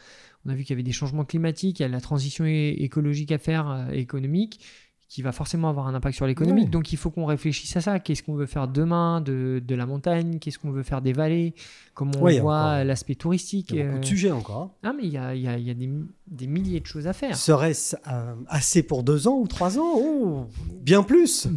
on 0.47 0.51
a 0.51 0.55
vu 0.55 0.63
qu'il 0.65 0.71
y 0.71 0.77
avait 0.77 0.83
des 0.83 0.93
changements 0.93 1.25
climatiques, 1.25 1.81
il 1.81 1.83
y 1.83 1.87
a 1.87 1.89
la 1.89 2.01
transition 2.01 2.45
écologique 2.47 3.31
à 3.33 3.39
faire, 3.39 3.69
euh, 3.71 3.91
économique, 3.93 4.61
qui 5.07 5.23
va 5.23 5.33
forcément 5.33 5.69
avoir 5.69 5.89
un 5.89 5.95
impact 5.95 6.15
sur 6.15 6.25
l'économie. 6.27 6.63
Oui. 6.65 6.71
Donc 6.71 6.93
il 6.93 6.97
faut 6.97 7.11
qu'on 7.11 7.25
réfléchisse 7.27 7.77
à 7.77 7.81
ça. 7.81 7.99
Qu'est-ce 7.99 8.23
qu'on 8.23 8.37
veut 8.37 8.47
faire 8.47 8.69
demain 8.69 9.21
de, 9.21 9.61
de 9.63 9.75
la 9.75 9.85
montagne? 9.85 10.39
Qu'est-ce 10.39 10.57
qu'on 10.61 10.71
veut 10.71 10.85
faire 10.85 11.03
des 11.03 11.13
vallées? 11.13 11.53
Comment 11.95 12.13
on 12.21 12.23
Oui, 12.27 12.39
voit 12.39 12.85
l'aspect 12.85 13.17
touristique 13.17 13.71
il 13.73 13.79
y 13.79 13.81
a 13.81 13.85
beaucoup 13.87 13.97
euh, 13.97 14.01
de 14.01 14.05
sujets 14.07 14.31
encore. 14.31 14.71
Ah 14.85 14.93
mais 14.97 15.03
il 15.05 15.13
y 15.13 15.19
a, 15.19 15.35
il 15.35 15.43
y 15.43 15.49
a- 15.49 15.59
il 15.59 15.67
y 15.67 15.71
a 15.71 15.75
des, 15.75 15.91
des 16.29 16.47
milliers 16.47 16.79
de 16.79 16.87
choses 16.87 17.09
à 17.09 17.13
faire. 17.13 17.37
Serait-ce 17.37 17.97
euh, 18.09 18.35
assez 18.47 18.85
pour 18.85 19.03
deux 19.03 19.27
ans 19.27 19.37
ou 19.41 19.49
trois 19.49 19.79
ans? 19.81 19.93
Oh, 19.97 20.47
Bien 20.81 21.03
plus 21.03 21.49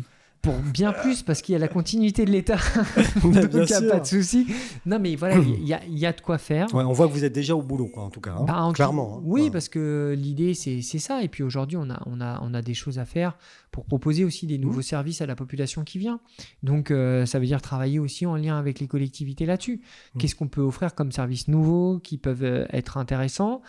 pour 0.44 0.54
bien 0.60 0.92
plus 0.92 1.24
parce 1.24 1.42
qu'il 1.42 1.54
y 1.54 1.56
a 1.56 1.60
la 1.60 1.70
continuité 1.70 2.26
de 2.26 2.30
l'État. 2.32 2.58
Donc 3.24 3.34
il 3.36 3.50
n'y 3.56 3.62
a 3.62 3.66
sûr. 3.80 3.90
pas 3.90 4.00
de 4.02 4.06
souci. 4.06 4.46
Non, 4.86 5.00
mais 5.00 5.16
voilà, 5.16 5.38
il 5.38 5.64
y, 5.66 5.74
a- 5.74 5.82
il 5.88 5.98
y 5.98 6.06
a 6.06 6.12
de 6.12 6.20
quoi 6.22 6.38
faire. 6.38 6.68
Ouais, 6.76 6.84
on 6.84 6.92
voit 6.92 7.08
que 7.08 7.14
vous 7.14 7.24
êtes 7.24 7.34
déjà 7.34 7.56
au 7.56 7.62
boulot, 7.62 7.88
quoi, 7.88 8.04
en 8.04 8.10
tout 8.10 8.20
cas. 8.20 8.36
hein. 8.38 8.44
Bah, 8.46 8.62
en- 8.62 8.74
Clairement. 8.74 9.18
hein. 9.18 9.22
Oui, 9.24 9.44
Ouais. 9.44 9.52
parce 9.52 9.70
que 9.70 10.14
l'idée, 10.18 10.54
c'est 10.54 10.82
ça. 10.82 11.24
Et 11.24 11.30
puis 11.30 11.44
aujourd'hui, 11.44 11.78
on 11.78 11.90
a, 11.90 12.02
on, 12.06 12.20
a, 12.20 12.40
on 12.44 12.54
a 12.54 12.62
des 12.62 12.74
choses 12.74 13.00
à 13.00 13.06
faire 13.06 13.38
pour 13.72 13.86
proposer 13.86 14.26
aussi 14.26 14.46
des 14.46 14.58
nouveaux 14.58 14.82
services 14.82 15.22
à 15.22 15.26
la 15.26 15.36
population 15.36 15.84
qui 15.86 15.98
vient. 15.98 16.20
Donc, 16.62 16.92
euh, 16.92 17.26
ça 17.26 17.40
veut 17.40 17.46
dire 17.46 17.62
travailler 17.62 18.00
aussi 18.00 18.26
en 18.26 18.36
lien 18.36 18.60
avec 18.60 18.82
les 18.82 18.88
collectivités 18.88 19.46
là-dessus. 19.46 19.82
Mmh. 20.14 20.20
Qu'est-ce 20.20 20.36
qu'on 20.36 20.50
peut 20.50 20.62
offrir 20.62 20.94
comme 20.94 21.14
services 21.14 21.48
nouveaux 21.48 22.00
qui 22.00 22.18
peuvent 22.18 22.44
euh, 22.44 22.66
être 22.74 22.98
intéressants? 22.98 23.62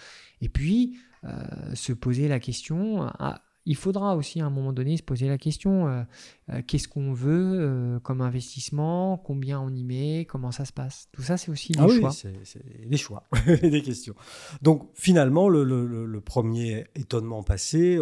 Et 0.43 0.49
puis, 0.49 0.97
euh, 1.25 1.31
se 1.75 1.93
poser 1.93 2.27
la 2.29 2.39
question. 2.41 3.07
Il 3.67 3.77
faudra 3.77 4.17
aussi 4.17 4.41
à 4.41 4.47
un 4.47 4.51
moment 4.51 4.73
donné 4.73 4.97
se 4.97 5.03
poser 5.03 5.29
la 5.29 5.39
question 5.39 5.87
euh, 5.89 6.03
euh, 6.51 6.61
qu'est-ce 6.67 6.87
qu'on 6.89 7.13
veut 7.15 7.53
euh, 7.61 7.99
comme 8.01 8.21
investissement, 8.21 9.17
combien 9.19 9.61
on 9.61 9.71
y 9.75 9.83
met, 9.85 10.27
comment 10.29 10.53
ça 10.53 10.65
se 10.65 10.73
passe. 10.73 11.09
Tout 11.13 11.23
ça, 11.23 11.37
c'est 11.37 11.51
aussi 11.51 11.73
des 11.73 11.81
Ah 11.81 11.87
oui, 11.87 12.01
choix. 12.01 12.11
c'est 12.11 12.35
c'est 12.45 12.89
des 12.89 12.97
choix, 12.97 13.25
des 13.63 13.83
questions. 13.83 14.15
Donc 14.63 14.91
finalement, 14.95 15.49
le, 15.49 15.65
le- 15.65 15.87
le- 15.87 16.07
le 16.07 16.21
premier 16.21 16.85
étonnement 16.95 17.43
passé 17.43 17.99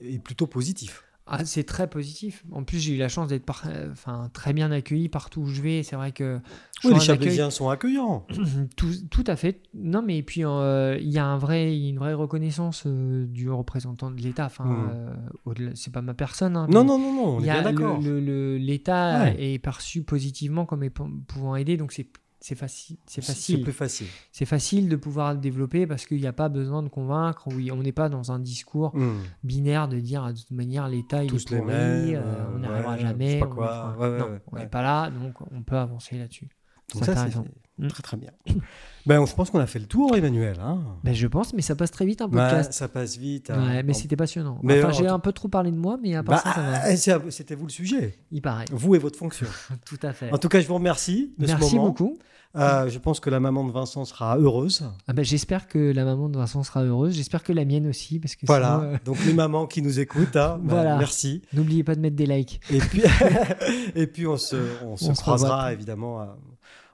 est 0.00 0.18
plutôt 0.18 0.46
positif. 0.46 1.04
Ah, 1.26 1.42
c'est 1.46 1.64
très 1.64 1.88
positif. 1.88 2.44
En 2.52 2.64
plus, 2.64 2.78
j'ai 2.78 2.94
eu 2.94 2.98
la 2.98 3.08
chance 3.08 3.28
d'être 3.28 3.46
par- 3.46 3.62
euh, 3.66 3.90
enfin, 3.92 4.28
très 4.34 4.52
bien 4.52 4.70
accueilli 4.70 5.08
partout 5.08 5.40
où 5.40 5.46
je 5.46 5.62
vais. 5.62 5.82
C'est 5.82 5.96
vrai 5.96 6.12
que 6.12 6.38
Oui, 6.84 6.90
les 6.90 6.96
accueil- 6.96 7.00
Chablaisiens 7.06 7.48
sont 7.50 7.70
accueillants. 7.70 8.26
tout, 8.76 8.90
tout 9.10 9.24
à 9.26 9.34
fait. 9.34 9.62
Non, 9.72 10.02
mais 10.02 10.22
puis 10.22 10.44
euh, 10.44 10.98
il 11.00 11.08
y 11.08 11.18
a 11.18 11.24
un 11.24 11.38
vrai, 11.38 11.78
une 11.78 11.98
vraie 11.98 12.12
reconnaissance 12.12 12.82
euh, 12.86 13.24
du 13.26 13.48
représentant 13.48 14.10
de 14.10 14.20
l'État. 14.20 14.44
Enfin, 14.46 14.64
Mm. 14.66 14.90
euh, 14.92 15.14
au-delà- 15.46 15.70
c'est 15.74 15.92
pas 15.92 16.02
ma 16.02 16.12
personne. 16.12 16.58
hein, 16.58 16.66
Non, 16.70 16.84
non, 16.84 16.98
non, 16.98 17.14
non, 17.14 17.26
on 17.36 17.40
il 17.40 17.44
est 17.44 17.46
y 17.46 17.50
a 17.50 17.62
bien 17.62 17.72
d'accord. 17.72 18.00
L'État 18.02 19.22
Ouais. 19.24 19.36
est 19.54 19.58
perçu 19.58 20.02
positivement 20.02 20.66
comme 20.66 20.86
pouvant 21.26 21.56
aider, 21.56 21.78
donc 21.78 21.92
c'est 21.92 22.06
c'est 22.46 22.54
facile. 22.56 22.98
C'est 23.06 23.22
facile. 23.24 23.62
plus 23.62 23.72
facile. 23.72 24.06
C'est 24.30 24.44
facile 24.44 24.90
de 24.90 24.96
pouvoir 24.96 25.32
le 25.32 25.40
développer 25.40 25.86
parce 25.86 26.04
qu'il 26.04 26.20
n'y 26.20 26.26
a 26.26 26.32
pas 26.34 26.50
besoin 26.50 26.82
de 26.82 26.90
convaincre. 26.90 27.44
Oui, 27.46 27.70
on 27.72 27.78
n'est 27.78 27.90
pas 27.92 28.10
dans 28.10 28.32
un 28.32 28.38
discours 28.38 28.94
Hmm. 28.94 29.14
binaire 29.42 29.88
de 29.88 29.98
dire 29.98 30.26
de 30.26 30.32
toute 30.38 30.50
manière 30.50 30.86
l'État 30.88 31.24
il 31.24 31.30
Tous 31.30 31.40
est 31.42 31.56
pourri, 31.56 31.62
mêmes, 31.72 32.14
euh, 32.16 32.22
euh, 32.22 32.44
on 32.54 32.58
n'y 32.58 32.66
ouais, 32.66 32.72
arrivera 32.74 32.98
jamais. 32.98 33.40
on 33.42 33.48
quoi. 33.48 33.96
Ouais, 33.98 34.18
non, 34.18 34.24
ouais, 34.26 34.40
on 34.52 34.56
n'est 34.58 34.66
pas 34.68 34.82
là, 34.82 35.10
donc 35.10 35.32
on 35.52 35.62
peut 35.62 35.76
avancer 35.78 36.18
là-dessus. 36.18 36.48
Donc 36.92 37.02
C'est 37.04 37.14
ça, 37.14 37.20
intéressant. 37.22 37.44
c'est 37.46 37.64
Hmm. 37.76 37.88
très 37.88 38.04
très 38.04 38.16
bien. 38.16 38.30
ben, 39.06 39.26
je 39.26 39.34
pense 39.34 39.50
qu'on 39.50 39.58
a 39.58 39.66
fait 39.66 39.80
le 39.80 39.86
tour, 39.86 40.14
Emmanuel. 40.14 40.60
Hein. 40.60 40.78
Ben, 41.02 41.12
je 41.12 41.26
pense, 41.26 41.52
mais 41.54 41.62
ça 41.62 41.74
passe 41.74 41.90
très 41.90 42.06
vite 42.06 42.22
un 42.22 42.28
podcast. 42.28 42.72
ça 42.72 42.86
passe 42.86 43.16
vite. 43.16 43.50
hein. 43.50 43.66
Ouais, 43.66 43.82
mais 43.82 43.94
c'était 43.94 44.14
passionnant. 44.14 44.60
Mais 44.62 44.78
enfin, 44.78 44.90
en 44.90 44.92
j'ai 44.92 45.08
un 45.08 45.18
peu 45.18 45.32
trop 45.32 45.48
parlé 45.48 45.72
de 45.72 45.76
moi, 45.76 45.98
mais 46.00 46.14
à 46.14 46.22
part 46.22 46.44
Bah, 46.44 46.50
ça, 46.54 46.54
ça 46.96 47.18
va. 47.18 47.24
eh, 47.26 47.30
C'était 47.32 47.56
vous 47.56 47.64
le 47.66 47.72
sujet, 47.72 48.16
Il 48.30 48.42
paraît. 48.42 48.66
vous 48.70 48.94
et 48.94 48.98
votre 48.98 49.18
fonction. 49.18 49.48
Tout 49.86 49.98
à 50.02 50.12
fait. 50.12 50.32
En 50.32 50.38
tout 50.38 50.48
cas, 50.48 50.60
je 50.60 50.68
vous 50.68 50.74
remercie 50.74 51.34
de 51.36 51.46
ce 51.48 51.52
Merci 51.56 51.74
moment. 51.74 51.88
beaucoup. 51.88 52.16
Euh, 52.56 52.88
je 52.88 52.98
pense 52.98 53.18
que 53.20 53.30
la 53.30 53.40
maman 53.40 53.64
de 53.64 53.72
Vincent 53.72 54.04
sera 54.04 54.38
heureuse. 54.38 54.84
Ah 55.08 55.12
ben, 55.12 55.24
J'espère 55.24 55.66
que 55.66 55.78
la 55.78 56.04
maman 56.04 56.28
de 56.28 56.36
Vincent 56.38 56.62
sera 56.62 56.84
heureuse. 56.84 57.14
J'espère 57.14 57.42
que 57.42 57.52
la 57.52 57.64
mienne 57.64 57.86
aussi. 57.88 58.20
Parce 58.20 58.36
que 58.36 58.46
Voilà. 58.46 58.78
sinon, 58.80 58.92
euh, 58.94 58.96
Donc 59.04 59.24
les 59.26 59.32
mamans 59.34 59.66
qui 59.66 59.82
nous 59.82 59.98
écoutent, 59.98 60.36
hein, 60.36 60.58
bah, 60.62 60.74
Voilà. 60.74 60.96
merci. 60.98 61.42
n'oubliez 61.52 61.82
pas 61.82 61.94
de 61.96 62.00
mettre 62.00 62.16
des 62.16 62.26
likes. 62.26 62.60
Et 62.70 62.78
puis, 62.78 63.02
et 63.96 64.06
puis 64.06 64.26
on 64.26 64.36
se, 64.36 64.56
on 64.84 64.96
se 64.96 65.06
On 65.06 65.14
se 65.14 65.20
croisera 65.20 65.56
revoit. 65.56 65.72
évidemment 65.72 66.20
euh, 66.20 66.26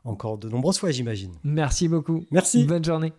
encore 0.04 0.38
de 0.38 0.48
nombreuses 0.48 0.78
fois, 0.78 0.90
j'imagine. 0.90 1.32
Merci 1.44 1.88
beaucoup. 1.88 2.24
Merci. 2.30 2.64
Bonne 2.64 2.84
journée. 2.84 3.12